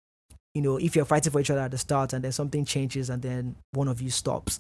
you 0.53 0.61
know, 0.61 0.75
if 0.75 0.93
you're 0.93 1.05
fighting 1.05 1.31
for 1.31 1.39
each 1.39 1.49
other 1.49 1.61
at 1.61 1.71
the 1.71 1.77
start 1.77 2.11
and 2.11 2.21
then 2.21 2.33
something 2.33 2.65
changes 2.65 3.09
and 3.09 3.21
then 3.21 3.55
one 3.71 3.87
of 3.87 4.01
you 4.01 4.09
stops. 4.09 4.59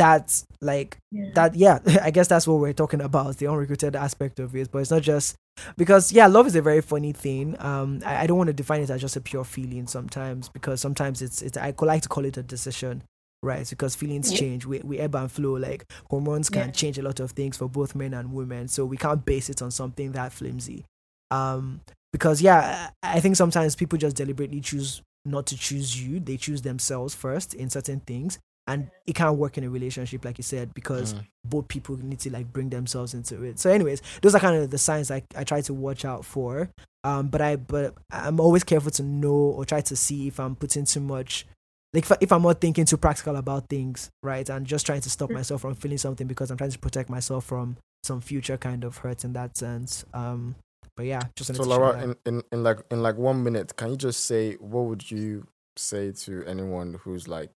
That's 0.00 0.46
like 0.60 0.96
Yeah. 1.12 1.30
that. 1.34 1.54
Yeah, 1.54 1.78
I 2.02 2.10
guess 2.10 2.26
that's 2.28 2.46
what 2.48 2.58
we're 2.58 2.72
talking 2.72 3.00
about 3.02 3.36
the 3.36 3.46
unrequited 3.46 3.94
aspect 3.94 4.38
of 4.40 4.56
it. 4.56 4.70
But 4.72 4.78
it's 4.78 4.90
not 4.90 5.02
just 5.02 5.36
because 5.76 6.10
yeah, 6.10 6.26
love 6.26 6.46
is 6.46 6.56
a 6.56 6.62
very 6.62 6.80
funny 6.80 7.12
thing. 7.12 7.54
Um, 7.60 8.00
I, 8.04 8.22
I 8.22 8.26
don't 8.26 8.38
want 8.38 8.48
to 8.48 8.54
define 8.54 8.80
it 8.80 8.90
as 8.90 9.00
just 9.00 9.16
a 9.16 9.20
pure 9.20 9.44
feeling 9.44 9.86
sometimes 9.86 10.48
because 10.48 10.80
sometimes 10.80 11.20
it's 11.22 11.42
it's 11.42 11.58
I 11.58 11.72
could 11.72 11.86
like 11.86 12.02
to 12.02 12.08
call 12.08 12.24
it 12.24 12.36
a 12.36 12.42
decision 12.42 13.02
right? 13.42 13.66
Because 13.70 13.94
feelings 13.94 14.30
Yeah. 14.30 14.38
change, 14.38 14.66
we, 14.66 14.80
we 14.80 14.98
ebb 14.98 15.14
and 15.14 15.32
flow. 15.32 15.54
Like 15.54 15.84
hormones 16.10 16.50
can 16.50 16.66
Yeah. 16.68 16.72
change 16.72 16.98
a 16.98 17.02
lot 17.02 17.20
of 17.20 17.30
things 17.30 17.56
for 17.56 17.68
both 17.68 17.94
men 17.94 18.12
and 18.12 18.32
women, 18.34 18.68
so 18.68 18.84
we 18.84 18.98
can't 18.98 19.24
base 19.24 19.48
it 19.48 19.62
on 19.62 19.70
something 19.70 20.12
that 20.12 20.32
flimsy. 20.32 20.84
Um, 21.30 21.80
because 22.12 22.42
yeah, 22.42 22.90
I 23.02 23.20
think 23.20 23.36
sometimes 23.36 23.76
people 23.76 23.98
just 23.98 24.16
deliberately 24.16 24.60
choose 24.60 25.00
not 25.24 25.46
to 25.46 25.56
choose 25.56 25.98
you; 26.02 26.20
they 26.20 26.36
choose 26.36 26.60
themselves 26.62 27.14
first 27.14 27.54
in 27.54 27.70
certain 27.70 28.00
things, 28.00 28.38
and 28.66 28.90
it 29.06 29.14
can't 29.14 29.36
work 29.36 29.58
in 29.58 29.64
a 29.64 29.70
relationship, 29.70 30.24
like 30.24 30.38
you 30.38 30.44
said, 30.44 30.72
because 30.74 31.14
Mm. 31.14 31.26
both 31.44 31.68
people 31.68 31.96
need 31.96 32.20
to 32.20 32.30
like 32.30 32.52
bring 32.52 32.68
themselves 32.70 33.14
into 33.14 33.42
it. 33.42 33.58
So, 33.58 33.70
anyways, 33.70 34.02
those 34.22 34.34
are 34.34 34.40
kind 34.40 34.56
of 34.62 34.70
the 34.70 34.78
signs 34.78 35.10
I, 35.10 35.22
I 35.36 35.44
try 35.44 35.60
to 35.62 35.74
watch 35.74 36.04
out 36.04 36.24
for. 36.24 36.70
Um, 37.02 37.28
but 37.28 37.40
I 37.40 37.56
but 37.56 37.94
I'm 38.10 38.38
always 38.40 38.62
careful 38.62 38.90
to 38.92 39.02
know 39.02 39.32
or 39.56 39.64
try 39.64 39.80
to 39.80 39.96
see 39.96 40.26
if 40.28 40.38
I'm 40.38 40.54
putting 40.54 40.84
too 40.84 41.00
much 41.00 41.46
like 41.92 42.04
if, 42.04 42.12
I- 42.12 42.18
if 42.20 42.30
I'm 42.30 42.42
not 42.42 42.60
thinking 42.60 42.84
too 42.84 42.96
practical 42.98 43.34
about 43.34 43.68
things, 43.68 44.10
right, 44.22 44.48
and 44.48 44.64
just 44.64 44.86
trying 44.86 45.00
to 45.00 45.10
stop 45.10 45.30
Mm. 45.30 45.34
myself 45.34 45.62
from 45.62 45.74
feeling 45.74 45.98
something 45.98 46.26
because 46.28 46.50
I'm 46.50 46.56
trying 46.56 46.70
to 46.70 46.78
protect 46.78 47.10
myself 47.10 47.44
from 47.46 47.78
some 48.04 48.20
future 48.20 48.56
kind 48.56 48.84
of 48.84 48.98
hurt 48.98 49.24
in 49.24 49.32
that 49.32 49.56
sense. 49.56 50.04
Um, 50.14 50.54
but 50.96 51.06
yeah, 51.06 51.22
just 51.34 51.52
So 51.54 51.62
Lara, 51.64 52.00
in, 52.02 52.16
in, 52.26 52.42
in 52.52 52.62
like 52.62 52.78
in 52.92 53.02
like 53.02 53.16
one 53.16 53.42
minute, 53.42 53.74
can 53.76 53.90
you 53.90 53.96
just 53.96 54.26
say 54.26 54.54
what 54.56 54.82
would 54.84 55.10
you 55.10 55.46
say 55.76 56.12
to 56.12 56.44
anyone 56.46 57.00
who's 57.02 57.26
like 57.26 57.50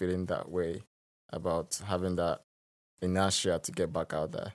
feeling 0.00 0.24
that 0.26 0.50
way 0.50 0.80
about 1.30 1.78
having 1.86 2.16
that 2.16 2.40
inertia 3.02 3.60
to 3.62 3.70
get 3.70 3.92
back 3.92 4.14
out 4.14 4.32
there? 4.32 4.52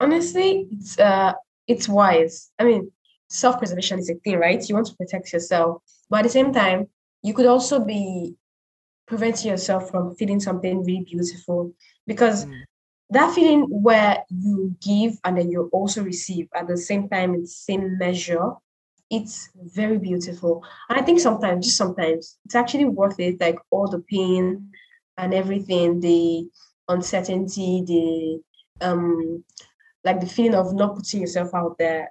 Honestly, 0.00 0.66
it's 0.72 0.98
uh 0.98 1.32
it's 1.68 1.88
wise. 1.88 2.50
I 2.58 2.64
mean, 2.64 2.90
self-preservation 3.28 4.00
is 4.00 4.10
a 4.10 4.14
thing, 4.16 4.36
right? 4.38 4.68
You 4.68 4.74
want 4.74 4.88
to 4.88 4.96
protect 4.96 5.32
yourself, 5.32 5.82
but 6.10 6.18
at 6.18 6.22
the 6.24 6.36
same 6.38 6.52
time, 6.52 6.88
you 7.22 7.32
could 7.34 7.46
also 7.46 7.78
be 7.78 8.34
preventing 9.06 9.50
yourself 9.52 9.90
from 9.90 10.14
feeling 10.16 10.40
something 10.40 10.84
really 10.84 11.04
beautiful 11.04 11.72
because 12.06 12.46
Mm. 12.46 12.64
that 13.10 13.34
feeling 13.34 13.62
where 13.86 14.24
you 14.28 14.76
give 14.82 15.12
and 15.24 15.38
then 15.38 15.50
you 15.50 15.70
also 15.72 16.02
receive 16.02 16.48
at 16.54 16.66
the 16.68 16.76
same 16.76 17.08
time 17.08 17.34
in 17.34 17.42
the 17.42 17.54
same 17.68 17.96
measure 17.96 18.46
it's 19.10 19.48
very 19.74 19.98
beautiful 19.98 20.62
and 20.88 20.98
i 21.00 21.02
think 21.02 21.18
sometimes 21.18 21.64
just 21.64 21.78
sometimes 21.78 22.38
it's 22.44 22.54
actually 22.54 22.84
worth 22.84 23.18
it 23.18 23.40
like 23.40 23.58
all 23.70 23.88
the 23.88 24.00
pain 24.10 24.68
and 25.16 25.32
everything 25.32 25.98
the 26.00 26.46
uncertainty 26.88 27.82
the 27.86 28.40
um 28.86 29.42
like 30.04 30.20
the 30.20 30.26
feeling 30.26 30.54
of 30.54 30.74
not 30.74 30.94
putting 30.96 31.20
yourself 31.20 31.52
out 31.54 31.76
there, 31.76 32.10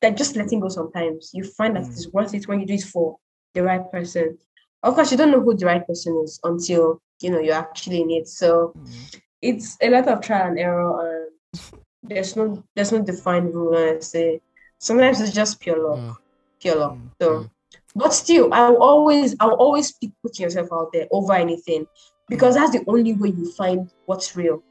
like 0.00 0.16
just 0.16 0.36
letting 0.36 0.60
go 0.60 0.68
sometimes. 0.68 1.30
You 1.34 1.42
find 1.44 1.74
that 1.76 1.82
Mm. 1.82 1.90
it's 1.90 2.08
worth 2.12 2.32
it 2.34 2.46
when 2.46 2.60
you 2.60 2.66
do 2.66 2.74
it 2.74 2.84
for 2.84 3.16
the 3.52 3.62
right 3.64 3.90
person. 3.90 4.38
Of 4.84 4.94
course, 4.94 5.10
you 5.10 5.18
don't 5.18 5.32
know 5.32 5.40
who 5.40 5.54
the 5.54 5.66
right 5.66 5.84
person 5.86 6.20
is 6.24 6.38
until 6.44 7.02
you 7.20 7.30
know 7.30 7.40
you're 7.40 7.54
actually 7.66 8.00
in 8.02 8.10
it. 8.12 8.28
So 8.28 8.72
Mm. 8.76 9.20
it's 9.42 9.76
a 9.82 9.90
lot 9.90 10.06
of 10.08 10.20
trial 10.20 10.48
and 10.50 10.58
error 10.58 10.90
and 11.08 11.60
there's 12.04 12.36
no 12.36 12.62
there's 12.74 12.92
no 12.92 13.02
defined 13.02 13.52
rule 13.54 13.76
I 13.76 13.98
say 14.00 14.40
sometimes 14.78 15.20
it's 15.20 15.32
just 15.34 15.58
pure 15.60 15.80
luck 15.82 16.22
Mm. 16.56 16.62
pure 16.62 16.90
Mm. 16.90 17.10
so 17.20 17.28
Mm. 17.30 17.50
but 17.94 18.12
still 18.12 18.48
i'll 18.52 18.76
always 18.76 19.34
i'll 19.40 19.54
always 19.64 19.92
pick 19.92 20.10
putting 20.22 20.44
yourself 20.44 20.68
out 20.72 20.92
there 20.92 21.06
over 21.10 21.32
anything 21.34 21.86
because 22.28 22.54
that's 22.54 22.72
the 22.72 22.82
only 22.86 23.12
way 23.14 23.30
you 23.30 23.50
find 23.52 23.90
what's 24.06 24.36
real 24.36 24.62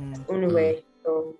Mm. 0.00 0.24
only 0.28 0.46
Mm. 0.48 0.54
way 0.54 0.84
so 1.04 1.34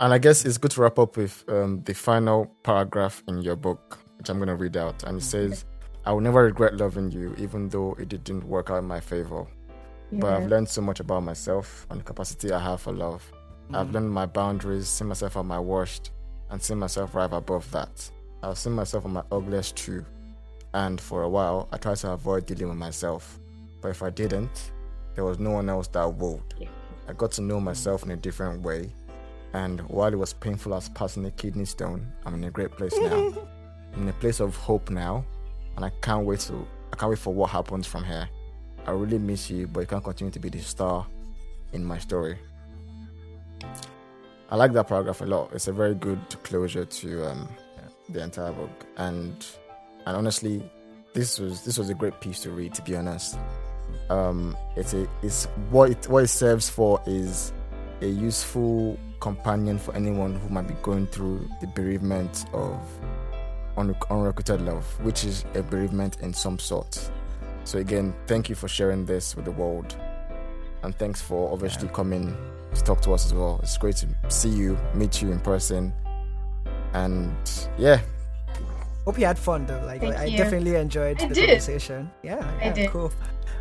And 0.00 0.12
I 0.12 0.18
guess 0.18 0.44
it's 0.44 0.58
good 0.58 0.72
to 0.72 0.80
wrap 0.82 0.98
up 0.98 1.16
with 1.16 1.44
um, 1.48 1.82
the 1.84 1.94
final 1.94 2.46
paragraph 2.64 3.22
in 3.28 3.40
your 3.40 3.54
book, 3.54 3.98
which 4.18 4.28
I'm 4.30 4.38
going 4.38 4.48
to 4.48 4.56
read 4.56 4.76
out. 4.76 5.04
And 5.04 5.18
it 5.20 5.22
says, 5.24 5.64
I 6.04 6.10
will 6.12 6.20
never 6.20 6.42
regret 6.42 6.74
loving 6.76 7.12
you, 7.12 7.36
even 7.38 7.68
though 7.68 7.94
it 8.00 8.08
didn't 8.08 8.42
work 8.48 8.68
out 8.70 8.78
in 8.78 8.84
my 8.84 8.98
favor. 8.98 9.46
But. 10.10 10.32
I've 10.42 10.48
learned 10.48 10.68
so 10.68 10.80
much 10.82 10.98
about 10.98 11.22
myself 11.22 11.86
and 11.88 12.00
the 12.00 12.04
capacity 12.04 12.50
I 12.52 12.58
have 12.58 12.80
for 12.80 12.92
love. 12.92 13.22
I've 13.72 13.88
Mm. 13.88 13.92
learned 13.94 14.10
my 14.10 14.26
boundaries, 14.26 14.88
seen 14.88 15.06
myself 15.06 15.36
at 15.36 15.44
my 15.44 15.60
worst, 15.60 16.10
and 16.50 16.60
seen 16.60 16.78
myself 16.80 17.14
right 17.14 17.32
above 17.32 17.70
that. 17.70 18.10
I've 18.42 18.58
seen 18.58 18.72
myself 18.72 19.04
on 19.04 19.12
my 19.12 19.22
ugliest 19.30 19.76
too. 19.76 20.04
And 20.74 21.00
for 21.00 21.22
a 21.22 21.28
while, 21.28 21.68
I 21.70 21.76
tried 21.76 21.98
to 21.98 22.12
avoid 22.12 22.46
dealing 22.46 22.68
with 22.68 22.78
myself. 22.78 23.38
But 23.80 23.88
if 23.88 24.02
I 24.02 24.10
didn't, 24.10 24.72
there 25.14 25.24
was 25.24 25.38
no 25.38 25.50
one 25.50 25.68
else 25.68 25.86
that 25.88 26.14
would. 26.14 26.42
I 27.08 27.12
got 27.12 27.32
to 27.32 27.42
know 27.42 27.60
myself 27.60 28.02
in 28.04 28.10
a 28.10 28.16
different 28.16 28.62
way. 28.62 28.92
And 29.52 29.80
while 29.82 30.12
it 30.12 30.18
was 30.18 30.32
painful 30.32 30.74
as 30.74 30.88
passing 30.88 31.26
a 31.26 31.30
kidney 31.30 31.66
stone, 31.66 32.10
I'm 32.24 32.34
in 32.34 32.44
a 32.44 32.50
great 32.50 32.72
place 32.72 32.96
now. 32.98 33.34
I'm 33.94 34.02
in 34.02 34.08
a 34.08 34.14
place 34.14 34.40
of 34.40 34.56
hope 34.56 34.90
now. 34.90 35.24
And 35.76 35.84
I 35.84 35.90
can't 36.00 36.26
wait 36.26 36.40
to 36.40 36.66
I 36.92 36.96
can't 36.96 37.10
wait 37.10 37.18
for 37.18 37.32
what 37.32 37.50
happens 37.50 37.86
from 37.86 38.04
here. 38.04 38.28
I 38.86 38.90
really 38.90 39.18
miss 39.18 39.50
you, 39.50 39.66
but 39.66 39.80
you 39.80 39.86
can't 39.86 40.04
continue 40.04 40.32
to 40.32 40.40
be 40.40 40.48
the 40.48 40.58
star 40.58 41.06
in 41.72 41.84
my 41.84 41.98
story. 41.98 42.38
I 44.50 44.56
like 44.56 44.72
that 44.72 44.88
paragraph 44.88 45.20
a 45.20 45.24
lot. 45.24 45.50
It's 45.54 45.68
a 45.68 45.72
very 45.72 45.94
good 45.94 46.18
closure 46.42 46.84
to 46.84 47.30
um, 47.30 47.48
the 48.08 48.22
entire 48.22 48.52
book, 48.52 48.86
and 48.96 49.44
and 50.06 50.16
honestly, 50.16 50.62
this 51.14 51.38
was 51.38 51.64
this 51.64 51.78
was 51.78 51.90
a 51.90 51.94
great 51.94 52.20
piece 52.20 52.40
to 52.40 52.50
read. 52.50 52.74
To 52.74 52.82
be 52.82 52.96
honest, 52.96 53.38
um, 54.10 54.56
it's 54.76 54.94
a 54.94 55.08
it's 55.22 55.46
what 55.70 55.90
it 55.90 56.08
what 56.08 56.24
it 56.24 56.28
serves 56.28 56.68
for 56.68 57.00
is 57.06 57.52
a 58.00 58.06
useful 58.06 58.98
companion 59.20 59.78
for 59.78 59.94
anyone 59.94 60.34
who 60.34 60.48
might 60.48 60.66
be 60.66 60.74
going 60.82 61.06
through 61.06 61.48
the 61.60 61.66
bereavement 61.68 62.46
of 62.52 62.80
un- 63.76 63.94
unrequited 64.10 64.60
love, 64.62 64.84
which 65.04 65.24
is 65.24 65.44
a 65.54 65.62
bereavement 65.62 66.20
in 66.20 66.34
some 66.34 66.58
sort. 66.58 67.10
So 67.64 67.78
again, 67.78 68.12
thank 68.26 68.48
you 68.48 68.56
for 68.56 68.66
sharing 68.66 69.06
this 69.06 69.36
with 69.36 69.44
the 69.44 69.52
world, 69.52 69.96
and 70.82 70.94
thanks 70.98 71.20
for 71.20 71.52
obviously 71.52 71.88
coming 71.88 72.36
to 72.74 72.82
talk 72.82 73.00
to 73.02 73.12
us 73.12 73.26
as 73.26 73.34
well. 73.34 73.60
It's 73.62 73.78
great 73.78 73.96
to 73.96 74.08
see 74.28 74.48
you, 74.48 74.76
meet 74.94 75.22
you 75.22 75.30
in 75.30 75.38
person, 75.40 75.92
and 76.94 77.32
yeah, 77.78 78.00
Hope 79.04 79.18
you 79.18 79.26
had 79.26 79.38
fun 79.38 79.66
though. 79.66 79.82
Like 79.84 80.00
Thank 80.00 80.16
I 80.16 80.24
you. 80.26 80.38
definitely 80.38 80.76
enjoyed 80.76 81.20
I 81.20 81.26
the 81.26 81.34
did. 81.34 81.46
conversation. 81.48 82.10
Yeah, 82.22 82.38
I 82.60 82.66
yeah, 82.66 82.72
did. 82.72 82.90
cool. 82.90 83.12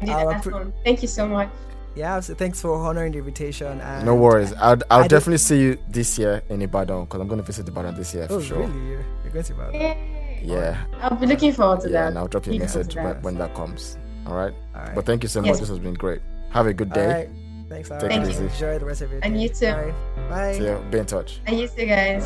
I 0.02 0.06
did 0.06 0.14
Uh, 0.14 0.30
that 0.32 0.44
pre- 0.44 0.54
thank 0.86 1.02
you 1.02 1.08
so 1.08 1.28
much 1.28 1.50
Yeah, 1.96 2.20
so 2.22 2.34
thanks 2.36 2.62
for 2.62 2.72
honoring 2.76 3.12
the 3.12 3.18
invitation. 3.20 3.82
And 3.82 4.06
no 4.06 4.16
worries. 4.16 4.54
I'll, 4.54 4.80
I'll 4.90 5.00
I 5.00 5.02
did- 5.04 5.10
definitely 5.12 5.40
see 5.40 5.60
you 5.62 5.78
this 5.90 6.18
year 6.18 6.42
in 6.50 6.62
Ibadan 6.62 7.06
because 7.06 7.20
I'm 7.20 7.28
going 7.28 7.42
to 7.42 7.46
visit 7.46 7.68
Ibadan 7.68 7.96
this 7.96 8.14
year 8.14 8.28
Oh, 8.30 8.40
for 8.40 8.46
sure. 8.46 8.58
really? 8.60 8.80
You're, 8.88 9.06
you're 9.24 9.34
going 9.34 9.46
to 9.46 9.54
about 9.54 9.74
Yay. 9.74 10.40
Yeah, 10.44 10.78
i'll 11.02 11.16
be 11.18 11.28
looking 11.28 11.52
forward 11.54 11.82
to 11.82 11.88
yeah, 11.90 12.02
that 12.02 12.08
and 12.10 12.18
I'll 12.18 12.28
drop 12.28 12.48
you 12.48 12.54
a 12.54 12.60
message 12.60 12.96
when, 12.96 13.04
that. 13.06 13.22
when 13.24 13.38
that 13.38 13.54
comes. 13.54 13.98
All 14.26 14.36
right. 14.36 14.54
All 14.76 14.82
right. 14.82 14.96
But 14.96 15.06
thank 15.06 15.22
you 15.24 15.30
so 15.30 15.40
Yes. 15.44 15.50
much. 15.54 15.60
This 15.60 15.70
has 15.70 15.80
been 15.80 15.94
great. 15.96 16.22
Have 16.52 16.66
a 16.68 16.74
good 16.74 16.92
day. 16.94 17.06
All 17.06 17.12
right. 17.14 17.30
Thanks, 17.70 17.90
Lara. 17.90 18.10
Take 18.10 18.22
it 18.22 18.28
easy. 18.30 18.44
Enjoy 18.46 18.80
the 18.80 18.86
rest 18.86 19.02
of 19.02 19.12
your 19.12 19.20
day. 19.22 19.28
And 19.28 19.42
you 19.42 19.50
too. 19.50 19.68
All 19.68 19.76
right. 19.76 20.30
Bye. 20.30 20.54
See 20.58 20.66
ya. 20.66 20.80
Be 20.90 20.98
in 21.00 21.06
touch. 21.06 21.42
and 21.46 21.60
you 21.60 21.68
too 21.68 21.86
guys 21.86 22.26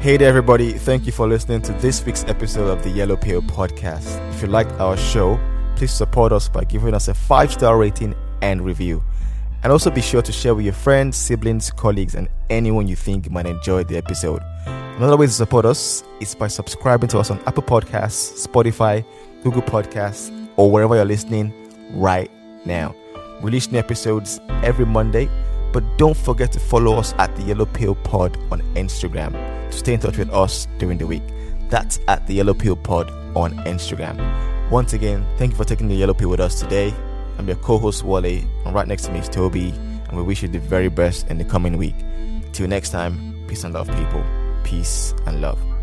Hey 0.00 0.16
there, 0.16 0.28
everybody. 0.28 0.74
Thank 0.74 1.06
you 1.06 1.12
for 1.12 1.26
listening 1.26 1.60
to 1.62 1.72
this 1.72 2.06
week's 2.06 2.22
episode 2.28 2.68
of 2.68 2.84
the 2.84 2.88
Yellow 2.88 3.16
Pill 3.16 3.42
Podcast. 3.42 4.06
If 4.32 4.40
you 4.40 4.46
liked 4.46 4.70
our 4.74 4.96
show, 4.96 5.40
please 5.74 5.92
support 5.92 6.30
us 6.30 6.48
by 6.48 6.62
giving 6.62 6.94
us 6.94 7.08
a 7.08 7.14
five 7.14 7.52
star 7.52 7.76
rating 7.76 8.14
and 8.40 8.64
review. 8.64 9.02
And 9.64 9.72
also 9.72 9.90
be 9.90 10.00
sure 10.00 10.22
to 10.22 10.30
share 10.30 10.54
with 10.54 10.64
your 10.64 10.74
friends, 10.74 11.16
siblings, 11.16 11.72
colleagues, 11.72 12.14
and 12.14 12.28
anyone 12.48 12.86
you 12.86 12.94
think 12.94 13.28
might 13.28 13.46
enjoy 13.46 13.82
the 13.82 13.96
episode. 13.96 14.40
Another 14.66 15.16
way 15.16 15.26
to 15.26 15.32
support 15.32 15.64
us 15.64 16.04
is 16.20 16.32
by 16.32 16.46
subscribing 16.46 17.08
to 17.08 17.18
us 17.18 17.32
on 17.32 17.40
Apple 17.40 17.64
Podcasts, 17.64 18.46
Spotify, 18.46 19.04
Google 19.42 19.62
Podcasts, 19.62 20.30
or 20.56 20.70
wherever 20.70 20.94
you're 20.94 21.04
listening 21.04 21.52
right 21.90 22.30
now. 22.64 22.94
We 23.40 23.46
release 23.46 23.68
new 23.72 23.80
episodes 23.80 24.38
every 24.62 24.86
Monday, 24.86 25.28
but 25.72 25.84
don't 25.98 26.16
forget 26.16 26.52
to 26.52 26.60
follow 26.60 26.94
us 26.96 27.14
at 27.18 27.34
the 27.36 27.42
Yellow 27.42 27.66
Pill 27.66 27.94
Pod 27.94 28.36
on 28.50 28.60
Instagram 28.74 29.32
to 29.70 29.76
stay 29.76 29.94
in 29.94 30.00
touch 30.00 30.18
with 30.18 30.30
us 30.30 30.66
during 30.78 30.98
the 30.98 31.06
week. 31.06 31.22
That's 31.68 32.00
at 32.08 32.26
the 32.26 32.34
Yellow 32.34 32.54
Pill 32.54 32.76
Pod 32.76 33.10
on 33.36 33.52
Instagram. 33.64 34.70
Once 34.70 34.92
again, 34.92 35.26
thank 35.36 35.52
you 35.52 35.56
for 35.56 35.64
taking 35.64 35.88
the 35.88 35.94
Yellow 35.94 36.14
Pill 36.14 36.30
with 36.30 36.40
us 36.40 36.60
today. 36.60 36.92
I'm 37.38 37.46
your 37.46 37.56
co-host 37.56 38.02
Wale, 38.02 38.24
and 38.64 38.74
right 38.74 38.88
next 38.88 39.04
to 39.04 39.12
me 39.12 39.20
is 39.20 39.28
Toby, 39.28 39.70
and 39.70 40.16
we 40.16 40.22
wish 40.22 40.42
you 40.42 40.48
the 40.48 40.58
very 40.58 40.88
best 40.88 41.28
in 41.28 41.38
the 41.38 41.44
coming 41.44 41.76
week. 41.76 41.94
Till 42.52 42.66
next 42.66 42.90
time, 42.90 43.44
peace 43.46 43.64
and 43.64 43.74
love, 43.74 43.88
people. 43.88 44.24
Peace 44.64 45.14
and 45.26 45.40
love. 45.40 45.77